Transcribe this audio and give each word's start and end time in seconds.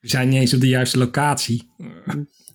We 0.00 0.08
zijn 0.08 0.28
niet 0.28 0.40
eens 0.40 0.54
op 0.54 0.60
de 0.60 0.68
juiste 0.68 0.98
locatie. 0.98 1.70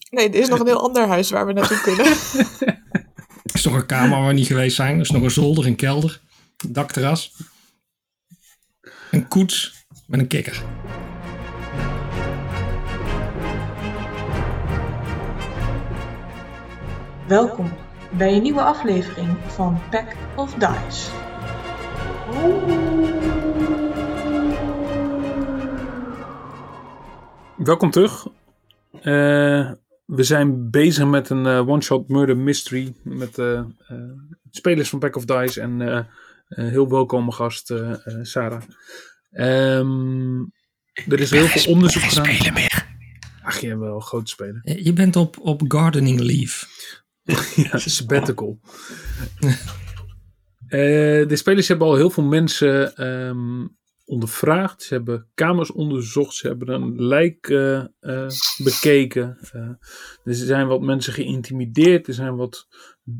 Nee, 0.09 0.29
er 0.29 0.35
is 0.35 0.47
nog 0.47 0.59
een 0.59 0.65
heel 0.65 0.83
ander 0.83 1.07
huis 1.07 1.29
waar 1.29 1.45
we 1.45 1.53
naartoe 1.53 1.81
kunnen. 1.81 2.05
Er 2.05 3.53
is 3.53 3.63
nog 3.63 3.73
een 3.73 3.85
kamer 3.85 4.17
waar 4.17 4.27
we 4.27 4.33
niet 4.33 4.47
geweest 4.47 4.75
zijn. 4.75 4.95
Er 4.95 5.01
is 5.01 5.09
nog 5.09 5.21
een 5.21 5.31
zolder, 5.31 5.65
een 5.65 5.75
kelder, 5.75 6.21
een 6.57 6.73
dakterras. 6.73 7.33
Een 9.11 9.27
koets 9.27 9.85
met 10.07 10.19
een 10.19 10.27
kikker. 10.27 10.63
Welkom 17.27 17.73
bij 18.17 18.33
een 18.33 18.41
nieuwe 18.41 18.61
aflevering 18.61 19.37
van 19.47 19.81
Pack 19.89 20.15
of 20.35 20.53
Dice. 20.53 21.09
Welkom 27.65 27.91
terug. 27.91 28.27
Eh, 28.91 29.71
we 30.05 30.23
zijn 30.23 30.69
bezig 30.69 31.05
met 31.05 31.29
een 31.29 31.45
eh, 31.45 31.67
one-shot 31.67 32.07
murder 32.09 32.37
mystery 32.37 32.93
met 33.03 33.37
eh, 33.37 33.57
eh, 33.57 33.65
spelers 34.49 34.89
van 34.89 34.99
Pack 34.99 35.15
of 35.15 35.25
Dice 35.25 35.61
en 35.61 35.81
eh, 35.81 36.03
een 36.47 36.69
heel 36.69 36.89
welkome 36.89 37.31
gast 37.31 37.71
eh, 37.71 37.91
eh, 37.91 37.97
Sarah. 38.21 38.61
Ehm, 39.31 40.39
er 41.07 41.19
is 41.19 41.31
heel 41.31 41.45
veel 41.45 41.73
onderzoek 41.73 42.03
gedaan. 42.03 42.25
spelen 42.25 42.53
meer. 42.53 42.87
Ach, 43.43 43.59
je 43.59 43.77
wel 43.77 43.99
groot 43.99 44.29
spelen. 44.29 44.61
Je 44.63 44.93
bent 44.93 45.15
op, 45.15 45.39
op 45.39 45.61
gardening 45.67 46.19
leave. 46.19 46.65
ja, 47.71 47.77
sabbatical. 47.77 48.59
Eh, 50.67 51.27
de 51.27 51.35
spelers 51.35 51.67
hebben 51.67 51.87
al 51.87 51.95
heel 51.95 52.09
veel 52.09 52.23
mensen 52.23 52.95
ehm, 52.95 53.67
ondervraagd. 54.05 54.83
Ze 54.83 54.93
hebben 54.93 55.27
kamers 55.33 55.71
onderzocht. 55.71 56.35
Ze 56.35 56.47
hebben 56.47 56.69
een 56.69 57.05
lijk 57.05 57.47
eh, 57.49 57.77
eh, 57.99 58.27
bekeken. 58.63 59.37
Eh, 59.51 59.61
er 60.23 60.35
zijn 60.35 60.67
wat 60.67 60.81
mensen 60.81 61.13
geïntimideerd. 61.13 62.07
Er 62.07 62.13
zijn 62.13 62.35
wat 62.35 62.67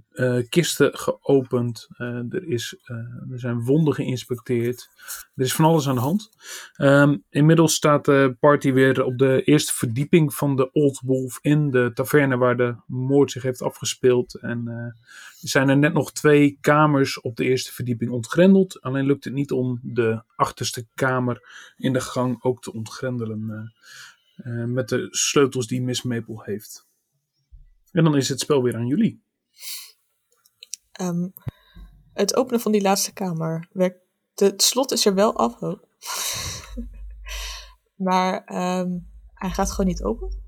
eh, 0.09 0.39
kisten 0.50 0.97
geopend. 0.97 1.88
Eh, 1.97 2.08
er, 2.08 2.47
is, 2.47 2.78
eh, 2.83 2.95
er 3.31 3.39
zijn 3.39 3.64
wonden 3.64 3.94
geïnspecteerd. 3.94 4.89
Er 5.36 5.44
is 5.44 5.53
van 5.53 5.66
alles 5.66 5.88
aan 5.88 5.95
de 5.95 6.02
hand. 6.02 6.30
Ehm, 6.73 7.17
inmiddels 7.30 7.73
staat 7.73 8.05
de 8.05 8.36
party 8.39 8.72
weer 8.72 9.03
op 9.03 9.17
de 9.17 9.44
eerste 9.44 9.73
verdieping 9.73 10.33
van 10.33 10.55
de 10.55 10.72
Old 10.72 11.00
Wolf 11.03 11.39
in 11.42 11.72
de 11.72 11.92
taverne 11.94 12.38
waar 12.38 12.58
de 12.58 12.75
moord 12.88 13.31
zich 13.31 13.44
heeft 13.44 13.61
afgespeeld. 13.61 14.33
En 14.33 14.67
er 14.67 14.95
zijn 15.50 15.69
er 15.69 15.77
net 15.77 15.94
nog 15.94 16.11
twee 16.11 16.58
kamers 16.61 17.22
op 17.22 17.36
de 17.36 17.44
eerste 17.44 17.73
verdieping 17.73 18.11
ontgrendeld. 18.11 18.81
Alleen 18.81 19.05
lukt 19.05 19.23
het 19.23 19.33
niet 19.33 19.52
om 19.52 19.80
de 19.83 20.23
achterste 20.36 20.88
kamer 20.94 21.47
in 21.77 21.94
de 21.94 22.02
gang 22.02 22.44
ook 22.44 22.61
te 22.61 22.73
ontgrendelen. 22.73 23.73
met 24.67 24.89
de 24.89 25.08
sleutels 25.09 25.67
die 25.67 25.81
Miss 25.81 26.03
Maple 26.03 26.42
heeft. 26.44 26.88
En 27.92 28.03
dan 28.03 28.16
is 28.16 28.30
het 28.30 28.39
spel 28.39 28.64
weer 28.64 28.75
aan 28.75 28.88
jullie. 28.88 29.24
Ehm, 30.95 31.27
het 32.13 32.35
openen 32.35 32.59
van 32.59 32.71
die 32.71 32.81
laatste 32.81 33.13
kamer 33.13 33.67
werkt. 33.71 33.99
Het 34.35 34.61
slot 34.61 34.91
is 34.91 35.05
er 35.05 35.13
wel 35.13 35.35
af. 35.35 35.61
oh. 35.61 35.81
maar 38.07 38.43
ehm, 38.43 38.99
hij 39.33 39.49
gaat 39.49 39.71
gewoon 39.71 39.85
niet 39.85 40.03
open. 40.03 40.43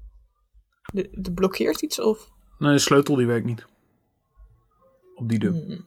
De, 0.93 1.07
de 1.11 1.33
blokkeert 1.33 1.81
iets 1.81 2.01
of. 2.01 2.31
Nee, 2.57 2.73
de 2.73 2.79
sleutel 2.79 3.15
die 3.15 3.25
werkt 3.25 3.45
niet. 3.45 3.65
Op 5.15 5.29
die 5.29 5.39
deur. 5.39 5.51
Hmm. 5.51 5.85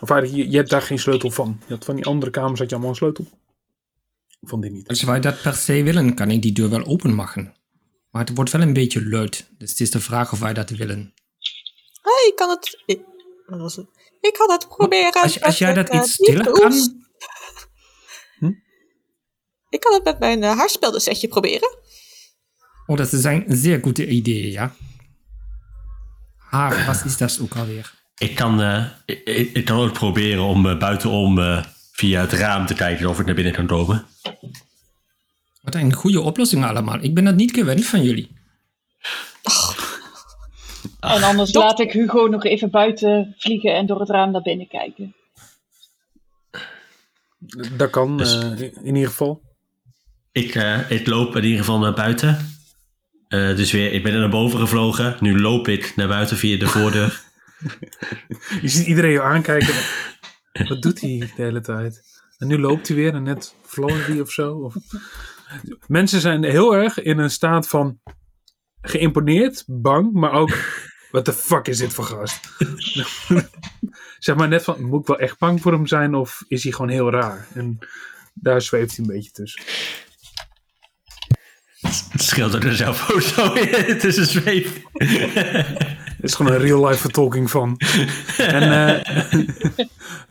Of 0.00 0.10
eigenlijk, 0.10 0.42
je, 0.42 0.50
je 0.50 0.56
hebt 0.56 0.70
daar 0.70 0.82
geen 0.82 0.98
sleutel 0.98 1.30
van. 1.30 1.60
Je 1.66 1.74
had 1.74 1.84
van 1.84 1.96
die 1.96 2.04
andere 2.04 2.30
kamers 2.30 2.58
had 2.58 2.68
je 2.68 2.74
allemaal 2.74 2.92
een 2.92 2.96
sleutel. 2.96 3.26
Van 4.40 4.60
die 4.60 4.70
niet. 4.70 4.88
Als 4.88 5.02
wij 5.02 5.20
dat 5.20 5.42
per 5.42 5.54
se 5.54 5.82
willen, 5.82 6.14
kan 6.14 6.30
ik 6.30 6.42
die 6.42 6.52
deur 6.52 6.70
wel 6.70 6.84
openmaken. 6.84 7.54
Maar 8.10 8.24
het 8.24 8.34
wordt 8.34 8.50
wel 8.50 8.60
een 8.60 8.72
beetje 8.72 9.08
luid. 9.08 9.50
Dus 9.58 9.70
het 9.70 9.80
is 9.80 9.90
de 9.90 10.00
vraag 10.00 10.32
of 10.32 10.38
wij 10.38 10.52
dat 10.52 10.70
willen. 10.70 11.14
Hey, 12.02 12.28
ik 12.28 12.36
kan 12.36 12.50
het. 12.50 12.82
Was 13.46 13.76
het? 13.76 13.86
Ik 14.20 14.32
kan 14.32 14.50
het 14.50 14.68
proberen. 14.68 15.22
Als, 15.22 15.40
als 15.40 15.58
jij 15.58 15.74
dat 15.74 15.94
iets 15.94 16.12
stiller 16.12 16.50
kan... 16.50 16.72
Ik 19.68 19.80
kan 19.80 19.92
het 19.92 20.04
met 20.04 20.18
mijn 20.18 20.42
uh, 20.42 20.56
haarspeldersetje 20.56 21.28
proberen. 21.28 21.76
Oh, 22.86 22.96
dat 22.96 23.08
zijn 23.10 23.44
zeer 23.48 23.80
goede 23.82 24.06
ideeën, 24.06 24.50
ja. 24.50 24.74
Haar, 26.36 26.86
wat 26.86 27.04
is 27.04 27.16
dat 27.16 27.38
ook 27.42 27.56
alweer? 27.56 27.92
Ik 28.18 28.34
kan, 28.34 28.62
eh, 28.62 28.84
ik, 29.54 29.64
kan 29.64 29.78
ook 29.78 29.92
proberen 29.92 30.42
om 30.42 30.68
eh, 30.68 30.78
buitenom 30.78 31.38
eh, 31.38 31.64
via 31.92 32.20
het 32.20 32.32
raam 32.32 32.66
te 32.66 32.74
kijken 32.74 33.08
of 33.08 33.18
ik 33.18 33.26
naar 33.26 33.34
binnen 33.34 33.52
kan 33.52 33.66
komen. 33.66 34.06
Wat 35.60 35.74
een 35.74 35.92
goede 35.92 36.20
oplossing 36.20 36.64
allemaal. 36.64 36.98
Ik 37.00 37.14
ben 37.14 37.24
dat 37.24 37.34
niet 37.34 37.52
gewend 37.52 37.84
van 37.84 38.02
jullie. 38.02 38.36
En 41.10 41.22
anders 41.22 41.52
laat 41.54 41.80
ik 41.80 41.92
Hugo 41.92 42.26
nog 42.26 42.44
even 42.44 42.70
buiten 42.70 43.34
vliegen 43.38 43.74
en 43.74 43.86
door 43.86 44.00
het 44.00 44.08
raam 44.10 44.30
naar 44.30 44.42
binnen 44.42 44.68
kijken. 44.68 45.14
Dat 47.76 47.90
kan 47.90 48.16
Dus- 48.16 48.38
eh, 48.38 48.60
in 48.60 48.94
ieder 48.94 49.08
geval. 49.10 49.42
Ik, 50.32 50.54
eh, 50.54 50.90
ik 50.90 51.06
loop 51.06 51.36
in 51.36 51.42
ieder 51.44 51.58
geval 51.58 51.78
naar 51.78 51.94
buiten. 51.94 52.56
Eh, 53.28 53.56
dus 53.56 53.72
weer, 53.72 53.92
ik 53.92 54.02
ben 54.02 54.12
er 54.12 54.20
naar 54.20 54.28
boven 54.28 54.58
gevlogen. 54.58 55.16
Nu 55.20 55.40
loop 55.40 55.68
ik 55.68 55.92
naar 55.96 56.08
buiten 56.08 56.36
via 56.36 56.58
de 56.58 56.66
voordeur. 56.66 57.20
Je 58.62 58.68
ziet 58.68 58.86
iedereen 58.86 59.10
je 59.10 59.22
aankijken. 59.22 59.74
Wat 60.68 60.82
doet 60.82 61.00
hij 61.00 61.18
de 61.18 61.42
hele 61.42 61.60
tijd? 61.60 62.02
En 62.38 62.46
nu 62.46 62.58
loopt 62.58 62.88
hij 62.88 62.96
weer 62.96 63.14
en 63.14 63.22
net 63.22 63.56
vloog 63.62 64.06
hij 64.06 64.20
of 64.20 64.30
zo. 64.30 64.54
Of... 64.54 64.74
Mensen 65.86 66.20
zijn 66.20 66.44
heel 66.44 66.74
erg 66.76 67.02
in 67.02 67.18
een 67.18 67.30
staat 67.30 67.68
van 67.68 68.00
geïmponeerd, 68.80 69.64
bang, 69.66 70.12
maar 70.12 70.32
ook... 70.32 70.50
Wat 71.12 71.24
de 71.24 71.32
fuck 71.32 71.68
is 71.68 71.78
dit 71.78 71.92
voor 71.92 72.04
gast? 72.04 72.40
zeg 74.18 74.36
maar 74.36 74.48
net 74.48 74.64
van, 74.64 74.82
moet 74.84 75.00
ik 75.00 75.06
wel 75.06 75.18
echt 75.18 75.38
bang 75.38 75.60
voor 75.62 75.72
hem 75.72 75.86
zijn 75.86 76.14
of 76.14 76.44
is 76.48 76.62
hij 76.62 76.72
gewoon 76.72 76.90
heel 76.90 77.10
raar? 77.10 77.46
En 77.54 77.78
daar 78.34 78.62
zweeft 78.62 78.96
hij 78.96 79.04
een 79.06 79.14
beetje 79.14 79.30
tussen. 79.30 79.62
Het 82.10 82.22
scheelt 82.22 82.54
er 82.54 82.76
zelf 82.76 83.10
ook 83.10 83.20
zo 83.20 83.52
tussen 84.04 84.26
zweef. 84.26 84.80
Het 84.92 86.30
is 86.30 86.34
gewoon 86.34 86.52
een 86.52 86.58
real-life 86.58 87.00
vertolking 87.00 87.50
van. 87.50 87.80
En 88.38 88.96
eh, 88.96 89.34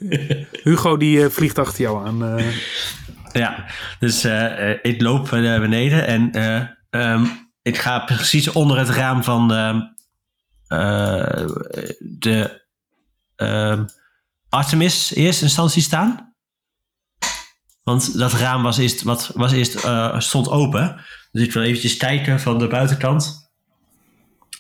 Hugo 0.63 0.97
die 0.97 1.23
eh, 1.23 1.29
vliegt 1.29 1.57
achter 1.59 1.81
jou 1.81 2.07
aan. 2.07 2.37
eh. 2.37 2.45
Ja, 3.33 3.65
dus 3.99 4.25
ik 4.81 5.01
loop 5.01 5.31
naar 5.31 5.59
beneden 5.59 6.07
en 6.07 6.31
eh, 6.31 6.61
ehm, 6.89 7.25
ik 7.61 7.77
ga 7.77 7.99
precies 7.99 8.47
onder 8.51 8.77
het 8.77 8.89
raam 8.89 9.23
van 9.23 9.53
ehm, 9.53 9.75
eh, 9.75 9.81
de 11.99 12.61
ehm, 13.35 13.85
Artemis 14.49 15.13
eerste 15.13 15.43
instantie 15.43 15.81
staan. 15.81 16.33
Want 17.83 18.17
dat 18.17 18.33
raam 18.33 18.63
was 18.63 18.77
eerst, 18.77 19.01
wat, 19.01 19.31
was 19.33 19.51
eerst, 19.51 19.75
eh, 19.75 20.19
stond 20.19 20.49
open. 20.49 21.01
Dus 21.31 21.43
ik 21.43 21.51
wil 21.53 21.63
eventjes 21.63 21.97
kijken 21.97 22.39
van 22.39 22.59
de 22.59 22.67
buitenkant. 22.67 23.49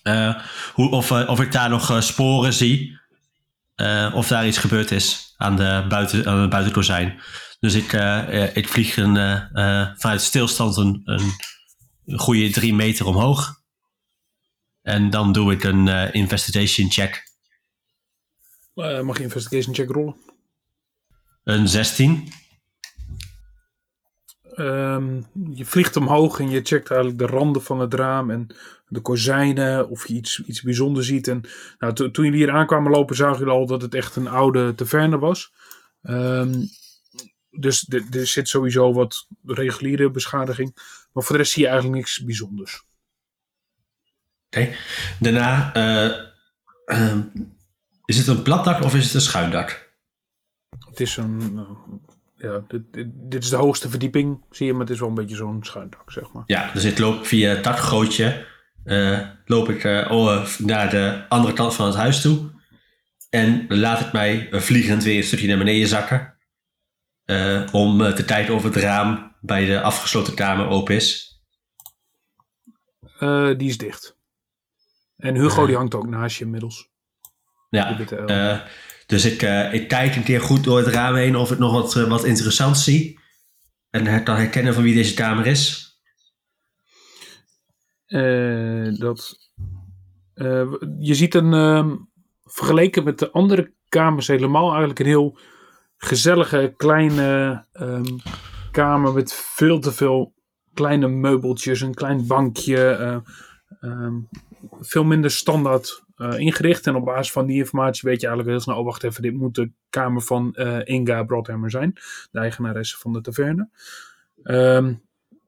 eh, 0.03 0.35
hoe, 0.73 0.89
of, 0.91 1.11
eh, 1.11 1.29
of 1.29 1.39
ik 1.41 1.51
daar 1.51 1.69
nog 1.69 1.89
eh, 1.91 2.01
sporen 2.01 2.53
zie. 2.53 2.99
eh, 3.75 4.11
of 4.15 4.27
daar 4.27 4.47
iets 4.47 4.57
gebeurd 4.57 4.91
is 4.91 5.33
aan, 5.37 5.55
de 5.55 5.85
buiten, 5.89 6.25
aan 6.27 6.37
het 6.37 6.49
buitenkozijn. 6.49 7.21
Dus 7.59 7.73
ik, 7.73 7.93
eh, 7.93 8.43
eh, 8.43 8.55
ik 8.55 8.67
vlieg 8.69 8.97
een, 8.97 9.17
eh, 9.17 9.81
eh, 9.81 9.87
vanuit 9.97 10.21
stilstand 10.21 10.77
een, 10.77 11.01
een 11.05 12.19
goede 12.19 12.49
drie 12.49 12.73
meter 12.73 13.05
omhoog. 13.05 13.60
En 14.81 15.09
dan 15.09 15.31
doe 15.31 15.51
ik 15.53 15.63
een 15.63 15.87
eh, 15.87 16.13
investigation 16.13 16.91
check. 16.91 17.23
Eh, 18.75 19.01
mag 19.01 19.17
je 19.17 19.23
investigation 19.23 19.75
check 19.75 19.89
rollen? 19.89 20.15
Een 21.43 21.67
16. 21.67 22.27
Ehm, 24.55 25.21
je 25.53 25.65
vliegt 25.65 25.95
omhoog 25.95 26.39
en 26.39 26.49
je 26.49 26.61
checkt 26.63 26.89
eigenlijk 26.89 27.19
de 27.19 27.25
randen 27.25 27.63
van 27.63 27.79
het 27.79 27.93
raam 27.93 28.31
en 28.31 28.47
de 28.87 29.01
kozijnen 29.01 29.89
of 29.89 30.07
je 30.07 30.13
iets, 30.13 30.43
iets 30.45 30.61
bijzonders 30.61 31.07
ziet. 31.07 31.27
En 31.27 31.41
nou, 31.79 31.93
to- 31.93 32.11
toen 32.11 32.25
jullie 32.25 32.39
hier 32.39 32.51
aankwamen 32.51 32.91
lopen, 32.91 33.15
zagen 33.15 33.37
jullie 33.37 33.53
al 33.53 33.65
dat 33.65 33.81
het 33.81 33.93
echt 33.93 34.15
een 34.15 34.27
oude 34.27 34.75
taverne 34.75 35.17
was. 35.19 35.53
Ehm, 36.01 36.65
dus 37.49 37.89
er 37.89 38.27
zit 38.27 38.47
sowieso 38.49 38.93
wat 38.93 39.27
reguliere 39.45 40.11
beschadiging. 40.11 40.73
Maar 41.13 41.23
voor 41.23 41.35
de 41.35 41.41
rest 41.41 41.53
zie 41.53 41.61
je 41.63 41.67
eigenlijk 41.69 41.97
niks 41.97 42.23
bijzonders. 42.23 42.83
Oké. 44.57 44.69
Daarna, 45.19 45.73
eh, 45.73 46.11
ehm, 46.85 47.21
is 48.05 48.17
het 48.17 48.27
een 48.27 48.41
plat 48.41 48.63
dak 48.63 48.83
of 48.83 48.95
is 48.95 49.03
het 49.05 49.13
een 49.13 49.21
schuin 49.21 49.51
dak? 49.51 49.93
Het 50.89 50.99
is 50.99 51.17
een. 51.17 51.51
eh, 51.57 52.49
ja, 52.49 52.61
dit, 52.67 52.81
dit, 52.93 53.07
dit 53.13 53.43
is 53.43 53.49
de 53.49 53.55
hoogste 53.55 53.89
verdieping, 53.89 54.41
zie 54.49 54.65
je, 54.65 54.71
maar 54.71 54.81
het 54.81 54.89
is 54.89 54.99
wel 54.99 55.09
een 55.09 55.15
beetje 55.15 55.35
zo'n 55.35 55.63
schuin 55.63 55.89
dak, 55.89 56.11
zeg 56.11 56.31
maar. 56.31 56.43
Ja, 56.45 56.71
dus 56.73 56.83
ik 56.83 56.97
loop 56.99 57.25
via 57.25 57.49
het 57.49 57.63
dakgootje. 57.63 58.45
eh, 58.83 59.27
loop 59.45 59.69
ik 59.69 59.83
oh, 60.11 60.45
naar 60.57 60.89
de 60.89 61.25
andere 61.29 61.53
kant 61.53 61.75
van 61.75 61.85
het 61.85 61.95
huis 61.95 62.21
toe. 62.21 62.49
En 63.29 63.65
laat 63.67 63.99
ik 63.99 64.11
mij 64.11 64.47
vliegend 64.51 65.03
weer 65.03 65.17
een 65.17 65.23
stukje 65.23 65.47
naar 65.47 65.57
beneden 65.57 65.87
zakken. 65.87 66.37
om 67.71 68.13
te 68.15 68.23
kijken 68.25 68.53
of 68.53 68.63
het 68.63 68.75
raam 68.75 69.35
bij 69.41 69.65
de 69.65 69.81
afgesloten 69.81 70.33
kamer 70.35 70.67
open 70.67 70.95
is. 70.95 71.39
die 73.57 73.69
is 73.69 73.77
dicht. 73.77 74.19
En 75.21 75.35
Hugo 75.35 75.65
die 75.65 75.75
hangt 75.75 75.95
ook 75.95 76.07
naast 76.07 76.37
je 76.37 76.43
inmiddels. 76.43 76.89
Ja, 77.69 77.99
eh, 77.99 78.59
dus 79.05 79.25
ik, 79.25 79.41
eh, 79.41 79.73
ik 79.73 79.87
kijk 79.87 80.15
een 80.15 80.23
keer 80.23 80.41
goed 80.41 80.63
door 80.63 80.77
het 80.77 80.87
raam 80.87 81.15
heen 81.15 81.35
of 81.35 81.51
ik 81.51 81.59
nog 81.59 81.71
wat, 81.71 81.95
eh, 81.95 82.09
wat 82.09 82.23
interessants 82.23 82.83
zie. 82.83 83.19
En 83.89 84.23
kan 84.23 84.35
herkennen 84.35 84.73
van 84.73 84.83
wie 84.83 84.93
deze 84.93 85.13
kamer 85.13 85.45
is. 85.45 85.89
Dat, 88.99 89.49
je 90.99 91.13
ziet 91.13 91.35
een, 91.35 91.53
ehm, 91.53 91.95
vergeleken 92.43 93.03
met 93.03 93.19
de 93.19 93.31
andere 93.31 93.73
kamers 93.89 94.27
helemaal 94.27 94.69
eigenlijk 94.69 94.99
een 94.99 95.05
heel 95.05 95.39
gezellige 95.97 96.73
kleine 96.77 97.65
ehm, 97.71 98.17
kamer 98.71 99.13
met 99.13 99.33
veel 99.33 99.79
te 99.79 99.91
veel 99.91 100.33
kleine 100.73 101.07
meubeltjes, 101.07 101.81
een 101.81 101.93
klein 101.93 102.27
bankje, 102.27 102.89
ehm, 103.79 104.19
veel 104.79 105.03
minder 105.03 105.31
standaard 105.31 106.03
eh, 106.15 106.37
ingericht. 106.37 106.87
En 106.87 106.95
op 106.95 107.05
basis 107.05 107.31
van 107.31 107.45
die 107.45 107.57
informatie 107.57 108.09
weet 108.09 108.21
je 108.21 108.27
eigenlijk 108.27 108.55
heel 108.55 108.65
snel, 108.65 108.77
oh 108.77 108.85
wacht 108.85 109.03
even, 109.03 109.21
dit 109.21 109.33
moet 109.33 109.55
de 109.55 109.71
kamer 109.89 110.21
van 110.21 110.53
eh, 110.53 110.79
Inga 110.83 111.23
Broadhammer 111.23 111.69
zijn, 111.69 111.93
de 112.31 112.39
eigenaresse 112.39 112.97
van 112.97 113.13
de 113.13 113.21
taverne. 113.21 113.69
Ehm, 114.43 114.93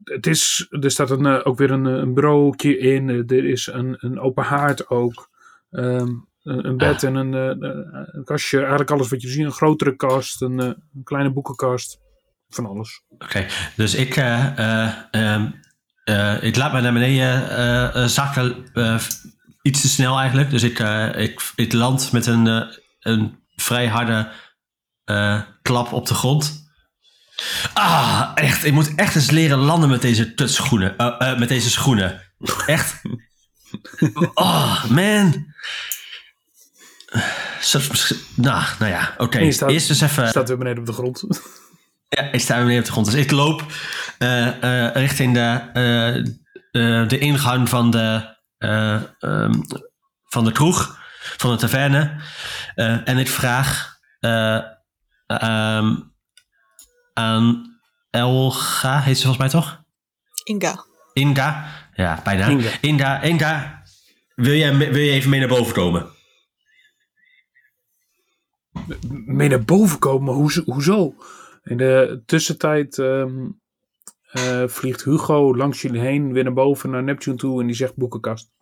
het 0.04 0.28
is, 0.28 0.68
er 0.70 0.92
staat 0.92 1.12
een, 1.12 1.26
eh, 1.26 1.40
ook 1.44 1.58
weer 1.58 1.72
een, 1.72 1.86
een 1.86 2.56
in. 2.58 3.10
Er 3.10 3.46
is 3.46 3.68
een, 3.68 3.96
een 4.00 4.20
open 4.20 4.44
haard 4.44 4.90
ook. 4.90 5.30
Ehm, 5.72 6.10
een, 6.44 6.78
bed 6.78 7.04
en 7.04 7.16
een, 7.16 7.34
een 7.34 8.24
kastje. 8.24 8.58
Eigenlijk 8.58 8.92
alles 8.92 9.10
wat 9.10 9.22
je 9.22 9.28
ziet. 9.28 9.46
Een 9.46 9.52
grotere 9.52 9.96
kast. 9.96 10.42
Een, 10.42 10.60
een 10.60 11.04
kleine 11.04 11.32
boekenkast. 11.32 12.00
Van 12.50 12.66
alles. 12.66 13.04
Oké, 13.10 13.46
dus 13.76 13.96
ik, 13.96 14.16
eh, 14.16 14.98
eh, 16.04 16.44
ik 16.44 16.56
laat 16.56 16.74
me 16.74 16.82
naar 16.82 16.94
beneden 16.94 17.50
eh, 17.50 18.04
eh, 18.04 18.08
zakken. 18.10 18.66
iets 19.62 19.82
te 19.82 19.88
snel 19.88 20.20
eigenlijk. 20.20 20.50
Dus 20.50 20.64
ik, 20.64 20.80
ik, 21.16 21.42
ik 21.56 21.74
land 21.74 22.12
met 22.12 22.26
een, 22.26 22.78
een 23.00 23.40
vrij 23.56 23.88
harde 23.88 24.32
klap 25.62 25.92
op 25.94 26.08
de 26.08 26.14
grond. 26.14 26.64
Ah, 27.74 28.32
echt. 28.36 28.66
Ik 28.66 28.74
moet 28.74 28.96
echt 28.96 29.16
eens 29.16 29.30
leren 29.32 29.58
landen 29.58 29.90
met 29.90 30.02
deze 30.02 30.34
tutschoenen. 30.34 30.98
eh, 30.98 31.38
met 31.38 31.50
deze 31.50 31.70
schoenen. 31.70 32.22
Echt. 32.66 33.02
Oh, 34.34 34.86
man. 34.86 35.46
Nou, 38.36 38.64
nou 38.80 38.92
ja, 38.92 39.14
oké. 39.18 39.38
Eerst 39.38 39.62
eens 39.90 40.02
even... 40.02 40.28
staat 40.30 40.48
weer 40.48 40.58
beneden 40.58 40.80
op 40.80 40.86
de 40.86 40.94
grond. 40.94 41.24
Ja, 42.10 42.22
ik 42.32 42.40
sta 42.40 42.54
weer 42.56 42.64
beneden 42.64 42.80
op 42.82 42.86
de 42.86 42.92
grond. 42.92 43.12
Dus 43.12 43.16
ik 43.22 43.32
loop 43.32 43.66
richting 44.94 45.34
de, 45.34 45.62
eh, 45.74 46.18
eh, 46.72 47.08
de 47.08 47.18
ingang 47.20 47.70
van 47.70 47.92
de, 47.92 48.36
eh, 48.58 49.02
ehm, 49.20 49.54
van 50.24 50.46
de 50.46 50.52
kroeg, 50.52 51.00
van 51.38 51.52
de 51.52 51.58
taverne. 51.58 52.22
Eh, 52.76 53.08
en 53.08 53.18
ik 53.18 53.28
vraag 53.28 53.98
eh, 54.20 54.62
ehm, 55.28 55.96
aan 57.14 57.78
Elga, 58.10 59.00
heet 59.02 59.18
ze 59.18 59.24
volgens 59.28 59.52
mij 59.54 59.62
toch? 59.62 59.84
Inga. 60.44 60.86
Inga. 61.14 61.66
Ja, 61.94 62.22
bijna. 62.24 62.48
Inga. 62.48 62.72
Inga, 62.82 63.22
Inga, 63.22 63.84
wil, 64.36 64.56
jij, 64.56 64.78
wil 64.78 65.02
je 65.02 65.12
even 65.12 65.30
mee 65.30 65.40
naar 65.40 65.50
boven 65.50 65.74
komen? 65.74 66.12
mee 69.26 69.50
naar 69.50 69.64
boven 69.64 70.00
komen. 70.00 70.34
Hoezo? 70.34 70.62
hoezo? 70.66 71.16
In 71.64 71.78
de 71.78 72.24
tussentijd 72.26 72.98
ehm, 72.98 73.50
eh, 74.34 74.64
vliegt 74.68 75.04
Hugo 75.04 75.56
langs 75.56 75.82
jullie 75.82 76.02
heen. 76.02 76.34
Weer 76.34 76.44
naar 76.44 76.54
boven 76.54 76.90
naar 76.90 77.04
Neptune 77.04 77.36
toe. 77.38 77.62
En 77.62 77.68
die 77.68 77.76
zegt 77.76 77.96
boekenkast. 77.96 78.52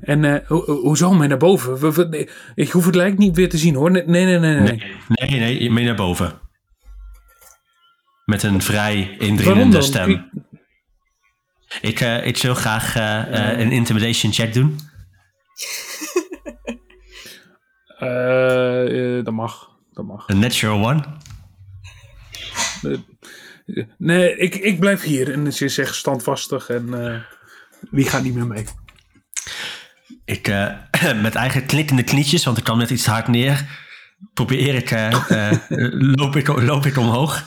En 0.00 0.24
eh, 0.24 0.48
ho- 0.48 0.64
ho- 0.64 0.80
hoezo 0.80 1.12
mee 1.12 1.28
naar 1.28 1.38
boven? 1.38 1.78
We- 1.78 1.92
we- 1.92 2.08
nee, 2.08 2.28
ik 2.54 2.70
hoef 2.70 2.84
het 2.86 2.94
lijkt 2.94 3.18
niet 3.18 3.36
weer 3.36 3.48
te 3.48 3.58
zien 3.58 3.74
hoor. 3.74 3.90
Nee, 3.90 4.04
nee, 4.06 4.24
nee. 4.38 4.38
nee. 4.38 4.62
nee. 5.08 5.40
Nee, 5.40 5.70
mee 5.70 5.84
naar 5.84 5.94
boven. 5.96 6.40
Met 8.24 8.42
een 8.42 8.62
vrij 8.62 9.16
indringende 9.18 9.82
stem. 9.82 10.30
Ik, 11.80 12.00
eh, 12.00 12.26
ik 12.26 12.36
wil 12.36 12.54
graag 12.54 12.96
eh, 12.96 13.58
een 13.58 13.72
intimidation 13.72 14.32
check 14.32 14.54
doen. 14.54 14.78
Dat 19.24 19.32
mag. 19.34 19.67
Dat 19.98 20.06
mag. 20.06 20.28
Een 20.28 20.38
natural 20.38 20.86
one. 20.88 21.04
Nee, 23.98 24.36
ik, 24.36 24.54
ik 24.54 24.80
blijf 24.80 25.02
hier. 25.02 25.32
En 25.32 25.52
ze 25.52 25.64
is 25.64 25.78
echt 25.78 25.94
standvastig. 25.94 26.68
En 26.68 27.06
eh, 27.06 27.20
wie 27.90 28.08
gaat 28.08 28.22
niet 28.22 28.34
meer 28.34 28.46
mee? 28.46 28.64
Ik, 30.24 30.48
eh, 30.48 30.72
met 31.22 31.34
eigen 31.34 31.66
klikkende 31.66 32.02
knietjes, 32.02 32.44
want 32.44 32.58
ik 32.58 32.64
kwam 32.64 32.78
net 32.78 32.90
iets 32.90 33.06
hard 33.06 33.28
neer, 33.28 33.64
probeer 34.34 34.74
ik, 34.74 34.90
eh, 34.90 35.30
eh, 35.50 35.58
loop, 35.92 36.36
ik 36.36 36.46
loop 36.46 36.86
ik 36.86 36.96
omhoog. 36.96 37.44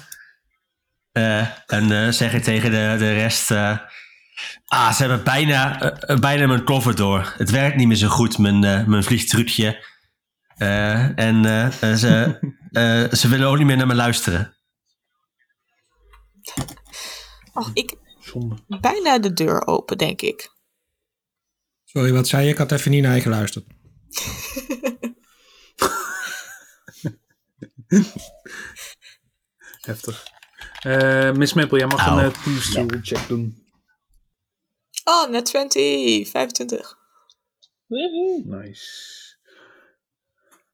Eh, 1.12 1.48
en 1.66 1.92
eh, 1.92 2.12
zeg 2.12 2.34
ik 2.34 2.44
tegen 2.44 2.72
de, 2.72 2.96
de 2.98 3.14
rest, 3.14 3.52
eh, 3.52 3.78
ah, 4.66 4.94
ze 4.94 5.02
hebben 5.04 5.24
bijna, 5.24 5.82
eh, 5.82 6.18
bijna 6.18 6.48
mijn 6.48 6.64
cover 6.64 6.96
door. 6.96 7.34
Het 7.38 7.50
werkt 7.50 7.76
niet 7.76 7.88
meer 7.88 7.98
zo 7.98 8.08
goed, 8.08 8.38
mijn, 8.38 8.64
eh, 8.64 8.86
mijn 8.86 9.04
vliegtrucje. 9.04 9.90
Eh, 10.62 11.20
en 11.20 11.46
eh, 11.46 11.92
eh, 11.92 11.98
ze, 11.98 12.40
eh, 12.72 13.14
ze 13.14 13.28
willen 13.28 13.48
ook 13.48 13.58
niet 13.58 13.66
meer 13.66 13.78
naar 13.78 13.88
me 13.88 13.96
luisteren. 13.96 14.58
Oh, 17.54 17.70
ik 17.74 17.96
Zonde. 18.20 18.56
bijna 18.68 19.20
de 19.20 19.34
deur 19.34 19.68
open, 19.68 19.98
denk 19.98 20.22
ik. 20.22 20.52
Sorry, 21.84 22.12
wat 22.14 22.28
zei 22.28 22.46
je? 22.46 22.52
Ik 22.52 22.58
had 22.58 22.72
even 22.72 22.92
niet 22.92 23.04
naar 23.04 23.16
je 23.16 23.22
geluisterd. 23.22 23.66
Heftig. 29.82 30.24
Eh, 30.82 31.32
Miss 31.32 31.54
Maple, 31.54 31.78
jij 31.78 31.88
mag 31.88 32.08
een 32.08 32.34
uh, 32.94 33.02
check 33.02 33.28
doen. 33.28 33.66
Oh, 35.04 35.30
net 35.30 35.46
20, 35.46 36.30
25. 36.30 36.98
Woehoe. 37.88 38.42
Nice. 38.46 39.31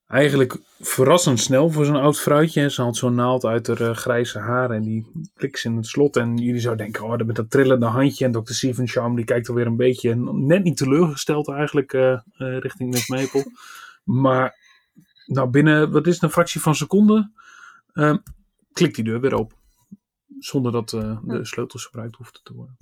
Eigenlijk 0.07 0.57
verrassend 0.79 1.39
snel 1.39 1.69
voor 1.69 1.85
zo'n 1.85 1.95
oud 1.95 2.19
vrouwtje. 2.19 2.69
Ze 2.69 2.81
had 2.81 2.95
zo'n 2.95 3.15
naald 3.15 3.45
uit 3.45 3.67
haar 3.67 3.81
eh, 3.81 3.95
grijze 3.95 4.39
haar 4.39 4.71
en 4.71 4.81
die 4.81 5.11
ze 5.35 5.67
in 5.67 5.75
het 5.75 5.85
slot. 5.85 6.15
En 6.15 6.37
jullie 6.37 6.61
zouden 6.61 6.85
denken, 6.85 7.03
oh, 7.03 7.25
met 7.25 7.35
dat 7.35 7.49
trillende 7.49 7.85
handje. 7.85 8.25
En 8.25 8.31
Dr. 8.31 8.53
Steven 8.53 8.87
Charm, 8.87 9.15
die 9.15 9.25
kijkt 9.25 9.49
alweer 9.49 9.65
een 9.65 9.75
beetje 9.75 10.15
net 10.31 10.63
niet 10.63 10.77
teleurgesteld 10.77 11.49
eigenlijk 11.49 11.93
eh, 11.93 12.11
eh, 12.11 12.21
richting 12.37 12.91
Miss 12.91 13.07
Maple. 13.07 13.45
Maar 14.03 14.55
nou, 15.25 15.49
binnen, 15.49 15.91
wat 15.91 16.07
is 16.07 16.13
het, 16.13 16.23
een 16.23 16.29
fractie 16.29 16.61
van 16.61 16.75
seconde, 16.75 17.31
eh, 17.93 18.15
klikt 18.73 18.95
die 18.95 19.03
deur 19.03 19.19
weer 19.19 19.33
open. 19.33 19.57
Zonder 20.39 20.71
dat 20.71 20.89
de 20.89 21.39
sleutels 21.41 21.85
gebruikt 21.85 22.15
hoefden 22.15 22.43
te 22.43 22.53
worden. 22.53 22.77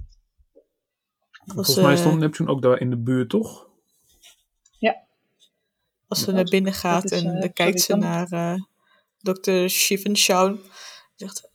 Volgens 1.46 1.76
mij 1.76 1.98
stond 1.98 2.20
Neptune 2.20 2.50
ook 2.50 2.62
daar 2.62 2.80
in 2.80 2.90
de 2.90 2.98
buurt, 2.98 3.30
toch? 3.30 3.68
Als 6.08 6.22
ze 6.22 6.32
naar 6.32 6.44
binnen 6.44 6.74
gaat 6.74 7.12
en 7.12 7.26
eh, 7.26 7.40
dan 7.42 7.54
kijkt 7.54 7.82
ze 7.82 7.96
naar 7.96 8.28
eh 8.32 8.62
Dr. 9.34 9.68
Schiffenschaun. 9.68 10.60
Zegt, 11.16 11.50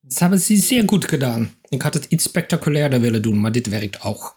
Dat 0.00 0.18
hebben 0.18 0.40
ze 0.40 0.56
zeer 0.56 0.82
goed 0.86 1.04
gedaan. 1.04 1.54
Ik 1.68 1.82
had 1.82 1.94
het 1.94 2.04
iets 2.04 2.24
spectaculairder 2.24 3.00
willen 3.00 3.22
doen, 3.22 3.40
maar 3.40 3.52
dit 3.52 3.66
werkt 3.66 4.02
ook. 4.02 4.36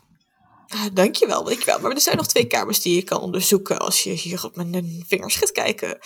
ah, 0.68 0.86
dankjewel, 0.94 1.44
dankjewel. 1.44 1.80
Maar 1.80 1.92
er 1.92 2.02
zijn 2.02 2.18
nog 2.18 2.28
twee 2.28 2.48
kamers 2.48 2.82
die 2.82 2.96
je 2.96 3.04
kan 3.04 3.20
onderzoeken 3.20 3.80
als 3.80 4.04
je 4.04 4.10
hier 4.12 4.46
op 4.46 4.56
mijn 4.56 5.04
vingers 5.08 5.36
gaat 5.36 5.52
kijken. 5.52 5.98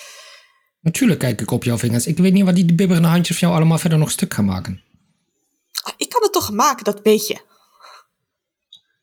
Natuurlijk 0.81 1.19
kijk 1.19 1.41
ik 1.41 1.51
op 1.51 1.63
jouw 1.63 1.77
vingers. 1.77 2.07
Ik 2.07 2.17
weet 2.17 2.33
niet 2.33 2.43
wat 2.43 2.55
die 2.55 2.73
bibberende 2.73 3.07
handjes 3.07 3.37
van 3.37 3.47
jou 3.47 3.59
allemaal 3.59 3.77
verder 3.77 3.99
nog 3.99 4.11
stuk 4.11 4.33
gaan 4.33 4.45
maken. 4.45 4.81
Ah, 5.81 5.93
ik 5.97 6.09
kan 6.09 6.21
het 6.21 6.33
toch 6.33 6.51
maken, 6.51 6.83
dat 6.83 6.99
weet 7.03 7.27
je. 7.27 7.37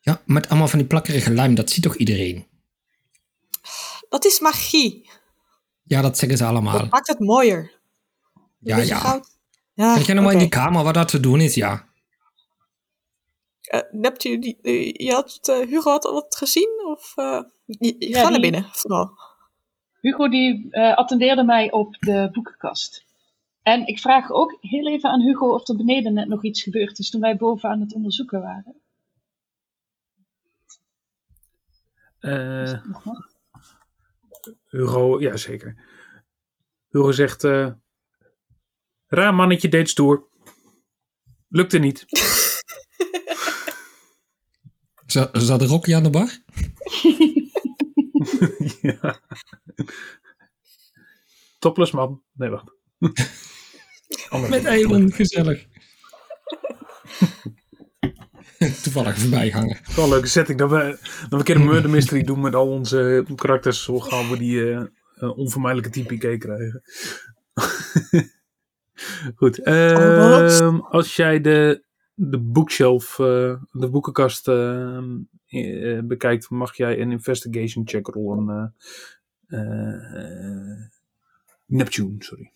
Ja, 0.01 0.21
met 0.25 0.49
allemaal 0.49 0.67
van 0.67 0.79
die 0.79 0.87
plakkerige 0.87 1.31
lijm, 1.31 1.55
dat 1.55 1.69
ziet 1.69 1.83
toch 1.83 1.95
iedereen? 1.95 2.47
Dat 4.15 4.25
is 4.25 4.39
magie. 4.39 5.09
Ja, 5.83 6.01
dat 6.01 6.17
zeggen 6.17 6.37
ze 6.37 6.45
allemaal. 6.45 6.79
Dat 6.79 6.89
maakt 6.89 7.07
het 7.07 7.19
mooier. 7.19 7.79
Ja, 8.59 8.77
ja. 8.77 8.97
goud. 8.97 9.37
Ja, 9.73 9.93
Kijk 9.93 10.05
jij 10.05 10.13
nou 10.13 10.25
maar 10.25 10.35
in 10.35 10.39
die 10.41 10.49
kamer 10.49 10.83
wat 10.83 10.93
dat 10.93 11.07
te 11.07 11.19
doen 11.19 11.39
is, 11.41 11.55
ja. 11.55 11.87
Eh, 13.61 14.11
die, 14.19 14.57
eh, 14.61 14.93
je 14.93 15.11
had, 15.13 15.39
eh, 15.47 15.67
Hugo 15.67 15.89
had 15.91 16.05
al 16.05 16.13
wat 16.13 16.35
gezien? 16.35 16.69
Of, 16.87 17.13
eh, 17.15 17.41
je, 17.65 17.95
je- 17.99 18.09
Ja, 18.09 18.21
ga 18.23 18.29
naar 18.29 18.39
binnen, 18.39 18.65
vooral. 18.71 19.09
Hugo 20.01 20.29
die 20.29 20.67
eh, 20.69 20.97
attendeerde 20.97 21.43
mij 21.43 21.71
op 21.71 21.95
de 21.99 22.29
boekenkast. 22.31 23.05
En 23.61 23.87
ik 23.87 23.99
vraag 23.99 24.31
ook 24.31 24.57
heel 24.61 24.87
even 24.87 25.09
aan 25.09 25.21
Hugo 25.21 25.53
of 25.53 25.67
er 25.67 25.75
beneden 25.75 26.13
net 26.13 26.27
nog 26.27 26.43
iets 26.43 26.61
gebeurd 26.63 26.99
is 26.99 27.09
toen 27.09 27.21
wij 27.21 27.37
boven 27.37 27.69
aan 27.69 27.79
het 27.79 27.93
onderzoeken 27.93 28.41
waren. 28.41 28.75
Eh, 32.19 32.81
Hugo, 34.69 35.19
ja 35.19 35.37
zeker. 35.37 35.75
Hugo 36.89 37.11
zegt, 37.11 37.43
eh 37.43 37.71
raar 39.07 39.33
mannetje 39.35 39.69
deed 39.69 39.89
stoer. 39.89 40.27
Lukte 41.47 41.77
niet. 41.79 42.05
Za- 45.05 45.29
Zat 45.33 45.61
Rocky 45.61 45.95
aan 45.95 46.03
de 46.03 46.09
bar? 46.09 46.37
ja. 49.01 49.21
Topless 51.59 51.91
man. 51.91 52.23
Nee, 52.33 52.49
wacht. 52.49 52.71
Met 54.49 54.65
Elon, 54.65 55.11
gezellig. 55.11 55.65
Toevallig 58.83 59.17
voorbij 59.17 59.49
hangen. 59.49 59.77
Wel 59.95 60.03
een 60.03 60.09
leuke 60.09 60.27
setting 60.27 60.59
dat 60.59 60.69
we, 60.69 60.97
dat 61.21 61.29
we 61.29 61.35
een 61.37 61.43
keer 61.43 61.55
een 61.55 61.65
murder 61.73 61.89
mystery 61.89 62.23
doen 62.23 62.41
met 62.41 62.55
al 62.55 62.67
onze 62.67 63.25
karakters. 63.35 63.83
Zo 63.83 63.99
gaan 63.99 64.29
we 64.29 64.37
die 64.37 64.71
eh, 64.71 64.81
eh, 65.15 65.37
onvermijdelijke 65.37 65.91
type 65.91 66.37
krijgen. 66.37 66.81
Goed. 69.35 69.59
ehm, 69.59 70.79
als 70.79 71.15
jij 71.15 71.41
de, 71.41 71.83
de 72.13 72.39
bookshelf, 72.39 73.19
eh, 73.19 73.61
de 73.71 73.89
boekenkast 73.89 74.47
ehm, 74.47 75.17
eh, 75.47 75.99
bekijkt, 76.03 76.49
mag 76.49 76.77
jij 76.77 76.99
een 77.01 77.11
investigation 77.11 77.87
check 77.87 78.07
rollen. 78.07 78.75
eh, 79.47 79.59
eh, 79.59 80.79
Neptune, 81.65 82.15
sorry. 82.19 82.51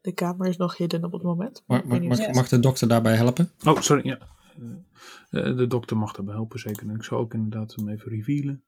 De 0.00 0.12
kamer 0.12 0.48
is 0.48 0.56
nog 0.56 0.76
hidden 0.76 1.04
op 1.04 1.12
het 1.12 1.22
moment. 1.22 1.62
Mag, 1.66 1.84
mag, 1.84 2.00
mag, 2.00 2.32
mag 2.32 2.48
de 2.48 2.60
dokter 2.60 2.88
daarbij 2.88 3.14
helpen? 3.14 3.50
Oh, 3.64 3.80
sorry, 3.80 4.06
ja. 4.06 4.18
Eh, 5.30 5.56
de 5.56 5.66
dokter 5.66 5.96
mag 5.96 6.12
daarbij 6.12 6.34
helpen, 6.34 6.58
zeker. 6.58 6.88
En 6.88 6.94
ik 6.94 7.02
zou 7.02 7.20
ook 7.20 7.34
inderdaad 7.34 7.74
hem 7.74 7.88
even 7.88 8.10
revealen. 8.10 8.64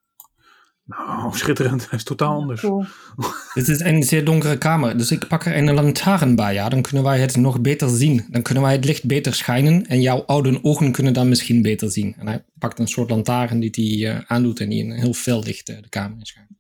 Nou, 0.89 1.37
schitterend. 1.39 1.91
Hij 1.91 1.99
is 1.99 2.05
totaal 2.05 2.41
anders. 2.41 2.61
Cool. 2.61 2.85
Het 3.55 3.69
is 3.69 3.81
een 3.81 4.03
zeer 4.03 4.25
donkere 4.25 4.59
kamer, 4.59 4.99
dus 4.99 5.11
ik 5.11 5.29
pak 5.29 5.45
er 5.45 5.57
een 5.57 5.75
lantaarn 5.75 6.37
bij. 6.37 6.55
Ja, 6.55 6.69
dan 6.69 6.83
kunnen 6.83 7.03
wij 7.03 7.21
het 7.21 7.37
nog 7.37 7.61
beter 7.61 7.89
zien. 7.89 8.27
Dan 8.31 8.43
kunnen 8.43 8.63
wij 8.63 8.73
het 8.73 8.85
licht 8.85 9.05
beter 9.05 9.35
schijnen 9.35 9.87
en 9.87 10.01
jouw 10.01 10.21
oude 10.21 10.65
ogen 10.65 10.93
kunnen 10.93 11.13
dan 11.13 11.29
misschien 11.29 11.63
beter 11.63 11.91
zien. 11.91 12.15
En 12.19 12.27
hij 12.27 12.45
pakt 12.59 12.79
een 12.79 12.89
soort 12.89 13.11
lantaarn 13.11 13.61
die 13.61 13.71
hij 14.01 14.17
eh, 14.17 14.25
aandoet 14.27 14.61
en 14.61 14.69
die 14.69 14.85
een 14.85 14.93
heel 14.93 15.13
fel 15.13 15.43
licht 15.43 15.69
eh, 15.69 15.83
de 15.83 15.89
kamer 15.89 16.19
in 16.19 16.27
schijnt. 16.27 16.51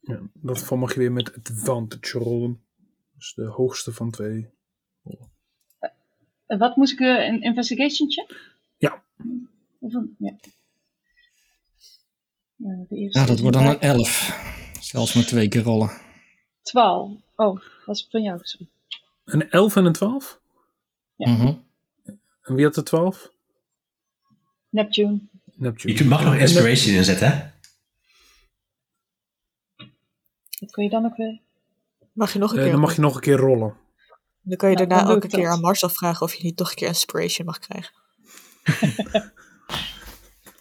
Ja, 0.00 0.20
dat 0.32 0.70
mag 0.70 0.92
je 0.92 0.98
weer 0.98 1.12
met 1.12 1.36
advantage 1.36 2.18
rollen. 2.18 2.60
Dus 3.16 3.32
de 3.34 3.46
hoogste 3.46 3.92
van 3.92 4.10
twee. 4.10 4.53
En 6.46 6.58
wat 6.58 6.76
moest 6.76 6.92
ik, 6.92 7.00
eh, 7.00 7.26
een 7.26 7.42
investigation 7.42 8.10
check? 8.10 8.52
Ja. 8.76 9.02
Of 9.80 9.94
een- 9.94 10.16
ja. 10.18 10.34
Eh, 12.58 12.78
de 12.88 12.96
eerste 12.96 13.18
Ja, 13.20 13.26
dat 13.26 13.38
wordt 13.40 13.56
dan 13.56 13.66
een 13.66 13.72
een 13.74 13.80
11. 13.80 14.40
Zelfs 14.80 15.14
met 15.14 15.26
twee 15.26 15.48
keer 15.48 15.62
rollen. 15.62 15.90
12. 16.62 17.12
Oh, 17.36 17.60
dat 17.86 17.96
is 17.96 18.06
van 18.10 18.22
jou, 18.22 18.38
sorry. 18.42 18.68
Een 19.24 19.50
11 19.50 19.76
en 19.76 19.84
een 19.84 19.92
12? 19.92 20.40
Ja. 21.16 21.30
Mhm. 21.30 21.54
En 22.42 22.54
wie 22.54 22.64
had 22.64 22.74
de 22.74 22.82
12? 22.82 23.32
Neptune. 24.68 25.18
Neptune. 25.54 25.96
Je 25.98 26.04
mag 26.04 26.24
nog 26.24 26.34
inspiration 26.34 26.94
inzetten, 26.94 27.30
hè? 27.32 27.52
Wat 30.60 30.70
kun 30.70 30.84
je 30.84 30.90
dan 30.90 31.04
ook 31.04 31.16
weer? 31.16 31.40
Mag 32.12 32.32
je 32.32 32.38
nog 32.38 32.50
een 32.50 32.56
Eh, 32.56 32.62
keer? 32.62 32.72
dan 32.72 32.80
mag 32.80 32.94
je 32.94 33.00
nog 33.00 33.14
een 33.14 33.20
keer 33.20 33.36
rollen. 33.36 33.76
Dan 34.44 34.56
kan 34.56 34.70
je 34.70 34.76
daarna 34.76 35.00
ik 35.00 35.22
dat. 35.22 35.30
keer 35.30 35.48
aan 35.48 35.60
Marcel 35.60 35.88
vragen 35.88 36.26
of 36.26 36.34
je 36.34 36.42
niet 36.42 36.56
toch 36.56 36.70
een 36.70 36.76
keer 36.76 36.88
inspiration 36.88 37.46
mag 37.46 37.58
krijgen. 37.58 37.92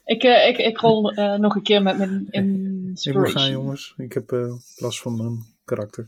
Ik, 0.06 0.24
eh, 0.24 0.48
ik, 0.48 0.58
ik 0.58 0.78
rol 0.78 1.12
eh, 1.12 1.40
nog 1.40 1.56
een 1.56 1.62
keer 1.62 1.82
met 1.82 1.98
mijn 1.98 2.28
Ik 2.30 2.44
moet 2.44 2.88
inspiration. 2.88 3.42
gaan, 3.42 3.52
jongens. 3.52 3.94
Ik 3.98 4.13
heb 4.13 4.32
eh 4.32 4.54
last 4.75 5.02
van 5.02 5.18
mijn 5.18 5.46
karakter. 5.66 6.08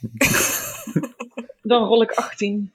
Dan 1.62 1.86
rol 1.86 2.02
ik 2.02 2.10
18. 2.10 2.72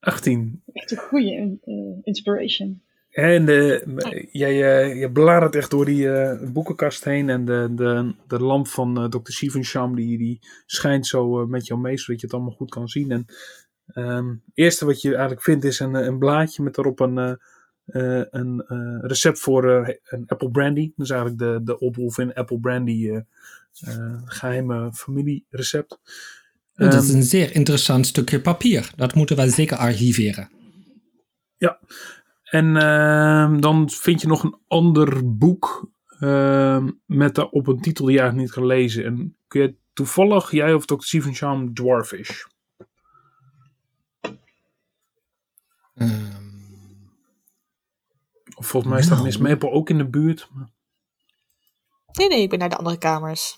18. 0.00 0.62
Echt 0.72 0.90
een 0.90 0.96
goede 0.96 1.58
eh, 1.64 1.74
inspiration. 2.02 2.82
En 3.14 3.44
de, 3.46 3.82
jij, 4.32 4.82
eh, 4.82 5.00
je 5.00 5.10
bladert 5.12 5.54
echt 5.54 5.70
door 5.70 5.84
die 5.84 6.10
eh, 6.10 6.52
boekenkast 6.52 7.04
heen. 7.04 7.28
En 7.28 7.44
de, 7.44 7.68
de, 7.70 8.14
de 8.26 8.40
lamp 8.40 8.68
van 8.68 8.98
eh, 8.98 9.08
Dr. 9.08 9.30
Sivensham 9.32 9.94
die, 9.94 10.18
die 10.18 10.38
schijnt 10.66 11.06
zo 11.06 11.40
eh, 11.40 11.46
met 11.46 11.66
jou 11.66 11.80
mee, 11.80 11.98
zodat 11.98 12.20
je 12.20 12.26
het 12.26 12.34
allemaal 12.34 12.54
goed 12.54 12.70
kan 12.70 12.88
zien. 12.88 13.10
En 13.10 13.26
ehm, 13.86 14.28
het 14.28 14.38
eerste 14.54 14.84
wat 14.84 15.00
je 15.00 15.10
eigenlijk 15.10 15.42
vindt 15.42 15.64
is 15.64 15.80
een, 15.80 15.96
eh, 15.96 16.04
een 16.06 16.18
blaadje 16.18 16.62
met 16.62 16.74
daarop 16.74 17.00
een, 17.00 17.18
eh, 17.18 17.32
eh, 17.86 18.26
een 18.30 18.64
eh, 18.68 18.98
recept 19.00 19.38
voor 19.38 19.70
eh, 19.70 19.94
een 20.04 20.24
apple 20.26 20.50
brandy. 20.50 20.92
Dus 20.96 21.10
eigenlijk 21.10 21.40
de, 21.40 21.60
de 21.64 22.12
in 22.22 22.34
apple 22.34 22.60
brandy 22.60 23.08
eh, 23.08 23.16
eh, 23.80 24.22
geheime 24.24 24.92
familierecept. 24.92 25.92
Oh, 25.92 26.90
dat 26.90 27.02
is 27.02 27.08
Ehm, 27.08 27.16
een 27.16 27.22
zeer 27.22 27.54
interessant 27.54 28.06
stukje 28.06 28.40
papier. 28.40 28.90
Dat 28.96 29.14
moeten 29.14 29.36
wij 29.36 29.48
zeker 29.48 29.76
archiveren. 29.76 30.50
Ja. 31.56 31.78
En 32.54 32.76
ehm, 32.76 33.60
dan 33.60 33.90
vind 33.90 34.20
je 34.20 34.26
nog 34.26 34.42
een 34.42 34.58
ander 34.68 35.36
boek 35.36 35.90
ehm, 36.20 36.90
met 37.06 37.34
daarop 37.34 37.66
een 37.66 37.80
titel 37.80 38.04
die 38.04 38.14
je 38.14 38.20
eigenlijk 38.20 38.48
niet 38.50 38.58
kan 38.58 38.66
lezen. 38.76 39.04
En 39.04 39.36
kun 39.46 39.60
je 39.62 39.76
toevallig, 39.92 40.50
jij 40.50 40.74
of 40.74 40.84
Dr. 40.86 40.94
Stephen 40.98 41.34
Sham, 41.34 41.74
Dwarfish? 41.74 42.42
Ehm, 45.94 46.42
Of 48.56 48.66
volgens 48.66 48.92
mij 48.92 49.02
staat 49.02 49.12
Nou. 49.14 49.24
Miss 49.24 49.38
Maple 49.38 49.70
ook 49.70 49.90
in 49.90 49.98
de 49.98 50.08
buurt. 50.08 50.48
maar- 50.52 50.70
Nee, 52.12 52.28
nee, 52.28 52.42
ik 52.42 52.50
ben 52.50 52.58
naar 52.58 52.68
de 52.68 52.76
andere 52.76 52.98
kamers. 52.98 53.56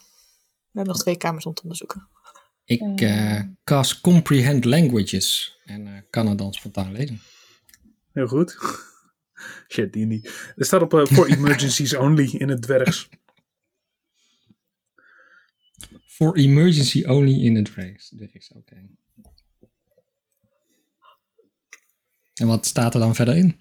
We 0.70 0.72
hebben 0.72 0.92
nog 0.92 1.02
twee 1.02 1.16
kamers 1.16 1.46
om 1.46 1.54
te 1.54 1.62
onderzoeken. 1.62 2.08
ik 2.64 3.00
eh 3.00 3.40
cast 3.64 4.00
Comprehend 4.00 4.64
Languages 4.64 5.58
en 5.64 5.86
eh, 5.86 6.02
kan 6.10 6.26
het 6.26 6.38
dan 6.38 6.52
spontaan 6.52 6.92
lezen. 6.92 7.20
Heel 8.16 8.26
goed. 8.26 8.58
Shit, 9.72 9.92
die 9.92 10.06
niet. 10.06 10.52
Er 10.56 10.64
staat 10.64 10.82
op 10.82 10.94
eh, 10.94 11.06
For 11.06 11.26
Emergencies 11.36 11.94
Only 11.96 12.34
in 12.38 12.48
het 12.48 12.62
dwergs. 12.62 13.08
For 16.06 16.36
emergency 16.36 17.04
only 17.06 17.44
in 17.44 17.66
race. 17.74 18.16
De 18.16 18.28
race, 18.32 18.54
oké. 18.54 18.76
En 22.34 22.46
wat 22.46 22.66
staat 22.66 22.94
er 22.94 23.00
dan 23.00 23.14
verder 23.14 23.36
in? 23.36 23.60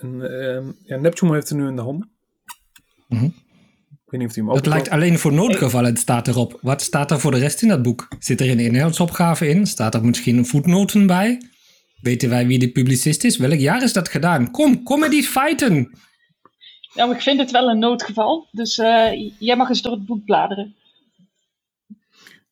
Ehm, 0.00 0.72
ja, 0.82 0.96
Neptune 0.96 1.32
heeft 1.32 1.50
er 1.50 1.56
nu 1.56 1.66
in 1.66 1.76
de 1.76 1.82
handen. 1.82 2.10
Mhm. 3.08 3.24
Ik 3.24 4.10
weet 4.10 4.20
niet 4.20 4.28
of 4.28 4.34
hij 4.34 4.44
hem 4.44 4.54
Dat 4.54 4.66
lijkt 4.66 4.88
alleen 4.88 5.18
voor 5.18 5.32
noodgevallen, 5.32 5.90
het 5.90 5.98
staat 5.98 6.28
erop. 6.28 6.58
Wat 6.62 6.82
staat 6.82 7.10
er 7.10 7.20
voor 7.20 7.30
de 7.30 7.38
rest 7.38 7.62
in 7.62 7.68
dat 7.68 7.82
boek? 7.82 8.08
Zit 8.18 8.40
er 8.40 8.50
een 8.50 8.60
inhoudsopgave 8.60 9.48
in? 9.48 9.66
Staat 9.66 9.94
er 9.94 10.04
misschien 10.04 10.36
een 10.36 10.46
voetnoten 10.46 11.06
bij? 11.06 11.40
Weten 12.00 12.28
wij 12.28 12.46
wie 12.46 12.58
de 12.58 12.70
publicist 12.70 13.24
is? 13.24 13.36
Welk 13.36 13.58
jaar 13.58 13.82
is 13.82 13.92
dat 13.92 14.08
gedaan? 14.08 14.50
Kom, 14.50 14.82
kom 14.82 15.00
met 15.00 15.10
die 15.10 15.22
feiten! 15.22 15.98
Nou, 16.94 17.14
ik 17.14 17.20
vind 17.22 17.38
het 17.38 17.50
wel 17.50 17.68
een 17.68 17.78
noodgeval. 17.78 18.48
Dus 18.52 18.78
eh, 18.78 19.30
jij 19.38 19.56
mag 19.56 19.68
eens 19.68 19.82
door 19.82 19.92
het 19.92 20.06
boek 20.06 20.24
bladeren. 20.24 20.74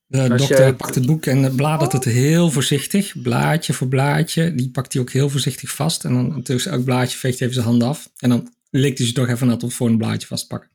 De 0.06 0.20
Als 0.20 0.28
dokter 0.28 0.58
jij- 0.58 0.74
pakt 0.74 0.94
het 0.94 1.06
boek 1.06 1.26
en 1.26 1.54
bladert 1.56 1.92
het 1.92 2.04
heel 2.04 2.50
voorzichtig, 2.50 3.22
blaadje 3.22 3.72
voor 3.72 3.88
blaadje. 3.88 4.54
Die 4.54 4.70
pakt 4.70 4.92
hij 4.92 5.02
ook 5.02 5.10
heel 5.10 5.28
voorzichtig 5.28 5.70
vast. 5.70 6.04
En 6.04 6.12
dan 6.14 6.42
tussen 6.42 6.72
elk 6.72 6.84
blaadje 6.84 7.18
veegt 7.18 7.38
hij 7.38 7.48
even 7.48 7.62
zijn 7.62 7.70
hand 7.78 7.82
af. 7.82 8.10
En 8.18 8.28
dan 8.28 8.52
likt 8.70 8.98
hij 8.98 9.06
ze 9.06 9.12
toch 9.12 9.28
even 9.28 9.46
naar 9.46 9.58
voor 9.66 9.88
een 9.88 9.98
blaadje 9.98 10.26
vastpakken. 10.26 10.70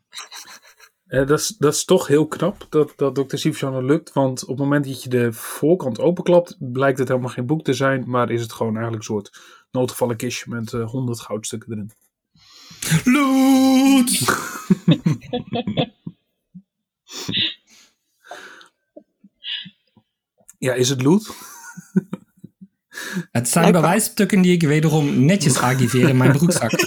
Eh, 1.11 1.27
dat, 1.27 1.39
is, 1.39 1.47
dat 1.47 1.73
is 1.73 1.85
toch 1.85 2.07
heel 2.07 2.27
knap 2.27 2.67
dat, 2.69 2.93
dat 2.95 3.15
Dr. 3.15 3.35
Sivjan 3.37 3.85
lukt. 3.85 4.13
Want 4.13 4.41
op 4.41 4.47
het 4.47 4.57
moment 4.57 4.85
dat 4.85 5.03
je 5.03 5.09
de 5.09 5.33
voorkant 5.33 5.99
openklapt, 5.99 6.57
blijkt 6.59 6.99
het 6.99 7.07
helemaal 7.07 7.29
geen 7.29 7.45
boek 7.45 7.63
te 7.63 7.73
zijn. 7.73 8.03
Maar 8.07 8.29
is 8.29 8.41
het 8.41 8.53
gewoon 8.53 8.73
eigenlijk 8.73 9.03
een 9.07 9.13
soort 9.13 9.39
noodgevallen 9.71 10.15
kistje 10.15 10.49
met 10.49 10.73
eh, 10.73 10.89
100 10.89 11.19
goudstukken 11.19 11.71
erin. 11.71 11.91
Loot! 13.03 14.19
Ja, 20.57 20.73
is 20.73 20.89
het 20.89 21.01
loot? 21.01 21.29
Het 23.31 23.49
zijn 23.49 23.71
bewijsstukken 23.71 24.41
die 24.41 24.51
ik 24.51 24.61
wederom 24.61 25.25
netjes 25.25 25.57
archiveer 25.69 26.09
in 26.09 26.17
mijn 26.17 26.31
broekzak. 26.31 26.71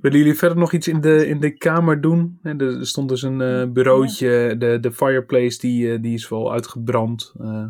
Willen 0.00 0.18
jullie 0.18 0.34
verder 0.34 0.58
nog 0.58 0.72
iets 0.72 0.88
in 0.88 1.00
de, 1.00 1.26
in 1.26 1.40
de 1.40 1.56
kamer 1.56 2.00
doen? 2.00 2.38
En 2.42 2.58
er 2.60 2.86
stond 2.86 3.08
dus 3.08 3.22
een 3.22 3.40
eh, 3.40 3.72
bureautje. 3.72 4.54
De, 4.58 4.78
de 4.80 4.92
fireplace 4.92 5.58
die, 5.58 5.92
eh, 5.92 6.02
die 6.02 6.14
is 6.14 6.28
wel 6.28 6.52
uitgebrand. 6.52 7.32
Eh, 7.40 7.64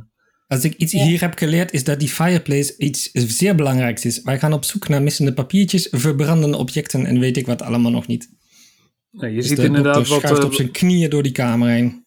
Als 0.47 0.65
ik 0.65 0.75
iets 0.75 0.93
hier 0.93 1.21
heb 1.21 1.39
geleerd, 1.39 1.73
is 1.73 1.85
dat 1.85 1.99
die 1.99 2.09
fireplace 2.09 2.75
iets 2.79 3.11
zeer 3.13 3.55
belangrijks 3.55 4.05
is. 4.05 4.23
Wij 4.23 4.39
gaan 4.39 4.53
op 4.53 4.65
zoek 4.65 4.89
naar 4.89 5.03
missende 5.03 5.33
papiertjes, 5.35 5.89
verbrandende 5.91 6.57
objecten 6.57 7.07
en 7.07 7.19
weet 7.19 7.37
ik 7.37 7.47
wat 7.47 7.63
allemaal 7.63 7.91
nog 7.91 8.07
niet. 8.07 8.29
nou, 9.11 9.31
je 9.31 9.37
Dus 9.37 9.47
ziet 9.49 9.57
de 9.57 9.65
inderdaad 9.65 10.09
wat. 10.09 10.21
schuift 10.21 10.45
op 10.45 10.53
zijn 10.55 10.71
knieën 10.71 11.11
door 11.11 11.23
die 11.23 11.33
kamer 11.33 11.69
heen. 11.69 12.07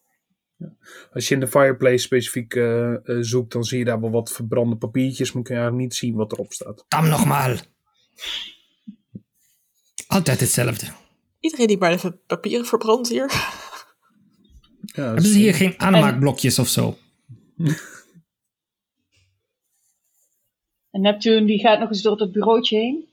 als 1.13 1.27
je 1.27 1.33
in 1.33 1.39
de 1.39 1.47
fireplace 1.47 1.97
specifiek 1.97 2.53
zoekt, 3.19 3.51
dan 3.53 3.63
zie 3.63 3.79
je 3.79 3.85
daar 3.85 4.01
wel 4.01 4.11
wat 4.11 4.31
verbrande 4.31 4.75
papiertjes. 4.75 5.31
Maar 5.31 5.43
kun 5.43 5.55
je 5.55 5.61
eigenlijk 5.61 5.89
niet 5.89 5.99
zien 5.99 6.15
wat 6.15 6.31
erop 6.31 6.53
staat. 6.53 6.85
Dam 6.87 7.07
nogmaal. 7.09 7.55
Altijd 10.13 10.39
hetzelfde. 10.39 10.85
Iedereen 11.39 11.67
die 11.67 11.77
maar 11.77 11.91
even 11.91 12.19
papieren 12.27 12.65
verbrandt 12.65 13.09
hier. 13.09 13.31
Ja, 14.81 15.03
Hebben 15.03 15.23
is- 15.23 15.31
ze 15.31 15.37
hier 15.37 15.53
geen 15.53 15.79
aanmaakblokjes 15.79 16.59
of 16.59 16.67
zo? 16.67 16.97
En 20.91 21.01
Neptune 21.01 21.45
die 21.45 21.59
gaat 21.59 21.79
nog 21.79 21.89
eens 21.89 22.01
door 22.01 22.17
dat 22.17 22.31
bureautje 22.31 22.77
heen. 22.77 23.07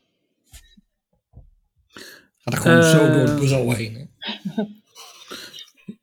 Gaat 2.38 2.54
er 2.54 2.60
gewoon 2.60 2.78
Eh, 2.78 2.90
zo 2.90 2.98
door 3.12 3.26
het 3.28 3.38
bureau 3.40 3.74
heen. 3.74 3.94
hè? 3.94 4.62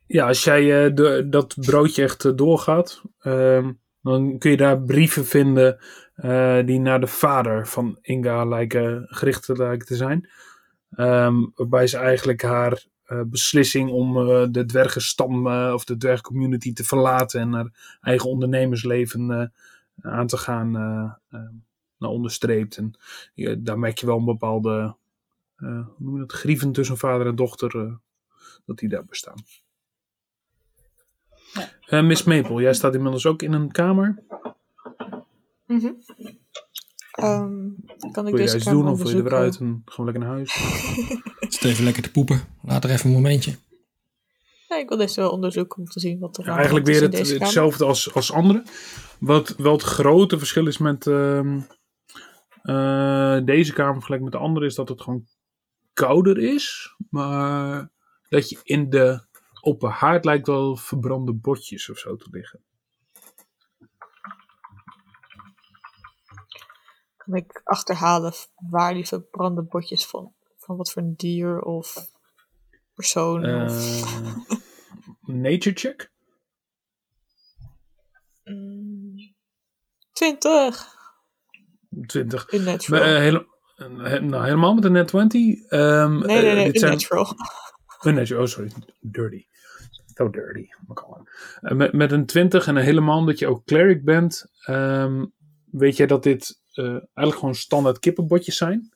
Ja, 0.07 0.27
als 0.27 0.43
jij 0.43 0.85
eh, 0.85 0.95
de, 0.95 1.27
dat 1.29 1.55
broodje 1.59 2.03
echt 2.03 2.25
eh, 2.25 2.31
doorgaat, 2.35 3.01
ehm, 3.19 3.71
dan 4.01 4.37
kun 4.37 4.51
je 4.51 4.57
daar 4.57 4.81
brieven 4.81 5.25
vinden 5.25 5.79
eh, 6.15 6.65
die 6.65 6.79
naar 6.79 6.99
de 6.99 7.07
vader 7.07 7.67
van 7.67 7.97
Inga 8.01 8.45
lijken, 8.45 9.05
gericht 9.09 9.47
lijken 9.47 9.87
te 9.87 9.95
zijn. 9.95 10.29
Ehm, 10.89 11.45
waarbij 11.55 11.87
ze 11.87 11.97
eigenlijk 11.97 12.41
haar 12.41 12.85
eh, 13.03 13.21
beslissing 13.25 13.89
om 13.89 14.17
eh, 14.17 14.45
de 14.49 14.65
dwergenstam 14.65 15.47
eh, 15.47 15.71
of 15.73 15.83
de 15.85 15.97
dwergcommunity 15.97 16.73
te 16.73 16.83
verlaten 16.83 17.39
en 17.41 17.53
haar 17.53 17.97
eigen 18.01 18.29
ondernemersleven 18.29 19.51
aan 20.01 20.27
te 20.27 20.37
gaan 20.37 20.75
eh, 20.75 21.39
eh, 21.39 21.49
naar 21.97 22.09
onderstreept. 22.09 22.77
En 22.77 22.93
ja, 23.33 23.55
daar 23.57 23.79
merk 23.79 23.97
je 23.97 24.05
wel 24.05 24.17
een 24.17 24.25
bepaalde 24.25 24.95
hoe 25.57 25.85
noem 25.97 26.13
je 26.13 26.19
dat, 26.19 26.31
grieven 26.31 26.71
tussen 26.71 26.97
vader 26.97 27.27
en 27.27 27.35
dochter, 27.35 27.99
dat 28.65 28.77
die 28.77 28.89
daar 28.89 29.05
bestaan. 29.05 29.43
Miss 31.89 32.23
Maple, 32.23 32.61
jij 32.61 32.73
staat 32.73 32.93
inmiddels 32.93 33.25
ook 33.25 33.41
in 33.41 33.53
een 33.53 33.71
kamer. 33.71 34.23
Ehm, 37.17 37.67
kan 38.11 38.27
ik 38.27 38.33
Wil 38.33 38.45
je 38.45 38.51
deze 38.51 38.69
doen 38.69 38.87
of 38.87 38.97
wil 39.01 39.09
je 39.09 39.15
er 39.17 39.23
weer 39.23 39.33
onderzoeken? 39.33 39.37
uit 39.37 39.57
en 39.59 39.81
gewoon 39.85 40.05
lekker 40.11 40.23
naar 40.23 40.35
huis? 40.35 40.53
Zit 41.53 41.63
even 41.63 41.83
lekker 41.83 42.03
te 42.03 42.11
poepen. 42.11 42.41
Laat 42.61 42.83
er 42.83 42.89
even 42.89 43.05
een 43.09 43.15
momentje. 43.15 43.55
Nee, 44.69 44.79
ik 44.79 44.89
wil 44.89 44.97
deze 44.97 45.21
wel 45.21 45.31
onderzoeken 45.31 45.77
om 45.77 45.85
te 45.85 45.99
zien 45.99 46.19
wat 46.19 46.37
er 46.37 46.43
Ja, 46.43 46.49
aan 46.51 46.57
eigenlijk 46.57 46.85
de 46.85 46.91
hand 46.91 47.01
weer 47.03 47.09
is 47.09 47.15
in 47.15 47.19
het, 47.19 47.27
deze 47.27 47.31
kamer. 47.31 47.45
hetzelfde 47.45 47.85
als, 47.85 48.13
als 48.13 48.31
andere. 48.31 48.63
Wat 49.19 49.55
wel 49.57 49.71
het 49.71 49.81
grote 49.81 50.37
verschil 50.37 50.67
is 50.67 50.77
met 50.77 51.07
ehm, 51.07 51.59
eh, 52.61 53.39
deze 53.45 53.73
kamer 53.73 53.93
vergeleken 53.93 54.23
met 54.23 54.33
de 54.33 54.39
andere 54.39 54.65
is 54.65 54.75
dat 54.75 54.89
het 54.89 55.01
gewoon 55.01 55.25
kouder 55.93 56.37
is. 56.37 56.95
Maar 57.09 57.89
dat 58.29 58.49
je 58.49 58.59
in 58.63 58.89
de 58.89 59.25
open 59.61 59.89
haard 59.89 60.25
lijkt 60.25 60.47
wel 60.47 60.75
verbrande 60.75 61.33
botjes 61.33 61.89
of 61.89 61.97
zo 61.97 62.15
te 62.15 62.27
liggen. 62.31 62.59
Kan 67.27 67.35
ik 67.35 67.61
achterhalen 67.63 68.33
waar 68.69 68.93
die 68.93 69.05
verbrande 69.07 69.61
botjes 69.63 70.05
van, 70.05 70.33
van 70.57 70.77
wat 70.77 70.91
voor 70.91 71.01
een 71.01 71.13
dier 71.15 71.61
of 71.61 72.11
persoon 72.93 73.45
of... 73.63 74.01
Eh, 74.03 74.35
nature 75.43 75.75
check? 75.75 76.11
Mm, 78.43 79.15
20. 80.11 80.95
20. 82.07 82.51
Unnatural. 82.53 82.99
Maar, 82.99 83.15
eh, 83.15 83.19
hele- 83.21 83.47
eh, 83.75 84.21
nou, 84.21 84.43
helemaal 84.43 84.73
met 84.73 84.83
een 84.85 84.91
net 84.91 85.07
20. 85.07 85.65
Ehm, 85.67 86.17
nee, 86.17 86.41
nee, 86.41 86.55
nee, 86.55 86.65
dit 86.71 86.79
zijn- 86.79 86.91
unnatural. 86.91 87.33
Unnatural, 88.05 88.41
oh 88.43 88.47
sorry, 88.49 88.71
dirty. 88.99 89.45
So 90.13 90.29
dirty. 90.29 90.67
Eh, 91.61 91.71
met, 91.75 91.93
met 91.93 92.11
een 92.11 92.25
20 92.25 92.67
en 92.67 92.75
een 92.75 92.83
helemaal 92.83 93.17
omdat 93.17 93.39
je 93.39 93.47
ook 93.47 93.65
cleric 93.65 94.03
bent, 94.03 94.45
ehm, 94.65 95.25
weet 95.71 95.97
jij 95.97 96.07
dat 96.07 96.23
dit 96.23 96.61
eigenlijk 96.77 97.37
gewoon 97.37 97.55
standaard 97.55 97.99
kippenbotjes 97.99 98.57
zijn. 98.57 98.91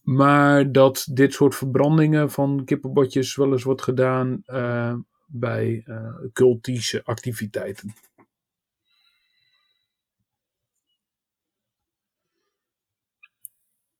Maar 0.00 0.72
dat 0.72 1.06
dit 1.10 1.32
soort 1.32 1.54
verbrandingen 1.54 2.30
van 2.30 2.64
kippenbotjes 2.64 3.36
wel 3.36 3.52
eens 3.52 3.62
wordt 3.62 3.82
gedaan 3.82 4.42
eh, 4.44 4.94
bij 5.26 5.82
eh 5.86 6.14
cultische 6.32 7.04
activiteiten. 7.04 7.94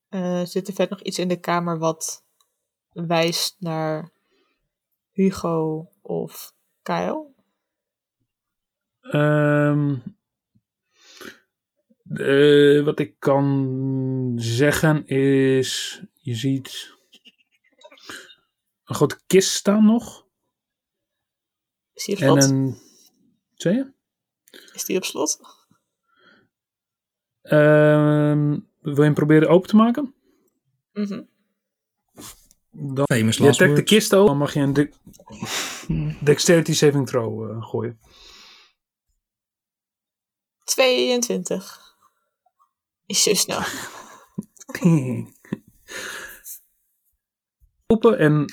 Eh, 0.09 0.41
zit 0.43 0.67
er 0.67 0.73
verder 0.73 0.97
nog 0.97 1.05
iets 1.05 1.19
in 1.19 1.27
de 1.27 1.39
kamer 1.39 1.77
wat 1.77 2.23
wijst 2.91 3.55
naar 3.59 4.11
Hugo 5.11 5.89
of 6.01 6.53
Kyle? 6.81 7.25
Ehm, 9.01 9.97
eh, 12.13 12.83
wat 12.83 12.99
ik 12.99 13.15
kan 13.19 14.33
zeggen 14.35 15.07
is, 15.07 16.01
je 16.13 16.35
ziet 16.35 16.93
een 18.85 18.95
grote 18.95 19.19
kist 19.27 19.49
staan 19.49 19.85
nog. 19.85 20.25
Is 21.93 22.05
die 22.05 22.15
op 22.15 22.21
En 22.21 22.27
slot? 22.41 22.43
een, 22.49 22.77
zei 23.53 23.75
je? 23.75 23.93
Is 24.73 24.85
die 24.85 24.97
op 24.97 25.03
slot? 25.03 25.39
Ehm, 27.41 28.59
wil 28.81 28.95
je 28.95 29.01
hem 29.01 29.13
proberen 29.13 29.49
open 29.49 29.69
te 29.69 29.75
maken? 29.75 30.13
Mhm. 30.93 31.23
Dan, 32.69 33.05
Famous 33.05 33.37
je 33.37 33.51
trekt 33.51 33.75
de 33.75 33.83
kist 33.83 34.13
open, 34.13 34.27
dan 34.27 34.37
mag 34.37 34.53
je 34.53 34.59
een 34.59 34.73
de- 34.73 36.17
dexterity 36.23 36.73
saving 36.73 37.07
throw 37.07 37.49
eh, 37.51 37.63
gooien. 37.69 37.99
22. 40.63 41.84
Is 43.05 43.41
snel. 43.41 43.61
open 47.87 48.17
en 48.17 48.45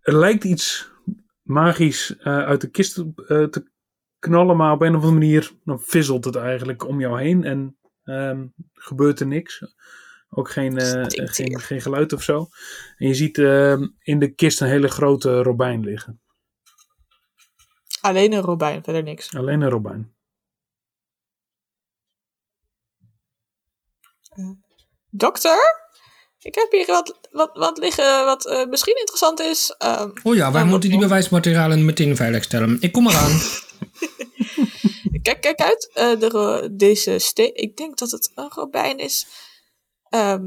er 0.00 0.16
lijkt 0.16 0.44
iets 0.44 0.90
magisch 1.42 2.16
eh, 2.16 2.38
uit 2.38 2.60
de 2.60 2.70
kist 2.70 2.96
eh, 2.98 3.44
te 3.44 3.70
knallen, 4.18 4.56
maar 4.56 4.72
op 4.72 4.80
een 4.80 4.88
of 4.88 5.02
andere 5.02 5.12
manier 5.12 5.52
dan 5.64 5.80
fizzelt 5.80 6.24
het 6.24 6.36
eigenlijk 6.36 6.88
om 6.88 7.00
jou 7.00 7.20
heen 7.20 7.44
en 7.44 7.78
ehm, 8.02 8.46
gebeurt 8.72 9.20
er 9.20 9.26
niks. 9.26 9.62
Ook 10.28 10.50
geen, 10.50 10.78
eh, 10.78 11.04
geen, 11.08 11.60
geen 11.60 11.80
geluid 11.80 12.12
of 12.12 12.22
zo. 12.22 12.46
En 12.96 13.08
je 13.08 13.14
ziet 13.14 13.38
ehm, 13.38 13.86
in 13.98 14.18
de 14.18 14.34
kist 14.34 14.60
een 14.60 14.68
hele 14.68 14.88
grote 14.88 15.42
robijn 15.42 15.84
liggen. 15.84 16.20
Alleen 18.00 18.32
een 18.32 18.40
robijn, 18.40 18.82
verder 18.84 19.02
niks. 19.02 19.34
Alleen 19.34 19.60
een 19.60 19.70
robijn. 19.70 20.15
Dokter? 25.10 25.84
Ik 26.38 26.54
heb 26.54 26.70
hier 26.70 26.86
wat, 26.86 27.18
wat, 27.30 27.50
wat 27.52 27.78
liggen 27.78 28.24
wat 28.24 28.46
eh, 28.46 28.66
misschien 28.66 28.96
interessant 28.98 29.40
is. 29.40 29.74
Ehm, 29.78 30.10
Oh 30.22 30.34
ja, 30.34 30.52
wij 30.52 30.64
moeten 30.64 30.90
die 30.90 30.98
bewijsmaterialen 30.98 31.84
meteen 31.84 32.16
veiligstellen. 32.16 32.76
Ik 32.80 32.92
kom 32.92 33.08
eraan. 33.08 33.40
kijk, 35.22 35.40
kijk 35.40 35.60
uit. 35.60 35.90
eh, 35.94 36.18
de, 36.18 36.68
deze 36.72 37.18
steen. 37.18 37.54
Ik 37.54 37.76
denk 37.76 37.98
dat 37.98 38.10
het 38.10 38.30
een 38.34 38.50
robijn 38.54 38.98
is. 38.98 39.26
Ehm, 40.08 40.46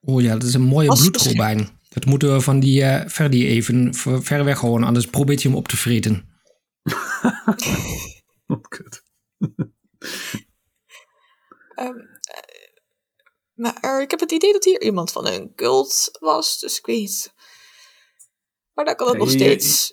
Oh 0.00 0.22
ja, 0.22 0.32
dat 0.32 0.42
is 0.42 0.54
een 0.54 0.62
mooie 0.62 0.88
bloedrobijn. 0.94 1.80
Dat 1.88 2.04
moeten 2.04 2.32
we 2.32 2.40
van 2.40 2.60
die 2.60 2.82
eh 2.82 3.08
Ferdi 3.08 3.46
even 3.46 3.94
ver, 3.94 4.22
ver 4.22 4.44
weg 4.44 4.60
houden, 4.60 4.86
anders 4.86 5.06
probeert 5.06 5.42
hij 5.42 5.50
hem 5.50 5.60
op 5.60 5.68
te 5.68 5.76
vreten. 5.76 6.28
Wat 8.46 8.68
kut. 8.76 9.02
ehm, 11.74 11.88
eh, 11.88 12.04
maar 13.58 13.78
er- 13.80 14.00
ik 14.02 14.10
heb 14.10 14.20
het 14.20 14.32
idee 14.32 14.52
dat 14.52 14.64
hier 14.64 14.82
iemand 14.82 15.12
van 15.12 15.26
een 15.26 15.54
cult 15.54 16.16
was. 16.20 16.58
Dus 16.58 16.78
ik 16.78 16.86
weet. 16.86 17.32
Maar 18.74 18.84
dan 18.84 18.94
kan 18.96 19.12
Ja, 19.12 19.18
nog 19.18 19.30
je- 19.30 19.38
steeds. 19.38 19.92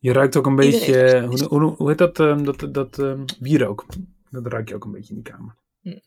Je 0.00 0.12
ruikt 0.12 0.36
ook 0.36 0.46
een 0.46 0.56
beetje, 0.56 1.22
hoe, 1.26 1.44
hoe, 1.44 1.74
hoe 1.76 1.88
heet 1.88 1.98
dat, 1.98 2.18
ehm, 2.20 2.44
dat, 2.44 2.74
dat 2.74 2.98
ehm, 2.98 3.24
wierook. 3.40 3.86
Dat 4.30 4.46
ruik 4.46 4.68
je 4.68 4.74
ook 4.74 4.84
een 4.84 4.90
beetje 4.92 5.14
in 5.14 5.22
die 5.22 5.32
kamer. 5.32 5.56
Hm. 5.80 5.98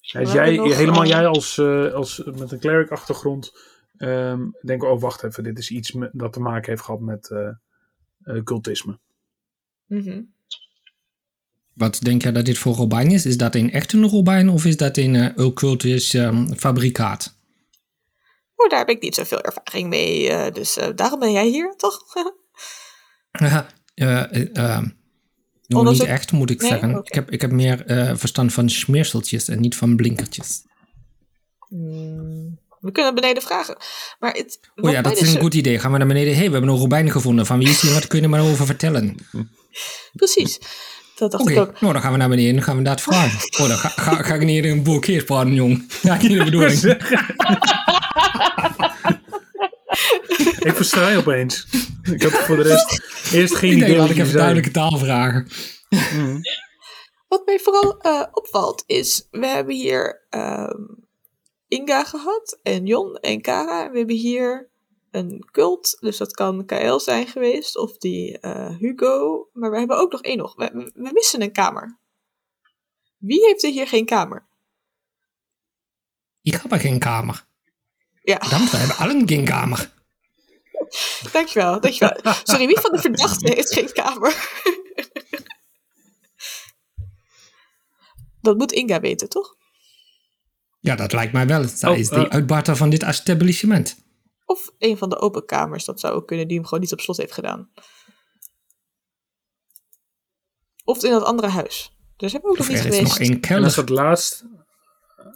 Ja, 0.00 0.22
jij, 0.22 0.56
nog, 0.56 0.76
helemaal 0.76 1.06
jij 1.06 1.26
als, 1.26 1.58
eh, 1.58 1.92
als 1.92 2.22
met 2.24 2.52
een 2.52 2.58
cleric 2.58 2.90
achtergrond, 2.90 3.52
ehm 3.96 4.48
denk 4.62 4.82
oh 4.84 5.00
wacht 5.00 5.22
even, 5.22 5.42
dit 5.42 5.58
is 5.58 5.70
iets 5.70 5.94
dat 6.12 6.32
te 6.32 6.40
maken 6.40 6.70
heeft 6.70 6.82
gehad 6.82 7.00
met 7.00 7.30
eh, 7.30 7.48
eh, 8.22 8.42
cultisme. 8.44 8.98
Mhm. 9.86 10.22
Wat 11.76 11.98
denk 12.02 12.22
jij 12.22 12.32
dat 12.32 12.44
dit 12.44 12.58
voor 12.58 12.74
robijn 12.74 13.10
is? 13.10 13.26
Is 13.26 13.36
dat 13.36 13.54
een 13.54 13.72
echte 13.72 14.00
robijn 14.00 14.48
of 14.48 14.64
is 14.64 14.76
dat 14.76 14.96
een 14.96 15.14
eh 15.14 15.44
occultisch 15.46 16.14
ehm, 16.14 16.52
fabrikaat? 16.52 17.34
Oh, 18.54 18.70
daar 18.70 18.78
heb 18.78 18.88
ik 18.88 19.02
niet 19.02 19.14
zoveel 19.14 19.40
ervaring 19.40 19.88
mee. 19.88 20.28
eh, 20.28 20.52
dus 20.54 20.76
eh, 20.76 20.88
daarom 20.94 21.20
ben 21.20 21.32
jij 21.32 21.46
hier, 21.46 21.74
toch? 21.76 21.98
Eh, 23.30 23.56
eh, 23.94 24.56
ehm, 24.56 24.88
nog 25.66 25.90
niet 25.90 26.04
echt, 26.04 26.32
moet 26.32 26.50
ik 26.50 26.60
Nee? 26.60 26.70
zeggen. 26.70 27.00
Ik, 27.04 27.14
heb, 27.14 27.30
ik 27.30 27.40
heb 27.40 27.50
meer 27.50 27.82
verstand 28.16 28.52
van 28.52 28.70
smeerseltjes 28.70 29.48
en 29.48 29.60
niet 29.60 29.76
van 29.76 29.96
blinkertjes. 29.96 30.62
Hmm, 31.68 32.58
we 32.80 32.92
kunnen 32.92 33.14
beneden 33.14 33.42
vragen. 33.42 33.76
Maar 34.18 34.32
het, 34.32 34.60
Oh 34.76 34.90
ja, 34.90 35.02
dat 35.02 35.12
is 35.12 35.18
dus 35.18 35.34
een 35.34 35.40
goed 35.40 35.54
idee. 35.54 35.78
Gaan 35.78 35.92
we 35.92 35.98
naar 35.98 36.06
beneden. 36.06 36.32
Hé, 36.32 36.38
hey, 36.38 36.46
we 36.46 36.52
hebben 36.52 36.70
een 36.70 36.78
robijn 36.78 37.10
gevonden. 37.10 37.46
Van 37.46 37.58
wie 37.58 37.68
is 37.68 37.80
die? 37.80 37.92
Wat 37.92 38.06
kun 38.06 38.18
je 38.18 38.24
er 38.24 38.30
maar 38.30 38.50
over 38.50 38.66
vertellen? 38.66 39.16
Precies. 40.12 40.58
Dat 41.16 41.30
dacht 41.30 41.42
Oké, 41.42 41.52
ik 41.52 41.58
ook. 41.58 41.80
nou 41.80 41.92
dan 41.92 42.02
gaan 42.02 42.12
we 42.12 42.18
naar 42.18 42.28
beneden 42.28 42.48
en 42.50 42.56
dan 42.56 42.64
gaan 42.64 42.76
we 42.76 42.82
dat 42.82 43.00
vragen. 43.00 43.60
Oh, 43.60 43.68
dan 43.68 43.78
ga, 43.78 43.88
ga, 43.88 44.22
ga 44.22 44.34
ik 44.34 44.44
niet 44.44 44.64
een 44.64 44.82
boel 44.82 44.98
keer 44.98 45.24
praten, 45.24 45.54
jong. 45.54 45.92
Ja, 46.02 46.16
niet 46.16 46.30
de 46.30 46.44
bedoeling. 46.44 46.82
ik 50.68 50.72
versta 50.74 51.08
je 51.08 51.16
opeens. 51.16 51.66
Ik 52.02 52.22
had 52.22 52.32
voor 52.32 52.56
de 52.56 52.62
rest 52.62 53.02
Eerst 53.32 53.54
geen 53.54 53.70
Ik 53.70 53.76
idee 53.76 53.96
dat 53.96 54.10
ik 54.10 54.18
even 54.18 54.32
duidelijke 54.34 54.70
taal 54.70 54.98
vragen. 54.98 55.48
Mhm. 55.88 56.38
Wat 57.28 57.46
mij 57.46 57.58
vooral 57.58 57.98
eh, 58.00 58.22
opvalt 58.32 58.82
is, 58.86 59.26
we 59.30 59.46
hebben 59.46 59.74
hier 59.74 60.26
ehm, 60.30 60.82
Inga 61.68 62.04
gehad 62.04 62.58
en 62.62 62.86
Jon 62.86 63.14
en 63.14 63.40
Kara. 63.40 63.84
En 63.84 63.90
we 63.90 63.98
hebben 63.98 64.16
hier 64.16 64.70
een 65.16 65.48
cult, 65.50 65.96
dus 66.00 66.16
dat 66.16 66.32
kan 66.32 66.66
KL 66.66 66.98
zijn 66.98 67.26
geweest 67.26 67.76
of 67.76 67.98
die 67.98 68.38
eh, 68.38 68.76
Hugo. 68.76 69.48
Maar 69.52 69.70
we 69.70 69.78
hebben 69.78 69.98
ook 69.98 70.12
nog 70.12 70.22
één 70.22 70.36
nog. 70.36 70.54
We, 70.54 70.92
missen 70.94 71.42
een 71.42 71.52
kamer. 71.52 71.98
Wie 73.18 73.44
heeft 73.46 73.64
er 73.64 73.70
hier 73.70 73.86
geen 73.86 74.04
kamer? 74.04 74.46
Ik 76.42 76.52
heb 76.52 76.72
er 76.72 76.80
geen 76.80 76.98
kamer. 76.98 77.46
Ja, 78.22 78.38
Verdammt, 78.38 78.70
we 78.70 78.76
hebben 78.76 78.96
allen 78.96 79.28
geen 79.28 79.44
kamer. 79.44 79.92
dankjewel, 81.32 81.80
dankjewel. 81.80 82.34
Sorry, 82.42 82.66
wie 82.66 82.80
van 82.80 82.92
de 82.92 82.98
verdachten 82.98 83.54
heeft 83.54 83.72
geen 83.72 83.92
kamer? 83.92 84.34
Dat 88.40 88.56
moet 88.56 88.72
Inga 88.72 89.00
weten, 89.00 89.28
toch? 89.28 89.56
Ja, 90.80 90.96
dat 90.96 91.12
lijkt 91.12 91.32
mij 91.32 91.46
wel. 91.46 91.68
Zij 91.68 91.90
Oh, 91.90 91.98
is 91.98 92.08
de 92.08 92.28
eh. 92.28 92.32
uitbater 92.32 92.76
van 92.76 92.90
dit 92.90 93.02
establishment. 93.02 94.05
Of 94.46 94.70
een 94.78 94.96
van 94.96 95.08
de 95.08 95.18
open 95.18 95.46
kamers, 95.46 95.84
dat 95.84 96.00
zou 96.00 96.14
ook 96.14 96.26
kunnen, 96.26 96.48
die 96.48 96.56
hem 96.56 96.66
gewoon 96.66 96.80
niet 96.80 96.92
op 96.92 97.00
slot 97.00 97.16
heeft 97.16 97.32
gedaan. 97.32 97.70
Of 100.84 101.04
in 101.04 101.10
dat 101.10 101.24
andere 101.24 101.48
huis. 101.48 101.96
Dus 102.16 102.32
hebben 102.32 102.50
we 102.50 102.58
ook 102.58 102.66
nog 102.66 102.72
niet 102.72 102.82
geweest. 102.82 103.02
nog 103.02 103.18
één 103.18 103.40
En 103.40 103.64
als 103.64 103.74
dat 103.74 103.88
laatst, 103.88 104.44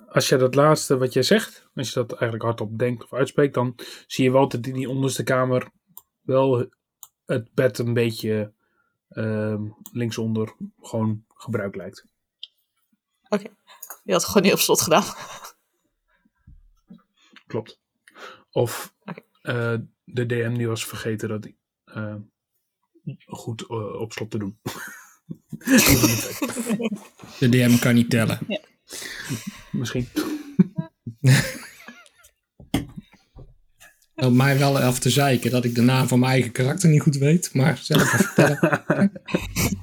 als 0.08 0.28
je 0.28 0.36
dat 0.36 0.54
laatste 0.54 0.98
wat 0.98 1.12
jij 1.12 1.22
zegt, 1.22 1.68
als 1.74 1.88
je 1.88 1.94
dat 1.94 2.10
eigenlijk 2.10 2.42
hardop 2.42 2.78
denkt 2.78 3.04
of 3.04 3.12
uitspreekt, 3.12 3.54
dan 3.54 3.74
zie 4.06 4.24
je 4.24 4.30
wel 4.30 4.48
dat 4.48 4.66
in 4.66 4.74
die 4.74 4.88
onderste 4.88 5.22
kamer 5.22 5.70
wel 6.20 6.66
het 7.26 7.54
bed 7.54 7.78
een 7.78 7.94
beetje 7.94 8.52
ehm, 9.08 9.62
linksonder 9.92 10.56
gewoon 10.80 11.24
gebruikt 11.34 11.76
lijkt. 11.76 12.08
Die 14.04 14.14
had 14.14 14.24
gewoon 14.24 14.42
niet 14.42 14.52
op 14.52 14.58
slot 14.58 14.80
gedaan. 14.80 15.04
Klopt. 17.46 17.80
Of 18.50 18.94
eh, 19.42 19.74
de 20.04 20.26
DM 20.26 20.54
die 20.54 20.68
was 20.68 20.86
vergeten 20.86 21.28
dat 21.28 21.42
die, 21.42 21.58
eh, 21.84 22.14
goed 23.26 23.62
eh, 23.62 24.00
op 24.00 24.12
slot 24.12 24.30
te 24.30 24.38
doen. 24.38 24.58
De 27.38 27.48
DM 27.48 27.78
kan 27.78 27.94
niet 27.94 28.10
tellen. 28.10 28.38
Misschien. 29.72 30.08
Om 34.14 34.36
mij 34.36 34.58
wel 34.58 34.78
af 34.78 34.98
te 34.98 35.10
zeiken 35.10 35.50
dat 35.50 35.64
ik 35.64 35.74
de 35.74 35.80
naam 35.82 36.08
van 36.08 36.18
mijn 36.18 36.32
eigen 36.32 36.52
karakter 36.52 36.88
niet 36.88 37.02
goed 37.02 37.16
weet. 37.16 37.54
Maar 37.54 37.78
zelf 37.78 38.02
even 38.02 38.18
vertellen. 38.18 39.12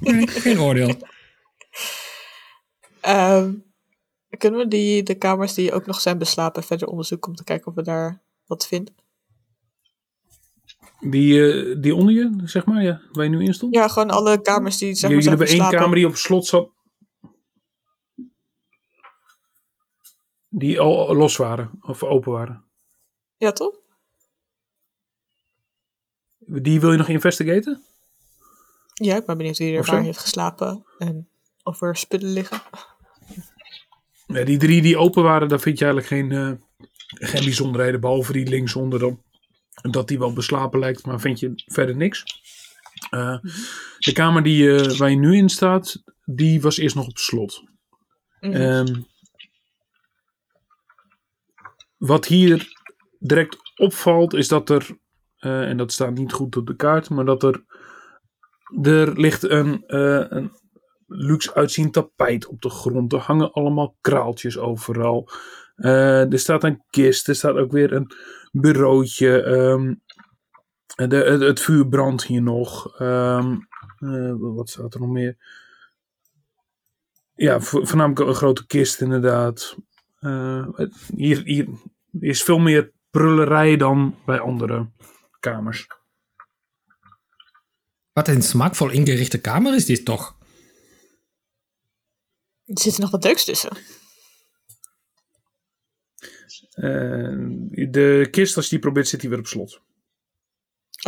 Nee, 0.00 0.26
geen 0.26 0.60
oordeel. 0.60 0.96
Ehm, 3.00 3.54
kunnen 4.38 4.60
we 4.60 4.68
die, 4.68 5.02
de 5.02 5.14
kamers 5.14 5.54
die 5.54 5.72
ook 5.72 5.86
nog 5.86 6.00
zijn 6.00 6.18
beslapen 6.18 6.62
verder 6.62 6.88
onderzoeken 6.88 7.30
om 7.30 7.36
te 7.36 7.44
kijken 7.44 7.66
of 7.66 7.74
we 7.74 7.82
daar 7.82 8.22
wat 8.48 8.66
vinden? 8.66 8.94
Die, 11.00 11.52
eh, 11.52 11.76
die 11.80 11.94
onder 11.94 12.14
je, 12.14 12.40
zeg 12.44 12.64
maar, 12.64 12.82
ja, 12.82 13.00
waar 13.12 13.24
je 13.24 13.30
nu 13.30 13.44
in 13.44 13.54
stond? 13.54 13.74
Ja, 13.74 13.88
gewoon 13.88 14.10
alle 14.10 14.40
kamers 14.40 14.78
die 14.78 14.94
zeg 14.94 15.10
maar, 15.10 15.18
Jullie 15.18 15.28
hebben 15.28 15.46
één 15.46 15.70
kamer 15.70 15.96
die 15.96 16.06
op 16.06 16.16
slot 16.16 16.46
zat. 16.46 16.70
Die 20.48 20.80
al 20.80 21.16
los 21.16 21.36
waren, 21.36 21.78
of 21.80 22.02
open 22.02 22.32
waren. 22.32 22.64
Ja, 23.36 23.52
toch? 23.52 23.76
Die 26.38 26.80
wil 26.80 26.90
je 26.90 26.98
nog 26.98 27.08
investigaten? 27.08 27.82
Ja, 28.94 29.16
ik 29.16 29.26
ben 29.26 29.36
benieuwd 29.36 29.58
wie 29.58 29.76
er 29.76 29.84
waar 29.84 30.02
heeft 30.02 30.18
geslapen 30.18 30.84
en 30.98 31.28
of 31.62 31.80
er 31.80 31.96
spullen 31.96 32.32
liggen. 32.32 32.60
Ja, 34.26 34.44
die 34.44 34.58
drie 34.58 34.82
die 34.82 34.98
open 34.98 35.22
waren, 35.22 35.48
daar 35.48 35.60
vind 35.60 35.78
je 35.78 35.84
eigenlijk 35.84 36.14
geen, 36.14 36.32
eh, 36.32 36.67
geen 37.08 37.44
bijzonderheden. 37.44 38.00
Behalve 38.00 38.32
die 38.32 38.48
linksonder 38.48 38.98
dan. 38.98 39.22
Dat 39.90 40.08
die 40.08 40.18
wel 40.18 40.32
beslapen 40.32 40.78
lijkt, 40.78 41.06
maar 41.06 41.20
vind 41.20 41.40
je 41.40 41.52
verder 41.66 41.96
niks. 41.96 42.24
Eh, 43.10 43.38
De 43.98 44.12
kamer 44.12 44.42
die, 44.42 44.76
eh, 44.76 44.98
waar 44.98 45.10
je 45.10 45.16
nu 45.16 45.36
in 45.36 45.48
staat, 45.48 46.02
die 46.24 46.60
was 46.60 46.76
eerst 46.76 46.94
nog 46.94 47.06
op 47.06 47.18
slot. 47.18 47.62
Mhm. 48.40 48.52
Ehm, 48.52 49.00
wat 51.96 52.26
hier 52.26 52.72
direct 53.18 53.56
opvalt, 53.76 54.34
is 54.34 54.48
dat 54.48 54.70
er, 54.70 54.98
eh, 55.38 55.68
en 55.68 55.76
dat 55.76 55.92
staat 55.92 56.14
niet 56.14 56.32
goed 56.32 56.56
op 56.56 56.66
de 56.66 56.76
kaart, 56.76 57.10
maar 57.10 57.24
dat 57.24 57.42
er, 57.42 57.64
er 58.82 59.20
ligt 59.20 59.42
een, 59.42 59.82
een 59.86 60.52
luxe 61.06 61.54
uitziend 61.54 61.92
tapijt 61.92 62.46
op 62.46 62.62
de 62.62 62.70
grond. 62.70 63.12
Er 63.12 63.18
hangen 63.18 63.52
allemaal 63.52 63.96
kraaltjes 64.00 64.58
overal. 64.58 65.28
Eh, 65.78 66.32
er 66.32 66.38
staat 66.38 66.64
een 66.64 66.82
kist, 66.90 67.28
er 67.28 67.34
staat 67.34 67.54
ook 67.56 67.72
weer 67.72 67.92
een 67.92 68.10
bureautje. 68.52 69.42
ehm, 69.42 69.94
de, 71.08 71.16
het, 71.16 71.40
het 71.40 71.60
vuur 71.60 71.88
brandt 71.88 72.24
hier 72.24 72.42
nog. 72.42 72.98
Ehm, 72.98 73.56
eh, 73.98 74.32
wat 74.36 74.68
staat 74.70 74.94
er 74.94 75.00
nog 75.00 75.08
meer? 75.08 75.36
Ja, 77.34 77.60
vo- 77.60 77.84
voornamelijk 77.84 78.28
een 78.28 78.34
grote 78.34 78.66
kist 78.66 79.00
inderdaad. 79.00 79.76
Eh, 80.18 80.68
hier, 81.16 81.42
hier 81.42 81.68
is 82.20 82.42
veel 82.42 82.58
meer 82.58 82.92
prullerij 83.10 83.76
dan 83.76 84.16
bij 84.26 84.40
andere 84.40 84.90
kamers. 85.40 85.86
Wat 88.12 88.28
een 88.28 88.42
smaakvol 88.42 88.90
ingerichte 88.90 89.40
kamer 89.40 89.74
is 89.74 89.86
dit 89.86 90.04
toch? 90.04 90.36
Er 92.64 92.80
zitten 92.80 93.00
nog 93.02 93.10
wat 93.10 93.24
leuks 93.24 93.44
tussen. 93.44 93.70
Eh, 96.80 97.88
de 97.90 98.28
kist, 98.30 98.56
als 98.56 98.64
je 98.64 98.70
die 98.70 98.78
probeert, 98.78 99.08
zit 99.08 99.20
die 99.20 99.30
weer 99.30 99.38
op 99.38 99.46
slot. 99.46 99.80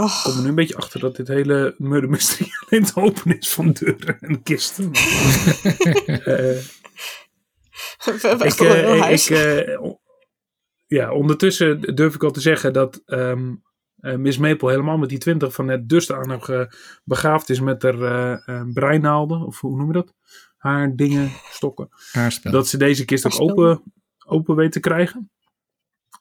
Oh, 0.00 0.04
Ik 0.16 0.20
kom 0.22 0.36
er 0.36 0.42
nu 0.42 0.48
een 0.48 0.54
beetje 0.54 0.76
achter 0.76 1.00
dat 1.00 1.16
dit 1.16 1.28
hele 1.28 1.74
murder 1.78 2.10
mystery 2.10 2.48
alleen 2.68 2.84
te 2.84 3.00
open 3.00 3.38
is 3.38 3.48
van 3.52 3.72
deuren 3.72 4.18
en 4.20 4.42
kisten. 4.42 4.90
Eh, 6.24 6.56
ik, 8.44 8.52
wel 8.58 8.76
een 8.76 9.02
heel 9.02 9.12
ik, 9.12 9.20
eh, 9.66 9.82
o- 9.82 10.00
ja, 10.86 11.12
ondertussen 11.12 11.80
durf 11.94 12.14
ik 12.14 12.22
al 12.24 12.30
te 12.30 12.40
zeggen 12.40 12.72
dat 12.72 13.02
ehm, 13.06 13.54
eh, 13.96 14.14
Miss 14.16 14.38
Maple 14.38 14.70
helemaal 14.70 14.96
met 14.98 15.08
die 15.08 15.18
20 15.18 15.54
van 15.54 15.66
net 15.66 15.88
dusdanig 15.88 16.26
nog 16.48 16.66
begaafd 17.04 17.48
is 17.50 17.60
met 17.60 17.82
haar 17.82 18.02
eh, 18.02 18.48
eh, 18.48 18.66
breinaalden, 18.72 19.40
of 19.46 19.60
hoe 19.60 19.76
noem 19.76 19.86
je 19.86 19.92
dat? 19.92 20.14
Haar 20.56 20.96
dingen, 20.96 21.30
stokken. 21.50 21.88
Haarspel. 22.12 22.52
Dat 22.52 22.68
ze 22.68 22.76
deze 22.76 23.04
kist 23.04 23.24
ook 23.26 23.40
open, 23.50 23.82
open 24.26 24.56
weet 24.56 24.72
te 24.72 24.80
krijgen. 24.80 25.30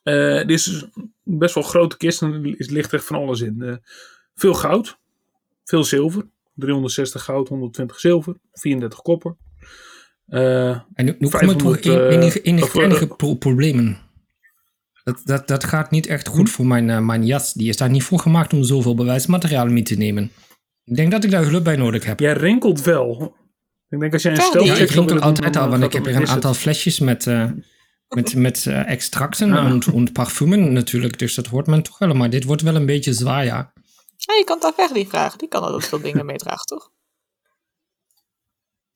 Eh 0.02 0.36
dit 0.36 0.50
is 0.50 0.66
een 1.24 1.38
best 1.38 1.54
wel 1.54 1.64
grote 1.64 1.96
kist 1.96 2.22
en 2.22 2.32
er 2.32 2.72
ligt 2.72 2.92
echt 2.92 3.04
van 3.04 3.16
alles 3.16 3.40
in. 3.40 3.62
Eh, 3.62 3.74
veel 4.34 4.54
goud, 4.54 4.98
veel 5.64 5.84
zilver. 5.84 6.26
360 6.54 7.24
goud, 7.24 7.48
120 7.48 8.00
zilver, 8.00 8.36
34 8.52 9.02
kopper. 9.02 9.36
Eh, 10.26 10.68
En 10.70 11.04
nu, 11.04 11.14
nu 11.18 11.28
kom 11.28 11.50
ik 11.50 11.58
toch 11.58 11.72
500, 11.78 11.86
in, 11.86 11.92
eh, 11.92 12.16
enige, 12.16 12.40
enige, 12.42 12.64
of, 12.64 12.74
enige 12.84 13.06
pro- 13.06 13.34
problemen. 13.34 13.98
Dat, 15.04 15.20
dat, 15.24 15.48
dat 15.48 15.64
gaat 15.64 15.90
niet 15.90 16.06
echt 16.06 16.28
goed 16.28 16.48
Hm? 16.48 16.54
voor 16.54 16.66
mijn, 16.66 17.06
mijn 17.06 17.26
jas. 17.26 17.52
Die 17.52 17.68
is 17.68 17.76
daar 17.76 17.90
niet 17.90 18.02
voor 18.02 18.18
gemaakt 18.18 18.52
om 18.52 18.62
zoveel 18.64 18.94
bewijsmateriaal 18.94 19.66
mee 19.66 19.82
te 19.82 19.94
nemen. 19.96 20.30
Ik 20.84 20.96
denk 20.96 21.10
dat 21.10 21.24
ik 21.24 21.30
daar 21.30 21.44
hulp 21.44 21.64
bij 21.64 21.76
nodig 21.76 22.04
heb. 22.04 22.20
jij 22.20 22.32
rinkelt 22.32 22.82
wel. 22.82 23.36
Ik 23.88 24.00
denk 24.00 24.12
als 24.12 24.22
jij 24.22 24.32
een 24.32 24.40
stel 24.40 24.64
Ja, 24.64 24.74
ik 24.74 24.90
rinkel 24.90 25.18
altijd 25.18 25.56
al, 25.56 25.68
want 25.68 25.82
ik 25.84 25.92
heb 25.92 26.06
er 26.06 26.12
hier 26.12 26.20
een 26.20 26.28
aantal 26.28 26.54
flesjes 26.54 26.98
met, 26.98 27.26
eh, 27.26 27.50
met, 28.14 28.34
met 28.34 28.66
eh, 28.66 28.88
extracten 28.88 29.52
Ah. 29.52 29.64
en, 29.66 29.82
en 29.94 30.12
parfumen 30.12 30.72
natuurlijk. 30.72 31.18
Dus 31.18 31.34
dat 31.34 31.46
hoort 31.46 31.66
men 31.66 31.82
toch 31.82 31.98
wel. 31.98 32.14
Maar 32.14 32.30
dit 32.30 32.44
wordt 32.44 32.62
wel 32.62 32.74
een 32.74 32.86
beetje 32.86 33.12
zwaar, 33.12 33.44
ja. 33.44 33.72
Ja, 34.16 34.34
je 34.34 34.42
kan 34.44 34.56
het 34.56 34.66
aan 34.66 34.86
Verdi 34.86 35.06
vragen. 35.08 35.38
Die 35.38 35.48
kan 35.48 35.62
altijd 35.62 35.86
veel 35.86 36.00
dingen 36.00 36.26
meedragen, 36.26 36.66
toch? 36.66 36.90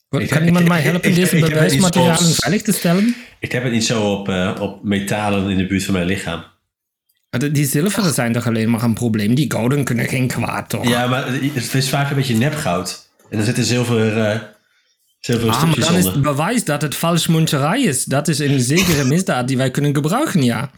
Ik- 0.08 0.28
Kan 0.28 0.44
iemand 0.44 0.64
ik- 0.64 0.68
mij 0.70 0.80
helpen 0.80 1.08
ik- 1.10 1.14
deze 1.14 1.38
bewijsmaterialen 1.38 2.34
veilig 2.34 2.62
te 2.62 2.72
stellen? 2.72 3.16
Ik 3.38 3.52
heb 3.52 3.62
het 3.62 3.72
niet 3.72 3.84
zo 3.84 4.10
op, 4.12 4.28
eh, 4.28 4.54
op 4.60 4.84
metalen 4.84 5.50
in 5.50 5.56
de 5.56 5.66
buurt 5.66 5.84
van 5.84 5.94
mijn 5.94 6.06
lichaam. 6.06 6.44
Ah, 7.30 7.40
Die 7.52 7.66
zilveren 7.66 8.14
zijn 8.14 8.32
toch 8.32 8.46
alleen 8.46 8.70
maar 8.70 8.82
een 8.82 8.94
probleem. 8.94 9.34
Die 9.34 9.50
gouden 9.52 9.84
kunnen 9.84 10.08
geen 10.08 10.26
kwaad, 10.28 10.68
toch? 10.68 10.88
Ja, 10.88 11.06
maar 11.06 11.26
het 11.32 11.74
is 11.74 11.88
vaak 11.88 12.10
een 12.10 12.16
beetje 12.16 12.36
nepgoud. 12.36 13.10
En 13.30 13.38
er 13.38 13.44
zitten 13.44 13.64
zilver, 13.64 13.96
eh 13.98 14.04
zilveren 14.14 14.53
Ah, 15.26 15.64
maar 15.64 15.78
dan 15.78 15.94
is 15.94 16.04
het 16.04 16.22
bewijs 16.22 16.64
dat 16.64 16.82
het 16.82 16.94
valsmunterij 16.94 17.82
is. 17.82 18.04
Dat 18.04 18.28
is 18.28 18.38
een 18.38 18.60
zekere 18.60 19.04
misdaad 19.14 19.48
die 19.48 19.56
wij 19.56 19.70
kunnen 19.70 19.94
gebruiken, 19.94 20.42
ja. 20.42 20.70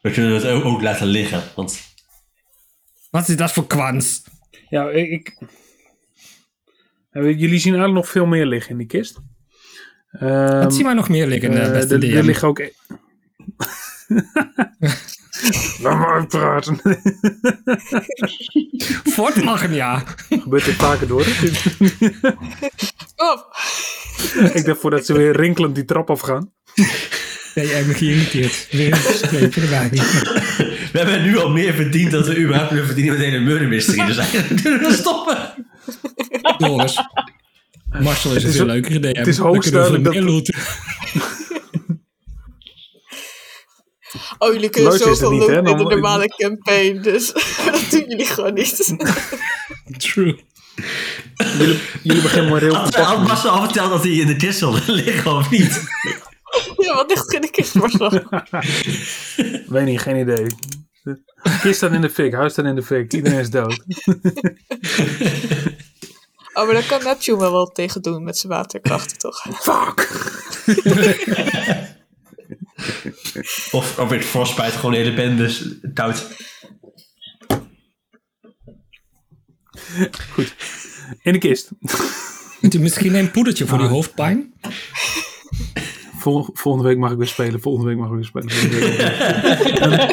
We 0.00 0.10
kunnen 0.10 0.32
het 0.34 0.44
ook, 0.44 0.82
laten 0.82 1.06
liggen. 1.06 1.42
Want 1.54 1.80
Wat 3.10 3.28
is 3.28 3.36
dat 3.36 3.52
voor 3.52 3.66
kwans? 3.66 4.22
Ja, 4.68 4.90
ik... 4.90 5.36
Jullie 7.12 7.58
zien 7.58 7.74
eigenlijk 7.74 7.92
nog 7.92 8.08
veel 8.08 8.26
meer 8.26 8.46
liggen 8.46 8.70
in 8.70 8.78
die 8.78 8.86
kist. 8.86 9.18
Ehm, 10.10 10.62
Wat 10.62 10.74
zien 10.74 10.84
wij 10.84 10.94
nog 10.94 11.08
meer 11.08 11.26
liggen, 11.26 11.62
eh, 11.62 11.72
beste 11.72 11.94
er, 11.94 12.16
er 12.16 12.24
liggen 12.24 12.48
ook... 12.48 12.60
Laat 15.82 15.98
maar 15.98 16.14
uitpraten. 16.14 16.80
Voortlachen, 19.04 19.74
ja. 19.82 20.02
Gebeurt 20.28 20.64
dit 20.64 20.74
vaker 20.74 21.06
door? 21.06 21.24
Kom 23.16 23.28
op. 23.28 23.56
ik 24.54 24.64
dacht 24.64 24.80
voordat 24.80 25.06
ze 25.06 25.12
weer 25.12 25.36
rinkelend 25.36 25.74
die 25.74 25.84
trap 25.84 26.10
afgaan. 26.10 26.52
Nee, 27.54 27.66
jij 27.66 27.84
me 27.84 27.94
geïrriteerd. 27.94 28.66
Weer 28.70 28.92
een. 28.92 29.90
We 30.92 30.98
hebben 30.98 31.22
nu 31.22 31.38
al 31.38 31.50
meer 31.50 31.74
verdiend 31.74 32.10
dan 32.10 32.22
we 32.22 32.38
überhaupt 32.38 32.68
kunnen 32.68 32.86
verdienen 32.86 33.18
met 33.18 33.32
een 33.32 33.44
murder 33.44 33.68
mystery. 33.68 34.06
Dus 34.06 34.16
eigenlijk 34.16 34.62
kunnen 34.62 34.80
we 34.80 34.92
stoppen. 34.92 35.54
Doris. 36.58 36.98
Marcel 38.00 38.34
is 38.34 38.42
een 38.42 38.48
is 38.48 38.56
veel 38.56 38.66
leuker 38.66 38.92
idee. 38.92 39.12
het 39.12 39.26
is 39.26 39.38
hoogst 39.38 39.72
duidelijk 39.72 40.08
meer 40.08 40.22
looten. 40.22 40.54
Oh, 44.38 44.52
jullie 44.52 44.68
kunnen 44.70 44.88
Luister, 44.90 45.10
is 45.12 45.18
het 45.20 45.28
zoveel 45.28 45.38
niet, 45.38 45.48
hè? 45.48 45.54
lopen 45.54 45.70
in 45.70 45.76
de 45.76 45.82
Dan- 45.82 45.92
normale 45.92 46.26
campaign, 46.26 47.02
dus 47.02 47.32
dat 47.72 47.86
doen 47.90 48.04
jullie 48.08 48.26
gewoon 48.26 48.54
niet. 48.54 48.94
True. 49.98 50.40
Jullie, 51.58 51.78
jullie 52.02 52.22
beginnen 52.22 52.50
maar 52.50 52.60
heel 52.60 52.74
Had, 52.74 52.82
compakt. 52.82 53.04
had 53.04 53.26
Marcel 53.26 53.50
al 53.50 53.62
verteld 53.64 53.90
dat 53.90 54.02
hij 54.02 54.12
in 54.12 54.26
de 54.26 54.36
kist 54.36 54.60
wilde 54.60 54.80
liggen 55.02 55.32
of 55.36 55.50
niet? 55.50 55.82
ja, 56.76 56.94
wat 56.94 57.08
ligt 57.08 57.28
er 57.28 57.34
in 57.34 57.40
de 57.40 57.50
kist, 57.50 57.74
Marcel? 57.74 58.10
Weet 59.66 59.84
niet, 59.84 60.00
geen 60.00 60.16
idee. 60.16 60.46
De 61.02 61.58
kist 61.62 61.76
staat 61.76 61.92
in 61.92 62.00
de 62.00 62.10
fik, 62.10 62.32
huis 62.34 62.52
staat 62.52 62.64
in 62.64 62.74
de 62.74 62.82
fik, 62.82 63.12
iedereen 63.12 63.38
is 63.38 63.50
dood. 63.50 63.84
Oh, 66.52 66.64
maar 66.64 66.74
daar 66.74 66.86
kan 66.86 67.02
Neptune 67.04 67.38
wel 67.38 67.52
wat 67.52 67.74
tegen 67.74 68.02
doen 68.02 68.24
met 68.24 68.38
zijn 68.38 68.52
waterkrachten, 68.52 69.18
toch? 69.18 69.46
Fuck! 69.60 70.08
Of, 73.70 73.98
of 73.98 74.08
werd 74.08 74.24
Frostbite 74.24 74.70
gewoon 74.78 74.94
hele 74.94 75.14
bende 75.14 75.50
koud. 75.94 76.26
In 81.22 81.32
de 81.32 81.38
kist. 81.38 81.70
Moet 82.60 82.74
u 82.74 82.78
misschien 82.78 83.14
een 83.14 83.30
poedertje 83.30 83.66
voor 83.66 83.78
die 83.78 83.86
Ah. 83.86 83.92
hoofdpijn? 83.92 84.52
Vol- 86.18 86.50
volgende 86.52 86.88
week 86.88 86.98
mag 86.98 87.10
ik 87.12 87.18
weer 87.18 87.26
spelen, 87.26 87.60
volgende 87.60 87.88
week 87.88 87.98
mag 87.98 88.08
ik 88.08 88.14
weer 88.14 88.24
spelen. 88.24 88.48
week 88.48 90.08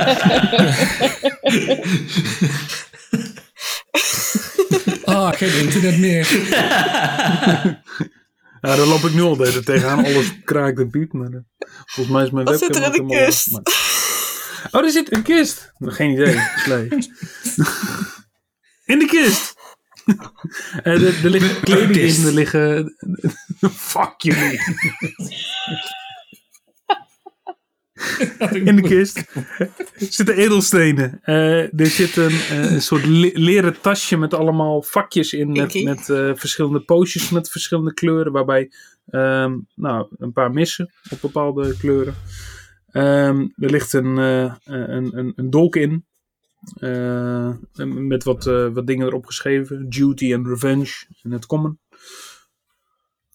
Ah, 5.05 5.31
geen 5.33 5.59
internet 5.59 5.97
meer. 5.97 6.27
Ja, 8.61 8.75
daar 8.75 8.85
loop 8.85 9.01
ik 9.03 9.13
nu 9.13 9.21
al 9.21 9.35
tegenaan. 9.63 10.05
Alles 10.05 10.41
kraakt 10.43 10.79
en 10.79 10.89
piept. 10.89 11.13
Maar 11.13 11.31
eh, 11.31 11.39
volgens 11.87 12.15
mij 12.15 12.25
is 12.25 12.31
mijn 12.31 12.45
Wat 12.45 12.59
zit 12.59 12.75
er 12.75 12.83
in 12.95 13.07
de 13.07 13.15
kist? 13.15 13.49
Oh, 14.71 14.83
er 14.83 14.89
zit 14.91 15.13
een 15.15 15.21
kist. 15.21 15.71
Geen 15.79 16.11
idee. 16.11 16.35
Nee. 16.67 16.87
in 18.85 18.99
de 18.99 19.05
kist. 19.05 19.55
Eh, 20.83 20.93
er, 20.93 21.23
er 21.23 21.29
liggen 21.29 21.59
kleding 21.61 21.95
in. 21.95 22.25
Er 22.25 22.33
liggen... 22.33 22.95
Fuck 23.71 24.13
jullie. 24.17 24.59
In 28.51 28.75
de 28.75 28.81
kist 28.81 29.23
zitten 29.97 30.35
edelstenen. 30.35 31.19
Eh, 31.23 31.79
er 31.79 31.85
zit 31.87 32.15
een, 32.15 32.31
eh, 32.49 32.71
een 32.71 32.81
soort 32.81 33.05
le- 33.05 33.31
leren 33.33 33.81
tasje 33.81 34.17
met 34.17 34.33
allemaal 34.33 34.81
vakjes 34.81 35.33
in. 35.33 35.51
Met, 35.51 35.83
met 35.83 36.09
eh, 36.09 36.31
verschillende 36.33 36.79
poosjes 36.81 37.29
met 37.29 37.49
verschillende 37.49 37.93
kleuren. 37.93 38.31
Waarbij 38.31 38.71
ehm, 39.09 39.57
nou, 39.75 40.07
een 40.17 40.31
paar 40.31 40.51
missen 40.51 40.91
op 41.09 41.17
bepaalde 41.21 41.77
kleuren. 41.77 42.15
Ehm, 42.91 43.41
er 43.55 43.69
ligt 43.69 43.93
een, 43.93 44.17
eh, 44.17 44.55
een, 44.63 45.17
een, 45.17 45.33
een 45.35 45.49
dolk 45.49 45.75
in. 45.75 46.05
eh, 46.79 47.53
met 47.85 48.23
wat, 48.23 48.47
eh, 48.47 48.67
wat 48.67 48.87
dingen 48.87 49.07
erop 49.07 49.25
geschreven. 49.25 49.89
Duty 49.89 50.33
and 50.35 50.47
Revenge 50.47 51.05
in 51.23 51.31
het 51.31 51.45
common. 51.45 51.79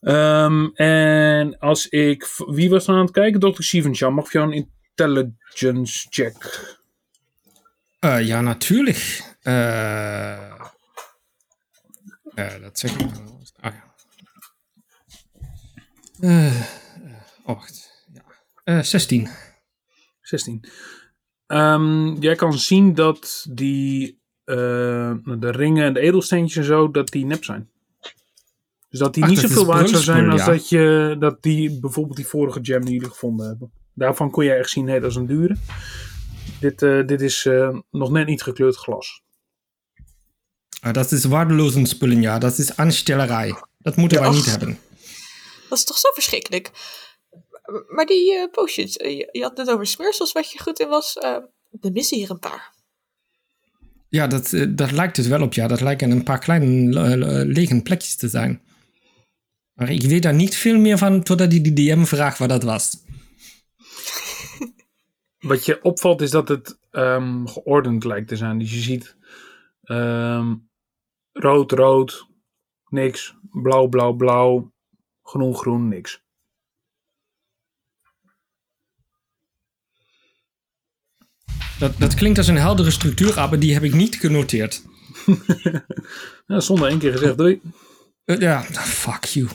Ehm, 0.01 0.67
en 0.75 1.59
als 1.59 1.89
ik... 1.89 2.29
Wie 2.47 2.71
was 2.71 2.87
er 2.87 2.95
aan 2.95 3.01
het 3.01 3.11
kijken? 3.11 3.41
Dr. 3.41 3.63
Stevenshaw. 3.63 4.15
Mag 4.15 4.33
jou 4.33 4.47
een 4.53 4.69
intelligence 4.95 6.07
check? 6.11 6.37
Ja, 8.01 8.41
natuurlijk. 8.41 9.23
Dat 12.61 12.79
zeg 12.79 12.93
ik 12.93 12.99
nou. 13.13 13.42
Ah 16.23 16.31
ja. 16.31 16.37
Eh, 16.37 16.47
eh, 16.47 16.63
oh, 17.45 17.57
wacht. 17.57 18.07
Ja. 18.13 18.23
Eh, 18.65 18.83
16. 18.83 19.29
16. 20.21 20.65
Ehm, 21.47 22.15
jij 22.21 22.35
kan 22.35 22.59
zien 22.59 22.95
dat 22.95 23.47
die... 23.51 24.21
eh, 24.45 25.15
de 25.25 25.51
ringen 25.51 25.85
en 25.85 25.95
de 25.95 26.01
edelsteentjes 26.01 26.57
en 26.57 26.65
zo, 26.65 26.91
dat 26.91 27.09
die 27.09 27.27
nep 27.27 27.45
zijn. 27.45 27.71
Dus 28.89 29.01
dat 29.01 29.15
die 29.15 29.23
Ach, 29.23 29.29
niet 29.29 29.41
dat 29.41 29.51
zoveel 29.51 29.67
waard 29.67 29.89
zou 29.89 30.03
zijn 30.03 30.31
als 30.31 30.41
ja. 30.41 30.47
dat, 30.47 30.69
je, 30.69 31.17
dat 31.19 31.43
die 31.43 31.81
bijvoorbeeld 31.81 32.17
die 32.17 32.27
vorige 32.27 32.59
gem 32.63 32.85
die 32.85 32.95
jullie 32.95 33.09
gevonden 33.09 33.47
hebben. 33.47 33.73
Daarvan 33.95 34.31
kon 34.31 34.45
je 34.45 34.53
echt 34.53 34.71
zien, 34.71 34.85
nee, 34.85 35.01
dat 35.01 35.11
is 35.11 35.17
een 35.17 35.27
dure. 35.27 35.57
Dit, 36.61 36.79
dit 36.79 37.21
is 37.21 37.49
nog 37.91 38.11
net 38.11 38.27
niet 38.27 38.43
gekleurd 38.43 38.77
glas. 38.77 39.23
Ah, 40.81 40.93
dat 40.93 41.13
is 41.13 41.25
waardeloze 41.25 41.85
spullen, 41.85 42.21
ja. 42.21 42.39
Dat 42.39 42.59
is 42.59 42.77
aanstellerij. 42.77 43.55
Dat 43.79 43.97
moeten 43.97 44.21
wij 44.21 44.31
niet 44.31 44.51
hebben. 44.51 44.79
Dat 45.73 45.81
is 45.81 45.87
toch 45.87 45.99
zo 45.99 46.13
verschrikkelijk. 46.13 46.71
Maar 47.89 48.07
die 48.07 48.35
eh, 48.35 48.51
potions, 48.51 48.97
eh, 48.97 49.17
je, 49.17 49.29
je 49.33 49.43
had 49.43 49.57
het 49.57 49.71
over 49.71 49.87
smeersels 49.87 50.33
wat 50.33 50.53
je 50.53 50.59
goed 50.59 50.81
in 50.81 50.89
was. 50.89 51.17
eh 51.17 51.37
er 51.81 51.93
missen 51.93 52.19
hier 52.19 52.31
een 52.31 52.39
paar. 52.39 52.75
Ja, 54.09 54.27
dat, 54.27 54.55
dat 54.69 54.91
lijkt 54.91 55.17
het 55.17 55.27
wel 55.27 55.43
op, 55.43 55.53
ja. 55.53 55.67
Dat 55.67 55.81
lijken 55.81 56.11
een 56.11 56.23
paar 56.23 56.39
kleine 56.39 57.47
lege 57.47 57.83
plekjes 57.83 58.17
te 58.17 58.29
zijn. 58.29 58.63
Maar 59.73 59.91
ik 59.91 60.03
weet 60.03 60.23
daar 60.23 60.35
niet 60.35 60.57
veel 60.57 60.79
meer 60.79 60.99
van 60.99 61.23
totdat 61.23 61.51
die 61.51 61.61
die 61.61 61.73
DM 61.73 62.05
vraagt 62.05 62.39
waar 62.39 62.49
dat 62.49 62.63
was. 62.63 62.97
Wat 65.39 65.65
je 65.65 65.83
opvalt 65.83 66.21
is 66.21 66.31
dat 66.31 66.49
het 66.49 66.79
ehm, 66.91 67.47
geordend 67.47 68.05
lijkt 68.05 68.29
te 68.29 68.37
zijn. 68.37 68.59
Dus 68.59 68.75
je 68.75 68.81
ziet 68.81 69.17
ehm, 69.83 70.55
rood, 71.33 71.73
rood, 71.73 72.27
niks. 72.89 73.35
Blauw, 73.51 73.87
blauw, 73.87 74.13
blauw. 74.13 74.72
Groen, 75.33 75.55
groen, 75.55 75.89
niks. 75.89 76.23
Dat, 81.79 81.99
dat 81.99 82.15
klinkt 82.15 82.39
als 82.39 82.47
een 82.47 82.57
heldere 82.57 82.91
structuur, 82.91 83.35
maar 83.35 83.59
die 83.59 83.73
heb 83.73 83.83
ik 83.83 83.95
niet 83.95 84.17
genoteerd. 84.17 84.83
Ja, 86.47 86.61
zonder 86.61 86.89
één 86.89 86.99
keer 86.99 87.13
gezegd, 87.13 87.39
doei. 87.39 87.61
Eh, 88.25 88.39
ja, 88.39 88.63
fuck 88.63 89.25
you. 89.25 89.49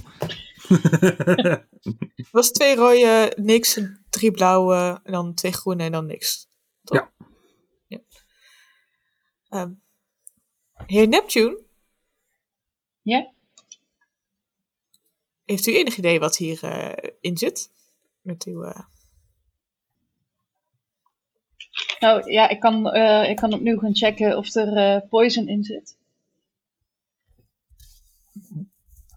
Het 0.67 2.31
was 2.31 2.51
twee 2.51 2.75
rode, 2.75 3.33
niks, 3.35 3.79
drie 4.09 4.31
blauwe, 4.31 4.99
en 5.03 5.11
dan 5.11 5.33
twee 5.33 5.51
groene 5.51 5.83
en 5.83 5.91
dan 5.91 6.05
niks. 6.05 6.47
Toch? 6.83 6.97
Ja. 6.97 7.11
ja. 7.87 7.99
Ehm, 9.49 9.71
heer 10.85 11.07
Neptune, 11.07 11.63
Ja? 13.01 13.35
Heeft 15.47 15.67
u 15.67 15.75
enig 15.75 15.97
idee 15.97 16.19
wat 16.19 16.37
hierin 16.37 16.95
in 17.21 17.37
zit? 17.37 17.71
Met 18.21 18.43
uw... 18.43 18.63
eh, 18.63 18.79
Nou 21.99 22.31
ja, 22.31 22.49
ik 22.49 22.59
kan, 22.59 22.87
eh, 22.91 23.29
ik 23.29 23.35
kan 23.35 23.53
opnieuw 23.53 23.77
gaan 23.77 23.95
checken 23.95 24.37
of 24.37 24.55
er 24.55 24.77
eh, 24.77 25.09
poison 25.09 25.47
in 25.47 25.63
zit. 25.63 25.97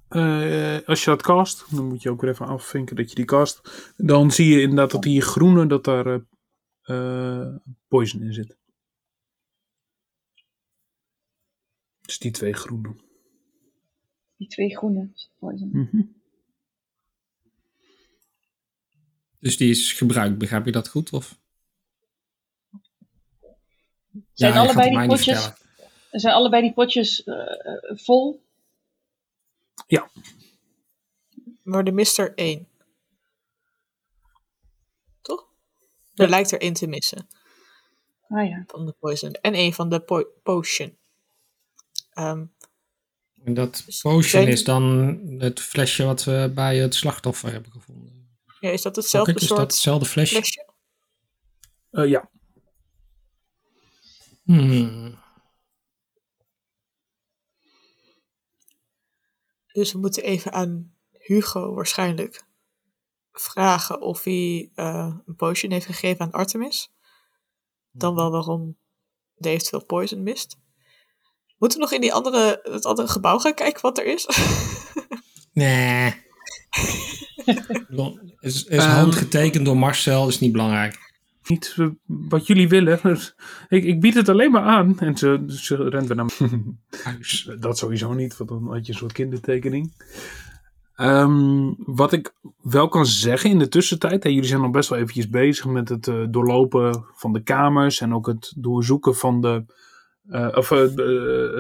Eh, 0.08 0.78
als 0.86 1.04
je 1.04 1.10
dat 1.10 1.22
cast, 1.22 1.76
dan 1.76 1.86
moet 1.88 2.02
je 2.02 2.10
ook 2.10 2.20
weer 2.20 2.30
even 2.30 2.46
afvinken 2.46 2.96
dat 2.96 3.08
je 3.08 3.14
die 3.14 3.24
cast. 3.24 3.92
Dan 3.96 4.30
zie 4.30 4.54
je 4.54 4.60
inderdaad 4.60 4.90
dat 4.90 5.04
hier 5.04 5.22
groene, 5.22 5.66
dat 5.66 5.84
daar 5.84 6.06
eh, 6.06 6.20
eh, 6.82 7.56
poison 7.88 8.22
in 8.22 8.32
zit. 8.32 8.56
Dus 12.00 12.18
die 12.18 12.30
twee 12.30 12.52
groene. 12.52 12.94
Die 14.36 14.48
twee 14.48 14.76
groene 14.76 15.12
poison. 15.38 15.68
Mhm. 15.72 16.02
Dus 19.40 19.56
die 19.56 19.70
is 19.70 19.92
gebruikt, 19.92 20.38
begrijp 20.38 20.64
je 20.64 20.72
dat 20.72 20.88
goed? 20.88 21.12
Of? 21.12 21.38
Zijn 24.32 24.52
allebei 24.56 24.90
die 24.90 25.06
potjes, 25.06 25.52
zijn 26.10 26.34
allebei 26.34 26.62
die 26.62 26.72
potjes 26.72 27.24
eh, 27.24 27.34
eh, 27.66 27.96
vol? 27.96 28.42
maar 31.62 31.84
de 31.84 31.92
mist 31.92 32.18
er 32.18 32.32
één. 32.34 32.68
Toch? 35.22 35.48
Er 36.14 36.28
lijkt 36.28 36.50
er 36.52 36.60
één 36.60 36.72
te 36.72 36.86
missen. 36.86 37.26
Ah 38.28 38.48
ja. 38.48 38.64
Van 38.66 38.86
de 38.86 38.92
poison. 38.92 39.32
En 39.32 39.54
één 39.54 39.72
van 39.72 39.88
de 39.90 40.00
po- 40.00 40.28
potion. 40.42 40.96
Ehm, 42.12 42.44
En 43.44 43.54
dat 43.54 43.82
Dus 43.86 44.00
potion 44.00 44.22
zijn- 44.22 44.48
is 44.48 44.64
dan 44.64 44.84
het 45.38 45.60
flesje 45.60 46.04
wat 46.04 46.24
we 46.24 46.52
bij 46.54 46.76
het 46.76 46.94
slachtoffer 46.94 47.52
hebben 47.52 47.72
gevonden. 47.72 48.19
Ja, 48.60 48.70
is 48.70 48.82
dat 48.82 48.96
hetzelfde 48.96 49.34
is 49.34 49.40
dat 49.40 49.48
soort 49.48 49.60
hetzelfde 49.60 50.06
flesje? 50.06 50.34
flesje? 50.34 50.72
Eh, 51.90 52.08
ja. 52.08 52.30
Hmm. 54.44 55.18
Dus 59.72 59.92
we 59.92 59.98
moeten 59.98 60.22
even 60.22 60.52
aan 60.52 60.94
Hugo 61.10 61.74
waarschijnlijk 61.74 62.44
vragen 63.32 64.00
of 64.00 64.24
hij 64.24 64.70
eh, 64.74 65.14
een 65.26 65.36
potion 65.36 65.72
heeft 65.72 65.86
gegeven 65.86 66.20
aan 66.20 66.30
Artemis. 66.30 66.92
Dan 67.90 68.14
wel 68.14 68.30
waarom 68.30 68.78
de 69.34 69.48
eventueel 69.48 69.84
poison 69.84 70.22
mist. 70.22 70.58
Moeten 71.58 71.78
we 71.78 71.84
nog 71.84 71.94
in 71.94 72.00
die 72.00 72.12
andere, 72.14 72.60
het 72.62 72.84
andere 72.84 73.08
gebouw 73.08 73.38
gaan 73.38 73.54
kijken 73.54 73.82
wat 73.82 73.98
er 73.98 74.06
is? 74.06 74.26
Nee. 75.52 76.28
Is, 78.40 78.64
is 78.64 78.64
Ehm. 78.64 78.90
handgetekend 78.90 79.64
door 79.64 79.76
Marcel, 79.76 80.28
is 80.28 80.40
niet 80.40 80.52
belangrijk. 80.52 81.08
Niet 81.46 81.74
eh, 81.78 81.86
wat 82.06 82.46
jullie 82.46 82.68
willen. 82.68 83.00
Ik, 83.68 83.84
ik 83.84 84.00
bied 84.00 84.14
het 84.14 84.28
alleen 84.28 84.50
maar 84.50 84.62
aan. 84.62 84.98
En 84.98 85.16
ze, 85.16 85.44
ze 85.46 85.88
rent 85.88 86.06
weer 86.06 86.16
naar 86.16 86.30
me. 86.38 86.74
Dat 87.60 87.78
sowieso 87.78 88.12
niet, 88.12 88.36
want 88.36 88.50
dan 88.50 88.72
had 88.72 88.86
je 88.86 88.92
een 88.92 88.98
soort 88.98 89.12
kindertekening. 89.12 89.92
Ehm, 90.94 91.72
wat 91.76 92.12
ik 92.12 92.32
wel 92.62 92.88
kan 92.88 93.06
zeggen 93.06 93.50
in 93.50 93.58
de 93.58 93.68
tussentijd. 93.68 94.22
Hè, 94.22 94.28
jullie 94.30 94.48
zijn 94.48 94.60
nog 94.60 94.70
best 94.70 94.88
wel 94.88 94.98
eventjes 94.98 95.28
bezig 95.28 95.64
met 95.66 95.88
het 95.88 96.08
eh, 96.08 96.24
doorlopen 96.30 97.04
van 97.14 97.32
de 97.32 97.42
kamers. 97.42 98.00
En 98.00 98.14
ook 98.14 98.26
het 98.26 98.52
doorzoeken 98.56 99.16
van 99.16 99.40
de... 99.40 99.64
eh, 100.28 100.48
of 100.54 100.70
eh, 100.70 100.78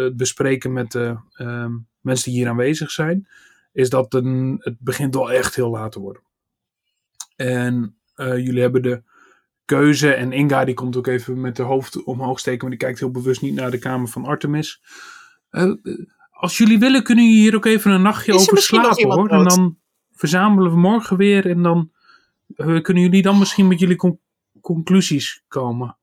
het 0.04 0.16
bespreken 0.16 0.72
met 0.72 0.92
de 0.92 1.16
ehm, 1.32 1.72
mensen 2.00 2.30
die 2.30 2.40
hier 2.40 2.50
aanwezig 2.50 2.90
zijn. 2.90 3.28
Is 3.72 3.90
dat 3.90 4.14
een, 4.14 4.56
het 4.60 4.76
begint 4.78 5.14
wel 5.14 5.32
echt 5.32 5.54
heel 5.54 5.70
laat 5.70 5.92
te 5.92 6.00
worden. 6.00 6.22
En 7.36 7.96
eh, 8.14 8.36
jullie 8.36 8.60
hebben 8.60 8.82
de 8.82 9.02
keuze. 9.64 10.12
En 10.14 10.32
Inga 10.32 10.64
die 10.64 10.74
komt 10.74 10.96
ook 10.96 11.06
even 11.06 11.40
met 11.40 11.56
de 11.56 11.62
hoofd 11.62 12.02
omhoog 12.04 12.38
steken. 12.38 12.60
Maar 12.60 12.70
die 12.70 12.78
kijkt 12.78 12.98
heel 12.98 13.10
bewust 13.10 13.42
niet 13.42 13.54
naar 13.54 13.70
de 13.70 13.78
kamer 13.78 14.08
van 14.08 14.24
Artemis. 14.24 14.82
Eh, 15.50 15.72
als 16.30 16.58
jullie 16.58 16.78
willen 16.78 17.02
kunnen 17.02 17.24
jullie 17.24 17.40
hier 17.40 17.54
ook 17.54 17.64
even 17.64 17.90
een 17.90 18.02
nachtje 18.02 18.32
er 18.32 18.38
over 18.38 18.58
slapen 18.58 18.90
hoor. 19.12 19.28
En 19.28 19.44
dan 19.44 19.78
verzamelen 20.12 20.70
we 20.70 20.78
morgen 20.78 21.16
weer. 21.16 21.46
En 21.50 21.62
dan 21.62 21.92
eh, 22.56 22.80
kunnen 22.82 23.02
jullie 23.02 23.22
dan 23.22 23.38
misschien 23.38 23.68
met 23.68 23.78
jullie 23.78 23.96
con- 23.96 24.20
conclusies 24.60 25.44
komen. 25.48 25.96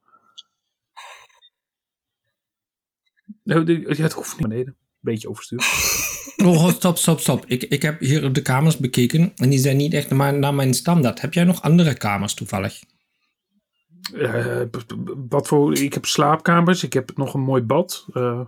Nou, 3.44 3.82
ja, 3.96 4.04
het 4.04 4.14
hoeft 4.14 4.40
niet 4.40 4.48
beneden. 4.48 4.76
Beetje 5.00 5.30
overstuur. 5.30 5.60
Oh, 6.44 6.70
stop, 6.70 6.98
stop, 6.98 7.20
stop. 7.20 7.46
Ik, 7.48 7.64
ik 7.64 7.82
heb 7.82 8.00
hier 8.00 8.34
de 8.34 8.42
kamers 8.42 8.78
bekeken 8.78 9.32
en 9.36 9.50
die 9.50 9.60
zijn 9.60 9.78
niet 9.78 9.94
echt 9.94 10.10
naar, 10.10 10.34
naar 10.40 10.54
mijn 10.54 10.74
standaard. 10.74 11.22
Heb 11.22 11.34
jij 11.34 11.44
nog 11.44 11.62
andere 11.62 11.94
kamers 11.94 12.34
toevallig? 12.34 12.84
Eh, 14.14 14.62
wat 15.30 15.48
voor, 15.48 15.78
ik 15.78 15.94
heb 15.94 16.06
slaapkamers. 16.06 16.84
Ik 16.84 16.94
heb 16.94 17.18
nog 17.18 17.34
een 17.34 17.42
mooi 17.42 17.62
bad. 17.62 18.06
eh, 18.14 18.42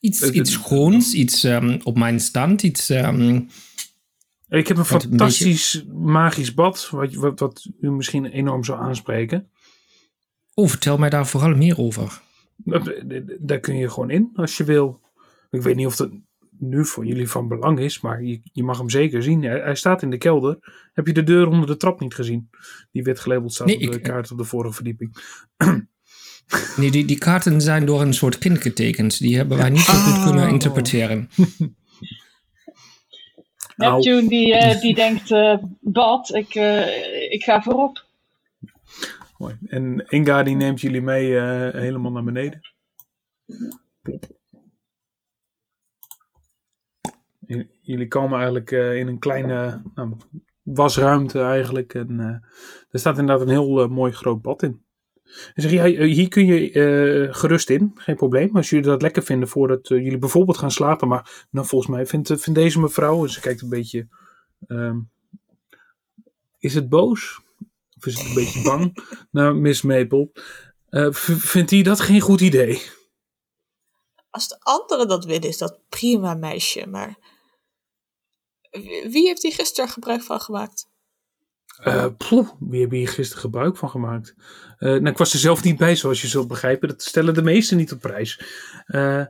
Iets, 0.00 0.20
Eh, 0.20 0.34
iets 0.34 0.52
schoons, 0.52 1.14
iets 1.14 1.44
ehm, 1.44 1.78
op 1.82 1.98
mijn 1.98 2.20
stand, 2.20 2.62
iets... 2.62 2.90
ehm, 2.90 3.40
Ik 4.48 4.68
heb 4.68 4.76
een 4.76 4.84
fantastisch 4.84 5.84
magisch 5.92 6.54
bad, 6.54 6.88
wat, 6.90 7.14
wat, 7.14 7.38
wat 7.40 7.66
u 7.80 7.90
misschien 7.90 8.24
enorm 8.24 8.64
zou 8.64 8.78
aanspreken. 8.80 9.50
Oh, 10.54 10.68
vertel 10.68 10.98
mij 10.98 11.10
daar 11.10 11.26
vooral 11.26 11.54
meer 11.54 11.78
over. 11.78 12.20
Daar 13.38 13.60
kun 13.60 13.76
je 13.76 13.90
gewoon 13.90 14.10
in 14.10 14.30
als 14.34 14.56
je 14.56 14.64
wil. 14.64 15.00
Ik 15.50 15.62
weet 15.62 15.76
niet 15.76 15.86
of 15.86 15.96
dat 15.96 16.10
nu 16.58 16.84
voor 16.84 17.06
jullie 17.06 17.28
van 17.28 17.48
belang 17.48 17.78
is, 17.78 18.00
maar 18.00 18.22
je, 18.22 18.40
je 18.52 18.62
mag 18.62 18.78
hem 18.78 18.90
zeker 18.90 19.22
zien. 19.22 19.42
Hij, 19.42 19.60
hij 19.60 19.74
staat 19.74 20.02
in 20.02 20.10
de 20.10 20.18
kelder. 20.18 20.58
Heb 20.92 21.06
je 21.06 21.12
de 21.12 21.22
deur 21.22 21.46
onder 21.48 21.66
de 21.66 21.76
trap 21.76 22.00
niet 22.00 22.14
gezien? 22.14 22.50
Die 22.92 23.02
wit 23.02 23.20
gelabeld 23.20 23.52
staat 23.52 23.66
Nee, 23.66 23.76
op 23.86 23.92
de 23.92 23.96
ik- 23.96 24.02
kaart 24.02 24.30
op 24.30 24.38
de 24.38 24.44
vorige 24.44 24.74
verdieping. 24.74 25.12
Nee, 26.76 26.90
die, 26.90 27.04
die 27.04 27.18
kaarten 27.18 27.60
zijn 27.60 27.86
door 27.86 28.00
een 28.00 28.14
soort 28.14 28.38
kind 28.38 28.58
getekend. 28.62 29.18
Die 29.18 29.36
hebben 29.36 29.56
wij 29.58 29.70
niet 29.70 29.80
zo 29.80 29.92
goed 29.92 30.24
kunnen 30.24 30.48
interpreteren. 30.48 31.28
Nou. 33.76 33.94
Neptune 33.94 34.28
die, 34.28 34.54
eh, 34.54 34.80
die 34.80 34.94
denkt, 34.94 35.30
eh, 35.30 35.56
bad, 35.80 36.34
ik, 36.34 36.54
eh, 36.54 37.32
ik 37.32 37.42
ga 37.42 37.62
voorop. 37.62 38.04
Mooi. 39.38 39.56
En 39.66 40.04
Inga 40.08 40.42
die 40.42 40.56
neemt 40.56 40.80
jullie 40.80 41.00
mee 41.02 41.38
eh, 41.38 41.80
helemaal 41.80 42.12
naar 42.12 42.24
beneden. 42.24 42.60
Plop. 44.02 44.26
Jullie 47.80 48.08
komen 48.08 48.36
eigenlijk 48.36 48.70
eh, 48.70 48.96
in 48.96 49.06
een 49.06 49.18
kleine 49.18 49.82
nou, 49.94 50.16
wasruimte 50.62 51.40
eigenlijk. 51.40 51.94
En 51.94 52.20
eh, 52.20 52.26
er 52.90 52.98
staat 52.98 53.18
inderdaad 53.18 53.46
een 53.46 53.52
heel 53.52 53.82
eh, 53.82 53.88
mooi 53.88 54.12
groot 54.12 54.42
bad 54.42 54.62
in. 54.62 54.82
En 55.54 55.62
zeg 55.62 55.70
je, 55.70 55.76
ja, 55.76 56.04
hier 56.04 56.28
kun 56.28 56.46
je 56.46 57.28
gerust 57.30 57.70
in, 57.70 57.92
geen 57.94 58.16
probleem. 58.16 58.56
Als 58.56 58.70
jullie 58.70 58.84
dat 58.84 59.02
lekker 59.02 59.22
vinden 59.22 59.48
voordat 59.48 59.88
jullie 59.88 60.18
bijvoorbeeld 60.18 60.58
gaan 60.58 60.70
slapen. 60.70 61.08
Maar 61.08 61.46
nou, 61.50 61.66
volgens 61.66 61.90
mij 61.90 62.06
vindt, 62.06 62.54
deze 62.54 62.80
mevrouw, 62.80 63.26
ze 63.26 63.40
kijkt 63.40 63.62
een 63.62 63.68
beetje... 63.68 64.08
ehm, 64.66 64.98
is 66.58 66.74
het 66.74 66.88
boos? 66.88 67.40
Of 67.96 68.06
is 68.06 68.18
het 68.18 68.28
een 68.28 68.34
beetje 68.34 68.62
bang 68.62 69.04
naar 69.30 69.56
Miss 69.56 69.82
Maple? 69.82 70.30
Vindt 71.10 71.70
hij 71.70 71.82
dat 71.82 72.00
geen 72.00 72.20
goed 72.20 72.40
idee? 72.40 72.82
Als 74.30 74.48
de 74.48 74.56
anderen 74.60 75.08
dat 75.08 75.24
willen, 75.24 75.48
is 75.48 75.58
dat 75.58 75.80
prima, 75.88 76.34
meisje. 76.34 76.86
Maar 76.86 77.18
wie 78.82 79.26
heeft 79.26 79.42
hier 79.42 79.52
gisteren 79.52 79.90
gebruik 79.90 80.22
van 80.22 80.40
gemaakt? 80.40 80.88
Eh, 81.82 82.06
poeh, 82.16 82.48
wie 82.60 82.80
hebben 82.80 82.98
hier 82.98 83.08
gisteren 83.08 83.42
gebruik 83.42 83.76
van 83.76 83.90
gemaakt? 83.90 84.34
Eh, 84.78 84.88
nou, 84.88 85.06
ik 85.06 85.18
was 85.18 85.32
er 85.32 85.38
zelf 85.38 85.62
niet 85.62 85.76
bij, 85.76 85.96
zoals 85.96 86.22
je 86.22 86.28
zult 86.28 86.48
begrijpen. 86.48 86.88
Dat 86.88 87.02
stellen 87.02 87.34
de 87.34 87.42
meesten 87.42 87.76
niet 87.76 87.92
op 87.92 88.00
prijs. 88.00 88.40
Eh, 88.86 89.24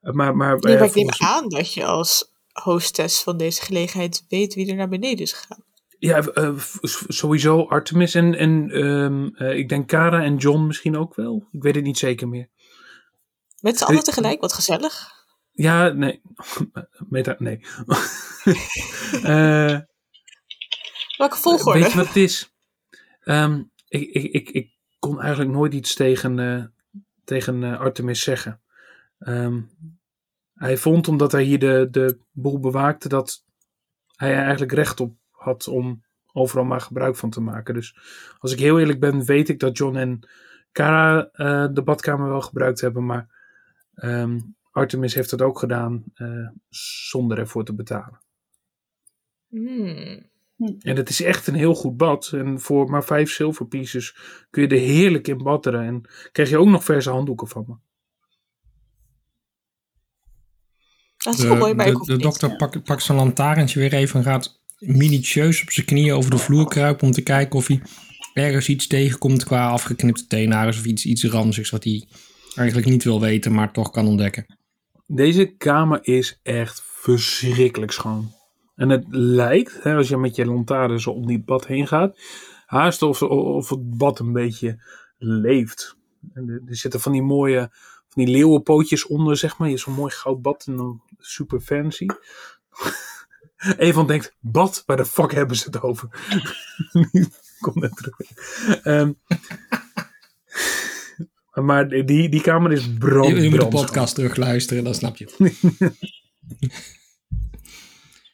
maar, 0.00 0.36
maar, 0.36 0.58
Nee, 0.58 0.78
maar 0.78 0.86
ik 0.86 0.94
neem 0.94 1.10
aan 1.18 1.48
dat 1.48 1.74
je 1.74 1.84
als 1.84 2.32
hostess 2.52 3.22
van 3.22 3.36
deze 3.36 3.62
gelegenheid 3.62 4.24
weet 4.28 4.54
wie 4.54 4.70
er 4.70 4.76
naar 4.76 4.88
beneden 4.88 5.24
is 5.24 5.32
gegaan. 5.32 5.66
Ja, 5.98 6.24
sowieso 7.08 7.66
Artemis 7.66 8.14
en, 8.14 8.34
en 8.34 8.70
ehm, 8.70 9.26
eh, 9.26 9.58
ik 9.58 9.68
denk 9.68 9.88
Cara 9.88 10.22
en 10.22 10.36
John 10.36 10.66
misschien 10.66 10.96
ook 10.96 11.14
wel. 11.14 11.48
Ik 11.52 11.62
weet 11.62 11.74
het 11.74 11.84
niet 11.84 11.98
zeker 11.98 12.28
meer. 12.28 12.48
Met 13.60 13.78
z'n 13.78 13.84
allen 13.84 14.02
tegelijk, 14.02 14.40
wat 14.40 14.52
gezellig. 14.52 15.17
Ja, 15.58 15.88
nee. 15.88 16.20
Meta, 17.10 17.36
nee. 17.38 17.60
Eh, 19.22 19.78
Welke 21.16 21.36
volgorde? 21.36 21.78
Weet 21.78 21.90
je 21.90 21.96
wat 21.96 22.06
het 22.06 22.16
is? 22.16 22.54
Ehm, 23.20 23.62
ik, 23.88 24.10
ik, 24.10 24.32
ik, 24.32 24.50
ik 24.50 24.72
kon 24.98 25.20
eigenlijk 25.20 25.50
nooit 25.50 25.74
iets 25.74 25.94
tegen, 25.94 26.38
eh, 26.38 26.64
tegen 27.24 27.64
eh, 27.64 27.80
Artemis 27.80 28.22
zeggen. 28.22 28.60
Ehm, 29.18 29.60
hij 30.54 30.76
vond, 30.76 31.08
omdat 31.08 31.32
hij 31.32 31.42
hier 31.42 31.58
de, 31.58 31.88
de 31.90 32.18
boel 32.32 32.60
bewaakte, 32.60 33.08
dat 33.08 33.44
hij 34.16 34.30
er 34.30 34.42
eigenlijk 34.42 34.72
recht 34.72 35.00
op 35.00 35.16
had 35.30 35.68
om 35.68 36.04
overal 36.32 36.64
maar 36.64 36.80
gebruik 36.80 37.16
van 37.16 37.30
te 37.30 37.40
maken. 37.40 37.74
Dus 37.74 37.96
als 38.38 38.52
ik 38.52 38.58
heel 38.58 38.78
eerlijk 38.78 39.00
ben, 39.00 39.24
weet 39.24 39.48
ik 39.48 39.60
dat 39.60 39.76
John 39.78 39.96
en 39.96 40.28
Cara 40.72 41.28
eh, 41.32 41.66
de 41.72 41.82
badkamer 41.82 42.28
wel 42.28 42.40
gebruikt 42.40 42.80
hebben, 42.80 43.06
maar 43.06 43.26
ehm, 43.94 44.38
Artemis 44.78 45.14
heeft 45.14 45.30
dat 45.30 45.42
ook 45.42 45.58
gedaan 45.58 46.04
eh, 46.14 46.48
zonder 47.08 47.38
ervoor 47.38 47.64
te 47.64 47.74
betalen. 47.74 48.20
Hmm. 49.48 50.26
En 50.78 50.96
het 50.96 51.08
is 51.08 51.22
echt 51.22 51.46
een 51.46 51.54
heel 51.54 51.74
goed 51.74 51.96
bad. 51.96 52.30
En 52.32 52.60
voor 52.60 52.90
maar 52.90 53.04
vijf 53.04 53.30
silver 53.30 53.66
pieces 53.66 54.16
kun 54.50 54.62
je 54.62 54.68
er 54.68 54.78
heerlijk 54.78 55.28
in 55.28 55.42
badderen. 55.42 55.82
En 55.82 56.08
krijg 56.32 56.50
je 56.50 56.58
ook 56.58 56.68
nog 56.68 56.84
verse 56.84 57.10
handdoeken 57.10 57.48
van 57.48 57.64
me. 57.68 57.74
Dat 61.16 61.38
is 61.38 61.44
wel 61.44 61.56
mooi, 61.56 61.74
De, 61.74 62.02
de, 62.04 62.16
dokter 62.16 62.56
pakt, 62.56 62.84
pakt 62.84 63.02
zijn 63.02 63.18
lantaarntje 63.18 63.80
weer 63.80 63.92
even 63.92 64.18
en 64.18 64.24
gaat 64.24 64.60
minutieus 64.78 65.62
op 65.62 65.70
zijn 65.70 65.86
knieën 65.86 66.14
over 66.14 66.30
de 66.30 66.38
vloer 66.38 66.68
kruipen 66.68 67.06
om 67.06 67.12
te 67.12 67.22
kijken 67.22 67.58
of 67.58 67.66
hij 67.66 67.82
ergens 68.34 68.68
iets 68.68 68.86
tegenkomt 68.86 69.44
qua 69.44 69.68
afgeknipte 69.68 70.26
teenagers 70.26 70.78
of 70.78 70.84
iets, 70.84 71.04
iets 71.04 71.24
ranzigs 71.24 71.70
wat 71.70 71.84
hij 71.84 72.08
eigenlijk 72.54 72.88
niet 72.88 73.04
wil 73.04 73.20
weten, 73.20 73.52
maar 73.52 73.72
toch 73.72 73.90
kan 73.90 74.06
ontdekken. 74.06 74.57
Deze 75.10 75.46
kamer 75.46 75.98
is 76.02 76.40
echt 76.42 76.82
verschrikkelijk 76.84 77.92
schoon. 77.92 78.32
En 78.74 78.88
het 78.88 79.04
lijkt, 79.08 79.82
hè, 79.82 79.94
als 79.94 80.08
je 80.08 80.16
met 80.16 80.36
je 80.36 80.46
lantaarn 80.46 81.00
zo 81.00 81.10
om 81.10 81.26
die 81.26 81.42
bad 81.42 81.66
heen 81.66 81.86
gaat, 81.86 82.18
haast 82.66 83.02
of, 83.02 83.22
of 83.22 83.68
het 83.68 83.98
bad 83.98 84.18
een 84.18 84.32
beetje 84.32 84.82
leeft. 85.18 85.96
En 86.32 86.48
er, 86.66 86.76
zitten 86.76 87.00
van 87.00 87.12
die 87.12 87.22
mooie, 87.22 87.68
van 88.08 88.24
die 88.24 88.28
leeuwenpootjes 88.28 89.06
onder, 89.06 89.36
zeg 89.36 89.58
maar. 89.58 89.68
Je 89.68 89.76
zo'n 89.76 89.94
mooi 89.94 90.12
goud 90.12 90.42
bad 90.42 90.64
en 90.66 90.76
dan 90.76 91.02
super 91.18 91.60
fancy. 91.60 92.06
Evan 93.76 94.06
denkt, 94.06 94.36
bad? 94.40 94.82
Waar 94.86 94.96
de 94.96 95.06
fuck 95.06 95.32
hebben 95.32 95.56
ze 95.56 95.64
het 95.64 95.82
over? 95.82 96.08
Kom 97.60 97.72
net 97.74 97.96
terug. 97.96 98.16
Ehm, 98.82 99.12
maar 101.60 101.88
die, 101.88 102.28
die 102.28 102.40
kamer 102.40 102.72
is 102.72 102.94
brand, 102.98 103.28
Je, 103.36 103.42
je 103.42 103.50
moet 103.50 103.60
de 103.60 103.68
podcast 103.68 104.14
terugluisteren, 104.14 104.84
dan 104.84 104.94
snap 104.94 105.16
je 105.16 105.24
het. 105.24 105.60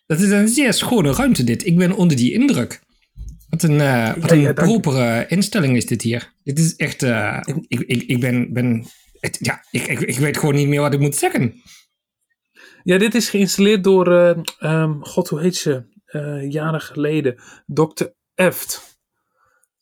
Dat 0.06 0.20
is 0.20 0.30
een 0.30 0.48
zeer 0.48 0.72
schone 0.72 1.12
ruimte 1.12 1.44
dit. 1.44 1.66
Ik 1.66 1.76
ben 1.76 1.92
onder 1.92 2.16
die 2.16 2.32
indruk. 2.32 2.80
Wat 3.48 3.62
een, 3.62 3.80
eh, 3.80 4.14
wat 4.16 4.30
een 4.30 4.40
ja, 4.40 4.52
propere 4.52 5.26
instelling 5.28 5.76
is 5.76 5.86
dit 5.86 6.02
hier. 6.02 6.32
Dit 6.42 6.58
is 6.58 6.76
echt... 6.76 7.02
eh, 7.02 7.40
ik, 7.68 7.80
ik, 7.80 8.02
ik 8.02 8.20
ben... 8.20 8.52
ben 8.52 8.86
het, 9.20 9.38
ja, 9.40 9.64
ik, 9.70 9.86
ik, 9.86 10.00
ik 10.00 10.18
weet 10.18 10.38
gewoon 10.38 10.54
niet 10.54 10.68
meer 10.68 10.80
wat 10.80 10.94
ik 10.94 11.00
moet 11.00 11.16
zeggen. 11.16 11.62
Ja, 12.82 12.98
dit 12.98 13.14
is 13.14 13.30
geïnstalleerd 13.30 13.84
door, 13.84 14.12
eh, 14.12 14.38
ehm, 14.58 15.00
god 15.00 15.28
hoe 15.28 15.40
heet 15.40 15.56
ze, 15.56 15.84
jaren 16.48 16.80
geleden, 16.80 17.34
Dr. 17.66 18.04
Eft. 18.34 18.93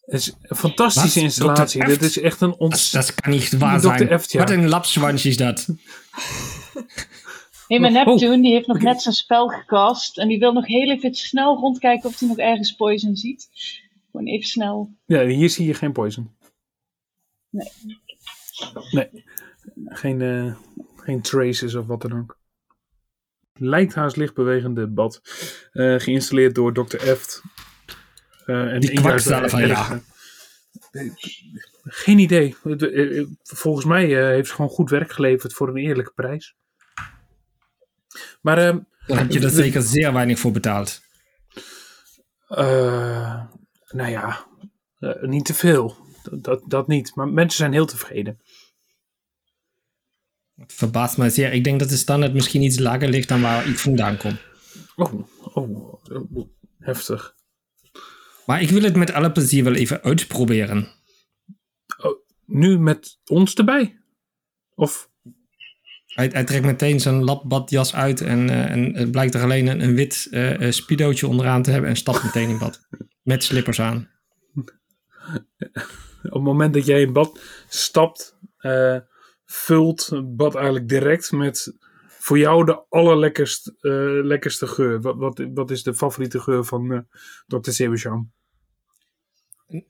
Het 0.02 0.20
is 0.20 0.32
een 0.42 0.56
fantastische 0.56 1.20
installatie. 1.20 1.84
Dit 1.84 2.02
is 2.02 2.20
echt 2.20 2.40
een 2.40 2.50
Dat, 2.50 2.58
ont... 2.58 2.92
dat 2.92 3.14
kan 3.14 3.32
niet 3.32 3.58
waar 3.58 3.80
Dr. 3.80 3.86
zijn. 3.86 4.08
Eft, 4.08 4.32
ja. 4.32 4.38
Wat 4.38 4.50
een 4.50 4.68
lapswansje 4.68 5.28
is 5.28 5.36
dat. 5.36 5.66
Nee, 7.68 7.80
maar 7.80 7.90
Oh, 7.90 8.06
Neptune 8.06 8.42
die 8.42 8.52
heeft 8.52 8.66
nog 8.66 8.80
net 8.80 9.02
zijn 9.02 9.14
spel 9.14 9.48
gecast. 9.48 10.18
En 10.18 10.28
die 10.28 10.38
wil 10.38 10.52
nog 10.52 10.66
heel 10.66 10.90
even 10.90 11.14
snel 11.14 11.56
rondkijken 11.56 12.08
of 12.08 12.18
hij 12.18 12.28
nog 12.28 12.38
ergens 12.38 12.72
poison 12.74 13.16
ziet. 13.16 13.48
Gewoon 14.10 14.26
even 14.26 14.46
snel. 14.46 14.94
Ja, 15.06 15.26
hier 15.26 15.50
zie 15.50 15.66
je 15.66 15.74
geen 15.74 15.92
poison. 15.92 16.36
Nee. 17.50 17.68
Nee. 18.90 19.24
Geen, 19.84 20.22
eh, 20.22 20.54
geen 20.96 21.20
traces 21.20 21.74
of 21.74 21.86
wat 21.86 22.02
dan 22.02 22.18
ook. 22.18 22.38
Lijkt 23.52 23.94
haast 23.94 24.16
lichtbewegende 24.16 24.86
bad. 24.86 25.20
Eh, 25.72 25.98
geïnstalleerd 25.98 26.54
door 26.54 26.72
Dr. 26.74 26.96
Eft. 26.96 27.42
Eh, 28.46 28.72
en 28.72 28.80
Die 28.80 28.92
kwakzalver, 28.92 29.60
er- 29.60 29.68
ja. 29.68 30.00
Geen 31.84 32.18
idee. 32.18 32.56
Eh, 32.64 33.18
eh, 33.18 33.26
Volgens 33.42 33.84
mij 33.84 34.04
heeft 34.34 34.48
ze 34.48 34.54
gewoon 34.54 34.70
goed 34.70 34.90
werk 34.90 35.12
geleverd 35.12 35.52
voor 35.52 35.68
een 35.68 35.76
eerlijke 35.76 36.12
prijs. 36.14 36.54
Maar 38.40 38.58
ehm, 38.58 38.78
Dan 39.06 39.18
heb 39.18 39.30
je 39.30 39.40
er 39.40 39.50
zeker 39.50 39.82
zeer 39.82 40.12
weinig 40.12 40.38
voor 40.38 40.52
betaald. 40.52 41.00
nou 43.88 44.10
ja, 44.10 44.46
niet 45.20 45.44
te 45.44 45.54
veel. 45.54 45.96
Dat, 46.22 46.44
dat, 46.44 46.62
dat 46.66 46.88
niet. 46.88 47.14
Maar 47.14 47.28
mensen 47.28 47.58
zijn 47.58 47.72
heel 47.72 47.86
tevreden. 47.86 48.40
Het 50.56 50.72
verbaast 50.72 51.16
mij 51.16 51.30
zeer. 51.30 51.52
Ik 51.52 51.64
denk 51.64 51.78
dat 51.80 51.88
de 51.88 51.96
standaard 51.96 52.32
misschien 52.34 52.62
iets 52.62 52.78
lager 52.78 53.08
ligt 53.08 53.28
dan 53.28 53.40
waar 53.40 53.66
ik 53.68 53.78
vandaan 53.78 54.16
kom. 54.16 54.38
Oh, 54.96 55.12
oh, 55.54 55.92
oh, 56.10 56.48
heftig. 56.78 57.34
Maar 58.46 58.62
ik 58.62 58.70
wil 58.70 58.82
het 58.82 58.96
met 58.96 59.12
alle 59.12 59.32
plezier 59.32 59.64
wel 59.64 59.74
even 59.74 60.02
uitproberen. 60.02 60.88
Nu 62.44 62.78
met 62.78 63.18
ons 63.26 63.54
erbij? 63.54 64.00
Of 64.74 65.10
Hij, 66.06 66.28
hij 66.32 66.44
trekt 66.44 66.64
meteen 66.64 67.00
zijn 67.00 67.24
labbadjas 67.24 67.94
uit 67.94 68.20
en, 68.20 68.50
eh, 68.50 68.70
en 68.70 68.94
het 68.94 69.10
blijkt 69.10 69.34
er 69.34 69.42
alleen 69.42 69.66
een, 69.66 69.80
een 69.80 69.94
wit 69.94 70.28
speedootje 70.70 71.26
onderaan 71.26 71.62
te 71.62 71.70
hebben 71.70 71.90
en 71.90 71.96
stapt 71.96 72.24
meteen 72.24 72.48
in 72.48 72.58
bad. 72.58 72.80
Met 73.22 73.44
slippers 73.44 73.80
aan. 73.80 74.10
op 76.22 76.32
het 76.32 76.42
moment 76.42 76.74
dat 76.74 76.86
jij 76.86 77.00
in 77.00 77.12
bad 77.12 77.40
stapt, 77.68 78.38
eh, 78.56 78.96
vult 79.44 80.06
het 80.06 80.36
bad 80.36 80.54
eigenlijk 80.54 80.88
direct 80.88 81.32
met 81.32 81.76
voor 82.22 82.38
jou 82.38 82.64
de 82.64 82.82
allerlekkerst, 82.88 83.72
eh, 83.80 83.92
lekkerste 84.22 84.66
geur. 84.66 85.00
Wat, 85.00 85.16
wat, 85.16 85.42
wat 85.54 85.70
is 85.70 85.82
de 85.82 85.94
favoriete 85.94 86.40
geur 86.40 86.64
van 86.64 86.92
eh 86.92 86.98
Dr. 87.46 87.70
Sebescham? 87.70 88.32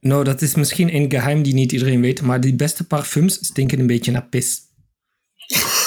Nou, 0.00 0.24
dat 0.24 0.42
is 0.42 0.54
misschien 0.54 0.94
een 0.94 1.10
geheim 1.10 1.42
die 1.42 1.54
niet 1.54 1.72
iedereen 1.72 2.00
weet, 2.00 2.22
maar 2.22 2.40
die 2.40 2.54
beste 2.54 2.86
parfums 2.86 3.34
stinken 3.34 3.78
een 3.78 3.86
beetje 3.86 4.12
naar 4.12 4.26
pis. 4.26 4.60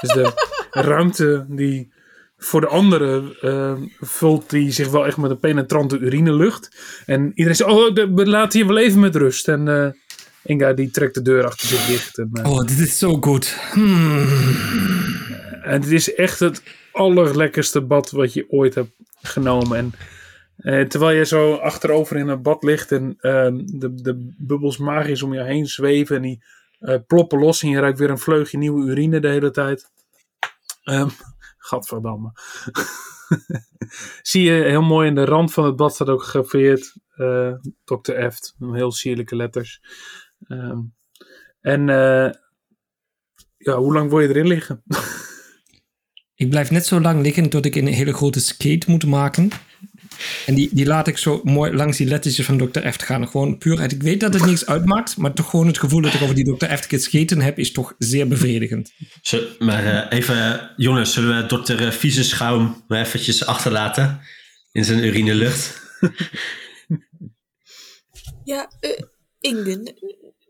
Dus 0.00 0.12
de 0.12 0.32
ruimte 0.70 1.46
die 1.48 1.92
voor 2.36 2.60
de 2.60 2.66
anderen 2.66 3.36
eh, 3.40 3.76
vult 4.00 4.50
die 4.50 4.70
zich 4.70 4.88
wel 4.88 5.06
echt 5.06 5.16
met 5.16 5.30
een 5.30 5.38
penetrante 5.38 5.98
urinelucht. 5.98 6.76
En 7.06 7.28
iedereen 7.28 7.56
zegt, 7.56 7.70
oh, 7.70 7.94
we 7.94 8.26
laten 8.26 8.58
je 8.58 8.66
wel 8.66 8.78
even 8.78 9.00
met 9.00 9.16
rust. 9.16 9.48
En 9.48 9.94
Inga 10.42 10.72
die 10.72 10.90
trekt 10.90 11.14
de 11.14 11.22
deur 11.22 11.44
achter 11.44 11.68
zich 11.68 11.86
dicht. 11.86 12.18
En, 12.18 12.30
Oh, 12.42 12.60
dit 12.60 12.78
is 12.78 12.98
zo 12.98 13.16
goed. 13.20 13.56
Hmm. 13.72 14.26
En 15.62 15.80
het 15.80 15.90
is 15.90 16.14
echt 16.14 16.38
het 16.38 16.62
allerlekkerste 16.92 17.80
bad 17.80 18.10
wat 18.10 18.32
je 18.32 18.50
ooit 18.50 18.74
hebt 18.74 18.92
genomen. 19.22 19.78
En 19.78 19.92
eh, 20.56 20.86
terwijl 20.86 21.16
je 21.16 21.24
zo 21.24 21.54
achterover 21.54 22.16
in 22.16 22.28
het 22.28 22.42
bad 22.42 22.62
ligt 22.62 22.92
en 22.92 23.16
ehm, 23.20 23.60
de, 23.64 23.94
de 23.94 24.34
bubbels 24.38 24.78
magisch 24.78 25.22
om 25.22 25.34
je 25.34 25.42
heen 25.42 25.66
zweven 25.66 26.16
en 26.16 26.22
die 26.22 26.44
eh, 26.78 26.96
ploppen 27.06 27.38
los 27.38 27.62
en 27.62 27.68
je 27.68 27.80
ruikt 27.80 27.98
weer 27.98 28.10
een 28.10 28.18
vleugje 28.18 28.58
nieuwe 28.58 28.90
urine 28.90 29.20
de 29.20 29.28
hele 29.28 29.50
tijd. 29.50 29.90
Ehm 30.82 31.08
gadverdamme. 31.58 32.32
Zie 34.22 34.42
je 34.42 34.62
heel 34.62 34.82
mooi 34.82 35.08
in 35.08 35.14
de 35.14 35.24
rand 35.24 35.52
van 35.52 35.64
het 35.64 35.76
bad 35.76 35.94
staat 35.94 36.08
ook 36.08 36.22
gegraveerd 36.22 36.96
eh 37.14 37.54
Dr. 37.84 38.12
Eft. 38.12 38.54
Heel 38.58 38.92
sierlijke 38.92 39.36
letters. 39.36 39.80
Ehm, 40.48 40.78
en 41.60 41.86
ja, 43.56 43.76
hoe 43.76 43.92
lang 43.92 44.10
wil 44.10 44.20
je 44.20 44.28
erin 44.28 44.46
liggen? 44.46 44.82
Ik 46.40 46.50
blijf 46.50 46.70
net 46.70 46.86
zo 46.86 47.00
lang 47.00 47.22
liggen 47.22 47.48
tot 47.48 47.64
ik 47.64 47.74
een 47.74 47.86
hele 47.86 48.12
grote 48.12 48.40
skate 48.40 48.90
moet 48.90 49.06
maken. 49.06 49.50
En 50.46 50.54
die, 50.54 50.68
die 50.72 50.86
laat 50.86 51.06
ik 51.06 51.18
zo 51.18 51.40
mooi 51.44 51.72
langs 51.72 51.96
die 51.96 52.06
lettertjes 52.06 52.46
van 52.46 52.58
Dr. 52.58 52.78
Eft 52.80 53.02
gaan. 53.02 53.28
Gewoon 53.28 53.58
puur 53.58 53.78
uit. 53.78 53.92
Ik 53.92 54.02
weet 54.02 54.20
dat 54.20 54.34
het 54.34 54.44
niks 54.46 54.66
uitmaakt, 54.66 55.16
maar 55.16 55.32
toch 55.32 55.50
gewoon 55.50 55.66
het 55.66 55.78
gevoel 55.78 56.00
dat 56.00 56.14
ik 56.14 56.22
over 56.22 56.34
die 56.34 56.56
Dr. 56.56 56.64
Eft 56.64 56.86
gescheten 56.86 57.40
heb, 57.40 57.58
is 57.58 57.72
toch 57.72 57.94
zeer 57.98 58.28
bevredigend. 58.28 58.92
Zo, 59.22 59.40
maar 59.58 59.84
eh, 60.10 60.18
even, 60.18 60.70
jongens, 60.76 61.12
zullen 61.12 61.42
we 61.42 61.48
dokter 61.48 61.80
uh, 61.80 61.90
Viezenschaum 61.90 62.84
maar 62.88 63.00
eventjes 63.00 63.46
achterlaten 63.46 64.20
in 64.72 64.84
zijn 64.84 65.04
urinelucht? 65.04 65.80
Ja, 68.44 68.70
eh 68.80 68.90
Inge, 69.40 69.76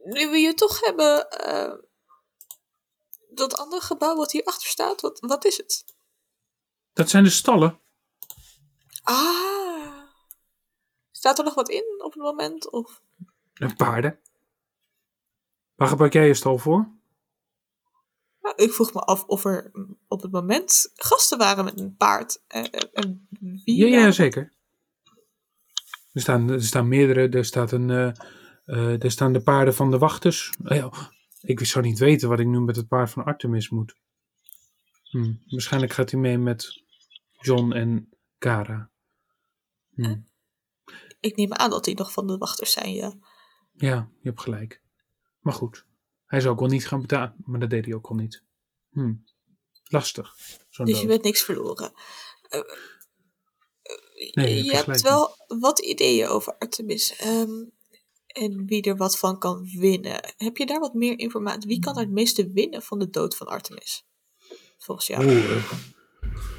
nu- 0.04 0.30
we 0.30 0.38
je 0.38 0.52
toch 0.54 0.80
hebben, 0.80 1.28
eh, 1.28 1.72
dat 3.40 3.56
andere 3.56 3.80
gebouw 3.82 4.16
wat 4.16 4.32
hierachter 4.32 4.68
staat, 4.68 5.00
wat, 5.00 5.20
wat 5.20 5.44
is 5.44 5.56
het? 5.56 5.84
Dat 6.92 7.10
zijn 7.10 7.24
de 7.24 7.30
stallen. 7.30 7.80
Ah, 9.02 10.02
staat 11.10 11.38
er 11.38 11.44
nog 11.44 11.54
wat 11.54 11.68
in 11.68 12.00
op 12.04 12.12
het 12.12 12.22
moment? 12.22 12.70
Of? 12.70 13.02
En 13.54 13.76
paarden. 13.76 14.18
Waar 15.74 15.88
gebruik 15.88 16.12
jij 16.12 16.26
je 16.26 16.34
stal 16.34 16.58
voor? 16.58 16.98
Nou, 18.40 18.54
ik 18.56 18.72
vroeg 18.72 18.92
me 18.94 19.00
af 19.00 19.24
of 19.24 19.44
er 19.44 19.70
op 20.08 20.22
het 20.22 20.32
moment 20.32 20.92
gasten 20.94 21.38
waren 21.38 21.64
met 21.64 21.80
een 21.80 21.96
paard. 21.96 22.42
eh, 22.46 22.64
eh, 22.64 22.88
en 22.92 23.28
wie 23.64 23.76
Ja, 23.86 23.86
ja, 23.86 24.10
zeker. 24.10 24.52
Er 26.12 26.20
staan, 26.20 26.50
er 26.50 26.62
staan 26.62 26.88
meerdere. 26.88 27.28
Er, 27.28 27.44
staat 27.44 27.72
een, 27.72 27.90
eh, 28.64 29.02
er 29.02 29.10
staan 29.10 29.32
de 29.32 29.42
paarden 29.42 29.74
van 29.74 29.90
de 29.90 29.98
wachters. 29.98 30.52
Oh 30.64 30.76
ja, 30.76 30.90
ik 31.40 31.64
zou 31.64 31.84
niet 31.84 31.98
weten 31.98 32.28
wat 32.28 32.40
ik 32.40 32.46
nu 32.46 32.60
met 32.60 32.76
het 32.76 32.88
paard 32.88 33.10
van 33.10 33.24
Artemis 33.24 33.68
moet. 33.68 33.94
Hm, 35.02 35.32
waarschijnlijk 35.46 35.92
gaat 35.92 36.10
hij 36.10 36.20
mee 36.20 36.38
met 36.38 36.82
John 37.40 37.72
en 37.72 38.08
Cara. 38.38 38.90
Hm, 39.94 40.20
Ik 41.20 41.36
neem 41.36 41.52
aan 41.52 41.70
dat 41.70 41.84
die 41.84 41.94
nog 41.96 42.12
van 42.12 42.26
de 42.26 42.36
wachters 42.38 42.72
zijn, 42.72 42.92
ja. 42.94 43.12
Ja, 43.72 44.10
je 44.20 44.28
hebt 44.28 44.40
gelijk. 44.40 44.82
Maar 45.40 45.52
goed, 45.52 45.86
hij 46.26 46.40
zou 46.40 46.52
ook 46.54 46.60
wel 46.60 46.68
niet 46.68 46.86
gaan 46.86 47.00
betalen. 47.00 47.34
Maar 47.44 47.60
dat 47.60 47.70
deed 47.70 47.84
hij 47.84 47.94
ook 47.94 48.06
al 48.06 48.14
niet. 48.14 48.44
Hm, 48.90 49.14
lastig. 49.84 50.34
Zo'n 50.68 50.86
Dus 50.86 51.00
je 51.00 51.06
bent 51.06 51.22
niks 51.22 51.42
verloren. 51.42 51.92
Eh, 52.48 52.60
Nee, 54.32 54.48
je 54.48 54.54
hebt 54.54 54.64
je 54.64 54.72
hebt 54.72 54.84
gelijk. 54.84 55.02
wel 55.02 55.34
wat 55.60 55.78
ideeën 55.78 56.26
over 56.28 56.56
Artemis. 56.58 57.16
ehm, 57.16 57.64
en 58.32 58.66
wie 58.66 58.82
er 58.82 58.96
wat 58.96 59.18
van 59.18 59.38
kan 59.38 59.68
winnen. 59.78 60.34
Heb 60.36 60.56
je 60.56 60.66
daar 60.66 60.80
wat 60.80 60.94
meer 60.94 61.18
informatie? 61.18 61.68
Wie 61.68 61.78
kan 61.78 61.94
er 61.94 62.00
het 62.00 62.10
meeste 62.10 62.50
winnen 62.52 62.82
van 62.82 62.98
de 62.98 63.10
dood 63.10 63.36
van 63.36 63.46
Artemis? 63.46 64.06
Volgens 64.78 65.06
jou. 65.06 65.24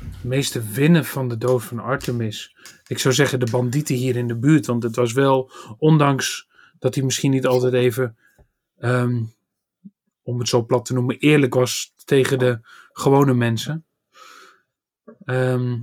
Het 0.01 0.23
meeste 0.23 0.61
winnen 0.61 1.05
van 1.05 1.27
de 1.27 1.37
dood 1.37 1.63
van 1.63 1.79
Artemis. 1.79 2.55
Ik 2.87 2.99
zou 2.99 3.13
zeggen 3.13 3.39
de 3.39 3.51
bandieten 3.51 3.95
hier 3.95 4.15
in 4.15 4.27
de 4.27 4.37
buurt. 4.37 4.65
Want 4.65 4.83
het 4.83 4.95
was 4.95 5.13
wel, 5.13 5.51
ondanks 5.77 6.49
dat 6.79 6.95
hij 6.95 7.03
misschien 7.03 7.31
niet 7.31 7.45
altijd 7.45 7.73
even, 7.73 8.17
ehm, 8.77 9.23
om 10.23 10.39
het 10.39 10.47
zo 10.47 10.65
plat 10.65 10.85
te 10.85 10.93
noemen, 10.93 11.17
eerlijk 11.17 11.53
was 11.53 11.93
tegen 12.05 12.39
de 12.39 12.59
gewone 12.91 13.33
mensen. 13.33 13.85
ehm, 15.25 15.79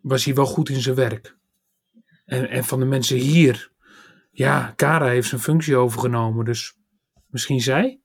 was 0.00 0.24
hij 0.24 0.34
wel 0.34 0.46
goed 0.46 0.68
in 0.68 0.80
zijn 0.80 0.94
werk. 0.94 1.36
En, 2.24 2.48
en 2.48 2.64
van 2.64 2.78
de 2.78 2.84
mensen 2.86 3.16
hier, 3.16 3.70
ja, 4.30 4.72
Kara 4.76 5.06
heeft 5.06 5.28
zijn 5.28 5.40
functie 5.40 5.76
overgenomen. 5.76 6.44
Dus 6.44 6.76
misschien 7.26 7.60
zij? 7.60 8.00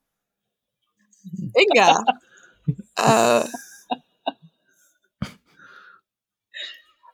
Inga. 1.52 2.04
Eh, 2.94 3.44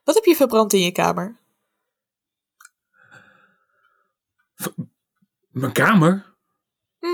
wat 0.03 0.15
heb 0.15 0.23
je 0.23 0.35
verbrand 0.35 0.73
in 0.73 0.79
je 0.79 0.91
kamer? 0.91 1.39
Mijn 5.49 5.71
kamer? 5.71 6.35
Mhm. 6.99 7.13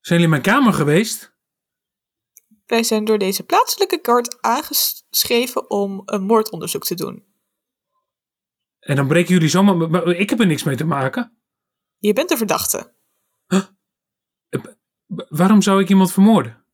Zijn 0.00 0.20
jullie 0.20 0.24
in 0.24 0.30
mijn 0.30 0.42
kamer 0.42 0.72
geweest? 0.72 1.34
Wij 2.66 2.82
zijn 2.82 3.04
door 3.04 3.18
deze 3.18 3.44
plaatselijke 3.44 3.98
guard 4.02 4.42
aangeschreven 4.42 5.70
om 5.70 6.02
een 6.04 6.22
moordonderzoek 6.22 6.84
te 6.84 6.94
doen. 6.94 7.33
En 8.84 8.96
dan 8.96 9.06
breken 9.08 9.32
jullie 9.34 9.48
zomaar... 9.48 9.76
maar- 9.76 9.90
maar 9.90 10.06
ik 10.06 10.30
heb 10.30 10.40
er 10.40 10.46
niks 10.46 10.62
mee 10.62 10.76
te 10.76 10.84
maken. 10.84 11.38
Je 11.98 12.12
bent 12.12 12.28
de 12.28 12.36
verdachte. 12.36 12.94
Wa- 15.06 15.26
Waarom 15.28 15.62
zou 15.62 15.80
ik 15.82 15.88
iemand 15.88 16.12
vermoorden? 16.12 16.64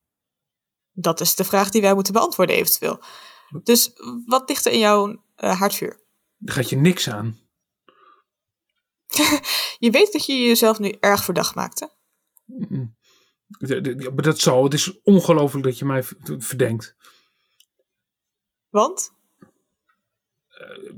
Dat 0.93 1.21
is 1.21 1.35
de 1.35 1.45
vraag 1.45 1.71
die 1.71 1.81
wij 1.81 1.95
moeten 1.95 2.13
beantwoorden 2.13 2.57
eventueel. 2.57 3.03
Dus 3.63 3.93
wat 4.27 4.49
ligt 4.49 4.67
er 4.67 4.73
in 4.73 4.79
jouw 4.79 5.25
eh 5.35 5.59
haardvuur? 5.61 6.01
Daar 6.37 6.55
gaat 6.55 6.69
je 6.71 6.77
niks 6.77 7.09
aan. 7.11 7.39
Je 9.79 9.91
weet 9.91 10.13
dat 10.13 10.27
je 10.27 10.33
jezelf 10.39 10.79
nu 10.79 10.91
erg 11.01 11.25
verdacht 11.25 11.55
maakt, 11.55 11.81
hè? 11.81 11.87
Mm. 12.45 12.97
Dat 14.15 14.39
zal. 14.41 14.65
Het 14.65 14.75
is 14.75 15.01
ongelooflijk 15.03 15.65
dat 15.65 15.79
je 15.79 15.85
mij 15.85 16.03
verdenkt. 16.39 16.97
Want? 18.69 19.13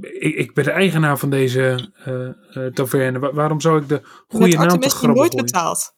Ik, 0.01 0.35
ik 0.35 0.55
ben 0.55 0.65
de 0.65 0.71
eigenaar 0.71 1.19
van 1.19 1.31
deze 1.31 1.93
eh, 2.05 2.29
eh, 2.67 2.73
taverne. 2.73 3.19
Wa- 3.19 3.33
waarom 3.33 3.61
zou 3.61 3.83
ik 3.83 3.89
de 3.89 4.01
goede 4.29 4.57
naam 4.57 4.69
te 4.69 4.77
nooit 4.77 4.93
gooien? 4.93 5.37
betaald. 5.45 5.95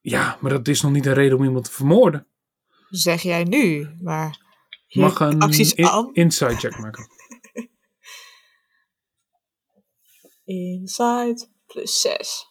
Ja, 0.00 0.38
maar 0.40 0.50
dat 0.50 0.68
is 0.68 0.82
nog 0.82 0.92
niet 0.92 1.06
een 1.06 1.14
reden 1.14 1.38
om 1.38 1.44
iemand 1.44 1.64
te 1.64 1.70
vermoorden. 1.72 2.26
Zeg 2.88 3.22
jij 3.22 3.44
nu, 3.44 3.88
maar... 4.00 4.38
je 4.86 5.00
Mag 5.00 5.20
een 5.20 5.40
acties 5.40 5.72
in- 5.74 5.86
aan. 5.86 6.10
inside 6.14 6.54
check 6.56 6.78
maken. 6.78 7.06
Inside 10.44 11.48
plus 11.66 12.00
6. 12.00 12.46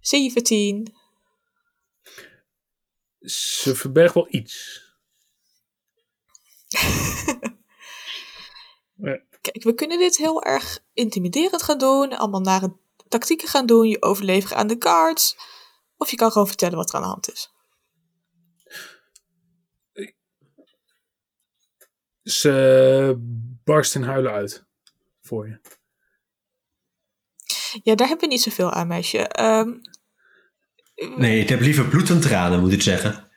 17. 0.00 0.94
Ze 3.20 3.74
verbergt 3.74 4.14
wel 4.14 4.26
iets. 4.30 4.80
Kijk, 9.40 9.62
we 9.62 9.74
kunnen 9.74 9.98
dit 9.98 10.16
heel 10.16 10.42
erg 10.42 10.78
intimiderend 10.92 11.62
gaan 11.62 11.78
doen. 11.78 12.16
Allemaal 12.16 12.40
nare 12.40 12.76
tactieken 13.08 13.48
gaan 13.48 13.66
doen. 13.66 13.88
Je 13.88 14.02
overleveren 14.02 14.56
aan 14.56 14.66
de 14.66 14.76
guards. 14.78 15.36
Of 15.96 16.10
je 16.10 16.16
kan 16.16 16.32
gewoon 16.32 16.46
vertellen 16.46 16.76
wat 16.76 16.88
er 16.88 16.94
aan 16.94 17.02
de 17.02 17.08
hand 17.08 17.32
is. 17.32 17.50
Ze 22.22 23.14
barst 23.64 23.94
in 23.94 24.02
huilen 24.02 24.32
uit. 24.32 24.66
Voor 25.20 25.48
je. 25.48 25.60
Ja, 27.82 27.94
daar 27.94 28.08
hebben 28.08 28.28
we 28.28 28.34
niet 28.34 28.42
zoveel 28.42 28.70
aan, 28.70 28.86
meisje. 28.86 29.18
Ehm, 29.18 29.70
Nee, 30.94 31.40
ik 31.40 31.48
heb 31.48 31.60
liever 31.60 31.88
bloed 31.88 32.06
dan 32.06 32.20
tranen, 32.20 32.60
moet 32.60 32.72
ik 32.72 32.82
zeggen. 32.82 33.30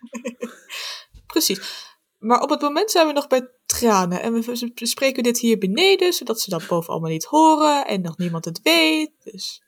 precies. 1.33 1.84
Maar 2.25 2.41
op 2.41 2.49
het 2.49 2.61
moment 2.61 2.91
zijn 2.91 3.07
we 3.07 3.13
nog 3.13 3.27
bij 3.27 3.49
tranen. 3.65 4.21
En 4.21 4.33
we 4.33 4.71
bespreken 4.73 5.23
dit 5.23 5.39
hier 5.39 5.57
beneden, 5.57 6.13
zodat 6.13 6.41
ze 6.41 6.49
dat 6.49 6.67
boven 6.67 6.91
allemaal 6.91 7.09
niet 7.11 7.25
horen. 7.25 7.87
En 7.87 8.01
nog 8.01 8.17
niemand 8.17 8.45
het 8.45 8.61
weet. 8.63 9.11
Dus 9.23 9.63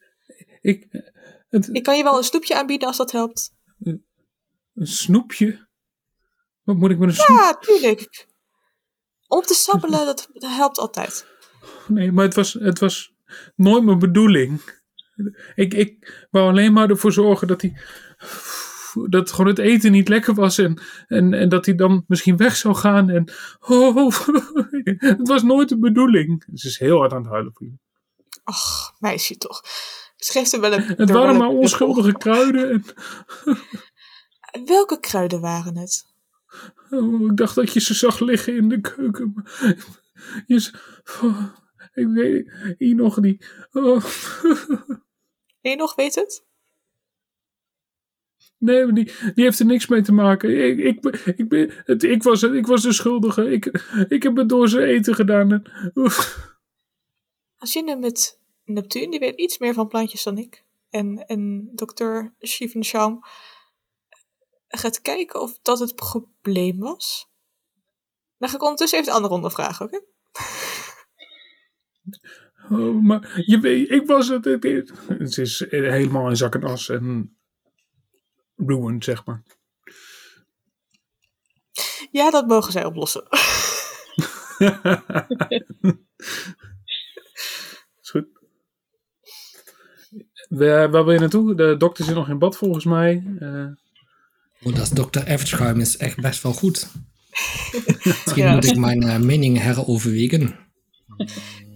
Ik, 0.62 0.88
het, 1.50 1.70
ik 1.72 1.84
kan 1.84 1.98
je 1.98 2.04
wel 2.04 2.18
een 2.18 2.24
snoepje 2.24 2.56
aanbieden 2.56 2.88
als 2.88 2.98
dat 2.98 3.12
helpt. 3.12 3.54
een 3.84 4.88
snoepje? 4.88 5.68
Wat 6.64 6.76
moet 6.76 6.92
ik 6.92 6.98
met 6.98 7.10
een 7.10 7.16
snoep? 7.16 7.38
Ja, 7.38 7.58
tuurlijk. 7.60 8.28
Om 9.28 9.42
te 9.42 9.54
sabbelen, 9.54 10.06
dat, 10.06 10.30
dat 10.34 10.52
helpt 10.52 10.78
altijd. 10.78 11.26
Nee, 11.88 12.12
maar 12.12 12.26
het 12.26 12.36
was, 12.36 12.54
het 12.54 12.80
was 12.80 13.14
nooit 13.56 13.84
mijn 13.84 14.00
bedoeling. 14.00 14.62
Ik, 15.56 15.74
ik 15.74 16.28
wou 16.32 16.50
alleen 16.50 16.74
maar 16.74 16.90
ervoor 16.90 17.12
zorgen 17.12 17.48
dat 17.48 17.62
hij. 17.62 17.78
Dat 19.10 19.32
gewoon 19.32 19.48
het 19.48 19.60
eten 19.60 19.92
niet 19.92 20.10
lekker 20.10 20.34
was 20.34 20.58
en, 20.58 20.82
en, 21.08 21.34
en 21.34 21.50
dat 21.50 21.66
hij 21.66 21.76
dan 21.76 22.04
misschien 22.08 22.38
weg 22.38 22.56
zou 22.56 22.76
gaan. 22.76 23.10
En, 23.10 23.32
oh, 23.68 24.18
het 24.98 25.28
was 25.28 25.44
nooit 25.44 25.70
de 25.70 25.80
bedoeling. 25.80 26.46
Ze 26.54 26.68
is 26.68 26.80
heel 26.80 26.98
hard 26.98 27.14
aan 27.14 27.22
het 27.22 27.32
huilen 27.32 27.54
voor 27.54 27.68
je. 27.68 27.74
Ach, 28.44 28.94
meisje 29.00 29.38
toch. 29.38 29.62
Het 30.18 30.30
geeft 30.30 30.54
er 30.54 30.60
wel 30.60 30.74
een... 30.74 30.84
Het 30.84 31.10
waren 31.10 31.30
een 31.30 31.38
maar 31.38 31.48
onschuldige 31.48 32.18
kruiden. 32.18 32.70
En, 32.70 32.84
Welke 34.66 35.00
kruiden 35.00 35.42
waren 35.42 35.78
het? 35.78 36.06
oh, 36.90 37.22
ik 37.22 37.38
dacht 37.38 37.56
dat 37.56 37.74
je 37.74 37.80
ze 37.80 37.94
zag 37.94 38.20
liggen 38.20 38.56
in 38.56 38.70
de 38.70 38.82
keuken. 38.82 39.32
Maar 39.36 39.76
je, 40.48 40.72
oh, 41.22 41.44
ik 41.94 42.08
weet 42.08 42.96
nog 42.96 43.20
die. 43.20 43.46
Oh, 43.72 44.06
nog 45.62 45.96
weet 45.96 46.16
het? 46.16 46.46
Nee, 48.58 48.94
die, 48.94 49.06
die 49.06 49.44
heeft 49.44 49.60
er 49.60 49.66
niks 49.66 49.88
mee 49.88 50.02
te 50.02 50.12
maken. 50.14 50.68
Ik, 50.70 50.78
ik, 50.78 51.06
ik, 51.38 51.50
ben, 51.50 51.72
het, 51.86 52.04
ik, 52.04 52.24
was, 52.24 52.44
ik 52.44 52.68
was 52.68 52.82
de 52.82 52.94
schuldige. 52.94 53.52
Ik, 53.52 53.66
ik 54.08 54.24
heb 54.24 54.36
het 54.36 54.50
door 54.50 54.70
zijn 54.70 54.88
eten 54.88 55.16
gedaan. 55.16 55.62
Als 57.58 57.74
je 57.74 57.84
nu 57.84 57.96
met 57.96 58.40
Neptune, 58.66 59.10
die 59.10 59.20
weet 59.20 59.40
iets 59.40 59.58
meer 59.58 59.74
van 59.74 59.88
plantjes 59.88 60.24
dan 60.24 60.38
ik. 60.38 60.66
En, 60.90 61.26
en 61.26 61.70
dokter 61.76 62.36
Shivan 62.46 63.20
gaat 64.68 65.02
kijken 65.02 65.42
of 65.42 65.60
dat 65.62 65.80
het 65.80 65.96
probleem 65.96 66.78
was. 66.80 67.30
Dan 68.38 68.50
ga 68.50 68.56
ik 68.56 68.62
ondertussen 68.62 69.00
even 69.00 69.10
de 69.12 69.16
andere 69.18 69.34
ronde 69.34 69.52
vragen, 69.52 69.86
oké? 69.86 70.02
Oh, 72.70 73.04
maar 73.04 73.42
je 73.46 73.60
weet, 73.60 73.90
ik 73.92 74.06
was 74.08 74.28
het. 74.28 74.46
Het, 74.46 74.64
is- 74.66 74.90
het 75.08 75.38
is 75.38 75.66
helemaal 75.70 76.30
in 76.30 76.36
zak 76.38 76.56
en 76.56 76.64
as 76.64 76.90
en 76.90 77.37
ruined, 78.58 79.04
zeg 79.04 79.26
maar. 79.26 79.44
Ja, 82.12 82.30
dat 82.32 82.48
mogen 82.48 82.72
zij 82.72 82.86
oplossen. 82.86 83.24
is 88.02 88.10
goed. 88.10 88.28
Waar, 90.50 90.92
waar 90.92 91.04
wil 91.06 91.14
je 91.14 91.20
naartoe? 91.20 91.56
De 91.56 91.76
dokter 91.78 92.06
zit 92.06 92.16
nog 92.16 92.30
in 92.30 92.40
bad 92.40 92.58
volgens 92.58 92.86
mij. 92.86 93.24
Eh, 93.40 93.66
Oh, 94.62 94.76
dat 94.76 94.96
Dr. 94.96 95.20
Eftschuim 95.24 95.80
is 95.80 95.98
echt 95.98 96.20
best 96.22 96.44
wel 96.44 96.54
goed. 96.54 96.88
Misschien 98.04 98.44
Ja. 98.44 98.54
moet 98.54 98.66
ik 98.66 98.78
mijn 98.78 99.04
eh, 99.04 99.20
mening 99.20 99.58
heroverwegen. 99.62 100.56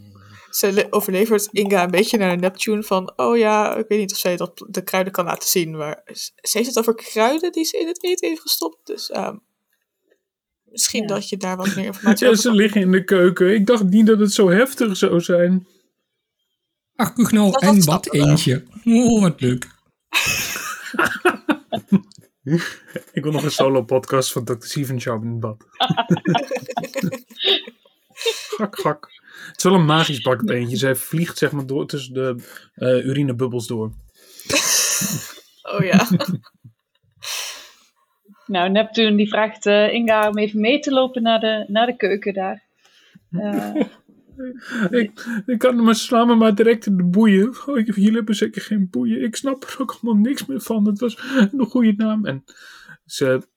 Ze 0.51 0.71
le- 0.71 0.87
overlevert 0.89 1.47
Inga 1.51 1.83
een 1.83 1.91
beetje 1.91 2.17
naar 2.17 2.37
Neptune 2.37 2.83
van... 2.83 3.13
Oh 3.15 3.37
ja, 3.37 3.75
ik 3.75 3.85
weet 3.87 3.99
niet 3.99 4.11
of 4.11 4.17
zij 4.17 4.37
dat, 4.37 4.65
de 4.69 4.83
kruiden 4.83 5.13
kan 5.13 5.25
laten 5.25 5.49
zien. 5.49 5.77
Maar 5.77 6.01
ze 6.05 6.31
ze 6.41 6.57
heeft 6.57 6.69
het 6.69 6.79
over 6.79 6.95
kruiden 6.95 7.51
die 7.51 7.63
ze 7.65 7.77
in 7.79 7.87
het 7.87 8.03
eten 8.03 8.29
heeft 8.29 8.41
gestopt. 8.41 8.77
Dus 8.87 9.09
ehm, 9.09 9.35
misschien 10.63 11.01
Ja. 11.01 11.07
dat 11.07 11.29
je 11.29 11.37
daar 11.37 11.57
wat 11.57 11.75
meer 11.75 11.85
informatie 11.85 12.25
ja, 12.25 12.31
over 12.31 12.41
ze 12.41 12.47
kan- 12.47 12.57
liggen 12.57 12.81
in 12.81 12.91
de 12.91 13.03
keuken. 13.03 13.53
Ik 13.53 13.65
dacht 13.65 13.83
niet 13.83 14.05
dat 14.07 14.19
het 14.19 14.33
zo 14.33 14.49
heftig 14.49 14.97
zou 14.97 15.19
zijn. 15.21 15.67
Ach, 16.95 17.13
een 17.17 17.51
was 17.75 17.85
bad 17.85 18.13
eentje. 18.13 18.63
Oh, 18.85 19.21
wat 19.21 19.41
leuk. 19.41 19.67
Ik 23.13 23.23
wil 23.23 23.31
nog 23.31 23.43
een 23.43 23.51
solo 23.51 23.83
podcast 23.83 24.31
van 24.31 24.43
Dr. 24.45 24.55
Steven 24.59 24.97
in 24.97 25.29
het 25.31 25.39
bad. 25.39 25.65
gak, 28.57 28.79
gak. 28.79 29.09
Het 29.61 29.69
is 29.71 29.77
wel 29.77 29.87
een 29.87 29.95
magisch 29.95 30.21
bakbeentje. 30.29 30.77
Zij 30.77 30.95
vliegt 30.95 31.37
zeg 31.37 31.51
maar 31.51 31.65
door 31.65 31.87
tussen 31.87 32.13
de 32.13 32.35
eh, 32.75 33.05
urinebubbels 33.05 33.67
door. 33.67 33.91
Oh 35.61 35.83
ja. 35.83 36.07
Nou, 38.45 38.69
Neptune 38.69 39.15
die 39.17 39.27
vraagt 39.29 39.65
eh, 39.65 39.93
Inga 39.93 40.29
om 40.29 40.37
even 40.37 40.59
mee 40.59 40.79
te 40.79 40.91
lopen 40.91 41.21
naar 41.21 41.39
de, 41.39 41.65
naar 41.67 41.85
de 41.85 41.95
keuken 41.95 42.33
daar. 42.33 42.63
Eh, 43.29 43.75
Ik, 44.89 45.25
ik 45.45 45.57
kan 45.59 45.83
me 45.83 45.93
slaan 45.93 46.27
me 46.27 46.35
maar 46.35 46.55
direct 46.55 46.85
in 46.85 46.97
de 46.97 47.03
boeien. 47.03 47.55
Oh, 47.65 47.77
ik- 47.77 47.95
jullie 47.95 48.13
hebben 48.13 48.35
zeker 48.35 48.61
geen 48.61 48.87
boeien. 48.89 49.23
Ik 49.23 49.35
snap 49.35 49.63
er 49.63 49.75
ook 49.81 49.91
allemaal 50.01 50.21
niks 50.21 50.45
meer 50.45 50.61
van. 50.61 50.85
Het 50.87 50.99
was 50.99 51.17
een 51.51 51.65
goede 51.65 51.93
naam. 51.97 52.25
En 52.25 52.43
ze, 53.05 53.47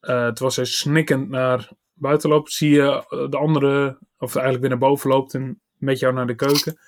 eh, 0.00 0.26
terwijl 0.26 0.50
zij 0.50 0.64
snikkend 0.64 1.28
naar 1.28 1.70
buiten 2.00 2.28
loopt, 2.28 2.52
zie 2.52 2.70
je 2.70 2.82
eh, 2.82 3.28
de 3.30 3.36
andere, 3.36 3.98
of 4.18 4.34
eigenlijk 4.34 4.60
weer 4.60 4.70
naar 4.70 4.88
boven 4.88 5.10
loopt 5.10 5.34
en 5.34 5.60
met 5.72 5.98
jou 5.98 6.14
naar 6.14 6.26
de 6.26 6.34
keuken. 6.34 6.78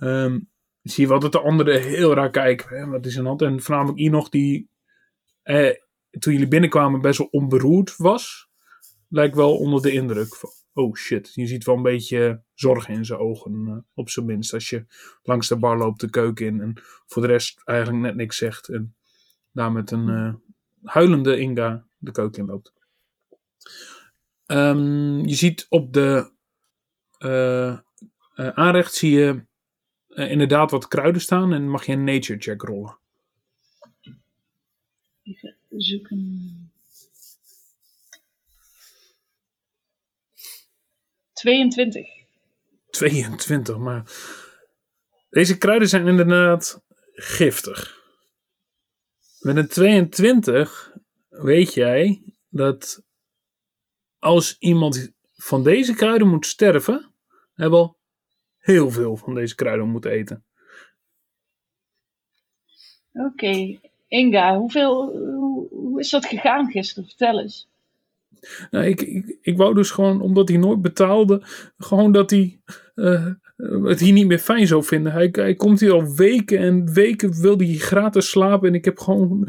Ehm, 0.00 0.40
zie 0.82 1.02
je 1.02 1.08
wel 1.08 1.18
dat 1.18 1.32
de 1.32 1.40
anderen 1.40 1.82
heel 1.82 2.14
raar 2.14 2.30
kijken. 2.30 2.76
Hè? 2.76 2.86
Wat 2.86 3.06
is 3.06 3.14
er 3.14 3.20
aan 3.20 3.26
hand? 3.26 3.42
En 3.42 3.62
voornamelijk 3.62 3.98
Enoch 3.98 4.28
die 4.28 4.68
eh, 5.42 5.70
toen 6.18 6.32
jullie 6.32 6.48
binnenkwamen 6.48 7.00
best 7.00 7.18
wel 7.18 7.28
onberoerd 7.30 7.96
was. 7.96 8.48
Lijkt 9.08 9.36
wel 9.36 9.56
onder 9.56 9.82
de 9.82 9.92
indruk 9.92 10.36
van, 10.36 10.50
oh 10.72 10.94
shit. 10.94 11.34
Je 11.34 11.46
ziet 11.46 11.64
wel 11.64 11.76
een 11.76 11.82
beetje 11.82 12.42
zorg 12.54 12.88
in 12.88 13.04
zijn 13.04 13.18
ogen, 13.18 13.66
eh, 13.66 13.76
op 13.94 14.10
zijn 14.10 14.26
minst. 14.26 14.52
Als 14.52 14.70
je 14.70 14.86
langs 15.22 15.48
de 15.48 15.56
bar 15.56 15.78
loopt 15.78 16.00
de 16.00 16.10
keuken 16.10 16.46
in 16.46 16.60
en 16.60 16.82
voor 17.06 17.22
de 17.22 17.28
rest 17.28 17.62
eigenlijk 17.64 18.02
net 18.02 18.14
niks 18.14 18.36
zegt. 18.36 18.68
En 18.68 18.94
daar 19.52 19.72
met 19.72 19.90
een 19.90 20.08
eh, 20.08 20.34
huilende 20.82 21.38
Inga 21.38 21.86
de 21.98 22.10
keuken 22.10 22.42
in 22.42 22.48
loopt. 22.48 22.72
Ehm, 24.46 25.26
je 25.26 25.34
ziet 25.34 25.66
op 25.68 25.92
de 25.92 26.32
eh, 27.18 27.68
eh, 27.70 27.78
aanrecht 28.34 28.94
zie 28.94 29.10
je 29.10 29.44
eh, 30.08 30.30
inderdaad 30.30 30.70
wat 30.70 30.88
kruiden 30.88 31.20
staan 31.20 31.52
en 31.52 31.68
mag 31.68 31.86
je 31.86 31.92
een 31.92 32.04
nature 32.04 32.38
check 32.38 32.62
rollen. 32.62 32.98
even 35.22 35.56
zoeken. 35.76 36.72
22. 41.32 42.06
22, 42.90 43.78
maar 43.78 44.04
deze 45.30 45.58
kruiden 45.58 45.88
zijn 45.88 46.06
inderdaad 46.06 46.82
giftig. 47.12 48.02
Met 49.40 49.56
een 49.56 49.68
22 49.68 50.92
weet 51.28 51.74
jij 51.74 52.22
dat 52.48 53.02
als 54.24 54.56
iemand 54.58 55.12
van 55.32 55.62
deze 55.62 55.94
kruiden 55.94 56.28
moet 56.28 56.46
sterven, 56.46 57.10
hij 57.54 57.70
wel 57.70 57.96
heel 58.58 58.90
veel 58.90 59.16
van 59.16 59.34
deze 59.34 59.54
kruiden 59.54 59.88
moet 59.88 60.04
eten. 60.04 60.44
Oké, 63.12 63.78
Inga, 64.08 64.58
hoeveel, 64.58 65.10
hoe, 65.18 65.68
hoe 65.70 66.00
is 66.00 66.10
dat 66.10 66.26
gegaan 66.26 66.70
gisteren? 66.70 67.08
Vertel 67.08 67.40
eens. 67.40 67.68
Nou, 68.70 68.84
ik, 68.84 69.00
ik, 69.00 69.38
ik 69.40 69.56
wou 69.56 69.74
dus 69.74 69.90
gewoon, 69.90 70.20
omdat 70.20 70.48
hij 70.48 70.58
nooit 70.58 70.82
betaalde, 70.82 71.42
gewoon 71.78 72.12
dat 72.12 72.30
hij 72.30 72.60
eh, 72.94 73.30
het 73.56 74.00
hier 74.00 74.12
niet 74.12 74.26
meer 74.26 74.38
fijn 74.38 74.66
zou 74.66 74.84
vinden. 74.84 75.12
Hij, 75.12 75.28
hij 75.32 75.54
komt 75.54 75.80
hier 75.80 75.92
al 75.92 76.14
weken 76.14 76.58
en 76.58 76.92
weken 76.92 77.40
wil 77.40 77.56
hij 77.56 77.74
gratis 77.74 78.28
slapen. 78.28 78.68
En 78.68 78.74
ik, 78.74 78.84
heb 78.84 78.98
gewoon, 78.98 79.48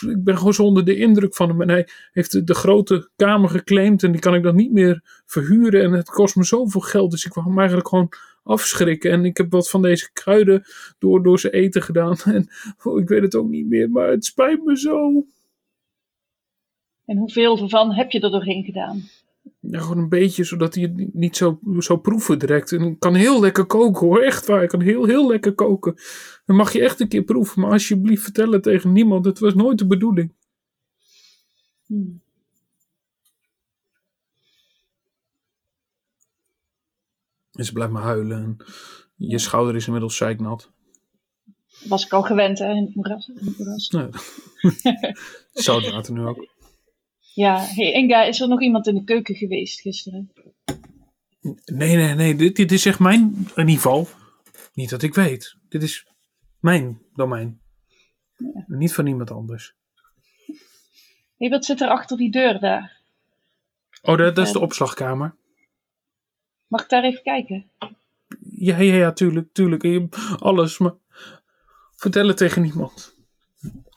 ik 0.00 0.24
ben 0.24 0.38
gewoon 0.38 0.54
zo 0.54 0.62
onder 0.62 0.84
de 0.84 0.96
indruk 0.96 1.34
van 1.34 1.48
hem. 1.48 1.62
En 1.62 1.68
hij 1.68 1.88
heeft 2.12 2.32
de, 2.32 2.44
de 2.44 2.54
grote 2.54 3.10
kamer 3.16 3.50
geclaimd 3.50 4.02
en 4.02 4.12
die 4.12 4.20
kan 4.20 4.34
ik 4.34 4.42
dan 4.42 4.56
niet 4.56 4.72
meer 4.72 5.22
verhuren. 5.26 5.82
En 5.82 5.92
het 5.92 6.10
kost 6.10 6.36
me 6.36 6.44
zoveel 6.44 6.80
geld, 6.80 7.10
dus 7.10 7.24
ik 7.24 7.34
wou 7.34 7.46
hem 7.46 7.58
eigenlijk 7.58 7.88
gewoon 7.88 8.12
afschrikken. 8.42 9.10
En 9.10 9.24
ik 9.24 9.36
heb 9.36 9.50
wat 9.50 9.70
van 9.70 9.82
deze 9.82 10.12
kruiden 10.12 10.62
door, 10.98 11.22
door 11.22 11.38
zijn 11.38 11.52
eten 11.52 11.82
gedaan. 11.82 12.16
En 12.24 12.48
oh, 12.82 13.00
ik 13.00 13.08
weet 13.08 13.22
het 13.22 13.34
ook 13.34 13.48
niet 13.48 13.66
meer, 13.66 13.90
maar 13.90 14.08
het 14.08 14.24
spijt 14.24 14.64
me 14.64 14.78
zo. 14.78 15.24
En 17.04 17.16
hoeveel 17.16 17.58
ervan 17.58 17.92
heb 17.92 18.10
je 18.10 18.20
er 18.20 18.30
doorheen 18.30 18.64
gedaan? 18.64 19.02
Ja, 19.60 19.80
gewoon 19.80 19.98
een 19.98 20.08
beetje, 20.08 20.44
zodat 20.44 20.74
hij 20.74 20.82
het 20.82 21.14
niet- 21.14 21.36
zo, 21.36 21.58
zo 21.78 21.96
proeven 21.96 22.38
direct. 22.38 22.72
En 22.72 22.82
ik 22.82 23.00
kan 23.00 23.14
heel 23.14 23.40
lekker 23.40 23.64
koken 23.66 24.06
hoor, 24.06 24.20
echt 24.20 24.46
waar. 24.46 24.62
Ik 24.62 24.68
kan 24.68 24.80
heel, 24.80 25.04
heel 25.04 25.26
lekker 25.28 25.52
koken. 25.54 25.94
Dan 26.46 26.56
mag 26.56 26.72
je 26.72 26.82
echt 26.82 27.00
een 27.00 27.08
keer 27.08 27.22
proeven. 27.22 27.60
Maar 27.60 27.70
alsjeblieft 27.70 28.22
vertel 28.22 28.50
het 28.52 28.62
tegen 28.62 28.92
niemand. 28.92 29.24
Het 29.24 29.38
was 29.38 29.54
nooit 29.54 29.78
de 29.78 29.86
bedoeling. 29.86 30.32
Hmm. 31.86 32.22
En 37.52 37.64
ze 37.64 37.72
blijft 37.72 37.92
maar 37.92 38.02
huilen. 38.02 38.42
En 38.42 38.56
je 39.16 39.38
schouder 39.38 39.74
is 39.76 39.84
inmiddels 39.86 40.16
zeiknat. 40.16 40.70
Was 41.88 42.04
ik 42.04 42.12
al 42.12 42.22
gewend 42.22 42.58
hè, 42.58 42.70
in 42.70 42.84
het 42.84 42.94
moeras. 42.94 43.30
Nee. 43.90 44.08
Nu 46.12 46.26
ook. 46.26 46.53
Ja, 47.34 47.60
hey 47.60 47.92
Inga, 47.92 48.22
is 48.22 48.40
er 48.40 48.48
nog 48.48 48.62
iemand 48.62 48.86
in 48.86 48.94
de 48.94 49.04
keuken 49.04 49.34
geweest 49.34 49.80
gisteren? 49.80 50.32
Nee, 51.64 51.96
nee, 51.96 52.14
nee. 52.14 52.34
Dit, 52.34 52.56
dit 52.56 52.72
is 52.72 52.86
echt 52.86 52.98
mijn 52.98 53.48
geval. 53.54 54.08
Niet 54.74 54.90
dat 54.90 55.02
ik 55.02 55.14
weet. 55.14 55.56
Dit 55.68 55.82
is 55.82 56.06
mijn 56.60 57.02
domein. 57.14 57.60
Niet 58.66 58.94
van 58.94 59.06
iemand 59.06 59.30
anders. 59.30 59.74
Hey, 61.36 61.48
wat 61.48 61.64
zit 61.64 61.80
er 61.80 61.88
achter 61.88 62.16
die 62.16 62.30
deur 62.30 62.60
daar? 62.60 63.00
Oh, 64.02 64.16
dat, 64.16 64.36
dat 64.36 64.46
is 64.46 64.52
de 64.52 64.60
opslagkamer. 64.60 65.34
Mag 66.66 66.82
ik 66.82 66.88
daar 66.88 67.04
even 67.04 67.22
kijken? 67.22 67.70
Ja, 68.40 68.78
ja, 68.78 68.94
ja, 68.94 69.12
tuurlijk, 69.12 69.52
tuurlijk. 69.52 70.14
Alles, 70.38 70.78
maar 70.78 70.94
vertel 71.96 72.28
het 72.28 72.36
tegen 72.36 72.62
niemand. 72.62 73.13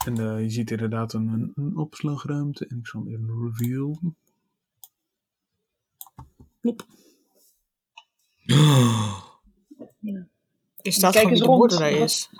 En 0.08 0.18
eh, 0.18 0.42
je 0.42 0.50
ziet 0.50 0.70
inderdaad 0.70 1.12
een, 1.12 1.28
een, 1.28 1.52
een 1.54 1.76
opslagruimte. 1.76 2.66
En 2.66 2.78
ik 2.78 2.86
zal 2.86 3.04
hem 3.04 3.12
even 3.12 3.52
reveal. 3.56 4.00
Plop. 6.60 6.86
Die 10.76 10.92
staat 10.92 11.12
Kijk 11.12 11.28
gewoon 11.28 11.28
wie 11.28 11.30
eens 11.30 11.40
de 11.40 11.46
rond. 11.46 11.72
Wat- 11.72 12.00
is. 12.00 12.30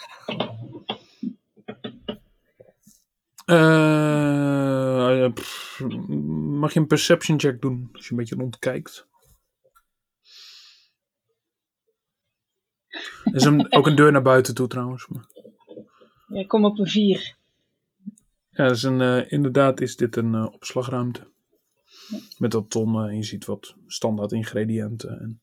Eh, 3.45 5.25
eh, 5.25 5.33
pff, 5.33 5.81
mag 6.61 6.73
je 6.73 6.81
een 6.81 6.87
perception 6.87 7.41
check 7.41 7.61
doen 7.61 7.89
als 7.93 8.05
je 8.05 8.11
een 8.11 8.17
beetje 8.17 8.37
rondkijkt? 8.37 9.07
Er 13.25 13.35
is 13.35 13.45
een, 13.45 13.73
ook 13.73 13.87
een 13.87 13.97
deur 13.97 14.13
naar 14.13 14.23
buiten 14.23 14.55
toe 14.55 14.69
trouwens. 14.69 15.07
Maar. 15.07 15.27
Ja, 16.29 16.41
ik 16.41 16.49
kom 16.49 16.65
op 16.65 16.79
een 16.79 16.87
vier. 16.89 17.38
Ja, 18.59 18.65
dat 18.67 18.77
is 18.77 18.83
een, 18.83 19.01
eh, 19.01 19.33
inderdaad 19.33 19.81
is 19.81 19.97
dit 19.97 20.17
een 20.17 20.35
eh, 20.35 20.47
opslagruimte. 20.53 21.27
Met 22.39 22.53
wat 22.53 22.71
tonnen 22.71 23.09
en 23.09 23.17
je 23.17 23.23
ziet 23.23 23.45
wat 23.45 23.75
standaard 23.87 24.33
ingrediënten. 24.33 25.21
En 25.21 25.41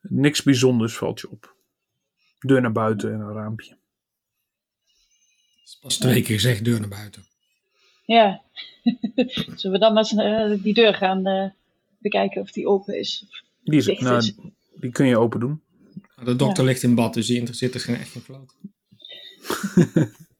niks 0.00 0.42
bijzonders 0.42 0.96
valt 0.96 1.20
je 1.20 1.30
op. 1.30 1.54
Deur 2.38 2.60
naar 2.60 2.72
buiten 2.72 3.12
en 3.12 3.20
een 3.20 3.32
raampje. 3.32 3.76
Pas 5.80 5.96
twee 5.96 6.22
keer 6.22 6.34
gezegd, 6.34 6.64
deur 6.64 6.80
naar 6.80 6.88
buiten. 6.88 7.24
Ja. 8.04 8.42
Zullen 9.56 9.72
we 9.72 9.78
dan 9.78 9.92
maar 9.92 10.02
eens 10.02 10.14
eh, 10.56 10.62
die 10.62 10.74
deur 10.74 10.94
gaan 10.94 11.26
eh, 11.26 11.50
bekijken 11.98 12.42
of 12.42 12.50
die 12.50 12.68
open 12.68 12.98
is? 12.98 13.26
Die, 13.62 13.78
is, 13.78 14.00
nou, 14.00 14.16
is. 14.16 14.34
die 14.74 14.90
kun 14.90 15.06
je 15.06 15.18
open 15.18 15.40
doen. 15.40 15.62
De 16.24 16.36
dokter 16.36 16.64
ligt 16.64 16.82
in 16.82 16.94
bad, 16.94 17.14
dus 17.14 17.26
die 17.26 17.38
interesseert 17.38 17.74
er 17.74 17.80
geen 17.80 17.96
echt 17.96 18.10
geen 18.10 18.22
floot. 18.22 18.54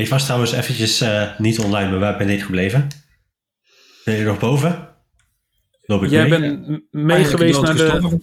Ik 0.00 0.08
was 0.08 0.24
trouwens 0.24 0.52
eventjes 0.52 1.00
eh, 1.00 1.38
niet 1.38 1.58
online, 1.58 1.90
maar 1.90 1.98
waar 1.98 2.18
ben 2.18 2.28
ik 2.28 2.42
gebleven? 2.42 2.88
Ben 4.04 4.14
je 4.16 4.24
nog 4.24 4.38
boven? 4.38 4.88
Loop 5.82 6.02
ik 6.02 6.10
Jij 6.10 6.28
mee? 6.28 6.40
bent 6.40 6.68
m- 6.68 6.80
mee 6.90 7.24
geweest 7.24 7.60
naar 7.62 7.74
de, 7.76 8.18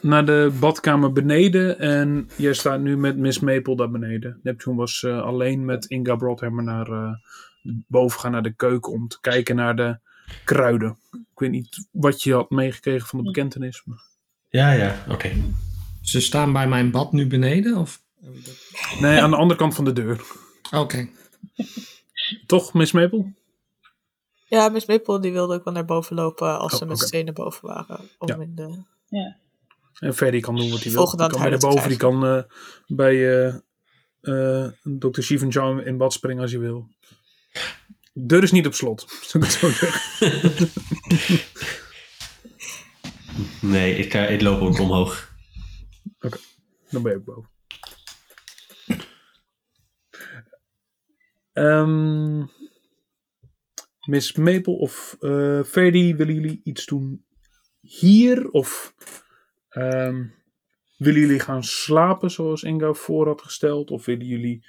naar 0.00 0.26
de 0.26 0.52
badkamer 0.60 1.12
beneden. 1.12 1.78
En 1.78 2.28
jij 2.36 2.52
staat 2.52 2.80
nu 2.80 2.96
met 2.96 3.16
Miss 3.16 3.38
Maple 3.40 3.76
daar 3.76 3.90
beneden. 3.90 4.40
Neptune 4.42 4.76
was 4.76 5.02
eh, 5.02 5.22
alleen 5.22 5.64
met 5.64 5.84
Inga 5.84 6.16
Broadhammer 6.16 6.64
naar 6.64 6.88
eh, 6.90 7.12
boven 7.88 8.20
gaan 8.20 8.32
naar 8.32 8.42
de 8.42 8.54
keuken 8.54 8.92
om 8.92 9.08
te 9.08 9.18
kijken 9.20 9.56
naar 9.56 9.76
de 9.76 9.98
kruiden. 10.44 10.98
Ik 11.12 11.38
weet 11.38 11.50
niet 11.50 11.88
wat 11.90 12.22
je 12.22 12.32
had 12.32 12.50
meegekregen 12.50 13.06
van 13.08 13.18
de 13.18 13.24
bekentenis. 13.24 13.82
Maar... 13.84 14.02
Ja, 14.48 14.72
ja, 14.72 15.04
oké. 15.08 15.30
Ze 16.00 16.20
staan 16.20 16.52
bij 16.52 16.68
mijn 16.68 16.90
bad 16.90 17.12
nu 17.12 17.26
beneden? 17.26 17.76
Of? 17.76 18.02
Nee, 19.00 19.20
aan 19.20 19.30
de 19.30 19.36
andere 19.36 19.58
kant 19.58 19.74
van 19.74 19.84
de 19.84 19.92
deur. 19.92 20.20
Oké. 20.70 21.08
Toch, 22.46 22.72
Miss 22.74 22.92
Maple? 22.92 23.32
Ja, 24.48 24.68
Miss 24.68 24.86
Maple 24.86 25.20
die 25.20 25.32
wilde 25.32 25.54
ook 25.54 25.64
wel 25.64 25.72
naar 25.74 25.84
boven 25.84 26.16
lopen 26.16 26.58
als 26.58 26.72
Oh, 26.72 26.78
ze 26.78 26.84
met 26.86 26.96
oké. 26.96 27.06
tweeën 27.06 27.24
naar 27.24 27.34
boven 27.34 27.68
waren. 27.68 28.10
Om 28.18 28.28
Ja. 28.28 28.36
in 28.36 28.54
de... 28.54 28.82
Ja. 29.08 29.36
En 29.98 30.14
Ferdy 30.14 30.40
kan 30.40 30.56
doen 30.56 30.70
wat 30.70 30.82
hij 30.82 30.92
wil. 30.92 31.00
Volgende 31.00 31.22
Die 31.28 31.32
kan 31.32 31.42
bij 31.48 31.58
de 31.58 31.66
boven, 31.66 31.88
die 31.88 31.98
kan 31.98 32.26
eh, 32.26 32.42
bij 32.86 33.44
eh 33.46 33.54
eh 34.20 34.72
Dr. 34.82 35.32
In 35.84 35.96
bad 35.96 36.12
springen 36.12 36.42
als 36.42 36.50
hij 36.50 36.60
wil. 36.60 36.88
De 38.12 38.26
deur 38.26 38.42
is 38.42 38.50
niet 38.52 38.66
op 38.66 38.74
slot, 38.74 39.00
zou 39.28 39.44
ik 39.44 39.50
het 39.50 39.58
zo 39.58 39.70
zeggen. 39.70 40.70
Nee, 43.60 43.94
ik, 43.96 44.14
eh, 44.14 44.30
ik 44.30 44.40
loop 44.40 44.60
ook 44.60 44.78
omhoog. 44.78 45.32
Dan 46.90 47.02
ben 47.02 47.12
je 47.12 47.18
ook 47.18 47.24
boven. 47.24 47.50
Ehm, 51.52 52.46
Miss 54.00 54.32
Maple 54.32 54.78
of 54.78 55.16
eh 55.20 55.62
Ferdy, 55.62 56.16
willen 56.16 56.34
jullie 56.34 56.60
iets 56.64 56.86
doen 56.86 57.24
hier? 57.80 58.50
Of 58.50 58.94
ehm, 59.68 60.26
willen 60.96 61.20
jullie 61.20 61.40
gaan 61.40 61.64
slapen 61.64 62.30
zoals 62.30 62.62
Inga 62.62 62.92
voor 62.92 63.26
had 63.26 63.42
gesteld? 63.42 63.90
Of 63.90 64.04
willen 64.04 64.26
jullie, 64.26 64.66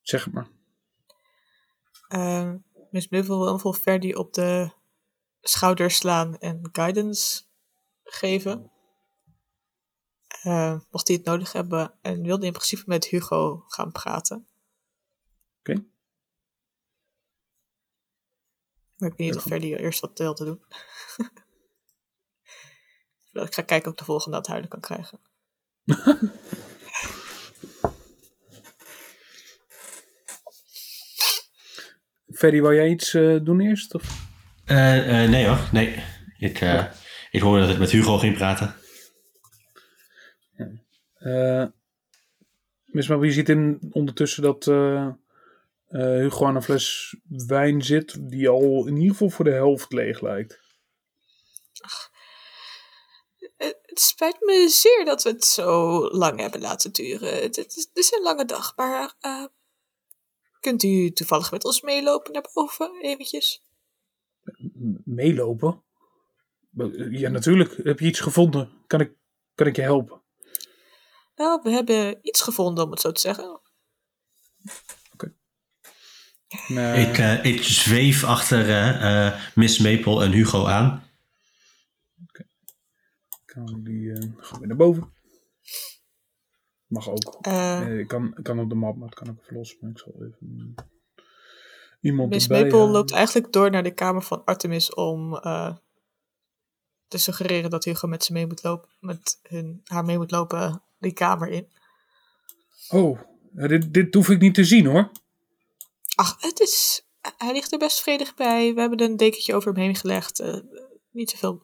zeg 0.00 0.30
maar. 0.30 0.48
Ehm, 2.08 2.56
Miss 2.90 3.08
Maple 3.08 3.28
wil 3.28 3.54
geval 3.54 3.72
Ferdy 3.72 4.12
op 4.12 4.32
de 4.34 4.70
schouder 5.40 5.90
slaan 5.90 6.38
en 6.38 6.68
guidance 6.72 7.42
geven. 8.04 8.70
Mocht 10.90 11.08
hij 11.08 11.16
het 11.16 11.24
nodig 11.24 11.52
hebben. 11.52 11.94
En 12.02 12.22
wilde 12.22 12.46
in 12.46 12.52
principe 12.52 12.82
met 12.86 13.04
Hugo 13.04 13.64
gaan 13.66 13.92
praten. 13.92 14.46
Oké. 15.58 15.84
Maar 18.98 19.10
ik 19.10 19.16
weet 19.16 19.26
niet 19.26 19.36
of 19.36 19.42
Ferdy 19.42 19.74
eerst 19.74 20.00
wat 20.00 20.18
wilde 20.18 20.44
doen. 20.44 20.62
ik 23.46 23.54
ga 23.54 23.62
kijken 23.62 23.86
of 23.86 23.92
ik 23.92 23.98
de 23.98 24.04
volgende 24.04 24.36
aan 24.36 24.42
het 24.42 24.50
huilen 24.50 24.70
kan 24.70 24.80
krijgen. 24.80 25.20
Ferdy, 32.38 32.60
wou 32.60 32.74
jij 32.74 32.88
iets 32.88 33.14
eh, 33.14 33.36
doen 33.42 33.60
eerst? 33.60 33.94
Of? 33.94 34.26
Eh, 34.68 35.22
eh, 35.22 35.30
nee 35.30 35.46
hoor, 35.46 35.68
nee. 35.72 36.02
Ik, 36.38 36.60
eh, 36.60 36.84
ik 37.30 37.40
hoorde 37.40 37.60
dat 37.60 37.70
ik 37.70 37.78
met 37.78 37.90
Hugo 37.90 38.18
ging 38.18 38.36
praten. 38.36 38.74
Eh 41.14 41.66
Miss 42.84 43.08
Maple, 43.08 43.26
je 43.26 43.32
ziet 43.32 43.48
in, 43.48 43.78
ondertussen 43.90 44.42
dat 44.42 44.64
Hugo 45.88 46.46
aan 46.46 46.56
een 46.56 46.62
fles 46.62 47.16
wijn 47.28 47.82
zit, 47.82 48.30
die 48.30 48.48
al 48.48 48.86
in 48.86 48.96
ieder 48.96 49.10
geval 49.12 49.30
voor 49.30 49.44
de 49.44 49.50
helft 49.50 49.92
leeg 49.92 50.20
lijkt. 50.20 50.60
Eh, 53.56 53.68
Het 53.82 54.00
spijt 54.00 54.40
me 54.40 54.68
zeer 54.68 55.04
dat 55.04 55.22
we 55.22 55.30
het 55.30 55.44
zo 55.44 56.00
lang 56.10 56.40
hebben 56.40 56.60
laten 56.60 56.92
duren. 56.92 57.42
Het, 57.42 57.56
het 57.56 57.76
is, 57.76 57.84
het 57.88 57.96
is 57.96 58.12
een 58.12 58.22
lange 58.22 58.44
dag, 58.44 58.76
maar 58.76 59.14
eh, 59.20 59.44
kunt 60.60 60.82
u 60.82 61.12
toevallig 61.12 61.50
met 61.50 61.64
ons 61.64 61.80
meelopen 61.80 62.32
naar 62.32 62.50
boven, 62.52 63.00
eventjes? 63.02 63.62
M- 64.72 64.94
Meelopen? 65.04 65.82
Ja, 67.10 67.28
natuurlijk. 67.28 67.76
Heb 67.84 67.98
je 67.98 68.06
iets 68.06 68.20
gevonden? 68.20 68.82
Kan 68.86 69.00
ik, 69.00 69.12
kan 69.54 69.66
ik 69.66 69.76
je 69.76 69.82
helpen? 69.82 70.22
Nou, 71.36 71.60
we 71.62 71.70
hebben 71.70 72.18
iets 72.22 72.40
gevonden, 72.40 72.84
om 72.84 72.90
het 72.90 73.00
zo 73.00 73.12
te 73.12 73.20
zeggen. 73.20 73.60
Nee. 76.68 77.06
Ik, 77.06 77.18
eh, 77.18 77.44
ik 77.44 77.62
zweef 77.62 78.24
achter 78.24 78.68
eh, 78.68 79.26
eh, 79.26 79.34
Miss 79.54 79.78
Maple 79.78 80.24
en 80.24 80.32
Hugo 80.32 80.66
aan. 80.66 81.02
kan 83.44 83.82
die 83.84 84.12
eh, 84.12 84.28
gaan 84.36 84.60
we 84.60 84.66
naar 84.66 84.76
boven. 84.76 85.12
Mag 86.86 87.08
ook. 87.08 87.38
Eh, 87.40 87.80
Nee, 87.80 87.98
ik, 87.98 88.08
kan, 88.08 88.34
kan 88.42 88.58
op 88.58 88.68
de 88.68 88.74
map, 88.74 88.96
maar 88.96 89.08
het 89.08 89.18
kan 89.18 89.28
ook 89.30 89.40
even 89.42 89.56
los. 89.56 89.76
Maar 89.80 89.90
ik 89.90 89.98
zal 89.98 90.12
even 90.14 90.74
iemand 92.00 92.30
Miss 92.30 92.46
erbij 92.46 92.62
Maple 92.62 92.78
halen. 92.78 92.92
loopt 92.92 93.12
eigenlijk 93.12 93.52
door 93.52 93.70
naar 93.70 93.82
de 93.82 93.94
kamer 93.94 94.22
van 94.22 94.44
Artemis 94.44 94.94
om 94.94 95.36
eh, 95.36 95.76
te 97.08 97.18
suggereren 97.18 97.70
dat 97.70 97.84
Hugo 97.84 98.08
met 98.08 98.24
ze 98.24 98.32
mee 98.32 98.46
moet 98.46 98.62
lopen, 98.62 98.88
met 99.00 99.38
hun, 99.42 99.80
haar 99.84 100.04
mee 100.04 100.16
moet 100.16 100.30
lopen 100.30 100.82
die 100.98 101.12
kamer 101.12 101.48
in. 101.48 101.68
Oh, 102.88 103.20
dit, 103.52 103.94
dit 103.94 104.14
hoef 104.14 104.28
ik 104.28 104.40
niet 104.40 104.54
te 104.54 104.64
zien 104.64 104.86
hoor. 104.86 105.10
Ach, 106.18 106.36
het 106.40 106.60
is, 106.60 107.06
hij 107.36 107.52
ligt 107.52 107.72
er 107.72 107.78
best 107.78 108.02
vredig 108.02 108.34
bij. 108.34 108.74
We 108.74 108.80
hebben 108.80 109.00
een 109.00 109.16
dekentje 109.16 109.54
over 109.54 109.72
hem 109.72 109.82
heen 109.82 109.94
gelegd. 109.94 110.40
eh, 110.40 110.56
niet 111.10 111.30
zoveel. 111.30 111.62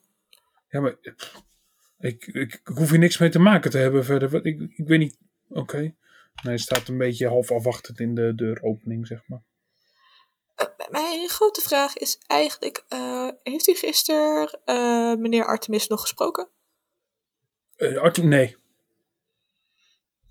Ja, 0.69 0.81
maar 0.81 0.97
ik, 1.99 2.27
ik, 2.27 2.27
ik 2.35 2.61
hoef 2.65 2.91
hier 2.91 2.99
niks 2.99 3.19
mee 3.19 3.29
te 3.29 3.39
maken 3.39 3.71
te 3.71 3.79
hebben 3.79 4.05
verder. 4.05 4.47
Ik, 4.47 4.61
ik 4.77 4.87
weet 4.87 4.99
niet. 4.99 5.19
Oké. 5.49 5.79
Nee, 5.79 5.95
hij 6.43 6.59
staat 6.59 6.89
een 6.89 6.99
beetje 6.99 7.29
half 7.29 7.51
afwachtend 7.51 8.01
in 8.01 8.15
de 8.15 8.35
deuropening, 8.35 9.07
zeg 9.07 9.23
maar. 9.27 9.43
Eh, 10.55 10.67
mijn 10.91 11.29
grote 11.29 11.61
vraag 11.61 11.97
is 11.97 12.19
eigenlijk, 12.27 12.85
eh, 12.89 13.29
heeft 13.43 13.69
u 13.69 13.75
gisteren 13.75 14.61
meneer 15.21 15.47
Artemis 15.47 15.87
nog 15.87 16.01
gesproken? 16.01 16.49
Artie, 17.77 18.25
nee. 18.25 18.57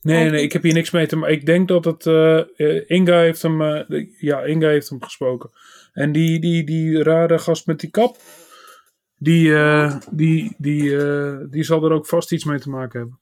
Nee, 0.03 0.21
nee, 0.21 0.29
nee, 0.31 0.41
ik- 0.43 0.51
heb 0.53 0.63
hier 0.63 0.73
niks 0.73 0.91
mee 0.91 1.07
te 1.07 1.15
maken. 1.15 1.35
Ik 1.35 1.45
denk 1.45 1.67
dat 1.67 1.85
het. 1.85 2.05
eh, 2.05 2.39
eh, 2.39 2.83
Inga 2.87 3.19
heeft 3.19 3.41
hem. 3.41 3.61
eh, 3.61 4.05
ja, 4.19 4.41
Inga 4.43 4.67
heeft 4.67 4.89
hem 4.89 5.03
gesproken. 5.03 5.49
En 5.93 6.11
die, 6.11 6.39
die, 6.39 6.63
die 6.63 7.03
rare 7.03 7.39
gast 7.39 7.67
met 7.67 7.79
die 7.79 7.89
kap. 7.89 8.17
Die, 9.17 9.53
die, 10.11 10.55
die, 10.57 10.97
die 11.49 11.63
zal 11.63 11.83
er 11.85 11.91
ook 11.91 12.07
vast 12.07 12.31
iets 12.31 12.43
mee 12.43 12.59
te 12.59 12.69
maken 12.69 12.99
hebben. 12.99 13.19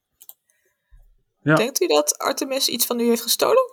Ja. 1.41 1.55
Denkt 1.55 1.81
u 1.81 1.87
dat 1.87 2.17
Artemis 2.17 2.67
iets 2.69 2.85
van 2.85 2.99
u 2.99 3.03
heeft 3.07 3.21
gestolen? 3.21 3.63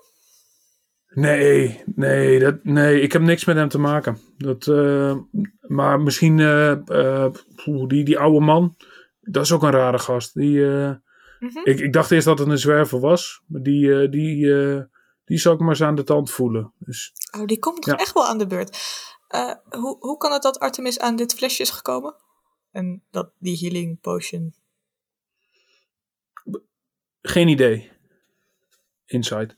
Nee, 1.09 1.83
nee, 1.95 2.39
dat, 2.39 2.65
nee, 2.65 3.01
ik 3.01 3.13
heb 3.13 3.23
niks 3.23 3.45
met 3.45 3.57
hem 3.57 3.69
te 3.69 3.79
maken. 3.79 4.19
Dat, 4.37 4.67
maar 5.61 6.01
misschien 6.01 6.37
die, 7.87 8.05
die 8.05 8.19
oude 8.19 8.41
man. 8.41 8.77
Dat 9.21 9.45
is 9.45 9.53
ook 9.53 9.63
een 9.63 9.71
rare 9.71 9.99
gast. 9.99 10.35
Die, 10.35 10.61
Mhm. 11.39 11.59
ik, 11.65 11.79
ik 11.81 11.93
dacht 11.93 12.11
eerst 12.11 12.27
dat 12.27 12.39
het 12.39 12.49
een 12.49 12.59
zwerver 12.59 13.01
was. 13.01 13.43
Maar 13.47 13.63
die, 13.63 14.01
eh, 14.03 14.11
die, 14.11 14.55
eh, 14.55 14.83
die 15.25 15.39
zal 15.39 15.53
ik 15.53 15.59
maar 15.61 15.69
eens 15.69 15.83
aan 15.83 15.95
de 15.95 16.05
tand 16.05 16.31
voelen. 16.31 16.73
Dus, 16.79 17.13
Oh, 17.39 17.45
die 17.47 17.59
komt 17.59 17.83
toch 17.83 17.95
Ja. 17.95 18.01
echt 18.01 18.15
wel 18.15 18.27
aan 18.27 18.39
de 18.39 18.47
beurt. 18.47 18.79
Eh, 19.29 19.55
hoe, 19.69 19.97
hoe 20.01 20.17
kan 20.17 20.33
het 20.33 20.43
dat 20.43 20.59
Artemis 20.59 20.99
aan 20.99 21.17
dit 21.17 21.35
flesje 21.35 21.63
is 21.63 21.71
gekomen? 21.71 22.15
En 22.71 23.03
dat 23.11 23.31
die 23.39 23.59
healing 23.59 24.01
potion. 24.01 24.55
geen 27.23 27.49
idee. 27.49 27.91
Inside. 29.07 29.57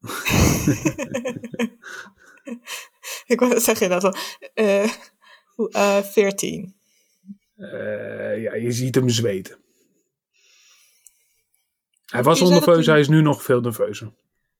Ik 3.26 3.40
wou 3.40 3.60
zeggen 3.60 3.90
eh, 4.54 4.90
hoe, 5.54 5.70
eh, 5.70 6.02
14. 6.02 6.74
Eh, 7.56 8.42
ja, 8.42 8.54
je 8.54 8.72
ziet 8.72 8.94
hem 8.94 9.08
zweten. 9.08 9.58
Hij 12.12 12.22
was 12.22 12.38
dat 12.38 12.48
onnerveus, 12.48 12.86
hij- 12.86 13.00
is 13.00 13.08
nu 13.08 13.22
nog 13.22 13.42
veel 13.42 13.60
nerveuzer. 13.60 14.12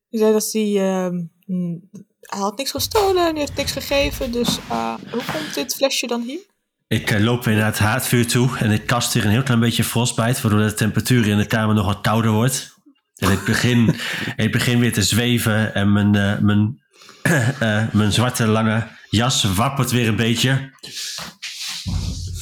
Je 0.08 0.18
zei 0.18 0.32
dat 0.32 0.52
hij. 0.52 0.76
ehm, 0.76 1.14
mm, 1.46 1.88
hij 2.20 2.38
had 2.40 2.56
niks 2.58 2.70
gestolen 2.70 3.22
en 3.26 3.30
hij 3.30 3.40
heeft 3.40 3.56
niks 3.56 3.72
gegeven. 3.72 4.32
Dus 4.32 4.58
eh, 4.70 4.94
hoe 5.10 5.22
komt 5.32 5.54
dit 5.54 5.74
flesje 5.74 6.06
dan 6.06 6.22
hier? 6.22 6.40
Ik 6.88 7.10
eh, 7.10 7.20
loop 7.20 7.44
weer 7.44 7.54
naar 7.56 7.64
het 7.66 7.78
haardvuur 7.78 8.26
toe 8.26 8.56
en 8.58 8.70
ik 8.70 8.86
kast 8.86 9.12
hier 9.12 9.24
een 9.24 9.30
heel 9.30 9.42
klein 9.42 9.60
beetje 9.60 9.84
frostbite, 9.84 10.42
waardoor 10.42 10.60
de 10.66 10.74
temperatuur 10.74 11.26
in 11.26 11.36
de 11.38 11.46
kamer 11.46 11.74
nog 11.74 11.86
wat 11.86 12.00
kouder 12.00 12.30
wordt. 12.30 12.76
En 13.14 13.30
ik 13.30 13.44
begin, 13.44 13.94
ik 14.36 14.52
begin 14.52 14.78
weer 14.80 14.92
te 14.92 15.02
zweven 15.02 15.74
en 15.74 15.92
mijn, 15.92 16.14
eh, 16.14 16.38
mijn, 16.38 16.82
eh, 17.60 17.92
mijn 17.92 18.12
zwarte 18.12 18.46
lange 18.46 18.86
jas 19.10 19.44
wappert 19.54 19.90
weer 19.90 20.08
een 20.08 20.16
beetje. 20.16 20.70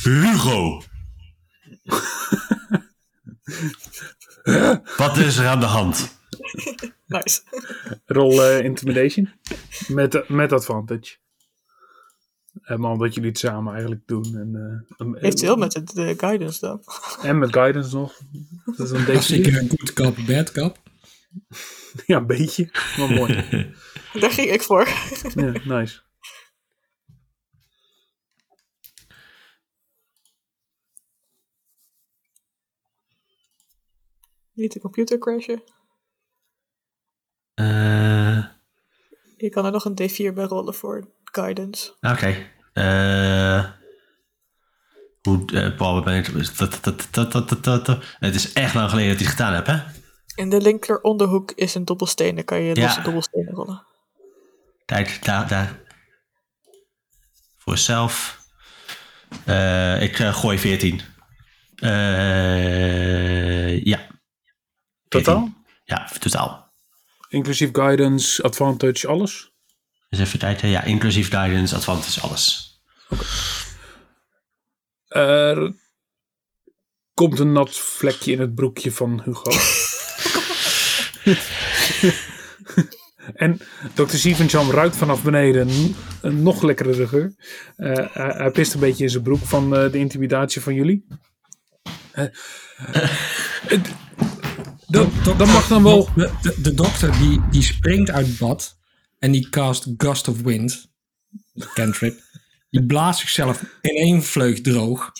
Hugo! 0.03 0.83
Wat 4.97 5.17
is 5.17 5.37
er 5.37 5.47
aan 5.47 5.61
de 5.61 5.67
hand? 5.67 6.15
Nice. 7.07 7.41
Rol 8.07 8.43
eh, 8.45 8.65
intimidation. 8.65 9.29
Met, 9.89 10.29
met 10.29 10.53
advantage. 10.53 11.17
En 12.63 12.81
maar 12.81 12.91
omdat 12.91 13.15
jullie 13.15 13.29
het 13.29 13.39
samen 13.39 13.73
eigenlijk 13.73 14.03
doen. 14.07 14.25
En, 14.25 14.51
eh, 14.55 15.07
en- 15.07 15.15
Eventueel 15.17 15.57
met 15.57 15.75
het 15.75 15.87
de 15.95 16.15
guidance 16.17 16.61
dan. 16.61 16.83
En 17.23 17.39
met 17.39 17.53
guidance 17.53 17.97
nog. 17.97 18.21
Dat 18.77 18.93
is 18.93 19.07
een 19.07 19.23
zeker 19.23 19.57
een 19.59 19.69
good 19.69 19.93
kap, 19.93 20.17
bad 20.27 20.53
kap. 20.53 20.79
Ja, 22.07 22.17
een 22.17 22.27
beetje. 22.27 22.71
Maar 22.99 23.11
mooi. 23.11 23.35
Daar 24.21 24.31
ging 24.31 24.51
ik 24.51 24.63
voor. 24.63 24.89
Ja, 25.35 25.53
nice. 25.65 26.01
Niet 34.57 34.73
de 34.73 34.81
computer 34.81 35.19
crashen. 35.19 35.63
Eh, 37.55 38.45
Je 39.37 39.49
kan 39.51 39.65
er 39.65 39.73
nog 39.73 39.85
een 39.85 39.99
D4 40.03 40.35
bij 40.35 40.45
rollen 40.45 40.75
voor 40.75 41.09
guidance. 41.25 41.93
Oké. 42.01 42.47
Eh, 42.73 43.71
hoe, 45.23 45.45
eh, 45.53 45.77
Paul, 45.77 46.03
ben 46.03 46.17
ik... 46.17 46.27
Het 48.19 48.35
is 48.35 48.53
echt 48.53 48.75
lang 48.75 48.91
geleden 48.91 49.11
dat 49.13 49.21
ik 49.21 49.27
het 49.27 49.37
gedaan 49.37 49.55
heb, 49.55 49.67
hè? 49.67 49.79
In 50.35 50.51
de 50.51 50.61
linker 50.61 51.01
onderhoek 51.01 51.51
is 51.53 51.75
een 51.75 51.85
dobbelsteen. 51.85 52.35
Dan 52.35 52.45
kan 52.45 52.61
je 52.63 52.75
Ja. 52.75 52.83
losse 52.83 53.03
dobbelstenen 53.03 53.55
rollen. 53.55 53.87
Kijk, 54.85 55.25
daar, 55.25 55.49
daar. 55.49 55.81
Voor 57.57 57.79
zelf. 57.79 58.41
Ik 60.01 60.17
gooi 60.17 60.59
14. 60.59 61.01
Eh, 61.77 63.85
ja. 63.85 64.06
Totaal? 65.09 65.53
Ja, 65.85 66.09
totaal. 66.19 66.73
Inclusief 67.29 67.69
guidance, 67.73 68.43
advantage, 68.43 69.07
alles? 69.09 69.53
Dus 70.09 70.19
even 70.19 70.39
kijken. 70.39 70.69
Ja, 70.69 70.83
inclusief 70.83 71.31
guidance, 71.31 71.75
advantage, 71.75 72.21
alles. 72.21 72.81
Er 75.09 75.75
komt 77.15 77.39
een 77.39 77.53
nat 77.53 77.77
vlekje 77.77 78.33
in 78.33 78.41
het 78.41 78.55
broekje 78.55 78.93
van 78.93 79.23
Hugo. 79.25 79.51
en 83.45 83.61
Dr. 83.95 84.17
Stevenjam 84.17 84.71
ruikt 84.71 84.97
vanaf 84.97 85.23
beneden 85.23 85.69
een, 86.23 86.43
nog 86.43 86.63
lekkere 86.63 87.07
geur. 87.07 87.35
Eh, 87.77 87.95
hij, 88.13 88.35
hij 88.37 88.51
pist 88.51 88.75
een 88.75 88.81
beetje 88.81 89.05
in 89.05 89.11
zijn 89.11 89.23
broek 89.23 89.45
van 89.45 89.77
eh, 89.77 89.93
de 89.93 89.99
intimidatie 89.99 90.61
van 90.61 90.75
jullie. 90.75 91.07
Eh, 94.91 95.01
eh, 95.01 95.25
dat, 95.25 95.39
dat 95.39 95.47
mag 95.47 95.69
dan 95.69 95.83
wel. 95.83 96.09
De, 96.15 96.31
de, 96.43 96.55
de 96.63 96.75
dokter 96.75 97.19
die, 97.19 97.41
die 97.51 97.63
springt 97.63 98.11
uit 98.11 98.39
bad 98.39 98.79
en 99.19 99.33
die 99.33 99.49
cast 99.49 99.87
Gust 99.97 100.29
of 100.29 100.41
Wind. 100.41 100.95
Cantrip. 101.75 102.21
Die 102.71 102.87
blaast 102.87 103.21
zichzelf 103.21 103.65
in 103.81 103.97
één 103.97 104.23
vleug 104.23 104.61
droog. 104.61 105.13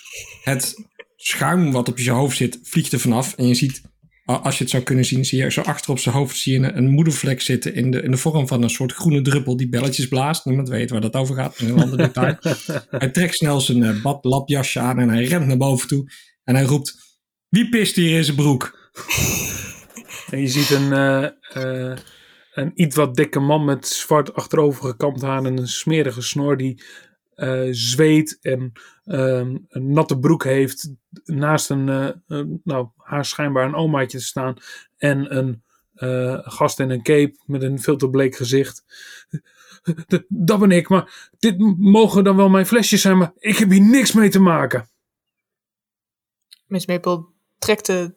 Het 0.43 0.75
schuim 1.17 1.73
wat 1.73 1.89
op 1.89 1.99
je 1.99 2.11
hoofd 2.11 2.37
zit 2.37 2.59
vliegt 2.63 2.93
er 2.93 3.01
vanaf. 3.01 3.35
En 3.35 3.49
je 3.49 3.55
ziet, 3.55 3.83
als 4.25 4.59
je 4.59 4.63
het 4.63 4.73
zou 4.73 4.83
kunnen 4.83 5.05
zien, 5.05 5.25
zie 5.25 5.43
je 5.43 5.51
zo 5.51 5.61
achter 5.61 5.91
op 5.91 5.99
zijn 5.99 6.15
hoofd 6.15 6.37
zie 6.37 6.61
je 6.61 6.73
een, 6.73 6.89
moedervlek 6.91 7.41
zitten 7.41 7.75
in 7.75 7.91
de, 7.91 8.03
in 8.03 8.11
de 8.11 8.17
vorm 8.17 8.49
van 8.49 8.63
een 8.63 8.71
soort 8.71 8.93
groene 8.93 9.23
druppel 9.23 9.57
die 9.57 9.69
belletjes 9.69 10.09
blaast. 10.09 10.45
Niemand 10.45 10.69
weet 10.69 10.91
waar 10.91 11.01
dat 11.01 11.15
over 11.15 11.35
gaat. 11.35 11.59
Een 11.59 11.81
ander 11.81 11.99
detail. 11.99 12.37
Hij 12.91 13.11
trekt 13.11 13.35
snel 13.35 13.61
zijn 13.61 13.79
uh, 13.79 14.03
badlapjasje 14.03 14.81
aan 14.81 14.99
en 14.99 15.09
hij 15.09 15.25
rent 15.25 15.47
naar 15.47 15.57
boven 15.57 15.89
toe. 15.89 16.11
En 16.45 16.55
hij 16.55 16.65
roept, 16.65 16.97
wie 17.49 17.69
pist 17.69 17.97
hier 17.97 18.17
in 18.17 18.25
zijn 18.25 18.37
broek? 18.37 18.91
En 20.31 20.41
je 20.41 20.49
ziet 20.49 20.71
een, 20.71 20.93
eh, 20.93 21.25
eh, 21.91 21.99
een 22.55 22.73
iets 22.75 22.97
wat 22.97 23.15
dikke 23.15 23.41
man 23.41 23.65
met 23.65 23.87
zwart 23.87 24.35
achterover 24.35 24.85
gekamd 24.85 25.23
haar 25.23 25.45
en 25.45 25.57
een 25.57 25.69
smerige 25.69 26.23
snor 26.23 26.57
die 26.57 26.83
eh, 27.35 27.69
zweet 27.71 28.39
en 28.41 28.73
ehm, 29.05 29.57
een 29.69 29.93
natte 29.93 30.19
broek 30.19 30.45
heeft. 30.45 30.91
Naast 31.25 31.71
een, 31.71 31.85
nou, 32.65 32.89
haar 32.97 33.25
schijnbaar 33.25 33.65
een 33.65 33.75
omaatje 33.75 34.19
te 34.19 34.25
staan. 34.25 34.57
En 34.97 35.37
een 35.37 35.63
gast 36.43 36.81
in 36.81 36.91
een 36.91 37.03
cape 37.03 37.37
met 37.47 37.63
een 37.63 37.81
veel 37.81 37.97
te 37.97 38.11
bleek 38.11 38.37
gezicht. 38.37 38.85
Dat 40.29 40.59
ben 40.61 40.71
ik, 40.71 40.89
maar 40.89 41.31
dit 41.39 41.59
mogen 41.79 42.25
dan 42.25 42.37
wel 42.37 42.49
mijn 42.49 42.67
flesjes 42.67 43.01
zijn, 43.01 43.19
maar 43.19 43.33
ik 43.39 43.57
heb 43.57 43.71
hier 43.71 43.81
niks 43.81 44.13
mee 44.13 44.29
te 44.29 44.41
maken. 44.41 44.89
Miss 46.67 46.87
Maple 46.87 47.27
trekt 47.59 47.87
de 47.87 48.15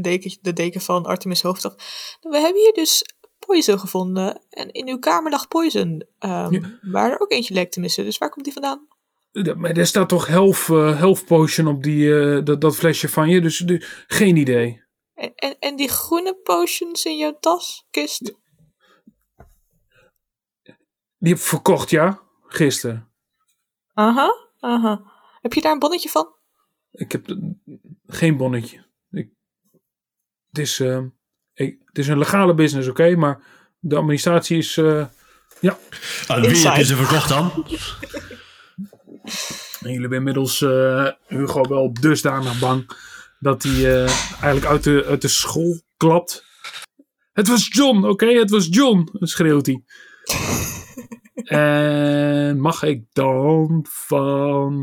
deken, 0.00 0.38
de 0.40 0.52
deken 0.52 0.80
van 0.80 1.04
Artemis 1.06 1.42
hoofd 1.42 1.64
af. 1.64 1.74
We 2.20 2.38
hebben 2.38 2.62
hier 2.62 2.72
dus 2.72 3.04
poison 3.46 3.78
gevonden. 3.78 4.42
En 4.50 4.72
in 4.72 4.88
uw 4.88 4.98
kamer 4.98 5.30
lag 5.30 5.48
poison. 5.48 6.06
Ehm, 6.18 6.52
Ja. 6.54 6.78
Waar 6.82 7.10
er 7.10 7.20
ook 7.20 7.30
eentje 7.30 7.54
leek 7.54 7.70
te 7.70 7.80
missen. 7.80 8.04
Dus 8.04 8.18
waar 8.18 8.30
komt 8.30 8.44
die 8.44 8.52
vandaan? 8.52 8.86
Ja, 9.32 9.54
Maar 9.54 9.70
er 9.70 9.86
staat 9.86 10.08
toch 10.08 10.26
health, 10.26 10.66
eh, 10.68 10.98
health 10.98 11.24
potion 11.24 11.66
op 11.66 11.82
die, 11.82 12.20
eh, 12.20 12.44
dat, 12.44 12.60
dat 12.60 12.76
flesje 12.76 13.08
van 13.08 13.28
je, 13.28 13.40
dus 13.40 13.58
de- 13.58 13.86
geen 14.06 14.36
idee. 14.36 14.82
En, 15.14 15.32
en, 15.34 15.58
en 15.58 15.76
die 15.76 15.88
groene 15.88 16.34
potions 16.42 17.04
in 17.04 17.16
jouw 17.18 17.36
tas, 17.40 17.86
kist? 17.90 18.40
Die 21.18 21.30
heb 21.32 21.36
ik 21.40 21.44
verkocht, 21.44 21.90
ja, 21.90 22.20
gisteren. 22.46 23.10
Aha, 23.94 24.34
aha. 24.58 25.02
Heb 25.40 25.52
je 25.52 25.60
daar 25.60 25.72
een 25.72 25.78
bonnetje 25.78 26.08
van? 26.08 26.34
Ik 26.90 27.12
heb 27.12 27.28
eh, 27.28 27.36
geen 28.06 28.36
bonnetje. 28.36 28.84
Het, 30.52 30.60
is, 30.60 30.80
eh, 30.80 30.98
ik- 31.54 31.78
het 31.84 31.98
is 31.98 32.08
een 32.08 32.18
legale 32.18 32.54
business, 32.54 32.88
oké, 32.88 33.16
maar 33.16 33.42
de 33.78 33.96
administratie 33.96 34.58
is... 34.58 34.76
eh, 34.76 34.84
Aan 34.96 35.06
wie 35.60 35.70
heb 36.30 36.42
je 36.42 36.48
Inside. 36.48 36.84
ze 36.84 36.96
verkocht 36.96 37.28
dan? 37.28 37.50
En 39.80 39.90
jullie 39.90 40.00
hebben 40.00 40.18
inmiddels 40.18 40.62
eh, 40.62 41.08
Hugo 41.26 41.62
wel 41.68 41.92
dusdanig 41.92 42.58
bang 42.58 42.90
dat 43.38 43.62
hij 43.62 43.72
eh, 44.04 44.10
eigenlijk 44.30 44.64
uit 44.66 44.84
de, 44.84 45.04
uit 45.06 45.22
de 45.22 45.28
school 45.28 45.80
klapt. 45.96 46.44
Het 47.32 47.48
was 47.48 47.68
John, 47.68 48.04
oké, 48.04 48.26
het 48.26 48.50
was 48.50 48.66
John, 48.70 49.08
schreeuwt 49.12 49.66
hij. 49.66 49.84
en 51.44 52.60
mag 52.60 52.82
ik 52.82 53.04
dan 53.12 53.86
van. 53.88 54.74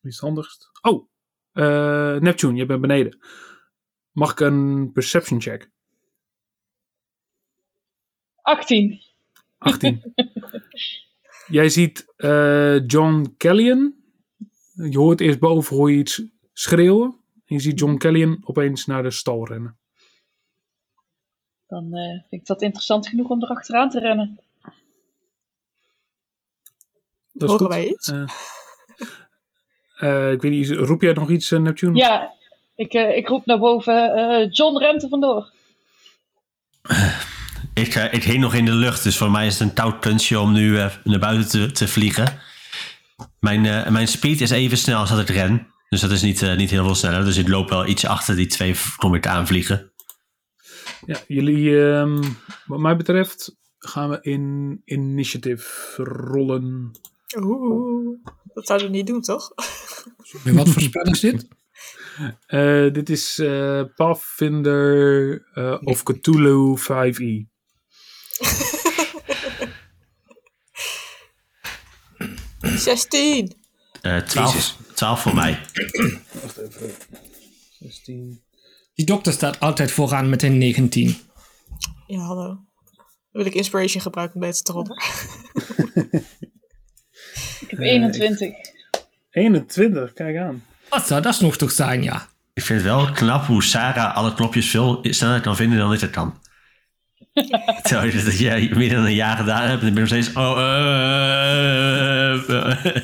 Wie 0.00 0.10
is 0.12 0.14
het 0.14 0.24
handigst? 0.24 0.70
Oh, 0.82 1.08
eh, 1.52 2.16
Neptune, 2.16 2.54
je 2.56 2.66
bent 2.66 2.80
beneden. 2.80 3.18
Mag 4.14 4.30
ik 4.30 4.40
een 4.40 4.90
perception 4.92 5.40
check? 5.40 5.70
18. 8.42 9.00
18. 9.58 10.14
Jij 11.46 11.68
ziet 11.68 12.12
eh, 12.16 12.86
John 12.86 13.34
Kellyan. 13.36 13.94
Je 14.74 14.98
hoort 14.98 15.20
eerst 15.20 15.38
boven 15.38 15.76
hoor 15.76 15.90
je 15.90 15.98
iets 15.98 16.22
schreeuwen. 16.52 17.20
En 17.34 17.56
je 17.56 17.60
ziet 17.60 17.78
John 17.78 17.96
Kellyan 17.96 18.38
opeens 18.44 18.86
naar 18.86 19.02
de 19.02 19.10
stal 19.10 19.46
rennen. 19.46 19.78
Dan 21.66 21.94
eh, 21.94 22.10
vind 22.28 22.42
ik 22.42 22.46
dat 22.46 22.62
interessant 22.62 23.08
genoeg 23.08 23.28
om 23.28 23.42
erachteraan 23.42 23.90
te 23.90 24.00
rennen. 24.00 24.40
Dat 27.32 27.42
is 27.42 27.48
Horen 27.48 27.58
goed. 27.58 27.68
wij 27.68 27.88
iets? 27.88 28.12
Eh, 29.94 30.32
ik 30.32 30.42
weet 30.42 30.50
niet, 30.50 30.68
roep 30.70 31.02
jij 31.02 31.12
nog 31.12 31.30
iets, 31.30 31.50
Neptune? 31.50 31.98
Ja, 31.98 32.34
ik, 32.74 32.92
eh, 32.92 33.16
ik 33.16 33.28
roep 33.28 33.46
naar 33.46 33.58
boven. 33.58 34.14
eh, 34.14 34.48
John 34.50 34.78
rent 34.78 35.02
er 35.02 35.08
vandoor. 35.08 35.52
Ik, 37.74 37.94
eh, 37.94 38.12
ik 38.12 38.24
hing 38.24 38.38
nog 38.40 38.54
in 38.54 38.64
de 38.64 38.72
lucht, 38.72 39.02
dus 39.02 39.16
voor 39.16 39.30
mij 39.30 39.46
is 39.46 39.58
het 39.58 39.68
een 39.68 39.74
touw 39.74 39.98
kunstje 39.98 40.40
om 40.40 40.52
nu 40.52 40.78
eh, 40.78 40.90
naar 41.04 41.18
buiten 41.18 41.48
te, 41.48 41.72
te 41.72 41.88
vliegen. 41.88 42.40
Mijn, 43.40 43.66
eh, 43.66 43.88
mijn 43.90 44.08
speed 44.08 44.40
is 44.40 44.50
even 44.50 44.78
snel 44.78 44.98
als 44.98 45.08
dat 45.10 45.18
ik 45.18 45.28
ren. 45.28 45.66
Dus 45.88 46.00
dat 46.00 46.10
is 46.10 46.22
niet, 46.22 46.42
eh, 46.42 46.56
niet 46.56 46.70
heel 46.70 46.84
veel 46.84 46.94
sneller. 46.94 47.24
Dus 47.24 47.36
ik 47.36 47.48
loop 47.48 47.68
wel 47.68 47.86
iets 47.86 48.06
achter 48.06 48.36
die 48.36 48.46
twee 48.46 48.74
kom 48.96 49.14
ik 49.14 49.26
aanvliegen. 49.26 49.92
Ja, 51.06 51.16
jullie, 51.26 51.88
ehm, 51.90 52.22
wat 52.66 52.78
mij 52.78 52.96
betreft, 52.96 53.56
gaan 53.78 54.08
we 54.10 54.18
in 54.20 54.80
initiative 54.84 56.02
rollen. 56.04 56.90
Oeh, 57.38 58.18
dat 58.54 58.66
zouden 58.66 58.90
we 58.90 58.96
niet 58.96 59.06
doen, 59.06 59.20
toch? 59.20 59.52
En 60.44 60.54
wat 60.54 60.68
voor 60.68 60.82
spel 60.82 61.02
is 61.02 61.20
dit? 61.20 61.48
Eh, 62.46 62.92
dit 62.92 63.10
is 63.10 63.38
eh, 63.38 63.82
Pathfinder 63.96 65.42
eh, 65.54 65.76
of 65.84 66.02
Cthulhu 66.02 66.74
E. 66.74 67.12
5e. 67.12 67.46
Zestien. 72.84 73.52
Eh 74.00 74.16
12, 74.16 74.76
12 74.94 75.20
voor 75.22 75.34
mij. 75.34 75.60
Wacht 76.42 76.58
even. 76.58 76.90
16. 77.80 78.42
Die 78.94 79.06
dokter 79.06 79.32
staat 79.32 79.60
altijd 79.60 79.90
vooraan 79.90 80.28
met 80.28 80.42
een 80.42 80.58
19. 80.58 81.16
Ja, 82.06 82.18
hallo. 82.18 82.46
Dan 82.46 82.64
wil 83.30 83.46
ik 83.46 83.54
inspiration 83.54 84.02
gebruiken 84.02 84.34
om 84.34 84.40
beter 84.40 84.62
te 84.62 84.72
rollen. 84.72 85.02
Ik 87.60 87.70
heb 87.70 87.78
21. 87.78 88.54
21, 89.30 90.12
kijk 90.12 90.36
aan. 90.36 90.64
Wat 90.88 91.06
zou 91.06 91.22
dat 91.22 91.40
nog 91.40 91.56
toch 91.56 91.70
zijn, 91.72 92.02
ja? 92.02 92.26
Ik 92.54 92.64
vind 92.64 92.80
het 92.82 92.88
wel 92.88 93.12
knap 93.12 93.46
hoe 93.46 93.62
Sarah 93.62 94.16
alle 94.16 94.34
knopjes 94.34 94.70
veel 94.70 94.98
sneller 95.02 95.40
kan 95.40 95.56
vinden 95.56 95.78
dan 95.78 95.92
ik 95.92 96.00
het 96.00 96.10
kan. 96.10 96.42
Terwijl 97.82 98.12
je 98.12 98.22
dat 98.24 98.38
jij 98.38 98.70
meer 98.74 98.90
dan 98.94 99.04
een 99.04 99.14
jaar 99.14 99.36
gedaan 99.36 99.68
hebt 99.68 99.82
en 99.82 99.94
dan 99.94 99.94
ben 99.94 100.02
nog 100.02 100.08
steeds... 100.08 100.32
Oh, 100.32 100.58
eh, 100.58 102.32
eh, 102.48 102.84
eh. 102.84 103.02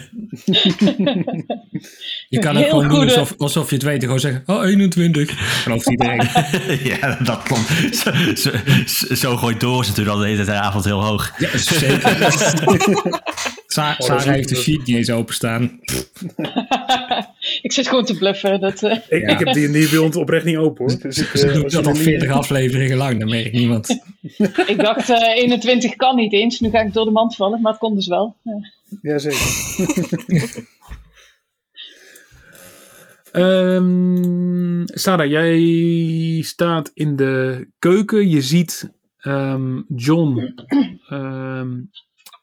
Je 2.28 2.39
kan 2.39 2.57
het 2.57 2.68
gewoon 2.68 2.89
doen 2.89 3.03
alsof, 3.03 3.35
alsof 3.39 3.68
je 3.68 3.74
het 3.74 3.85
weet. 3.85 3.95
en 3.97 4.03
Gewoon 4.03 4.20
zeggen, 4.20 4.43
oh, 4.47 4.64
21. 4.64 5.62
Gelooft 5.62 5.91
iedereen. 5.91 6.28
ja, 7.01 7.18
dat 7.22 7.43
klopt. 7.43 7.97
Zo, 7.97 8.11
zo, 8.35 9.14
zo- 9.14 9.37
gooit 9.37 9.61
Doris 9.61 9.89
natuurlijk 9.89 10.16
al 10.16 10.22
de 10.22 10.28
hele 10.28 10.53
avond 10.53 10.85
heel 10.85 11.05
hoog. 11.05 11.33
Ja, 11.39 11.59
zeker. 11.59 12.16
Sa 13.66 13.99
is 13.99 14.05
Sarah 14.05 14.24
heeft 14.24 14.49
de 14.49 14.57
sheet 14.57 14.87
niet 14.87 14.97
eens 14.97 15.11
openstaan. 15.11 15.81
Ik 17.71 17.77
zit 17.77 17.89
gewoon 17.89 18.05
te 18.05 18.16
bluffen. 18.18 18.61
Dat, 18.61 18.83
eh, 18.83 18.97
Ik, 19.09 19.31
ik 19.31 19.39
heb 19.39 19.53
die 19.53 19.71
die 19.71 19.89
bij 19.89 19.99
ons 19.99 20.16
oprecht 20.16 20.45
niet 20.45 20.57
open 20.57 20.85
hoor. 20.91 21.01
Dus 21.03 21.18
ik, 21.18 21.35
eh, 21.35 21.55
doet 21.55 21.64
als 21.64 21.73
dat 21.73 21.87
al 21.87 21.93
jullie- 21.93 22.09
40 22.09 22.31
afleveringen 22.31 22.97
lang, 22.97 23.21
dat 23.21 23.29
merkt 23.29 23.53
niemand. 23.53 23.89
ik 24.66 24.77
dacht 24.79 25.11
eh, 25.11 25.37
21 25.37 25.97
kan 25.97 26.16
niet 26.16 26.33
eens. 26.33 26.61
Nu 26.61 26.71
ga 26.71 26.81
ik 26.81 26.93
door 26.93 27.05
de 27.05 27.11
mand 27.11 27.37
vallen, 27.37 27.61
maar 27.61 27.73
het 27.73 27.81
kon 27.81 27.95
dus 27.95 28.07
wel. 28.07 28.37
Ja. 28.43 28.71
Jazeker. 29.03 29.49
Ehm 33.33 34.83
Sarah, 34.87 35.31
jij 35.31 36.43
staat 36.43 36.91
in 36.95 37.16
de 37.16 37.66
keuken. 37.79 38.29
Je 38.29 38.43
ziet 38.43 38.93
ehm, 39.18 39.81
John 39.97 40.55
ehm, 41.09 41.71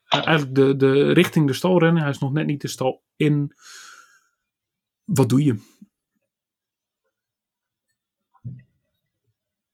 eigenlijk 0.07 0.55
de, 0.55 0.75
de 0.75 1.11
richting 1.13 1.47
de 1.47 1.53
stal 1.53 1.80
rennen. 1.80 2.01
Hij 2.01 2.11
is 2.11 2.19
nog 2.19 2.34
net 2.34 2.45
niet 2.45 2.61
de 2.61 2.67
stal 2.67 3.01
in. 3.15 3.53
Wat 5.08 5.30
doe 5.30 5.43
je? 5.43 5.60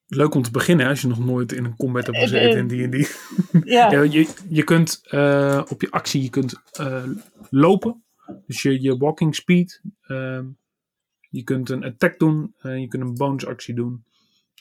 Leuk 0.07 0.33
om 0.33 0.41
te 0.41 0.51
beginnen 0.51 0.87
als 0.87 1.01
je 1.01 1.07
nog 1.07 1.25
nooit 1.25 1.51
in 1.51 1.65
een 1.65 1.75
combat 1.75 2.05
hebt 2.05 2.17
gezeten 2.17 2.57
in 2.57 2.67
die 2.67 2.83
en 2.83 2.89
die. 2.89 3.07
Ja. 3.63 3.91
Ja, 3.91 4.01
je, 4.01 4.33
je 4.49 4.63
kunt 4.63 5.01
eh, 5.09 5.65
op 5.69 5.81
je 5.81 5.91
actie 5.91 6.23
je 6.23 6.29
kunt, 6.29 6.61
eh, 6.71 7.09
lopen. 7.49 8.03
Dus 8.45 8.61
je, 8.61 8.81
je 8.81 8.97
walking 8.97 9.35
speed. 9.35 9.81
ehm, 10.01 10.47
je 11.29 11.43
kunt 11.43 11.69
een 11.69 11.83
attack 11.83 12.19
doen. 12.19 12.53
en 12.57 12.81
je 12.81 12.87
kunt 12.87 13.03
een 13.03 13.15
bonus 13.15 13.45
actie 13.45 13.75
doen. 13.75 14.03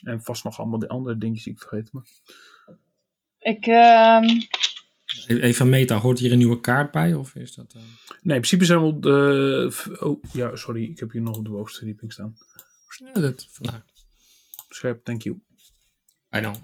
En 0.03 0.21
vast 0.21 0.43
nog 0.43 0.59
allemaal 0.59 0.79
de 0.79 0.87
andere 0.87 1.17
dingetjes 1.17 1.43
die 1.43 1.53
ik 1.53 1.59
vergeet. 1.59 1.91
Maar... 1.91 2.03
Ik, 3.39 3.65
ehm, 3.65 4.25
Even 5.27 5.69
meta, 5.69 5.97
hoort 5.97 6.19
hier 6.19 6.31
een 6.31 6.37
nieuwe 6.37 6.59
kaart 6.59 6.91
bij? 6.91 7.13
Of 7.13 7.35
is 7.35 7.55
dat... 7.55 7.73
eh, 7.73 7.81
Nee, 8.07 8.35
in 8.35 8.41
principe 8.41 8.65
zijn 8.65 8.79
we 8.79 8.85
op 8.85 9.01
de... 9.01 9.97
Oh, 9.99 10.23
ja, 10.33 10.55
sorry. 10.55 10.83
Ik 10.83 10.99
heb 10.99 11.11
hier 11.11 11.21
nog 11.21 11.37
op 11.37 11.43
de 11.45 11.49
bovenste 11.49 11.77
verdieping 11.77 12.13
staan. 12.13 12.35
Ja, 13.13 13.21
dat, 13.21 13.47
vandaar. 13.51 13.85
Scherp, 14.69 15.03
thank 15.03 15.21
you. 15.21 15.41
I 16.35 16.39
know. 16.39 16.55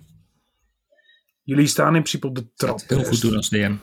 Jullie 1.44 1.68
staan 1.68 1.88
in 1.96 2.02
principe 2.02 2.28
op 2.28 2.36
de 2.36 2.54
trap. 2.54 2.80
Heel 2.88 3.04
goed 3.04 3.22
doen 3.22 3.36
als 3.36 3.50
DM. 3.50 3.76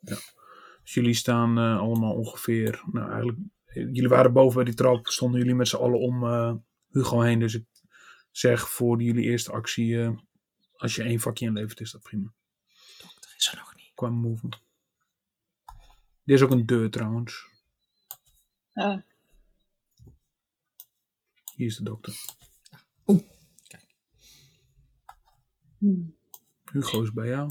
Dus 0.00 0.94
jullie 0.94 1.14
staan 1.14 1.58
eh, 1.58 1.78
allemaal 1.78 2.14
ongeveer... 2.14 2.82
Nou, 2.92 3.08
eigenlijk... 3.10 3.38
Jullie 3.74 4.08
waren 4.08 4.32
boven 4.32 4.54
bij 4.54 4.64
die 4.64 4.74
trap. 4.74 5.06
Stonden 5.06 5.40
jullie 5.40 5.54
met 5.54 5.68
z'n 5.68 5.76
allen 5.76 5.98
om 6.00 6.24
eh, 6.24 6.54
Hugo 6.90 7.20
heen. 7.20 7.38
Dus 7.38 7.54
ik 7.54 7.64
zeg 8.30 8.68
voor 8.70 9.02
jullie 9.02 9.24
eerste 9.24 9.52
actie... 9.52 9.98
als 10.72 10.94
je 10.94 11.02
één 11.02 11.20
vakje 11.20 11.46
inlevert, 11.46 11.80
is 11.80 11.90
dat 11.90 12.02
prima. 12.02 12.32
Dat 12.98 13.34
is 13.36 13.48
er 13.52 13.56
nog 13.58 13.74
niet. 13.76 13.79
Qua 14.00 14.08
movement. 14.08 14.56
Dit 16.24 16.36
is 16.36 16.42
ook 16.42 16.50
een 16.50 16.66
deur 16.66 16.90
trouwens. 16.90 17.46
ah, 18.72 18.98
Hier 21.54 21.66
is 21.66 21.76
de 21.76 21.84
dokter. 21.84 22.14
Oeh, 23.06 23.20
hmm. 25.78 26.16
Hugo 26.72 27.02
is 27.02 27.12
bij 27.12 27.28
jou. 27.28 27.50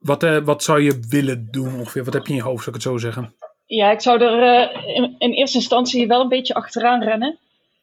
Wat, 0.00 0.22
eh, 0.22 0.44
wat 0.44 0.62
zou 0.62 0.80
je 0.80 1.00
willen 1.08 1.50
doen 1.50 1.74
ongeveer? 1.74 2.04
Wat 2.04 2.14
heb 2.14 2.26
je 2.26 2.30
in 2.30 2.36
je 2.36 2.42
hoofd, 2.42 2.64
zou 2.64 2.76
ik 2.76 2.82
het 2.82 2.92
zo 2.92 2.98
zeggen? 2.98 3.34
Ja, 3.66 3.90
ik 3.90 4.00
zou 4.00 4.20
er 4.20 4.42
eh, 4.42 4.96
in, 4.96 5.14
in 5.18 5.32
eerste 5.32 5.58
instantie 5.58 6.06
wel 6.06 6.20
een 6.20 6.28
beetje 6.28 6.54
achteraan 6.54 7.02
rennen. 7.02 7.38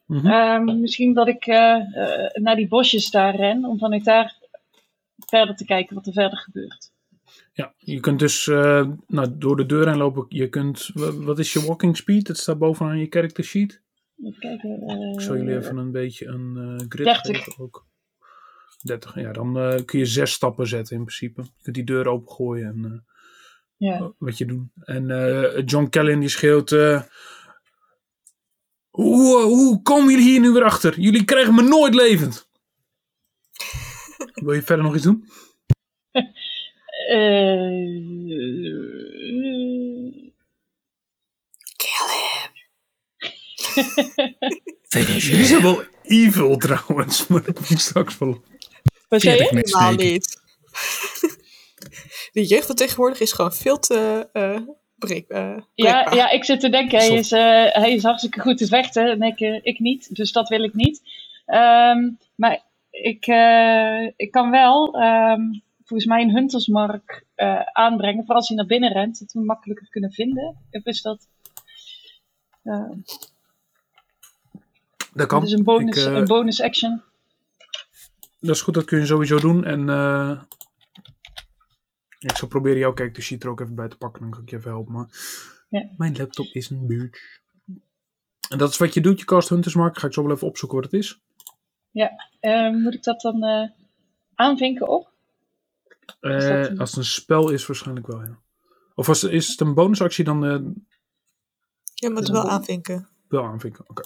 Mhm. 0.05 0.27
Ehm, 0.27 0.79
misschien 0.81 1.13
dat 1.13 1.27
ik 1.27 1.45
eh, 1.45 1.75
eh, 1.75 2.33
naar 2.33 2.55
die 2.55 2.67
bosjes 2.67 3.09
daar 3.09 3.35
ren, 3.35 3.65
om 3.65 3.77
vanuit 3.77 4.03
daar 4.05 4.35
verder 5.17 5.55
te 5.55 5.65
kijken 5.65 5.95
wat 5.95 6.07
er 6.07 6.13
verder 6.13 6.37
gebeurt. 6.37 6.91
Ja, 7.53 7.73
je 7.77 7.99
kunt 7.99 8.19
dus 8.19 8.47
eh, 8.47 8.87
nou, 9.07 9.37
door 9.37 9.57
de 9.57 9.65
deur 9.65 9.87
heen 9.87 9.97
lopen. 9.97 10.25
Je 10.29 10.49
kunt, 10.49 10.89
wa- 10.93 11.13
wat 11.13 11.39
is 11.39 11.53
je 11.53 11.65
walking 11.65 11.97
speed? 11.97 12.27
Dat 12.27 12.37
staat 12.37 12.57
bovenaan 12.57 12.99
je 12.99 13.07
character 13.09 13.43
sheet. 13.43 13.81
Even 14.23 14.39
kijken. 14.39 14.69
eh, 14.87 15.13
Ik 15.13 15.21
zal 15.21 15.37
jullie 15.37 15.57
even 15.57 15.77
een 15.77 15.91
beetje 15.91 16.25
een 16.25 16.57
eh 16.57 16.85
grid 16.89 17.05
30. 17.05 17.37
geven 17.43 17.63
ook. 17.63 17.85
30, 18.81 19.15
ja, 19.15 19.31
dan 19.31 19.81
kun 19.85 19.99
je 19.99 20.05
zes 20.05 20.31
stappen 20.31 20.67
zetten 20.67 20.95
in 20.97 21.03
principe. 21.03 21.41
Je 21.41 21.49
kunt 21.61 21.75
die 21.75 21.83
deur 21.85 22.07
opengooien 22.07 22.67
en 22.67 23.05
ja. 23.77 24.13
wat 24.17 24.37
je 24.37 24.45
doen. 24.45 24.71
En 24.75 25.05
John 25.65 25.89
Callan 25.89 26.19
die 26.19 26.29
schreeuwt... 26.29 26.69
hoe, 28.89 29.41
hoe 29.41 29.81
komen 29.81 30.09
jullie 30.11 30.29
hier 30.29 30.39
nu 30.39 30.51
weer 30.51 30.63
achter? 30.63 30.99
Jullie 30.99 31.23
krijgen 31.23 31.55
me 31.55 31.61
nooit 31.61 31.95
levend. 31.95 32.46
Wil 34.43 34.53
je 34.53 34.61
verder 34.61 34.85
nog 34.85 34.95
iets 34.95 35.03
doen? 35.03 35.29
Eh, 37.09 37.93
Kill 41.75 42.09
him. 42.21 42.51
Finish 44.87 45.29
Jullie 45.29 45.45
zijn 45.45 45.61
wel 45.61 45.83
evil 46.03 46.57
trouwens, 46.57 47.27
maar 47.27 47.43
dat 47.43 47.55
komt 47.55 47.81
straks 47.81 48.17
wel. 48.17 48.43
wat 49.09 49.21
zei 49.21 49.37
je? 49.37 49.43
Helemaal 49.43 49.93
niet. 49.93 50.37
De 52.31 52.45
jeugd 52.45 52.65
van 52.65 52.75
tegenwoordig 52.75 53.19
is 53.19 53.31
gewoon 53.31 53.53
veel 53.53 53.79
te 53.79 54.29
eh 54.33 54.59
breek, 54.97 55.27
eh, 55.27 55.57
Ja, 55.73 56.13
ja, 56.13 56.29
ik 56.29 56.43
zit 56.43 56.59
te 56.59 56.69
denken, 56.69 56.97
hij 56.97 57.13
is, 57.13 57.31
eh, 57.31 57.65
hij 57.69 57.93
is 57.93 58.03
hartstikke 58.03 58.39
goed 58.39 58.57
te 58.57 58.67
vechten 58.67 59.11
en 59.11 59.21
ik, 59.21 59.39
eh, 59.39 59.59
ik 59.61 59.79
niet. 59.79 60.15
Dus 60.15 60.31
dat 60.31 60.49
wil 60.49 60.63
ik 60.63 60.73
niet. 60.73 61.01
Ehm, 61.45 62.09
maar 62.35 62.61
ik, 63.01 63.25
eh, 63.27 64.11
ik 64.15 64.31
kan 64.31 64.51
wel 64.51 64.93
ehm, 64.99 65.41
volgens 65.83 66.05
mij 66.09 66.21
een 66.21 66.31
huntersmark 66.31 67.25
eh, 67.35 67.59
aanbrengen. 67.61 68.19
Vooral 68.19 68.35
als 68.37 68.47
hij 68.47 68.57
naar 68.57 68.65
binnen 68.65 68.91
rent, 68.91 69.19
dat 69.19 69.31
we 69.31 69.37
hem 69.39 69.47
makkelijker 69.47 69.87
kunnen 69.89 70.11
vinden. 70.11 70.55
Of 70.71 70.85
is 70.85 71.01
dat... 71.01 71.27
eh, 72.63 72.91
Dat 75.13 75.27
kan. 75.27 75.41
dus 75.41 75.51
een 75.51 75.63
bonus, 75.63 76.05
Ik, 76.05 76.13
een 76.13 76.25
bonus 76.25 76.61
action. 76.61 77.01
Dat 78.39 78.55
is 78.55 78.61
goed, 78.61 78.73
dat 78.73 78.85
kun 78.85 78.99
je 78.99 79.05
sowieso 79.05 79.39
doen. 79.39 79.65
En 79.65 79.81
ik 82.19 82.35
zal 82.37 82.47
proberen 82.47 82.77
jouw 82.79 82.93
character 82.93 83.23
sheet 83.23 83.43
er 83.43 83.49
ook 83.49 83.59
even 83.61 83.75
bij 83.75 83.87
te 83.87 83.97
pakken. 83.97 84.21
Dan 84.21 84.31
kan 84.31 84.41
ik 84.41 84.49
je 84.49 84.55
even 84.57 84.71
helpen. 84.71 84.93
Maar 84.93 85.07
Ja. 85.69 85.89
mijn 85.97 86.15
laptop 86.17 86.45
is 86.45 86.69
een 86.69 86.87
bitch. 86.87 87.39
En 88.49 88.57
dat 88.57 88.69
is 88.69 88.77
wat 88.77 88.93
je 88.93 89.01
doet, 89.01 89.19
je 89.19 89.25
cast 89.25 89.49
Hunters 89.49 89.75
Mark. 89.75 89.97
Ga 89.97 90.07
ik 90.07 90.13
zo 90.13 90.23
wel 90.23 90.35
even 90.35 90.47
opzoeken 90.47 90.77
wat 90.81 90.91
het 90.91 91.01
is. 91.01 91.19
Eh, 92.39 92.69
moet 92.69 92.93
ik 92.93 93.03
dat 93.03 93.21
dan 93.21 93.43
eh, 93.43 93.69
aanvinken 94.35 94.87
op? 94.87 95.11
Eh, 96.19 96.31
dat 96.39 96.79
Als 96.79 96.89
het 96.89 96.99
een 96.99 97.05
spel 97.05 97.49
is, 97.49 97.65
waarschijnlijk 97.65 98.07
wel, 98.07 98.21
ja. 98.21 98.39
Of 98.95 99.09
als, 99.09 99.23
is 99.23 99.47
het 99.47 99.59
een 99.59 99.73
bonusactie, 99.73 100.23
dan 100.23 100.45
eh, 100.45 100.59
Je 101.93 102.09
moet 102.09 102.19
het 102.19 102.29
wel 102.29 102.49
aanvinken. 102.49 103.07
wel 103.27 103.43
aanvinken. 103.43 103.83
Oké. 103.87 104.03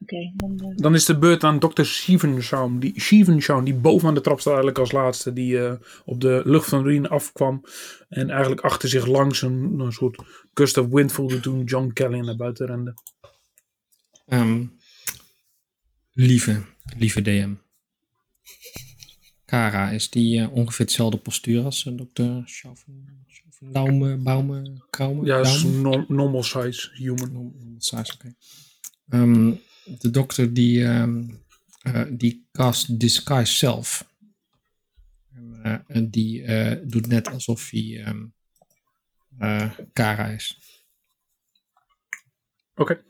Oké, 0.00 0.32
dan... 0.36 0.72
Dan 0.76 0.94
is 0.94 1.04
de 1.04 1.18
beurt 1.18 1.44
aan 1.44 1.58
Dr. 1.58 1.82
Stevenshawn. 1.82 2.78
Die, 2.78 3.00
Stevenshawn, 3.00 3.64
die 3.64 3.74
bovenaan 3.74 4.14
de 4.14 4.20
trap 4.20 4.40
staat 4.40 4.52
eigenlijk 4.52 4.78
als 4.78 4.92
laatste. 4.92 5.32
Die 5.32 5.66
eh, 5.66 5.72
op 6.04 6.20
de 6.20 6.42
lucht 6.44 6.68
van 6.68 6.84
Rien 6.84 7.08
afkwam. 7.08 7.62
En 8.08 8.30
eigenlijk 8.30 8.60
achter 8.60 8.88
zich 8.88 9.06
langs 9.06 9.42
een, 9.42 9.78
een 9.78 9.92
soort 9.92 10.22
gust 10.54 10.76
of 10.78 10.86
wind 10.86 11.12
voelde 11.12 11.40
toen 11.40 11.64
John 11.64 11.90
Kelly 11.92 12.18
naar 12.20 12.36
buiten 12.36 12.66
rende. 12.66 12.94
Ehm, 14.28 14.66
lieve, 16.12 16.64
lieve 16.96 17.22
DM. 17.22 17.54
Kara, 19.44 19.90
is 19.90 20.10
die 20.10 20.40
eh, 20.40 20.52
ongeveer 20.52 20.86
hetzelfde 20.86 21.18
postuur 21.18 21.64
als 21.64 21.84
uh, 21.84 21.96
dokter 21.96 22.42
Schaufen, 22.46 23.24
Schaufen, 23.26 23.72
Baume, 23.72 24.80
Kraume? 24.90 25.26
Ja, 25.26 25.38
is 25.40 25.62
no- 25.64 26.04
normal 26.08 26.42
size 26.42 26.90
human. 26.94 27.32
Normal 27.32 27.74
size, 27.78 28.12
oké. 28.14 28.34
Ehm, 29.08 29.54
de 29.98 30.10
dokter 30.10 30.54
die, 30.54 30.84
eh, 30.84 31.08
die 32.10 32.46
cast 32.52 33.00
Disguise 33.00 33.52
Self. 33.52 34.06
En, 35.62 35.84
en 35.86 36.10
die 36.10 36.44
doet 36.86 37.06
net 37.06 37.28
alsof 37.28 37.70
hij 37.70 38.04
eh, 39.38 39.70
Kara 39.92 40.26
is. 40.26 40.58
Oké. 42.74 43.02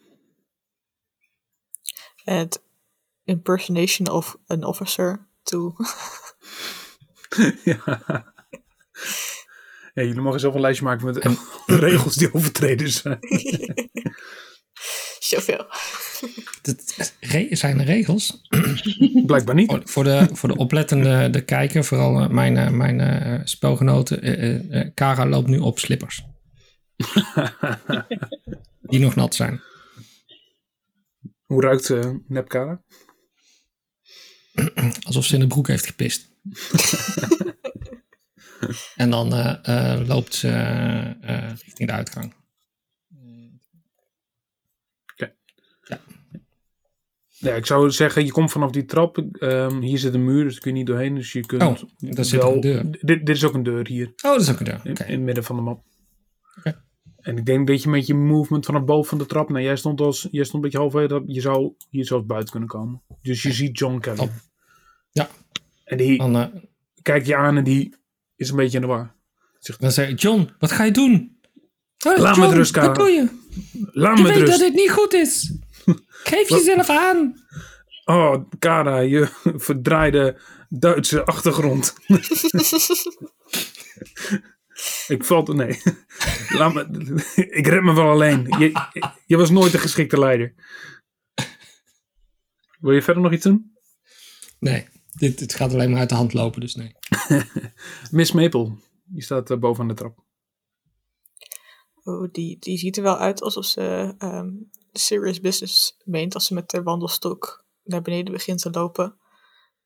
And 2.28 2.62
impersonation 3.24 4.08
of 4.08 4.36
an 4.46 4.64
officer 4.64 5.26
to... 5.42 5.74
ja. 7.64 7.82
ja, 9.94 10.02
jullie 10.02 10.20
mogen 10.20 10.40
zelf 10.40 10.54
een 10.54 10.60
lijstje 10.60 10.84
maken 10.84 11.06
met 11.06 11.26
regels 11.66 12.14
die 12.14 12.34
overtreden 12.34 12.90
zijn. 12.90 13.18
Zoveel. 15.18 15.66
Dat 16.62 17.12
zijn 17.50 17.78
er 17.78 17.84
regels. 17.84 18.40
Blijkbaar 19.26 19.54
niet. 19.54 19.70
Oh, 19.70 19.80
voor, 19.84 20.04
de, 20.04 20.28
voor 20.32 20.48
de 20.48 20.56
oplettende 20.56 21.30
de 21.30 21.44
kijker, 21.44 21.84
vooral 21.84 22.20
eh, 22.20 22.28
mijn, 22.28 22.56
eh, 22.56 22.70
mijn 22.70 23.00
eh, 23.00 23.40
spelgenoten. 23.44 24.22
eh, 24.22 24.32
eh, 24.32 24.80
eh, 24.80 24.90
Kara 24.94 25.26
loopt 25.26 25.48
nu 25.48 25.58
op 25.58 25.78
slippers. 25.78 26.22
Die 28.82 29.00
nog 29.00 29.14
nat 29.14 29.34
zijn. 29.34 29.62
Hoe 31.48 31.62
ruikt 31.62 31.88
uh, 31.88 32.14
Nepkara? 32.26 32.82
Alsof 35.06 35.24
ze 35.24 35.34
in 35.34 35.40
de 35.40 35.46
broek 35.46 35.68
heeft 35.68 35.86
gepist. 35.86 36.26
en 38.96 39.10
dan 39.10 39.32
eh, 39.34 39.94
eh, 39.94 40.06
loopt 40.08 40.34
ze 40.34 40.48
eh, 40.48 41.36
eh, 41.36 41.50
richting 41.50 41.88
de 41.88 41.94
uitgang. 41.94 42.34
Ja, 47.40 47.54
ik 47.54 47.66
zou 47.66 47.90
zeggen, 47.90 48.24
je 48.24 48.32
komt 48.32 48.50
vanaf 48.52 48.70
die 48.70 48.84
trap. 48.84 49.18
ehm, 49.18 49.80
hier 49.80 49.98
zit 49.98 50.14
een 50.14 50.24
muur, 50.24 50.44
dus 50.44 50.52
daar 50.52 50.62
kun 50.62 50.70
je 50.72 50.76
niet 50.78 50.86
doorheen. 50.86 51.14
Dus 51.14 51.32
je 51.32 51.46
kunt 51.46 51.62
Oh, 51.62 51.78
daar 51.98 52.24
zit 52.24 52.40
wel- 52.42 52.54
een 52.54 52.60
deur. 52.60 52.90
Dit, 52.90 53.00
dit 53.26 53.28
is 53.28 53.44
ook 53.44 53.54
een 53.54 53.62
deur 53.62 53.86
hier, 53.86 54.06
Oh, 54.06 54.12
dat 54.16 54.40
is 54.40 54.50
ook 54.50 54.58
een 54.58 54.64
deur. 54.64 54.80
in 54.84 54.96
het 54.96 55.20
midden 55.20 55.44
van 55.44 55.56
de 55.56 55.62
map. 55.62 55.84
Oké. 56.58 56.82
En 57.28 57.36
ik 57.36 57.46
denk 57.46 57.66
dat 57.66 57.82
je 57.82 57.88
met 57.88 58.06
je 58.06 58.14
movement 58.14 58.66
vanaf 58.66 58.84
boven 58.84 59.08
van 59.08 59.18
de 59.18 59.26
trap... 59.26 59.48
Nou, 59.48 59.64
jij 59.64 59.76
stond, 59.76 60.00
als, 60.00 60.28
jij 60.30 60.44
stond 60.44 60.54
een 60.54 60.60
beetje 60.60 60.78
halverwege, 60.78 61.12
dat 61.12 61.22
je 61.26 61.40
zou 61.40 61.72
hier 61.90 62.04
zelfs 62.04 62.26
buiten 62.26 62.50
kunnen 62.50 62.68
komen. 62.68 63.02
Dus 63.22 63.42
je 63.42 63.52
ziet 63.52 63.78
John 63.78 63.98
Kelly. 63.98 64.16
Top. 64.16 64.30
Ja. 65.10 65.28
En 65.84 65.96
die 65.96 66.18
Dan, 66.18 66.36
eh, 66.36 66.46
kijkt 67.02 67.26
je 67.26 67.36
aan 67.36 67.56
en 67.56 67.64
die 67.64 67.94
is 68.36 68.50
een 68.50 68.56
beetje 68.56 68.76
in 68.76 68.82
de 68.82 68.88
war. 68.88 69.14
dan 69.78 69.92
zeg 69.92 70.08
ik, 70.08 70.20
John, 70.20 70.50
wat 70.58 70.72
ga 70.72 70.84
je 70.84 70.90
doen? 70.90 71.38
Oh, 72.06 72.16
Laat 72.16 72.36
me 72.36 72.40
John, 72.40 72.40
met 72.40 72.52
rust. 72.58 72.76
Wat 72.76 72.94
doe 72.94 73.08
je? 73.08 73.28
Laat 73.92 74.16
Je 74.16 74.22
me 74.22 74.28
weet 74.28 74.38
dat 74.38 74.48
rust. 74.48 74.60
dit 74.60 74.74
niet 74.74 74.90
goed 74.90 75.12
is. 75.12 75.54
Geef 76.30 76.48
jezelf 76.48 76.90
aan. 76.90 77.34
Oh, 78.04 78.44
Kara, 78.58 78.98
je 78.98 79.28
verdraaide 79.66 80.40
Duitse 80.68 81.24
achtergrond. 81.24 81.94
ik 85.08 85.24
val... 85.24 85.42
Nee. 85.42 85.80
Laat 86.48 86.74
me, 86.74 86.84
ik 87.50 87.66
red 87.66 87.82
me 87.82 87.92
wel 87.94 88.10
alleen. 88.10 88.46
Je, 88.58 88.72
je 89.26 89.36
was 89.36 89.50
nooit 89.50 89.72
de 89.72 89.78
geschikte 89.78 90.18
leider. 90.18 90.54
Wil 92.80 92.92
je 92.92 93.02
verder 93.02 93.22
nog 93.22 93.32
iets 93.32 93.44
doen? 93.44 93.76
Nee, 94.58 94.88
dit, 95.12 95.38
dit 95.38 95.54
gaat 95.54 95.72
alleen 95.72 95.90
maar 95.90 96.00
uit 96.00 96.08
de 96.08 96.14
hand 96.14 96.32
lopen, 96.32 96.60
dus 96.60 96.74
nee. 96.74 96.92
Miss 98.10 98.32
Maple. 98.32 98.76
Die 99.04 99.22
staat 99.22 99.50
uh, 99.50 99.58
bovenaan 99.58 99.88
de 99.88 99.94
trap. 99.94 100.24
Oh, 102.02 102.28
die, 102.32 102.58
die 102.58 102.78
ziet 102.78 102.96
er 102.96 103.02
wel 103.02 103.18
uit 103.18 103.42
alsof 103.42 103.64
ze 103.64 104.14
ehm, 104.18 104.50
serious 104.92 105.40
business 105.40 105.96
meent 106.04 106.34
als 106.34 106.46
ze 106.46 106.54
met 106.54 106.70
de 106.70 106.82
wandelstok 106.82 107.64
naar 107.82 108.02
beneden 108.02 108.32
begint 108.32 108.60
te 108.60 108.70
lopen. 108.70 109.18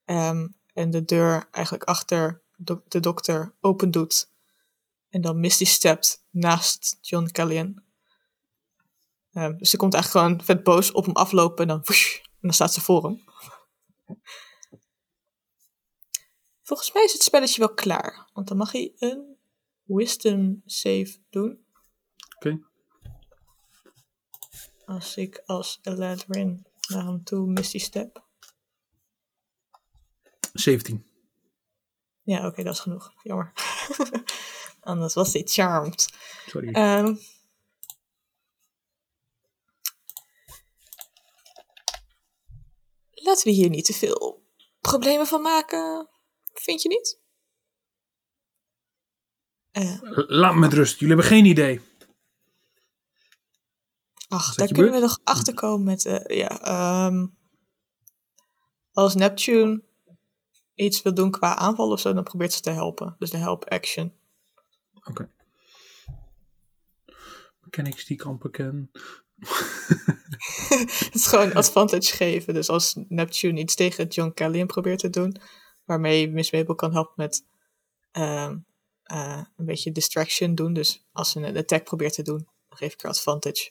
Ehm, 0.04 0.48
en 0.72 0.90
de 0.90 1.04
deur 1.04 1.48
eigenlijk 1.50 1.84
achter 1.84 2.42
do- 2.56 2.82
de 2.88 3.00
dokter 3.00 3.54
open 3.60 3.90
doet. 3.90 4.31
En 5.12 5.20
dan 5.20 5.40
Misty 5.40 5.64
stept 5.64 6.24
naast 6.30 6.98
John 7.00 7.28
Callian. 7.30 7.82
Ehm, 9.32 9.56
dus 9.56 9.70
ze 9.70 9.76
komt 9.76 9.94
eigenlijk 9.94 10.24
gewoon 10.24 10.44
vet 10.44 10.62
boos 10.62 10.92
op 10.92 11.04
hem 11.04 11.14
aflopen 11.14 11.62
en 11.62 11.68
dan, 11.68 11.80
woesh, 11.84 12.16
en 12.18 12.38
dan 12.40 12.52
staat 12.52 12.72
ze 12.72 12.80
voor 12.80 13.04
hem. 13.04 13.24
Volgens 16.62 16.92
mij 16.92 17.04
is 17.04 17.12
het 17.12 17.22
spelletje 17.22 17.58
wel 17.58 17.74
klaar. 17.74 18.30
Want 18.32 18.48
dan 18.48 18.56
mag 18.56 18.72
hij 18.72 18.92
een 18.98 19.36
wisdom 19.82 20.62
save 20.66 21.18
doen. 21.30 21.66
Oké. 22.36 22.58
Als 24.84 25.16
ik 25.16 25.42
als 25.46 25.78
Eladrin 25.82 26.66
naar 26.88 27.04
hem 27.04 27.24
toe 27.24 27.46
Misty 27.46 27.78
step. 27.78 28.24
17. 30.52 31.06
Ja, 32.22 32.46
oké, 32.46 32.62
dat 32.62 32.74
is 32.74 32.80
genoeg. 32.80 33.12
Jammer. 33.22 33.52
Anders 34.82 35.14
was 35.14 35.32
dit 35.32 35.52
charmed. 35.52 36.08
Sorry. 36.46 36.72
Ehm. 36.72 37.14
laten 43.22 43.44
we 43.46 43.50
hier 43.50 43.68
niet 43.68 43.84
te 43.84 43.92
veel 43.92 44.42
problemen 44.80 45.26
van 45.26 45.42
maken. 45.42 46.08
Vind 46.52 46.82
je 46.82 46.88
niet? 46.88 47.20
Eh, 49.70 49.98
Laat 50.26 50.54
me 50.54 50.60
met 50.60 50.72
rust. 50.72 50.92
Jullie 50.98 51.14
hebben 51.14 51.26
geen 51.32 51.44
idee. 51.44 51.80
ach, 54.28 54.54
daar 54.54 54.68
kunnen 54.68 54.92
we 54.92 54.98
nog 54.98 55.20
achter 55.24 55.54
komen 55.54 55.84
met... 55.84 56.04
eh, 56.04 56.36
ja, 56.36 56.60
ehm, 56.60 57.26
als 58.92 59.14
Neptune 59.14 59.82
iets 60.74 61.02
wil 61.02 61.14
doen 61.14 61.30
qua 61.30 61.56
aanval 61.56 61.90
of 61.90 62.00
zo, 62.00 62.12
dan 62.12 62.24
probeert 62.24 62.52
ze 62.52 62.60
te 62.60 62.70
helpen. 62.70 63.16
Dus 63.18 63.30
de 63.30 63.36
help 63.36 63.64
action. 63.64 64.20
Oké. 65.04 65.30
Mechanics 67.60 68.04
die 68.04 68.16
ik 68.16 68.22
amper 68.24 68.50
ken. 68.50 68.90
Het 70.68 71.10
is 71.12 71.26
gewoon 71.26 71.52
advantage 71.52 72.16
geven. 72.16 72.54
Dus 72.54 72.68
als 72.68 72.94
Neptune 73.08 73.60
iets 73.60 73.74
tegen 73.74 74.06
John 74.06 74.32
Callian 74.34 74.66
probeert 74.66 74.98
te 74.98 75.10
doen, 75.10 75.36
waarmee 75.84 76.30
Miss 76.30 76.50
Mabel 76.52 76.74
kan 76.74 76.92
helpen 76.92 77.12
met 77.16 77.46
ehm, 78.10 78.58
eh, 79.02 79.44
een 79.56 79.64
beetje 79.64 79.92
distraction 79.92 80.54
doen. 80.54 80.72
Dus 80.72 81.06
als 81.12 81.30
ze 81.30 81.40
een 81.40 81.56
attack 81.56 81.84
probeert 81.84 82.14
te 82.14 82.22
doen, 82.22 82.48
dan 82.68 82.78
geef 82.78 82.92
ik 82.92 83.02
haar 83.02 83.10
advantage. 83.10 83.70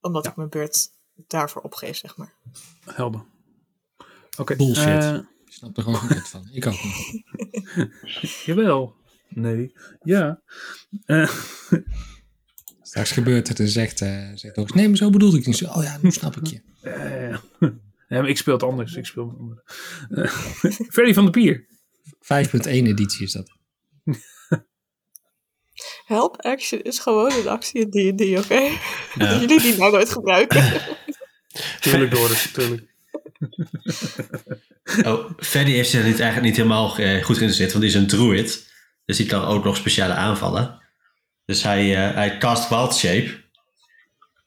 Omdat 0.00 0.26
ik 0.26 0.36
mijn 0.36 0.48
beurt 0.48 0.88
daarvoor 1.14 1.62
opgeef, 1.62 1.96
zeg 1.96 2.16
maar. 2.16 2.34
Helder. 2.84 3.24
Oké. 4.38 4.56
Bullshit. 4.56 4.86
eh, 4.86 5.14
Ik 5.44 5.52
snap 5.52 5.76
er 5.76 5.82
gewoon 5.82 5.98
geen 6.00 6.20
van. 6.22 6.48
Ik 6.52 6.66
ook 6.66 6.82
niet. 6.82 7.22
jawel. 8.44 8.96
Nee. 9.28 9.72
Ja. 10.02 10.40
Eh, 11.04 11.30
Straks 12.82 13.10
gebeurt 13.10 13.48
het 13.48 13.60
en 13.60 13.68
zegt, 13.68 14.00
eh 14.00 14.28
zegt 14.34 14.56
ook, 14.56 14.74
nee, 14.74 14.88
maar 14.88 14.96
zo 14.96 15.10
bedoelde 15.10 15.38
ik 15.38 15.46
niet. 15.46 15.56
Zo, 15.56 15.64
Oh 15.66 15.82
ja, 15.82 15.98
nu 16.02 16.10
snap 16.10 16.36
ik 16.36 16.46
je. 16.46 16.60
eh, 16.80 17.30
ja, 18.08 18.20
maar 18.20 18.28
ik 18.28 18.36
speel 18.36 18.54
het 18.54 18.62
anders. 18.62 18.94
Ik 18.94 19.06
speel 19.06 19.28
het 19.30 19.38
anders. 19.38 19.60
Freddy 20.90 21.12
van 21.12 21.24
de 21.24 21.30
Pier. 21.30 21.66
5.1 22.22 22.68
editie 22.68 23.24
is 23.26 23.32
dat. 23.32 23.56
Help 26.04 26.36
action 26.40 26.82
is 26.82 26.98
gewoon 26.98 27.32
een 27.32 27.48
actie 27.48 27.88
in 27.90 28.16
D&D, 28.16 28.38
oké? 28.44 28.54
Ja. 28.60 28.78
Dat 29.14 29.40
jullie 29.40 29.60
die 29.60 29.76
nou 29.76 29.92
nooit 29.92 30.10
gebruiken. 30.10 30.72
Tuurlijk, 31.80 32.10
Doris. 32.10 32.50
Tuurlijk. 32.52 32.94
Oh, 35.04 35.30
Freddy 35.36 35.70
heeft 35.72 35.90
zich 35.90 36.04
niet, 36.04 36.20
eigenlijk 36.20 36.42
niet 36.42 36.56
helemaal 36.56 36.98
eh, 36.98 37.14
goed 37.24 37.36
geïnteresseerd, 37.36 37.72
want 37.72 37.84
die 37.84 37.92
is 37.94 38.00
een 38.00 38.06
druid. 38.06 38.67
Dus 39.08 39.16
die 39.16 39.26
kan 39.26 39.44
ook 39.44 39.64
nog 39.64 39.76
speciale 39.76 40.12
aanvallen. 40.12 40.80
Dus 41.44 41.62
hij, 41.62 41.96
eh, 41.96 42.14
hij 42.14 42.38
cast 42.38 42.68
Wild 42.68 42.96
Shape. 42.96 43.30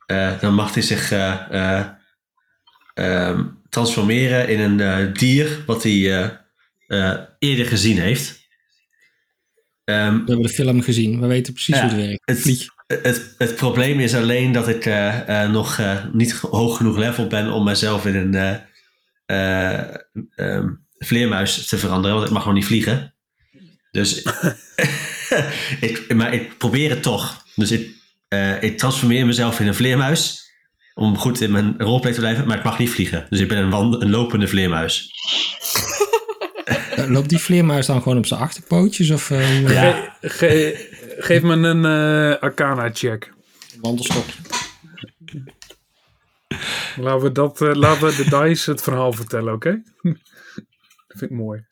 Eh, 0.06 0.40
dan 0.40 0.54
mag 0.54 0.74
hij 0.74 0.84
zich 0.84 1.12
eh, 1.12 1.52
eh, 1.52 1.88
ehm, 2.94 3.44
transformeren 3.70 4.48
in 4.48 4.60
een 4.60 5.14
dier 5.14 5.64
wat 5.66 5.84
hij 5.84 6.40
eerder 7.40 7.66
gezien 7.66 7.98
heeft. 7.98 8.50
Ehm, 9.84 10.12
We 10.12 10.24
hebben 10.26 10.42
de 10.42 10.50
film 10.54 10.82
gezien. 10.82 11.20
We 11.20 11.28
weten 11.28 11.54
precies 11.54 11.80
hoe 11.80 11.90
het 11.90 11.96
werkt. 11.96 12.22
het, 12.88 13.04
het, 13.04 13.36
het 13.38 13.56
probleem 13.56 14.00
is 14.00 14.16
alleen 14.16 14.52
dat 14.52 14.68
ik 14.68 14.86
nog 15.50 15.82
niet 16.14 16.32
hoog 16.32 16.78
genoeg 16.78 16.98
level 16.98 17.28
ben 17.28 17.52
om 17.52 17.64
mezelf 17.64 18.06
in 18.06 18.16
een 18.16 18.62
eh, 19.32 19.84
eh, 19.86 20.56
ehm, 20.56 20.70
vleermuis 20.98 21.68
te 21.68 21.78
veranderen, 21.78 22.16
want 22.16 22.28
ik 22.28 22.34
mag 22.34 22.46
nog 22.46 22.54
niet 22.54 22.66
vliegen. 22.66 23.14
Dus 23.92 24.22
ik, 25.88 26.14
maar 26.16 26.34
ik 26.34 26.58
probeer 26.58 26.90
het 26.90 27.04
toch. 27.04 27.44
Dus 27.56 27.72
ik, 27.72 27.90
eh, 28.28 28.64
ik 28.64 28.78
transformeer 28.78 29.26
mezelf 29.26 29.60
in 29.60 29.68
een 29.68 29.76
vleermuis 29.76 30.40
om 30.94 31.18
goed 31.18 31.42
in 31.42 31.52
mijn 31.52 31.76
roleplay 31.78 32.14
te 32.14 32.20
blijven, 32.20 32.48
maar 32.48 32.58
ik 32.58 32.64
mag 32.64 32.80
niet 32.80 32.90
vliegen. 32.90 33.26
Dus 33.30 33.40
ik 33.40 33.48
ben 33.48 33.58
een, 33.58 33.70
wand- 33.70 34.02
een 34.02 34.10
lopende 34.10 34.48
vleermuis. 34.48 35.10
Eh, 36.96 37.08
Loopt 37.10 37.30
die 37.30 37.38
vleermuis 37.40 37.86
dan 37.86 38.02
gewoon 38.02 38.18
op 38.18 38.26
zijn 38.26 38.40
achterpootjes? 38.40 39.10
Of 39.10 39.32
eh, 39.32 39.38
hoe- 39.60 39.70
Ja. 39.74 40.18
Ge- 40.22 40.30
ge- 40.30 41.16
geef 41.20 41.42
me 41.42 41.54
een 41.56 41.86
eh, 41.86 42.42
Arcana-check. 42.42 43.34
wandelstokje? 43.82 44.34
Laten 46.96 47.22
we, 47.24 47.32
dat, 47.32 47.62
eh, 47.62 47.74
laten 47.74 48.08
we 48.08 48.16
de 48.16 48.30
dice 48.44 48.72
het 48.72 48.82
verhaal 48.82 49.14
vertellen, 49.14 49.54
oké? 49.54 49.82
Dat 51.08 51.20
vind 51.20 51.32
ik 51.32 51.38
mooi. 51.38 51.66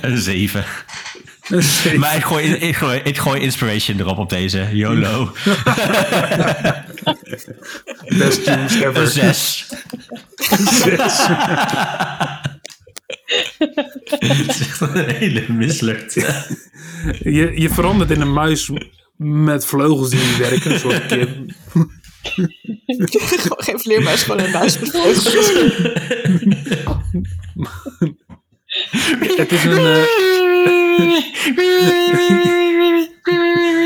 Een 0.00 0.18
zeven. 0.18 0.64
Maar 1.96 2.16
ik 2.16 2.24
gooi, 2.24 2.46
ik, 2.46 2.76
gooi, 2.76 3.00
ik 3.04 3.18
gooi 3.18 3.40
inspiration 3.40 4.00
erop 4.00 4.18
op 4.18 4.30
deze. 4.30 4.68
YOLO. 4.72 5.24
Best 8.18 8.44
tunes 8.44 8.74
Een 8.74 8.82
ever. 8.82 9.06
zes. 9.06 9.66
Het 14.04 14.48
is 14.48 14.60
echt 14.60 14.80
een 14.80 15.08
hele 15.08 15.44
mislukt. 15.48 16.14
Je, 17.22 17.52
je 17.54 17.70
verandert 17.70 18.10
in 18.10 18.20
een 18.20 18.32
muis 18.32 18.70
met 19.16 19.66
vleugels 19.66 20.10
die 20.10 20.20
niet 20.20 20.36
werken. 20.36 20.72
Een 20.72 20.78
soort 20.78 21.06
kip. 21.06 21.28
gewoon 23.40 23.62
geen 23.62 23.80
vleermuis, 23.80 24.22
gewoon 24.22 24.40
een 24.40 24.50
muis 24.50 24.78
met 24.78 24.90
vleugels. 24.90 25.34
Het 29.36 29.52
is 29.52 29.64
een... 29.64 29.78
eh, 29.78 30.04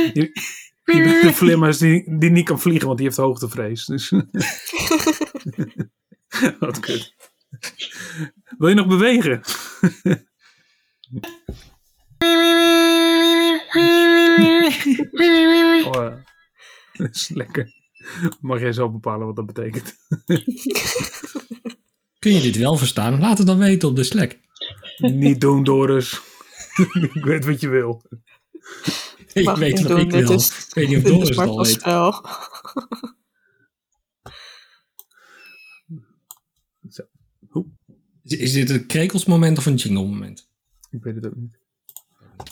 je, 0.15 0.31
je 0.85 1.03
bent 1.03 1.25
een 1.25 1.35
vleermuis 1.35 1.79
die, 1.79 2.19
die 2.19 2.31
niet 2.31 2.45
kan 2.45 2.61
vliegen, 2.61 2.87
want 2.87 2.99
die 2.99 3.07
heeft 3.07 3.19
hoogtevrees. 3.19 3.85
Dus. 3.85 4.11
Wat 6.61 6.81
kut. 6.81 7.15
Wil 8.59 8.69
je 8.69 8.75
nog 8.75 8.87
bewegen? 8.87 9.41
Oh, 15.85 16.15
dat 16.93 17.15
is 17.15 17.29
lekker. 17.29 17.73
Mag 18.41 18.61
jij 18.61 18.73
zelf 18.73 18.93
bepalen 18.93 19.27
wat 19.27 19.37
dat 19.37 19.47
betekent? 19.47 19.95
Kun 22.19 22.33
je 22.33 22.41
dit 22.41 22.57
wel 22.57 22.77
verstaan? 22.77 23.21
Laat 23.21 23.39
het 23.39 23.47
dan 23.47 23.59
weten 23.59 23.89
op 23.89 23.97
de 23.97 24.05
Slack. 24.05 24.39
Niet 24.99 25.41
doen, 25.41 25.65
Doris. 25.65 26.21
ik 27.13 27.25
weet 27.25 27.45
wat 27.45 27.61
je 27.61 27.69
wil. 27.69 28.03
Ik 29.33 29.45
Mag 29.45 29.59
weet 29.59 29.81
wat 29.81 29.89
doen, 29.89 29.99
ik 30.01 30.11
wil. 30.11 30.33
is- 30.33 30.67
ik 30.69 30.75
weet 30.75 30.89
niet 30.89 30.97
of 30.97 31.03
Doris 31.03 31.29
is 31.31 31.37
het 31.37 31.49
al 31.49 31.57
weet. 31.63 31.67
spel. 31.73 32.25
Is, 38.23 38.37
is 38.37 38.53
dit 38.53 38.71
een 38.71 38.87
krekelsmoment 38.87 39.59
of 39.59 39.67
een 39.67 39.75
jingle 39.75 40.03
moment? 40.07 40.49
Ik 40.91 41.03
weet 41.03 41.15
het 41.15 41.27
ook 41.27 41.35
niet. 41.37 41.59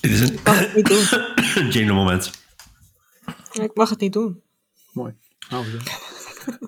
Dit 0.00 0.10
is 0.10 0.20
een 0.20 0.38
Mag 0.44 0.58
het 0.58 0.74
niet 0.74 0.86
doen. 0.86 1.70
jingle 1.72 1.94
moment. 1.94 2.30
Ik 3.52 3.74
mag 3.74 3.90
het 3.90 4.00
niet 4.00 4.12
doen. 4.12 4.42
Mooi. 4.92 5.14
Houden 5.48 5.72
we 5.72 5.78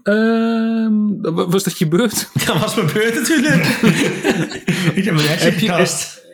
Ehm, 0.02 1.20
wa- 1.34 1.46
was 1.48 1.62
dat 1.64 1.78
je 1.78 1.88
beurt? 1.88 2.28
Dat 2.46 2.58
was 2.58 2.74
mijn 2.74 2.92
beurt 2.92 3.14
natuurlijk. 3.14 3.64
ik 4.98 5.04
heb 5.04 5.14
mijn 5.14 5.26
headset 5.26 5.40
Heb 5.52 5.58
je- 5.58 5.66
gekast. 5.68 6.26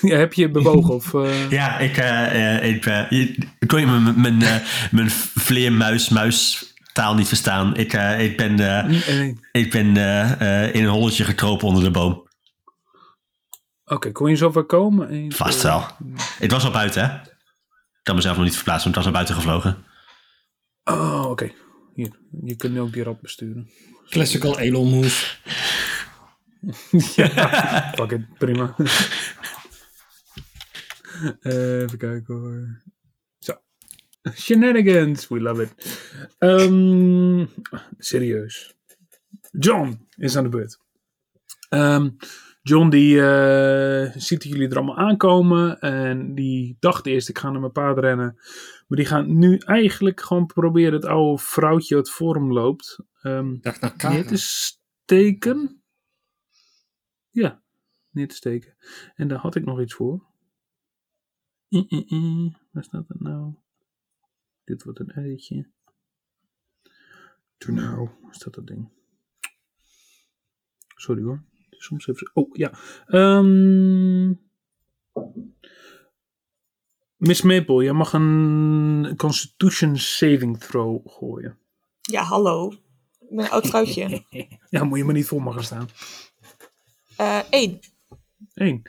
ja, 0.00 0.16
heb 0.16 0.32
je 0.32 0.50
bewogen? 0.50 0.94
Of, 0.94 1.14
eh, 1.14 1.50
Ja, 1.58 1.78
ik, 1.78 1.96
eh, 1.96 2.56
eh, 2.56 2.74
ik, 2.74 2.86
eh, 2.86 3.10
je- 3.10 3.38
kon 3.66 3.80
je 3.80 3.86
mijn, 3.86 4.20
mijn, 4.20 4.42
eh, 4.42 4.56
mijn 4.90 5.10
vleermuis, 5.34 6.08
muis 6.08 6.68
taal 6.92 7.14
niet 7.14 7.28
verstaan. 7.28 7.76
Ik, 7.76 7.92
eh, 7.92 8.20
ik 8.24 8.36
ben, 8.36 8.60
eh, 8.78 8.84
nee, 8.84 9.02
nee. 9.18 9.38
ik 9.52 9.70
ben 9.70 9.96
eh, 9.96 10.64
eh, 10.64 10.74
in 10.74 10.82
een 10.84 10.90
holletje 10.90 11.24
gekropen 11.24 11.68
onder 11.68 11.82
de 11.82 11.90
boom. 11.90 12.28
Oké, 13.84 14.12
kon 14.12 14.30
je 14.30 14.36
zover 14.36 14.64
komen? 14.64 15.32
Vast 15.32 15.62
wel. 15.62 15.86
Het 16.38 16.50
was 16.52 16.64
al 16.64 16.70
buiten, 16.70 17.02
hè? 17.10 17.14
Ik 17.16 18.06
kan 18.06 18.14
mezelf 18.14 18.36
nog 18.36 18.44
niet 18.44 18.54
verplaatsen, 18.56 18.92
want 18.92 19.04
het 19.04 19.14
was 19.14 19.24
naar 19.24 19.24
buiten 19.24 19.34
gevlogen. 19.34 19.84
Oh, 20.84 21.30
oké. 21.30 21.50
Hier, 21.94 22.10
je 22.44 22.56
kunt 22.56 22.72
nu 22.72 22.80
ook 22.80 22.92
die 22.92 23.02
rad 23.02 23.20
besturen. 23.20 23.68
Classical 24.08 24.58
Elon 24.58 24.88
move. 24.88 25.38
Fuck 27.96 28.10
it, 28.10 28.38
prima. 28.38 28.76
Eh, 31.40 31.82
even 31.82 31.98
kijken 31.98 32.34
hoor. 32.34 32.82
Zo. 33.38 33.52
Shenanigans, 34.34 35.28
we 35.28 35.40
love 35.40 35.62
it. 35.62 35.98
Ehm, 36.38 37.46
serieus. 37.98 38.74
John 39.50 40.06
is 40.16 40.36
aan 40.36 40.44
de 40.44 40.48
beurt. 40.48 40.78
Ehm, 41.68 42.08
John 42.62 42.88
die 42.88 43.22
eh, 43.22 44.10
ziet 44.16 44.42
jullie 44.42 44.68
er 44.68 44.76
allemaal 44.76 44.96
aankomen 44.96 45.80
en 45.80 46.34
die 46.34 46.76
dacht 46.80 47.06
eerst 47.06 47.28
ik 47.28 47.38
ga 47.38 47.50
naar 47.50 47.60
mijn 47.60 47.72
paard 47.72 47.98
rennen. 47.98 48.36
Maar 48.90 48.98
die 48.98 49.08
gaat 49.08 49.26
nu 49.26 49.56
eigenlijk 49.56 50.20
gewoon 50.20 50.46
proberen 50.46 50.92
het 50.92 51.04
oude 51.04 51.42
vrouwtje 51.42 51.94
dat 51.94 52.10
voor 52.10 52.34
hem 52.34 52.52
loopt. 52.52 52.98
naar 53.80 53.94
neer 53.98 54.26
te 54.26 54.36
steken. 54.36 55.82
Ja. 57.30 57.62
neer 58.10 58.28
te 58.28 58.34
steken. 58.34 58.76
En 59.14 59.28
daar 59.28 59.38
had 59.38 59.54
ik 59.54 59.64
nog 59.64 59.80
iets 59.80 59.94
voor. 59.94 60.24
Waar 62.70 62.84
staat 62.84 63.08
het 63.08 63.20
nou? 63.20 63.54
Dit 64.64 64.82
wordt 64.82 64.98
een 64.98 65.18
editje. 65.18 65.68
Doe 67.58 67.74
nou, 67.74 68.08
waar 68.22 68.34
staat 68.34 68.54
dat 68.54 68.66
ding? 68.66 68.88
Sorry 70.96 71.22
hoor. 71.22 71.42
Soms 71.70 72.06
even. 72.06 72.30
Oh 72.34 72.56
ja. 72.56 72.72
Ehm 73.06 74.32
Miss 77.20 77.42
Maple, 77.42 77.84
jij 77.84 77.92
mag 77.92 78.12
een 78.12 79.14
Constitution 79.16 79.96
saving 79.96 80.58
throw 80.58 81.08
gooien. 81.08 81.58
Ja, 82.00 82.22
hallo. 82.22 82.72
Ik 83.20 83.28
ben 83.30 83.44
een 83.44 83.50
oud 83.50 83.66
vrouwtje. 83.66 84.24
Ja, 84.68 84.84
moet 84.84 84.98
je 84.98 85.04
maar 85.04 85.14
niet 85.14 85.26
voor 85.26 85.42
mogen 85.42 85.64
staan. 85.64 85.88
Één. 87.50 87.78
Eén. 88.54 88.82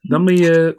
Dan 0.00 0.24
ben 0.24 0.36
je 0.36 0.78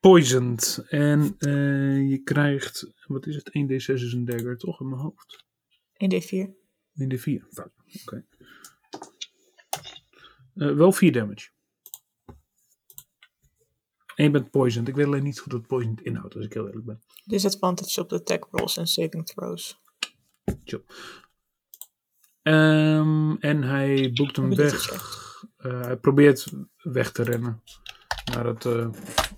poisoned. 0.00 0.84
En 0.88 1.34
eh, 1.38 2.10
je 2.10 2.20
krijgt, 2.24 2.92
wat 3.06 3.26
is 3.26 3.36
het? 3.36 3.48
1d6 3.48 3.94
is 3.94 4.12
een 4.12 4.24
dagger, 4.24 4.58
toch? 4.58 4.80
In 4.80 4.88
mijn 4.88 5.00
hoofd. 5.00 5.44
1d4. 5.92 6.50
1d4. 7.02 7.48
Fout. 7.50 7.72
Oké. 8.02 8.24
Eh, 10.54 10.74
wel 10.74 10.92
4 10.92 11.12
damage. 11.12 11.48
En 14.18 14.24
je 14.24 14.30
bent 14.30 14.50
poisoned. 14.50 14.88
Ik 14.88 14.94
weet 14.94 15.06
alleen 15.06 15.22
niet 15.22 15.40
goed 15.40 15.52
wat 15.52 15.66
poisoned 15.66 16.00
inhoudt, 16.00 16.34
als 16.34 16.44
ik 16.44 16.52
heel 16.52 16.66
eerlijk 16.66 16.84
ben. 16.84 17.02
Disadvantage 17.24 18.00
op 18.00 18.08
de 18.08 18.14
attack 18.14 18.46
rolls 18.50 18.76
en 18.76 18.86
saving 18.86 19.26
throws. 19.26 19.80
Chill. 20.64 20.84
Ehm, 22.42 23.34
en 23.34 23.62
hij 23.62 24.10
boekt 24.14 24.36
hem 24.36 24.54
weg. 24.54 24.90
Eh, 25.56 25.80
hij 25.80 25.96
probeert 25.96 26.52
weg 26.76 27.12
te 27.12 27.22
rennen 27.22 27.62
naar 28.32 28.46
het 28.46 28.64
eh, 28.64 28.88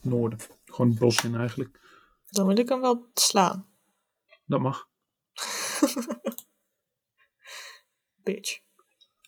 noorden. 0.03 0.39
Gewoon 0.65 0.91
het 0.91 0.99
bos 0.99 1.25
in 1.25 1.35
eigenlijk. 1.35 1.81
Dan 2.27 2.47
wil 2.47 2.59
ik 2.59 2.69
hem 2.69 2.81
wel 2.81 3.11
slaan. 3.15 3.67
Dat 4.45 4.61
mag. 4.61 4.89
Bitch. 8.25 8.61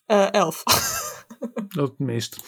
Eh 0.05 0.33
elf. 0.33 0.63
Dat 1.75 1.89
het 1.89 1.99
meest. 1.99 2.43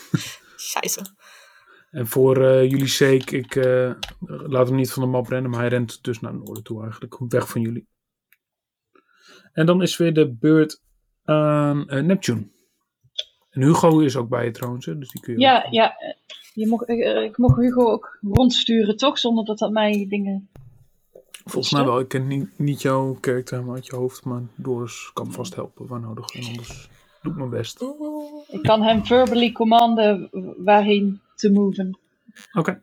En 1.96 2.08
voor 2.08 2.46
eh, 2.46 2.70
jullie 2.70 2.88
sake, 2.88 3.38
ik 3.38 3.56
eh, 3.56 3.92
laat 4.28 4.68
hem 4.68 4.76
niet 4.76 4.92
van 4.92 5.04
de 5.04 5.10
map 5.10 5.28
rennen, 5.28 5.52
maar 5.52 5.60
hij 5.60 5.70
rent 5.70 6.04
dus 6.04 6.20
naar 6.20 6.32
het 6.32 6.44
noorden 6.46 6.64
toe 6.64 6.82
eigenlijk. 6.82 7.16
Weg 7.28 7.50
van 7.50 7.62
jullie. 7.62 7.88
En 9.54 9.66
dan 9.66 9.82
is 9.82 9.98
weer 9.98 10.14
de 10.14 10.32
beurt 10.34 10.82
aan 11.24 11.90
eh, 11.90 12.04
Neptune. 12.04 12.48
En 13.50 13.62
Hugo 13.62 14.00
is 14.00 14.16
ook 14.16 14.30
bij 14.30 14.46
je 14.46 14.52
trouwens, 14.52 14.86
hè? 14.86 14.98
dus 14.98 15.12
die 15.12 15.22
kun 15.22 15.34
je 15.34 15.40
Ja, 15.40 15.66
ook- 15.66 15.72
ja. 15.72 15.94
Je 16.54 16.68
mocht, 16.68 16.90
ik 16.90 17.38
mocht 17.38 17.58
Hugo 17.60 17.92
ook 17.92 18.18
rondsturen, 18.22 18.98
toch? 18.98 19.20
Zonder 19.20 19.46
dat 19.46 19.58
dat 19.58 19.72
mij 19.72 20.06
dingen... 20.10 20.50
Volgens 21.46 21.74
mij 21.74 21.84
wel. 21.84 22.00
Ik 22.00 22.08
ken 22.08 22.28
niet, 22.28 22.60
niet 22.60 22.82
jouw 22.82 23.18
karakter 23.20 23.54
helemaal 23.54 23.76
uit 23.76 23.86
je 23.86 23.96
hoofd, 23.96 24.26
maar 24.26 24.42
Doris 24.56 25.12
kan 25.14 25.32
vast 25.32 25.56
helpen 25.56 25.88
waar 25.88 26.00
nodig. 26.00 26.30
En 26.30 26.46
anders 26.46 26.90
doe 27.22 27.32
ik 27.32 27.38
mijn 27.38 27.50
best. 27.50 27.82
Ik 28.48 28.62
kan 28.62 28.82
hem 28.82 29.06
verbally 29.06 29.52
commanden 29.52 30.30
waarheen 30.58 31.22
te 31.36 31.52
moven. 31.52 32.00
Oké. 32.54 32.82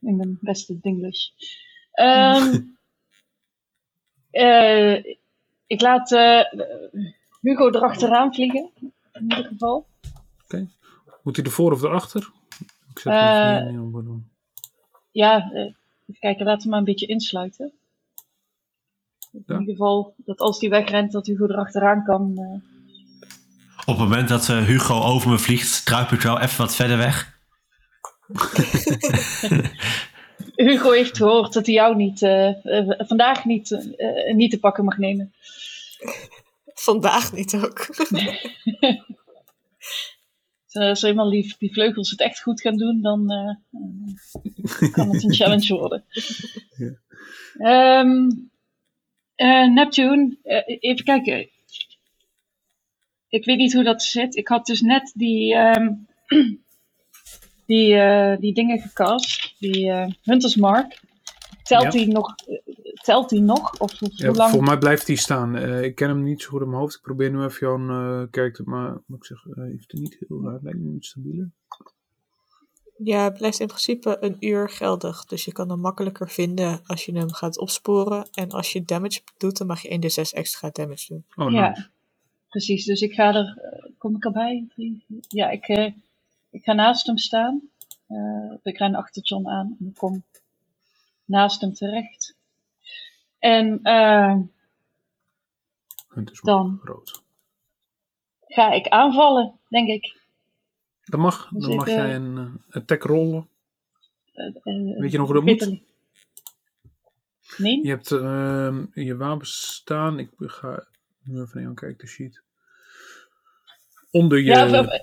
In 0.00 0.16
mijn 0.16 0.38
beste 0.40 0.78
English. 0.82 1.28
Ehm 1.92 2.58
eh, 4.30 5.04
ik 5.66 5.80
laat 5.80 6.12
eh, 6.12 6.40
Hugo 7.40 7.68
erachteraan 7.68 8.34
vliegen. 8.34 8.70
In 9.12 9.22
ieder 9.22 9.44
geval. 9.44 9.88
Moet 11.22 11.36
hij 11.36 11.44
ervoor 11.44 11.72
of 11.72 11.82
erachter? 11.82 12.32
Ik 12.90 12.98
zet 12.98 13.12
Eh, 13.12 13.20
hem 13.20 13.56
even 13.66 13.80
neer, 13.82 13.90
pardon. 13.90 14.30
Ja, 15.10 15.50
eh, 15.52 15.60
even 15.60 16.20
kijken. 16.20 16.44
Laten 16.46 16.62
we 16.62 16.68
maar 16.68 16.78
een 16.78 16.84
beetje 16.84 17.06
insluiten. 17.06 17.72
In 19.32 19.42
Ja. 19.46 19.58
ieder 19.58 19.74
geval, 19.74 20.14
dat 20.16 20.38
als 20.40 20.60
hij 20.60 20.70
wegrent, 20.70 21.12
dat 21.12 21.26
Hugo 21.26 21.44
erachteraan 21.44 22.04
kan. 22.04 22.34
Op 23.90 23.98
het 23.98 24.08
moment 24.08 24.28
dat 24.28 24.48
eh, 24.48 24.64
Hugo 24.64 25.00
over 25.02 25.30
me 25.30 25.38
vliegt, 25.38 25.86
druip 25.86 26.10
ik 26.10 26.20
wel 26.20 26.40
even 26.40 26.58
wat 26.58 26.74
verder 26.74 26.96
weg. 26.96 27.38
Hugo 30.54 30.90
heeft 30.90 31.16
gehoord 31.16 31.52
dat 31.52 31.66
hij 31.66 31.74
jou 31.74 31.96
niet, 31.96 32.22
eh, 32.22 32.64
eh, 32.78 32.88
vandaag 32.98 33.44
niet, 33.44 33.70
eh, 33.96 34.34
niet 34.34 34.50
te 34.50 34.58
pakken 34.58 34.84
mag 34.84 34.98
nemen. 34.98 35.34
Vandaag 36.74 37.32
niet 37.32 37.54
ook. 37.54 37.86
Als 40.88 41.02
eenmaal 41.02 41.30
die, 41.30 41.54
die 41.58 41.72
vleugels 41.72 42.10
het 42.10 42.20
echt 42.20 42.40
goed 42.42 42.60
gaan 42.60 42.76
doen, 42.76 43.00
dan 43.00 43.26
kan 44.92 45.10
het 45.10 45.24
een 45.24 45.34
challenge 45.34 45.74
worden. 45.74 46.04
Ja. 46.76 48.00
Ehm, 48.00 48.30
eh, 49.34 49.72
Neptune, 49.72 50.36
even 50.80 51.04
kijken. 51.04 51.48
Ik 53.30 53.44
weet 53.44 53.56
niet 53.58 53.72
hoe 53.72 53.84
dat 53.84 54.02
zit. 54.02 54.36
Ik 54.36 54.48
had 54.48 54.66
dus 54.66 54.80
net 54.80 55.12
die, 55.14 55.54
ehm, 55.54 55.92
die, 57.66 57.94
eh, 57.94 58.38
die 58.40 58.54
dingen 58.54 58.78
gecast. 58.80 59.54
Die 59.58 59.90
eh, 59.90 60.08
Hunters 60.22 60.56
Mark. 60.56 61.00
Telt 61.62 61.82
Ja. 61.82 61.90
die 61.90 62.06
nog? 62.08 62.34
Telt 63.02 63.28
die 63.28 63.40
nog? 63.40 63.78
Of, 63.78 64.02
of 64.02 64.08
Ja, 64.12 64.26
hoe 64.26 64.36
lang? 64.36 64.50
Voor 64.50 64.62
mij 64.62 64.78
blijft 64.78 65.06
hij 65.06 65.16
staan. 65.16 65.56
Eh, 65.56 65.82
ik 65.82 65.94
ken 65.94 66.08
hem 66.08 66.22
niet 66.22 66.42
zo 66.42 66.48
goed 66.48 66.60
in 66.60 66.68
mijn 66.68 66.80
hoofd. 66.80 66.94
Ik 66.94 67.02
probeer 67.02 67.30
nu 67.30 67.44
even 67.44 67.66
jouw 67.66 67.88
eh 68.22 68.30
karakter, 68.30 68.64
maar 68.68 68.98
moet 69.06 69.18
ik 69.18 69.24
zeg, 69.24 69.44
hij 69.50 69.68
heeft 69.68 69.90
het 69.90 70.00
niet 70.00 70.16
heel 70.28 70.42
raar. 70.44 70.58
Lijkt 70.62 70.78
me 70.78 70.94
iets 70.96 71.08
stabieler. 71.08 71.50
Ja, 73.04 73.24
het 73.24 73.34
blijft 73.38 73.60
in 73.60 73.66
principe 73.66 74.16
een 74.20 74.36
uur 74.40 74.68
geldig. 74.70 75.24
Dus 75.24 75.44
je 75.44 75.52
kan 75.52 75.70
hem 75.70 75.80
makkelijker 75.80 76.30
vinden 76.30 76.80
als 76.86 77.04
je 77.04 77.18
hem 77.18 77.32
gaat 77.32 77.58
opsporen. 77.58 78.28
En 78.32 78.50
als 78.50 78.72
je 78.72 78.84
damage 78.84 79.20
doet, 79.36 79.58
dan 79.58 79.66
mag 79.66 79.82
je 79.82 79.88
1d6 79.88 80.32
extra 80.32 80.70
damage 80.72 81.06
doen. 81.08 81.24
Oh, 81.46 81.52
Ja. 81.52 81.90
Precies, 82.50 82.84
dus 82.84 83.00
ik 83.00 83.14
ga 83.14 83.34
er. 83.34 83.58
eh, 83.62 83.90
kom 83.98 84.16
ik 84.16 84.24
erbij? 84.24 84.66
Drie, 84.74 85.04
vier- 85.06 85.24
Ja, 85.28 85.50
ik, 85.50 85.68
eh, 85.68 85.92
ik 86.50 86.64
ga 86.64 86.72
naast 86.72 87.06
hem 87.06 87.18
staan. 87.18 87.70
Eh, 88.06 88.54
ik 88.62 88.78
ren 88.78 88.94
achter 88.94 89.22
John 89.22 89.48
aan 89.48 89.76
en 89.80 89.86
ik 89.86 89.94
kom 89.94 90.24
naast 91.24 91.60
hem 91.60 91.74
terecht. 91.74 92.36
En 93.38 93.80
Dan. 96.42 96.80
rood. 96.84 97.22
ga 98.46 98.72
ik 98.72 98.88
aanvallen, 98.88 99.58
denk 99.68 99.88
ik. 99.88 100.18
Dan 101.04 101.20
mag, 101.20 101.48
Dus 101.48 101.62
dan 101.62 101.76
mag 101.76 101.86
ik, 101.86 101.94
jij 101.94 102.14
een 102.14 102.62
attack 102.70 103.02
rollen. 103.02 103.48
Weet 104.98 105.12
je 105.12 105.18
nog 105.18 105.26
hoe 105.26 105.34
dat 105.34 105.44
moet? 105.44 105.80
Nee? 107.58 107.82
Je 107.82 107.88
hebt 107.88 108.12
ehm, 108.12 108.86
je 108.94 109.16
wapens 109.16 109.74
staan. 109.74 110.18
Ik 110.18 110.30
ga 110.36 110.86
nu 111.24 111.40
even 111.40 111.60
jouw 111.62 111.74
character 111.74 112.08
sheet. 112.08 112.42
Onder 114.10 114.38
je... 114.38 114.44
Ja, 114.44 115.00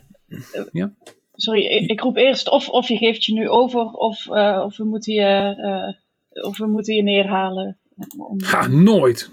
Ja? 0.72 0.94
Sorry, 1.34 1.66
ik, 1.66 1.90
ik 1.90 2.00
roep 2.02 2.16
eerst 2.16 2.50
of, 2.50 2.70
of 2.70 2.88
je 2.88 2.98
geeft 2.98 3.26
je 3.26 3.34
nu 3.34 3.50
over 3.50 3.86
of, 3.86 4.30
eh, 4.30 4.62
of, 4.66 4.78
we, 4.78 4.84
moeten 4.84 5.14
je, 5.14 5.56
eh, 6.36 6.46
of 6.46 6.58
we 6.58 6.68
moeten 6.68 6.96
je 6.96 7.04
neerhalen. 7.04 7.80
Om- 8.18 8.42
Ga 8.42 8.68
nooit! 8.68 9.32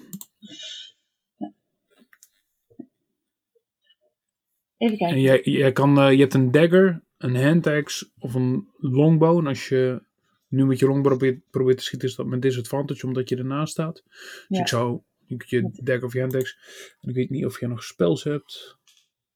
Even 4.77 4.97
kijken. 4.97 5.17
En 5.17 5.21
jij, 5.23 5.41
jij 5.43 5.73
kan, 5.73 5.99
eh, 5.99 6.13
je 6.13 6.19
hebt 6.21 6.35
een 6.35 6.51
dagger, 6.51 7.03
een 7.19 7.37
handaxe 7.37 8.11
of 8.19 8.35
een 8.35 8.69
longbow. 8.77 9.39
En 9.39 9.47
als 9.47 9.69
je 9.69 10.03
nu 10.49 10.67
met 10.67 10.79
je 10.79 10.87
longbow 10.87 11.07
probeert, 11.19 11.51
probeert 11.51 11.77
te 11.79 11.85
schieten, 11.85 12.09
is 12.09 12.15
dat 12.15 12.27
met 12.27 12.43
disadvantage 12.43 13.07
omdat 13.07 13.29
je 13.29 13.37
ernaast 13.37 13.73
staat. 13.73 14.03
Dus 14.05 14.45
Ja. 14.49 14.61
ik 14.61 14.69
zou, 14.69 15.01
je 15.27 15.37
kunt 15.37 15.77
je 15.77 15.83
dagger 15.83 16.05
of 16.05 16.13
je. 16.13 16.21
En 16.21 17.09
ik 17.09 17.15
weet 17.15 17.31
niet 17.31 17.45
of 17.45 17.61
je 17.61 17.67
nog 17.67 17.85
spells 17.85 18.25
hebt. 18.25 18.79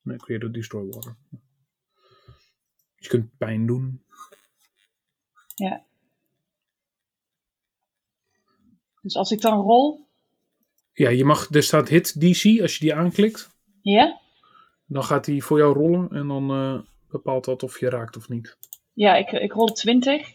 Nee, 0.01 0.17
create 0.17 0.45
a 0.45 0.49
destroy 0.49 0.85
water. 0.85 1.17
Dus 1.29 1.39
je 2.95 3.07
kunt 3.07 3.37
pijn 3.37 3.65
doen. 3.65 4.03
Ja. 5.55 5.85
Dus 9.01 9.15
als 9.15 9.31
ik 9.31 9.41
dan 9.41 9.61
rol, 9.61 10.07
Ja, 10.93 11.09
je 11.09 11.25
mag, 11.25 11.49
er 11.49 11.63
staat 11.63 11.89
hit 11.89 12.19
DC. 12.19 12.61
Als 12.61 12.77
je 12.77 12.79
die 12.79 12.95
aanklikt, 12.95 13.49
ja? 13.81 14.19
dan 14.85 15.03
gaat 15.03 15.25
hij 15.25 15.41
voor 15.41 15.57
jou 15.57 15.73
rollen. 15.73 16.09
En 16.09 16.27
dan 16.27 16.51
eh, 16.51 16.81
bepaalt 17.09 17.45
dat 17.45 17.63
of 17.63 17.79
je 17.79 17.89
raakt 17.89 18.17
of 18.17 18.29
niet. 18.29 18.57
Ja, 18.93 19.15
ik, 19.15 19.31
ik 19.31 19.53
rol 19.53 19.67
20. 19.67 20.33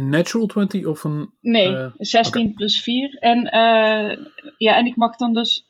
Natural 0.00 0.46
20 0.46 0.86
of 0.86 1.04
een... 1.04 1.30
Nee, 1.40 1.76
Eh, 1.76 1.92
16 1.98 2.54
plus 2.54 2.82
4. 2.82 3.16
En, 3.18 3.44
eh, 3.50 4.24
ja, 4.58 4.76
en 4.76 4.86
ik 4.86 4.96
mag 4.96 5.16
dan 5.16 5.32
dus 5.34 5.66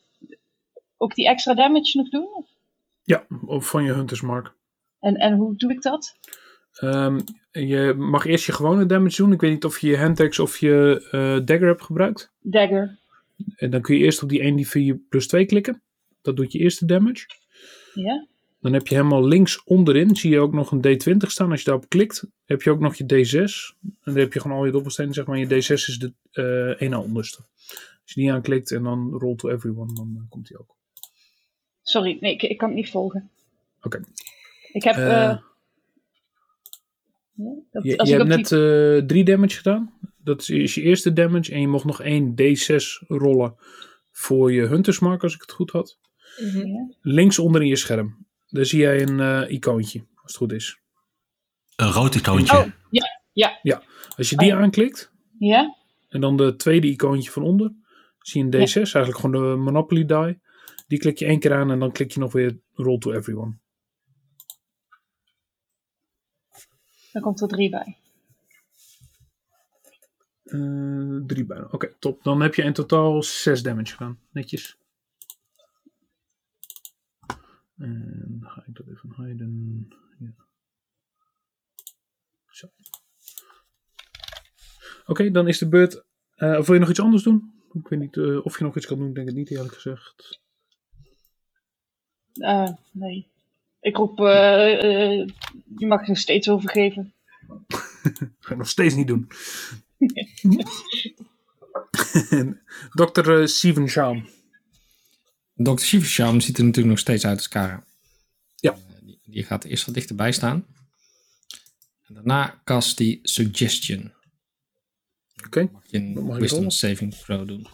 ook 0.96 1.14
die 1.14 1.28
extra 1.28 1.54
damage 1.54 1.96
nog 1.98 2.08
doen? 2.08 2.26
Of- 2.34 2.48
Ja, 3.02 3.26
van 3.48 3.84
je 3.84 3.92
Hunters 3.92 4.20
Mark. 4.20 4.52
En, 5.00 5.14
en 5.16 5.34
hoe 5.36 5.56
doe 5.56 5.70
ik 5.72 5.82
dat? 5.82 6.16
Ehm, 6.72 7.20
je 7.50 7.94
mag 7.96 8.24
eerst 8.26 8.46
je 8.46 8.52
gewone 8.52 8.86
damage 8.86 9.16
doen. 9.16 9.32
Ik 9.32 9.40
weet 9.40 9.50
niet 9.52 9.64
of 9.64 9.78
je 9.78 9.88
je 9.88 9.98
handaxe 9.98 10.42
of 10.42 10.58
je 10.58 11.06
eh, 11.10 11.44
dagger 11.46 11.66
hebt 11.66 11.82
gebruikt. 11.82 12.32
Dagger. 12.40 12.98
En 13.56 13.70
dan 13.70 13.80
kun 13.80 13.96
je 13.96 14.04
eerst 14.04 14.22
op 14.22 14.28
die 14.28 14.40
1 14.40 14.56
die 14.56 14.68
4 14.68 14.96
plus 15.08 15.26
2 15.28 15.46
klikken. 15.46 15.82
Dat 16.22 16.36
doet 16.36 16.52
je 16.52 16.58
eerste 16.58 16.86
damage. 16.86 17.26
Ja? 17.94 18.26
Dan 18.60 18.72
heb 18.72 18.86
je 18.86 18.94
helemaal 18.94 19.24
links 19.26 19.64
onderin, 19.64 20.16
zie 20.16 20.30
je 20.30 20.38
ook 20.40 20.52
nog 20.52 20.70
een 20.72 20.78
D20 20.86 21.16
staan. 21.26 21.50
Als 21.50 21.58
je 21.60 21.66
daarop 21.66 21.88
klikt, 21.88 22.26
heb 22.44 22.62
je 22.62 22.70
ook 22.70 22.80
nog 22.80 22.94
je 22.94 23.04
D6. 23.04 23.76
En 23.82 23.94
dan 24.04 24.16
heb 24.16 24.32
je 24.32 24.40
gewoon 24.40 24.56
al 24.56 24.64
je 24.64 24.72
dobbelstenen, 24.72 25.14
zeg 25.14 25.26
maar. 25.26 25.38
Je 25.38 25.46
D6 25.46 25.68
is 25.72 25.98
de 25.98 26.12
eh 26.32 26.86
ene 26.86 26.98
onderste. 26.98 27.38
Als 28.02 28.14
je 28.14 28.20
die 28.20 28.32
aanklikt 28.32 28.70
en 28.72 28.82
dan 28.82 29.10
roll 29.18 29.34
to 29.36 29.48
everyone, 29.48 29.94
dan 29.94 30.12
eh, 30.16 30.22
komt 30.28 30.46
die 30.46 30.58
ook. 30.58 30.74
Sorry, 31.82 32.16
nee, 32.20 32.32
ik, 32.32 32.42
ik 32.42 32.58
kan 32.58 32.68
het 32.68 32.76
niet 32.76 32.90
volgen. 32.90 33.30
Oké. 33.82 34.00
Ik 34.72 34.82
heb... 34.82 34.96
Eh, 34.96 35.38
dat- 37.70 37.84
Je, 37.84 37.94
hebt 38.16 38.26
net 38.28 38.48
die- 38.48 38.96
eh, 38.96 39.02
drie 39.06 39.24
damage 39.24 39.56
gedaan. 39.56 39.92
Dat 40.18 40.40
is- 40.40 40.50
is 40.50 40.74
je 40.74 40.82
eerste 40.82 41.12
damage. 41.12 41.52
En 41.52 41.60
je 41.60 41.68
mocht 41.68 41.84
nog 41.84 42.02
één 42.02 42.34
D6 42.34 43.04
rollen 43.08 43.54
voor 44.10 44.52
je 44.52 44.66
Hunters 44.66 44.98
Mark, 44.98 45.22
als 45.22 45.34
ik 45.34 45.40
het 45.40 45.52
goed 45.52 45.70
had. 45.70 45.98
Ja. 46.64 46.94
Links 47.00 47.38
onder 47.38 47.62
in 47.62 47.68
je 47.68 47.76
scherm. 47.76 48.25
Daar 48.48 48.64
zie 48.64 48.80
jij 48.80 49.02
een 49.02 49.20
eh, 49.20 49.50
icoontje, 49.52 49.98
als 50.14 50.22
het 50.32 50.36
goed 50.36 50.52
is. 50.52 50.78
Een 51.76 51.90
rood 51.90 52.14
icoontje. 52.14 52.58
Oh, 52.58 52.66
ja, 53.32 53.58
ja. 53.62 53.82
Als 54.16 54.30
je 54.30 54.36
die 54.36 54.52
Oh. 54.52 54.58
aanklikt, 54.60 55.12
Ja? 55.38 55.76
en 56.08 56.20
dan 56.20 56.36
de 56.36 56.56
tweede 56.56 56.86
icoontje 56.86 57.30
van 57.30 57.42
onder, 57.42 57.72
zie 58.18 58.44
je 58.46 58.56
een 58.58 58.68
D6, 58.68 58.74
eigenlijk 58.74 59.16
gewoon 59.18 59.42
de 59.50 59.56
Monopoly 59.56 60.04
die. 60.04 60.40
Die 60.86 60.98
klik 60.98 61.18
je 61.18 61.24
één 61.26 61.38
keer 61.38 61.54
aan 61.54 61.70
en 61.70 61.78
dan 61.78 61.92
klik 61.92 62.10
je 62.10 62.20
nog 62.20 62.32
weer 62.32 62.58
Roll 62.74 62.98
to 62.98 63.12
Everyone. 63.12 63.56
Dan 67.12 67.22
komt 67.22 67.40
er 67.40 67.48
drie 67.48 67.70
bij. 67.70 67.98
Eh, 70.44 71.20
drie 71.26 71.44
bijna. 71.44 71.68
Oké, 71.70 71.94
top. 71.98 72.22
Dan 72.22 72.40
heb 72.40 72.54
je 72.54 72.62
in 72.62 72.72
totaal 72.72 73.22
zes 73.22 73.62
damage 73.62 73.92
gedaan. 73.92 74.18
Netjes. 74.30 74.76
En 77.76 78.36
dan 78.40 78.50
ga 78.50 78.64
ik 78.66 78.74
dat 78.74 78.86
even 78.86 79.14
hiden. 79.26 79.88
Ja. 80.18 80.34
Zo. 82.50 82.66
Oké, 85.06 85.30
dan 85.30 85.48
is 85.48 85.58
de 85.58 85.68
beurt. 85.68 86.04
eh, 86.34 86.58
of 86.58 86.66
wil 86.66 86.74
je 86.74 86.80
nog 86.80 86.90
iets 86.90 87.00
anders 87.00 87.22
doen? 87.22 87.54
Ik 87.72 87.88
weet 87.88 88.00
niet 88.00 88.16
eh, 88.16 88.44
of 88.44 88.58
je 88.58 88.64
nog 88.64 88.76
iets 88.76 88.86
kan 88.86 88.98
doen. 88.98 89.08
Ik 89.08 89.14
denk 89.14 89.26
het 89.26 89.36
niet, 89.36 89.50
eerlijk 89.50 89.74
gezegd. 89.74 90.40
Eh, 92.32 92.68
nee. 92.92 93.28
Ik 93.80 93.96
roep, 93.96 94.18
eh, 94.20 94.72
eh, 94.72 95.28
je 95.76 95.86
mag 95.86 96.06
nog 96.06 96.18
steeds 96.18 96.48
overgeven. 96.48 97.12
Ga 98.40 98.50
ik 98.52 98.56
nog 98.56 98.68
steeds 98.68 98.94
niet 98.94 99.06
doen. 99.06 99.28
Dr. 103.12 103.46
Steven 103.46 103.88
Shaam. 103.88 104.26
Dr. 105.56 105.78
Shivershaam 105.78 106.40
ziet 106.40 106.58
er 106.58 106.64
natuurlijk 106.64 106.90
nog 106.94 106.98
steeds 106.98 107.24
uit 107.24 107.36
als 107.36 107.48
Kara. 107.48 107.84
Ja. 108.56 108.72
Eh, 108.72 108.78
Die, 109.02 109.20
die 109.24 109.44
gaat 109.44 109.64
eerst 109.64 109.86
wat 109.86 109.94
dichterbij 109.94 110.32
staan. 110.32 110.66
En 112.06 112.14
daarna 112.14 112.60
cast 112.64 112.96
die 112.96 113.18
Suggestion. 113.22 114.12
Oké. 115.46 115.68
Mag 115.72 115.82
je 115.86 115.96
een 115.98 116.24
mag 116.24 116.38
Wisdom? 116.38 116.70
Saving 116.70 117.14
Throw 117.14 117.48
doen. 117.48 117.66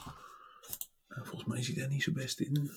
Volgens 1.08 1.44
mij 1.44 1.62
zit 1.62 1.76
hij 1.76 1.86
niet 1.86 2.02
zo 2.02 2.12
best 2.12 2.40
in. 2.40 2.70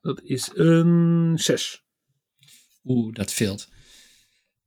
Dat 0.00 0.22
is 0.22 0.50
een 0.54 1.32
6. 1.38 1.84
Oeh, 2.84 3.14
dat 3.14 3.32
veelt. 3.32 3.68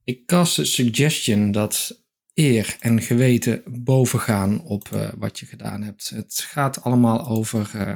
Ik 0.04 0.26
cast 0.26 0.56
de 0.56 0.64
Suggestion 0.64 1.52
dat 1.52 2.02
eer 2.38 2.76
en 2.80 3.02
geweten 3.02 3.62
bovengaan 3.66 4.60
op 4.62 4.88
eh, 4.92 5.08
wat 5.16 5.38
je 5.38 5.46
gedaan 5.46 5.82
hebt. 5.82 6.08
Het 6.08 6.34
gaat 6.48 6.82
allemaal 6.82 7.26
over 7.28 7.70
eh, 7.74 7.94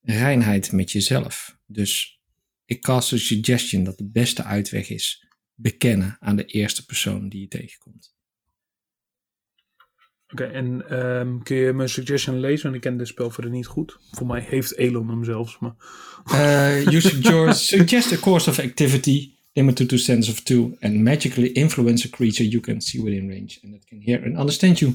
reinheid 0.00 0.72
met 0.72 0.92
jezelf. 0.92 1.58
Dus 1.66 2.20
ik 2.64 2.80
cast 2.80 3.10
de 3.10 3.18
Suggestion 3.18 3.84
dat 3.84 3.98
de 3.98 4.10
beste 4.10 4.44
uitweg 4.44 4.88
is 4.88 5.26
bekennen 5.54 6.16
aan 6.20 6.36
de 6.36 6.44
eerste 6.44 6.84
persoon 6.84 7.28
die 7.28 7.40
je 7.40 7.48
tegenkomt. 7.48 8.14
Oké, 10.28 10.44
en 10.44 10.88
ehm, 10.88 11.38
kun 11.38 11.56
je 11.56 11.72
mijn 11.72 11.88
suggestion 11.88 12.40
lezen? 12.40 12.62
Want 12.62 12.74
ik 12.74 12.80
ken 12.80 12.96
dit 12.96 13.08
spel 13.08 13.30
verder 13.30 13.50
niet 13.50 13.66
goed. 13.66 13.98
Voor 14.10 14.26
mij 14.26 14.40
heeft 14.40 14.76
Elon 14.76 15.08
hem 15.08 15.24
zelfs. 15.24 15.58
Maar... 15.58 15.74
Uh, 16.32 16.84
you 16.84 17.00
suggest 17.54 18.12
a 18.12 18.16
course 18.16 18.50
of 18.50 18.58
activity 18.58 19.32
limited 19.54 19.88
to 19.88 19.96
two 19.96 19.98
sense 19.98 20.30
of 20.30 20.42
two 20.44 20.76
and 20.80 21.02
magically 21.02 21.48
influence 21.52 22.04
a 22.04 22.08
creature 22.08 22.44
you 22.44 22.60
can 22.60 22.80
see 22.80 23.02
within 23.02 23.28
range 23.28 23.60
and 23.62 23.72
that 23.72 23.86
can 23.86 24.00
hear 24.00 24.24
and 24.24 24.38
understand 24.38 24.78
you. 24.78 24.94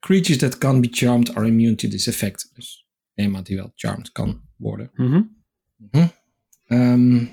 Creatures 0.00 0.38
that 0.38 0.58
can't 0.58 0.80
be 0.80 0.88
charmed 0.88 1.30
are 1.36 1.46
immune 1.46 1.76
to 1.76 1.88
this 1.88 2.06
effect. 2.06 2.50
Dus 2.54 2.86
iemand 3.14 3.46
die 3.46 3.56
wel 3.56 3.72
charmed 3.74 4.12
kan 4.12 4.40
worden. 4.56 4.90
Mhm. 4.94 5.36
Um, 6.68 7.28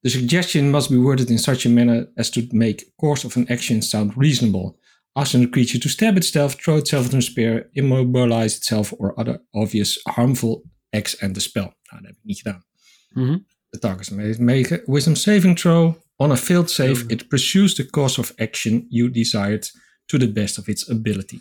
the 0.00 0.08
suggestion 0.08 0.70
must 0.70 0.88
be 0.88 0.96
worded 0.96 1.30
in 1.30 1.38
such 1.38 1.66
a 1.66 1.70
manner 1.70 2.10
as 2.14 2.30
to 2.30 2.40
make 2.50 2.92
course 2.96 3.26
of 3.26 3.36
an 3.36 3.46
action 3.48 3.82
sound 3.82 4.12
reasonable. 4.16 4.78
Asking 5.12 5.42
the 5.42 5.50
creature 5.50 5.78
to 5.78 5.88
stab 5.88 6.16
itself, 6.16 6.54
throw 6.54 6.76
itself 6.76 7.04
into 7.04 7.16
a 7.16 7.20
spear, 7.20 7.70
immobilize 7.72 8.56
itself, 8.56 8.92
or 8.98 9.14
other 9.20 9.40
obvious 9.52 9.98
harmful 10.06 10.62
acts 10.90 11.22
and 11.22 11.34
the 11.34 11.40
spell. 11.40 11.74
Nou, 11.90 12.02
dat 12.02 12.06
heb 12.06 12.16
ik 12.16 12.24
niet 12.24 12.38
gedaan. 12.38 12.64
Mhm. 13.12 13.38
The 13.74 13.80
target 13.80 14.12
may 14.12 14.34
make 14.38 14.70
a 14.70 14.78
wisdom 14.86 15.16
saving 15.16 15.56
throw. 15.56 15.96
On 16.20 16.30
a 16.30 16.36
failed 16.36 16.70
save, 16.70 17.10
it 17.10 17.28
pursues 17.28 17.74
the 17.74 17.84
course 17.84 18.20
of 18.20 18.32
action 18.38 18.86
you 18.88 19.10
desired 19.10 19.68
to 20.06 20.18
the 20.18 20.32
best 20.32 20.58
of 20.58 20.68
its 20.68 20.90
ability. 20.90 21.40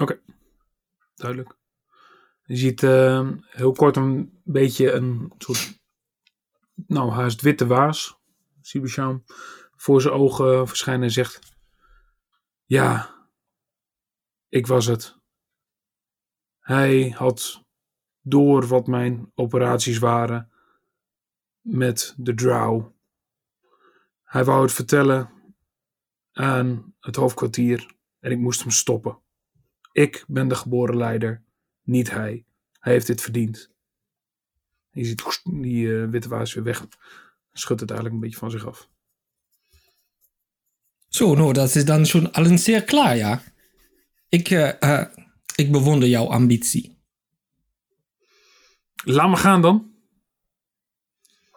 Oké, 0.00 0.20
duidelijk. 1.14 1.58
Je 2.42 2.56
ziet 2.56 2.82
ehm, 2.82 3.36
heel 3.40 3.72
kort 3.72 3.96
een 3.96 4.40
beetje 4.44 4.92
een 4.92 5.32
soort, 5.38 5.80
nou 6.86 7.10
haast 7.10 7.40
witte 7.40 7.66
waas, 7.66 8.18
Sibisham, 8.60 9.24
voor 9.76 10.00
zijn 10.00 10.14
ogen 10.14 10.68
verschijnen 10.68 11.02
en 11.02 11.10
zegt, 11.10 11.56
ja, 12.64 13.14
ik 14.48 14.66
was 14.66 14.86
het. 14.86 15.16
Hij 16.58 17.08
had 17.08 17.64
door 18.20 18.66
wat 18.66 18.86
mijn 18.86 19.32
operaties 19.34 19.98
waren 19.98 20.49
met 21.60 22.14
de 22.16 22.34
drow. 22.34 22.86
Hij 24.22 24.44
wou 24.44 24.62
het 24.62 24.72
vertellen 24.72 25.30
aan 26.32 26.94
het 27.00 27.16
hoofdkwartier 27.16 27.94
en 28.20 28.30
ik 28.30 28.38
moest 28.38 28.60
hem 28.60 28.70
stoppen. 28.70 29.18
Ik 29.92 30.24
ben 30.26 30.48
de 30.48 30.54
geboren 30.54 30.96
leider, 30.96 31.42
niet 31.82 32.10
hij. 32.10 32.44
Hij 32.78 32.92
heeft 32.92 33.06
dit 33.06 33.20
verdiend. 33.20 33.70
Je 34.90 35.04
ziet 35.04 35.40
die 35.44 36.00
eh, 36.00 36.08
witte 36.08 36.28
waas 36.28 36.54
weer 36.54 36.64
weg. 36.64 36.86
Schudt 37.52 37.80
het 37.80 37.90
eigenlijk 37.90 38.20
een 38.20 38.28
beetje 38.28 38.40
van 38.40 38.50
zich 38.50 38.66
af. 38.66 38.88
Zo, 41.08 41.34
nou, 41.34 41.52
dat 41.52 41.74
is 41.74 41.84
dan 41.84 42.06
schon 42.06 42.32
allen 42.32 42.58
zeer 42.58 42.84
klaar, 42.84 43.16
ja. 43.16 43.42
Ik, 44.28 44.50
eh, 44.50 44.82
eh, 44.82 45.06
ik 45.54 45.72
bewonder 45.72 46.08
jouw 46.08 46.26
ambitie. 46.26 46.98
Laat 49.04 49.28
me 49.28 49.36
gaan 49.36 49.62
dan. 49.62 49.89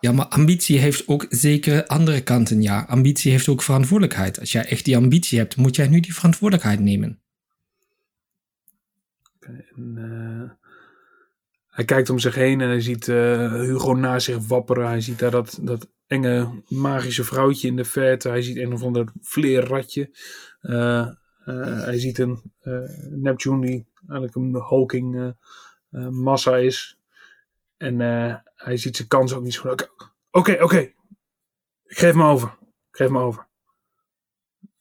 Ja, 0.03 0.11
maar 0.11 0.25
ambitie 0.25 0.79
heeft 0.79 1.07
ook 1.07 1.25
zeker 1.29 1.85
andere 1.85 2.23
kanten, 2.23 2.61
ja. 2.61 2.85
Ambitie 2.87 3.31
heeft 3.31 3.47
ook 3.47 3.61
verantwoordelijkheid. 3.61 4.39
Als 4.39 4.51
jij 4.51 4.65
echt 4.65 4.85
die 4.85 4.97
ambitie 4.97 5.39
hebt, 5.39 5.55
moet 5.55 5.75
jij 5.75 5.87
nu 5.87 5.99
die 5.99 6.13
verantwoordelijkheid 6.13 6.79
nemen. 6.79 7.21
En, 9.39 9.93
eh, 9.95 10.69
hij 11.67 11.85
kijkt 11.85 12.09
om 12.09 12.19
zich 12.19 12.35
heen 12.35 12.61
en 12.61 12.67
hij 12.67 12.81
ziet 12.81 13.07
eh, 13.07 13.53
Hugo 13.53 13.93
naast 13.93 14.25
zich 14.25 14.47
wapperen. 14.47 14.87
Hij 14.87 15.01
ziet 15.01 15.19
daar 15.19 15.31
dat, 15.31 15.59
dat 15.61 15.89
enge 16.07 16.63
magische 16.67 17.23
vrouwtje 17.23 17.67
in 17.67 17.75
de 17.75 17.85
verte. 17.85 18.29
Hij 18.29 18.41
ziet 18.41 18.57
een 18.57 18.73
of 18.73 18.83
ander 18.83 19.11
vleerratje. 19.21 20.17
Eh, 20.59 21.07
hij 21.85 21.99
ziet 21.99 22.17
een 22.17 22.41
Neptune 23.09 23.65
die 23.65 23.85
eigenlijk 24.07 24.35
een 24.35 24.63
hulking 24.67 25.35
massa 26.09 26.57
is. 26.57 26.97
En 27.77 27.97
hij 28.63 28.77
ziet 28.77 28.95
zijn 28.95 29.07
kans 29.07 29.33
ook 29.33 29.43
niet 29.43 29.53
zo 29.53 29.69
goed. 29.69 29.89
Oké, 30.31 30.63
oké. 30.63 30.79
Ik 31.83 31.97
geef 31.97 32.13
me 32.13 32.23
over. 32.23 32.57
Ik 32.89 32.95
geef 32.97 33.09
me 33.09 33.19
over. 33.19 33.47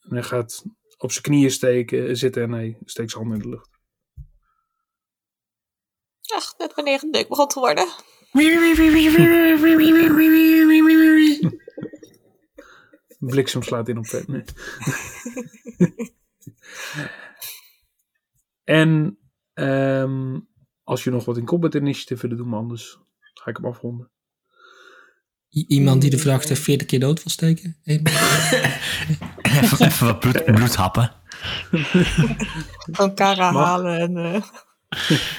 En 0.00 0.12
hij 0.12 0.22
gaat 0.22 0.64
op 0.96 1.12
zijn 1.12 1.24
knieën 1.24 1.50
steken, 1.50 2.16
zitten 2.16 2.42
en 2.42 2.52
hij 2.52 2.78
steekt 2.84 3.10
zijn 3.10 3.22
handen 3.22 3.42
in 3.42 3.50
de 3.50 3.56
lucht. 3.56 3.70
Ach, 6.34 6.58
net 6.58 6.74
wanneer 6.74 7.00
het 7.00 7.14
leuk 7.14 7.28
begon 7.28 7.48
te 7.48 7.58
worden. 7.58 7.88
Bliksem 13.30 13.62
slaat 13.62 13.88
in 13.88 13.98
op 13.98 14.06
vet. 14.06 14.28
Nee. 14.28 14.44
en 18.80 19.18
ehm, 19.52 20.40
als 20.82 21.04
je 21.04 21.10
nog 21.10 21.24
wat 21.24 21.36
in 21.36 21.44
combat 21.44 21.74
initiative 21.74 22.20
willen 22.20 22.36
doen, 22.36 22.54
anders 22.54 22.98
ga 23.42 23.50
ik 23.50 23.56
hem 23.56 23.66
afronden. 23.66 24.10
I- 25.54 25.64
iemand 25.68 26.00
die 26.00 26.10
de 26.10 26.18
verdachte 26.18 26.56
40 26.56 26.86
keer 26.86 27.00
dood 27.00 27.22
wil 27.22 27.32
steken? 27.32 27.76
Even, 29.42 29.86
even 29.86 30.06
wat 30.06 30.20
bloed, 30.20 30.44
bloed 30.44 30.74
happen. 30.76 31.12
Van 32.92 33.14
Kara 33.14 33.50
Mag. 33.50 33.64
halen 33.64 33.98
en... 33.98 34.16
eh, 34.16 34.42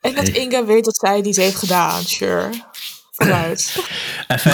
En 0.00 0.14
dat 0.14 0.28
Inga 0.28 0.64
weet 0.64 0.84
dat 0.84 0.96
zij 0.96 1.22
die 1.22 1.34
heeft 1.36 1.56
gedaan, 1.56 2.02
sure. 2.02 2.50
Vooruit. 3.10 3.76
Even, 4.28 4.52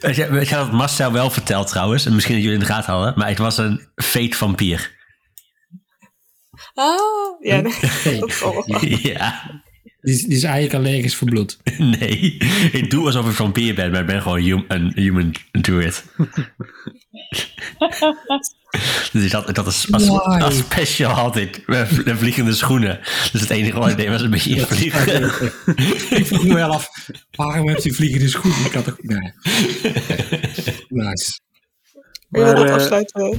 weet 0.00 0.16
je, 0.16 0.30
weet 0.30 0.48
je 0.48 0.56
wat 0.56 0.72
Marcel 0.72 1.12
wel 1.12 1.30
vertelt 1.30 1.66
trouwens? 1.68 2.06
En 2.06 2.14
misschien 2.14 2.34
dat 2.34 2.44
jullie 2.44 2.58
in 2.58 2.64
de 2.66 2.72
gaten 2.72 2.92
hadden. 2.92 3.14
Maar 3.18 3.28
het 3.28 3.38
was 3.38 3.56
een 3.58 3.88
fake 3.94 4.36
vampier. 4.36 4.92
Ah, 6.74 6.96
ja, 7.40 7.60
nee, 7.60 8.20
dat 8.20 8.82
ja. 9.02 9.62
Die, 10.04 10.14
is- 10.14 10.22
die 10.22 10.36
is 10.36 10.42
eigenlijk 10.42 10.74
allergisch 10.86 11.14
voor 11.16 11.28
bloed. 11.28 11.58
Nee. 11.98 12.36
Ik 12.72 12.90
doe 12.90 13.06
alsof 13.06 13.22
ik 13.22 13.28
een 13.28 13.34
vampier 13.34 13.74
ben, 13.74 13.90
maar 13.90 14.00
ik 14.00 14.06
ben 14.06 14.22
gewoon 14.22 14.40
hum- 14.42 14.64
een 14.68 14.92
human 14.94 15.34
druid. 15.50 16.04
dus 19.12 19.30
dat, 19.30 19.54
dat 19.54 19.66
is 19.66 19.92
als, 19.92 20.06
Why? 20.08 20.40
als 20.40 20.58
special 20.58 21.10
had 21.10 21.36
ik 21.36 21.62
de 22.04 22.16
vliegende 22.16 22.52
schoenen. 22.54 23.00
Dus 23.32 23.40
het 23.40 23.50
enige 23.50 23.78
wat 23.78 23.90
ik 23.90 23.96
deed 23.96 24.08
was 24.08 24.22
een 24.22 24.30
beetje 24.30 24.56
invliegen. 24.56 25.24
ik 26.18 26.26
vroeg 26.26 26.44
me 26.46 26.54
wel 26.54 26.70
af, 26.72 26.88
waarom 27.30 27.68
heeft 27.68 27.84
u 27.84 27.94
vliegende 27.94 28.28
schoenen? 28.28 28.64
Ik 28.64 28.72
had 28.72 28.84
toch... 28.84 28.96
Nee. 29.00 29.32
Nice. 30.88 31.40
Maar, 32.28 32.54
dat 32.54 32.64
eh, 32.66 32.74
afsluiten 32.74 33.22
we. 33.22 33.36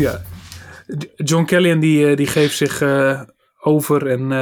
Ja. 0.00 0.22
John 1.16 1.44
Kellyan 1.44 1.80
die, 1.80 2.06
eh, 2.10 2.16
die 2.16 2.26
geeft 2.26 2.56
zich 2.56 2.80
eh, 2.80 3.20
over 3.60 4.06
en 4.06 4.32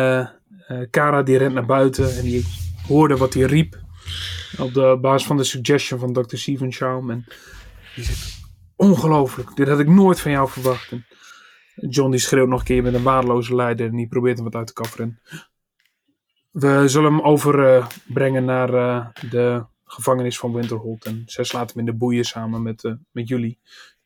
Kara 0.91 1.23
die 1.23 1.37
rent 1.37 1.55
naar 1.55 1.67
buiten 1.67 2.17
en 2.17 2.23
die 2.23 2.47
hoorde 2.87 3.17
wat 3.17 3.35
hij 3.35 3.43
riep 3.43 3.79
op 4.59 4.75
de 4.75 4.99
basis 5.01 5.27
van 5.27 5.37
de 5.37 5.45
suggestion 5.45 6.01
van 6.01 6.13
Dr. 6.13 6.37
Steven 6.37 6.73
Schaum 6.73 7.11
en 7.11 7.25
die 7.95 8.05
zegt 8.05 8.41
ongelooflijk, 8.77 9.57
dit 9.57 9.69
had 9.69 9.79
ik 9.79 9.89
nooit 9.89 10.21
van 10.21 10.31
jou 10.31 10.49
verwacht. 10.49 10.91
En 10.91 11.07
John 11.89 12.11
die 12.11 12.21
schreeuwt 12.21 12.49
nog 12.49 12.59
een 12.59 12.67
keer 12.67 12.83
met 12.83 12.95
een 12.95 13.03
waardeloze 13.03 13.55
leider 13.55 13.87
en 13.87 13.97
die 13.97 14.09
probeert 14.09 14.37
hem 14.37 14.45
wat 14.45 14.55
uit 14.55 14.67
te 14.67 14.73
kafferen. 14.73 15.21
We 16.51 16.89
zullen 16.89 17.13
hem 17.13 17.21
overbrengen 17.21 18.45
naar 18.45 18.75
eh, 18.75 19.07
de 19.31 19.65
gevangenis 19.85 20.39
van 20.39 20.53
Winterholt 20.53 21.05
en 21.05 21.23
zij 21.27 21.45
slaat 21.45 21.69
hem 21.69 21.79
in 21.79 21.87
de 21.87 21.97
boeien 21.97 22.25
samen 22.25 22.63
met, 22.63 22.85
eh, 22.85 22.93
met 23.11 23.29
jullie. 23.29 23.59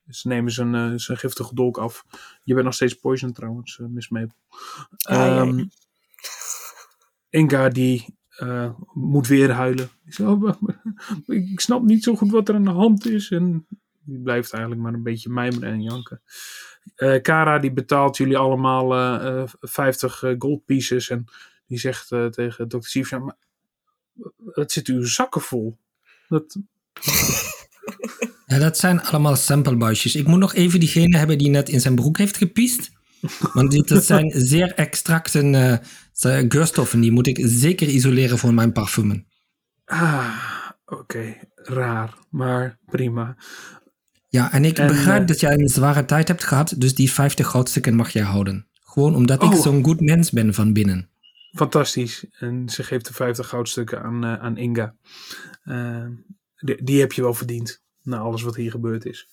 Ze 0.09 0.29
nemen 0.29 0.53
zijn, 0.53 0.75
eh, 0.75 0.93
zijn 0.97 1.19
giftige 1.19 1.55
dolk 1.55 1.79
af. 1.79 2.05
Je 2.43 2.53
bent 2.55 2.65
nog 2.65 2.75
steeds 2.75 2.95
poison 2.95 3.33
trouwens, 3.33 3.79
eh, 3.79 3.87
Miss 3.87 4.09
Maple. 4.09 4.35
Ja, 4.97 5.45
Inga 7.33 7.69
die 7.69 8.17
eh, 8.29 8.71
moet 8.93 9.27
weer 9.27 9.51
huilen. 9.51 9.89
"Oh, 10.21 10.53
ik 11.53 11.61
snap 11.61 11.83
niet 11.83 12.03
zo 12.05 12.17
goed 12.17 12.31
wat 12.31 12.49
er 12.49 12.55
aan 12.55 12.65
de 12.65 12.71
hand 12.71 13.07
is. 13.07 13.31
En 13.31 13.67
die 14.05 14.19
blijft 14.19 14.53
eigenlijk 14.53 14.83
maar 14.83 14.95
een 14.95 15.03
beetje 15.03 15.31
mijmeren 15.31 15.73
en 15.73 15.83
janken. 15.83 16.23
Eh, 16.95 17.21
Kara 17.23 17.59
die 17.59 17.73
betaalt 17.73 18.17
jullie 18.17 18.37
allemaal 18.37 18.95
eh, 18.95 19.41
eh, 19.43 19.49
50 19.61 20.23
eh, 20.23 20.35
gold 20.39 20.65
pieces. 20.65 21.11
En 21.11 21.25
die 21.67 21.79
zegt 21.79 22.13
eh, 22.13 22.27
tegen 22.27 22.69
Dr. 22.69 23.19
Maar 23.21 23.37
het 24.53 24.73
zit 24.73 24.87
uw 24.87 25.05
zakken 25.05 25.41
vol. 25.41 25.79
Dat, 26.29 26.57
Ja, 28.47 28.59
dat 28.59 28.79
zijn 28.79 29.03
allemaal 29.03 29.37
samplebuisjes. 29.37 30.15
Ik 30.17 30.27
moet 30.27 30.39
nog 30.39 30.55
even 30.55 30.81
diegene 30.81 31.17
hebben 31.19 31.39
die 31.39 31.51
net 31.51 31.69
in 31.69 31.81
zijn 31.81 31.95
broek 31.95 32.19
heeft 32.19 32.37
gepiest. 32.37 32.91
Want 33.53 33.71
dit, 33.71 33.89
dat 33.89 34.05
zijn 34.05 34.31
zeer 34.35 34.73
extracten 34.75 35.55
eh, 35.55 35.79
ze- 36.13 36.45
geurstoffen. 36.49 37.01
Die 37.01 37.13
moet 37.13 37.27
ik 37.27 37.39
zeker 37.43 37.89
isoleren 37.89 38.39
voor 38.39 38.55
mijn 38.55 38.73
parfumen. 38.73 39.27
ah, 39.85 40.71
oké, 40.85 41.35
raar, 41.55 42.15
maar 42.31 42.79
prima. 42.87 43.37
Ja, 44.29 44.53
en 44.53 44.65
ik 44.65 44.79
En, 44.79 44.87
begrijp 44.87 45.21
eh, 45.21 45.27
dat 45.27 45.41
jij 45.41 45.53
een 45.59 45.69
zware 45.69 46.05
tijd 46.05 46.29
hebt 46.29 46.45
gehad. 46.45 46.75
Dus 46.79 46.95
die 46.95 47.13
50 47.13 47.47
goudstukken 47.47 47.95
mag 47.95 48.11
jij 48.11 48.23
houden. 48.23 48.67
Gewoon 48.81 49.15
omdat 49.15 49.43
ik 49.43 49.53
Oh. 49.53 49.61
zo'n 49.63 49.85
goed 49.85 50.01
mens 50.01 50.31
ben 50.31 50.55
van 50.55 50.73
binnen. 50.73 51.11
Fantastisch. 51.55 52.25
En 52.31 52.69
ze 52.69 52.83
geeft 52.83 53.07
de 53.07 53.13
50 53.15 53.49
goudstukken 53.49 54.03
aan, 54.03 54.25
eh, 54.25 54.35
aan 54.35 54.57
Inga. 54.57 54.95
Eh, 55.63 56.07
die, 56.57 56.83
die 56.85 57.01
heb 57.01 57.13
je 57.13 57.23
wel 57.23 57.35
verdiend. 57.35 57.83
Na 58.03 58.19
alles 58.19 58.43
wat 58.43 58.57
hier 58.57 58.71
gebeurd 58.71 59.05
is. 59.05 59.29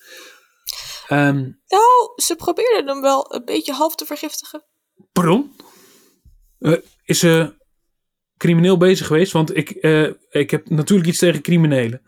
Ehm, 1.10 1.38
Nou, 1.68 2.12
ze 2.16 2.36
probeerden 2.38 2.88
hem 2.88 3.02
wel 3.02 3.34
een 3.34 3.46
beetje 3.46 3.74
half 3.74 3.96
te 3.96 4.06
vergiftigen. 4.06 4.64
pardon? 5.12 5.56
Eh, 6.60 6.78
is 7.04 7.20
ze 7.20 7.58
crimineel 8.38 8.78
bezig 8.78 9.08
geweest? 9.08 9.32
Want 9.32 9.56
ik, 9.58 9.70
eh, 9.70 10.10
ik 10.30 10.52
heb 10.52 10.70
natuurlijk 10.70 11.10
iets 11.10 11.18
tegen 11.20 11.42
criminelen. 11.42 12.02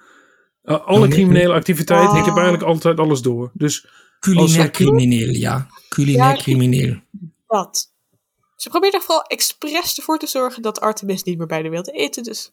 Eh, 0.62 0.86
alle 0.88 1.08
criminele 1.08 1.54
activiteiten, 1.54 2.18
ik 2.18 2.26
heb 2.26 2.34
Oh. 2.34 2.40
eigenlijk 2.40 2.70
altijd 2.70 3.00
alles 3.00 3.22
door. 3.22 3.52
Dus 3.54 3.88
Culinair 4.20 4.60
Als- 4.62 4.70
crimineel, 4.72 5.30
ja. 5.34 5.68
Culinair 5.90 6.36
Ja, 6.36 6.42
crimineel. 6.42 7.00
Dat. 7.48 7.94
Ze 8.56 8.70
probeerden 8.70 9.00
er 9.00 9.06
vooral 9.06 9.24
expres 9.26 9.98
ervoor 9.98 10.18
te 10.20 10.28
zorgen 10.28 10.62
dat 10.62 10.80
Artemis 10.80 11.24
niet 11.24 11.38
meer 11.38 11.48
bij 11.48 11.62
de 11.62 11.70
wilde 11.70 11.92
eten. 11.92 12.24
Dus 12.24 12.52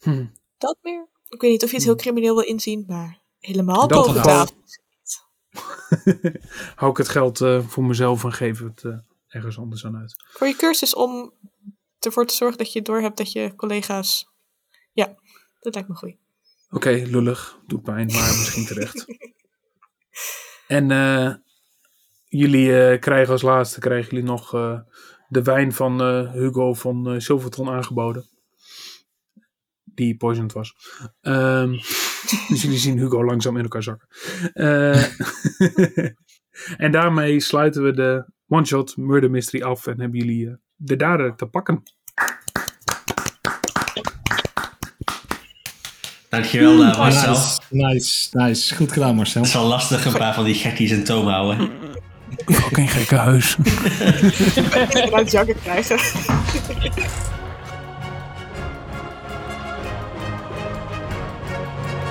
hm, 0.00 0.26
dat 0.58 0.76
meer. 0.82 1.08
Ik 1.28 1.40
weet 1.40 1.50
niet 1.50 1.62
of 1.62 1.70
je 1.70 1.76
het 1.76 1.84
heel 1.84 1.96
crimineel 1.96 2.34
wil 2.34 2.44
inzien, 2.44 2.84
maar 2.86 3.22
helemaal 3.46 3.88
Dat 3.88 4.06
boven 4.06 4.22
tafel. 4.22 4.54
hou 6.80 6.90
ik 6.90 6.96
het 6.96 7.08
geld 7.08 7.40
eh, 7.40 7.66
voor 7.66 7.84
mezelf 7.84 8.24
en 8.24 8.32
geef 8.32 8.58
het 8.58 8.84
eh, 8.84 8.96
ergens 9.28 9.58
anders 9.58 9.84
aan 9.84 9.96
uit. 9.96 10.24
Voor 10.28 10.46
je 10.46 10.56
cursus 10.56 10.94
om 10.94 11.32
ervoor 11.98 12.26
te 12.26 12.34
zorgen 12.34 12.58
dat 12.58 12.72
je 12.72 12.82
doorhebt 12.82 13.16
dat 13.16 13.32
je 13.32 13.54
collega's... 13.54 14.28
Ja, 14.92 15.14
dat 15.60 15.74
lijkt 15.74 15.88
me 15.88 15.94
goed. 15.94 16.16
Oké, 16.70 16.90
lullig. 16.90 17.58
Doet 17.66 17.82
pijn, 17.82 18.06
maar 18.06 18.36
misschien 18.38 18.66
terecht. 18.66 19.06
En 20.66 20.90
eh, 20.90 21.34
jullie 22.38 22.78
eh, 22.78 23.00
krijgen 23.00 23.32
als 23.32 23.42
laatste 23.42 23.80
krijgen 23.80 24.10
jullie 24.10 24.30
nog 24.30 24.54
eh, 24.54 24.78
de 25.28 25.42
wijn 25.42 25.72
van 25.72 26.00
eh, 26.00 26.32
Hugo 26.32 26.74
van 26.74 27.12
eh 27.12 27.18
Silverton 27.18 27.68
aangeboden. 27.68 28.28
Die 29.84 30.16
poisoned 30.16 30.52
was. 30.52 30.74
Ehm, 31.20 31.78
dus 32.48 32.62
jullie 32.62 32.78
zien 32.78 32.98
Hugo 32.98 33.24
langzaam 33.24 33.56
in 33.56 33.62
elkaar 33.62 33.82
zakken. 33.82 34.08
Eh, 34.52 35.04
en 36.84 36.90
daarmee 36.90 37.40
sluiten 37.40 37.82
we 37.82 37.92
de 37.92 38.32
one-shot 38.46 38.96
murder 38.96 39.30
mystery 39.30 39.62
af 39.62 39.86
en 39.86 40.00
hebben 40.00 40.18
jullie 40.18 40.46
eh, 40.46 40.54
de 40.76 40.96
dader 40.96 41.34
te 41.34 41.46
pakken. 41.46 41.82
Dankjewel 46.28 46.82
uh, 46.82 46.98
Marcel. 46.98 47.32
Nice, 47.32 47.58
nice, 47.70 48.28
nice. 48.38 48.74
Goed 48.74 48.92
gedaan, 48.92 49.14
Marcel. 49.14 49.40
Het 49.40 49.50
is 49.50 49.56
wel 49.56 49.66
lastig 49.66 50.04
een 50.04 50.12
paar 50.12 50.34
van 50.34 50.44
die 50.44 50.54
gekkies 50.54 50.90
in 50.90 51.04
toom 51.04 51.26
houden. 51.26 51.70
Fucking 52.46 52.92
gekke 52.92 53.16
huis. 53.16 53.56
Uit 55.12 55.30
jakken 55.30 55.56
krijgen. 55.62 55.98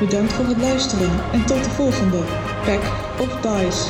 Bedankt 0.09 0.33
voor 0.33 0.45
het 0.45 0.57
luisteren 0.57 1.09
en 1.33 1.45
tot 1.45 1.63
de 1.63 1.69
volgende 1.69 2.17
Pack 2.65 2.81
of 3.19 3.41
Dice. 3.41 3.89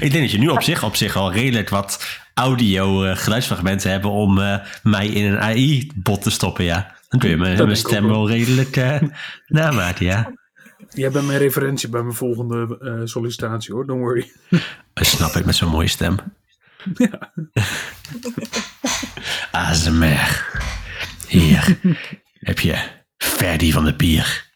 ik 0.04 0.10
denk 0.10 0.22
dat 0.22 0.30
je 0.30 0.38
nu 0.38 0.48
op 0.48 0.62
zich, 0.62 0.84
op 0.84 0.96
zich 0.96 1.16
al 1.16 1.32
redelijk 1.32 1.68
wat 1.68 2.20
audio 2.34 3.04
eh, 3.04 3.16
geluidsfragmenten 3.16 3.90
hebben 3.90 4.10
om 4.10 4.38
eh, 4.38 4.56
mij 4.82 5.06
in 5.06 5.32
een 5.32 5.38
AI-bot 5.38 6.22
te 6.22 6.30
stoppen, 6.30 6.64
ja. 6.64 6.94
Dan 7.08 7.20
kun 7.20 7.30
je 7.30 7.36
mijn, 7.36 7.76
stem 7.76 8.04
ook 8.04 8.10
wel. 8.10 8.28
redelijk 8.28 8.76
eh, 8.76 9.00
namaken, 9.46 10.06
ja. 10.06 10.32
Jij 10.88 11.10
bent 11.10 11.26
mijn 11.26 11.38
referentie 11.38 11.88
bij 11.88 12.02
mijn 12.02 12.14
volgende 12.14 12.78
eh, 12.80 13.00
sollicitatie 13.04 13.74
hoor, 13.74 13.86
don't 13.86 14.00
worry. 14.00 14.32
Dat 14.94 15.06
snap 15.06 15.34
ik 15.34 15.44
met 15.44 15.54
zo'n 15.54 15.70
mooie 15.70 15.88
stem. 15.88 16.16
Ja. 16.94 17.32
ASMR. 19.70 20.46
Hier 21.28 21.78
heb 22.38 22.60
je 22.60 22.78
Ferdy 23.16 23.72
van 23.72 23.84
de 23.84 23.94
Pier. 23.94 24.46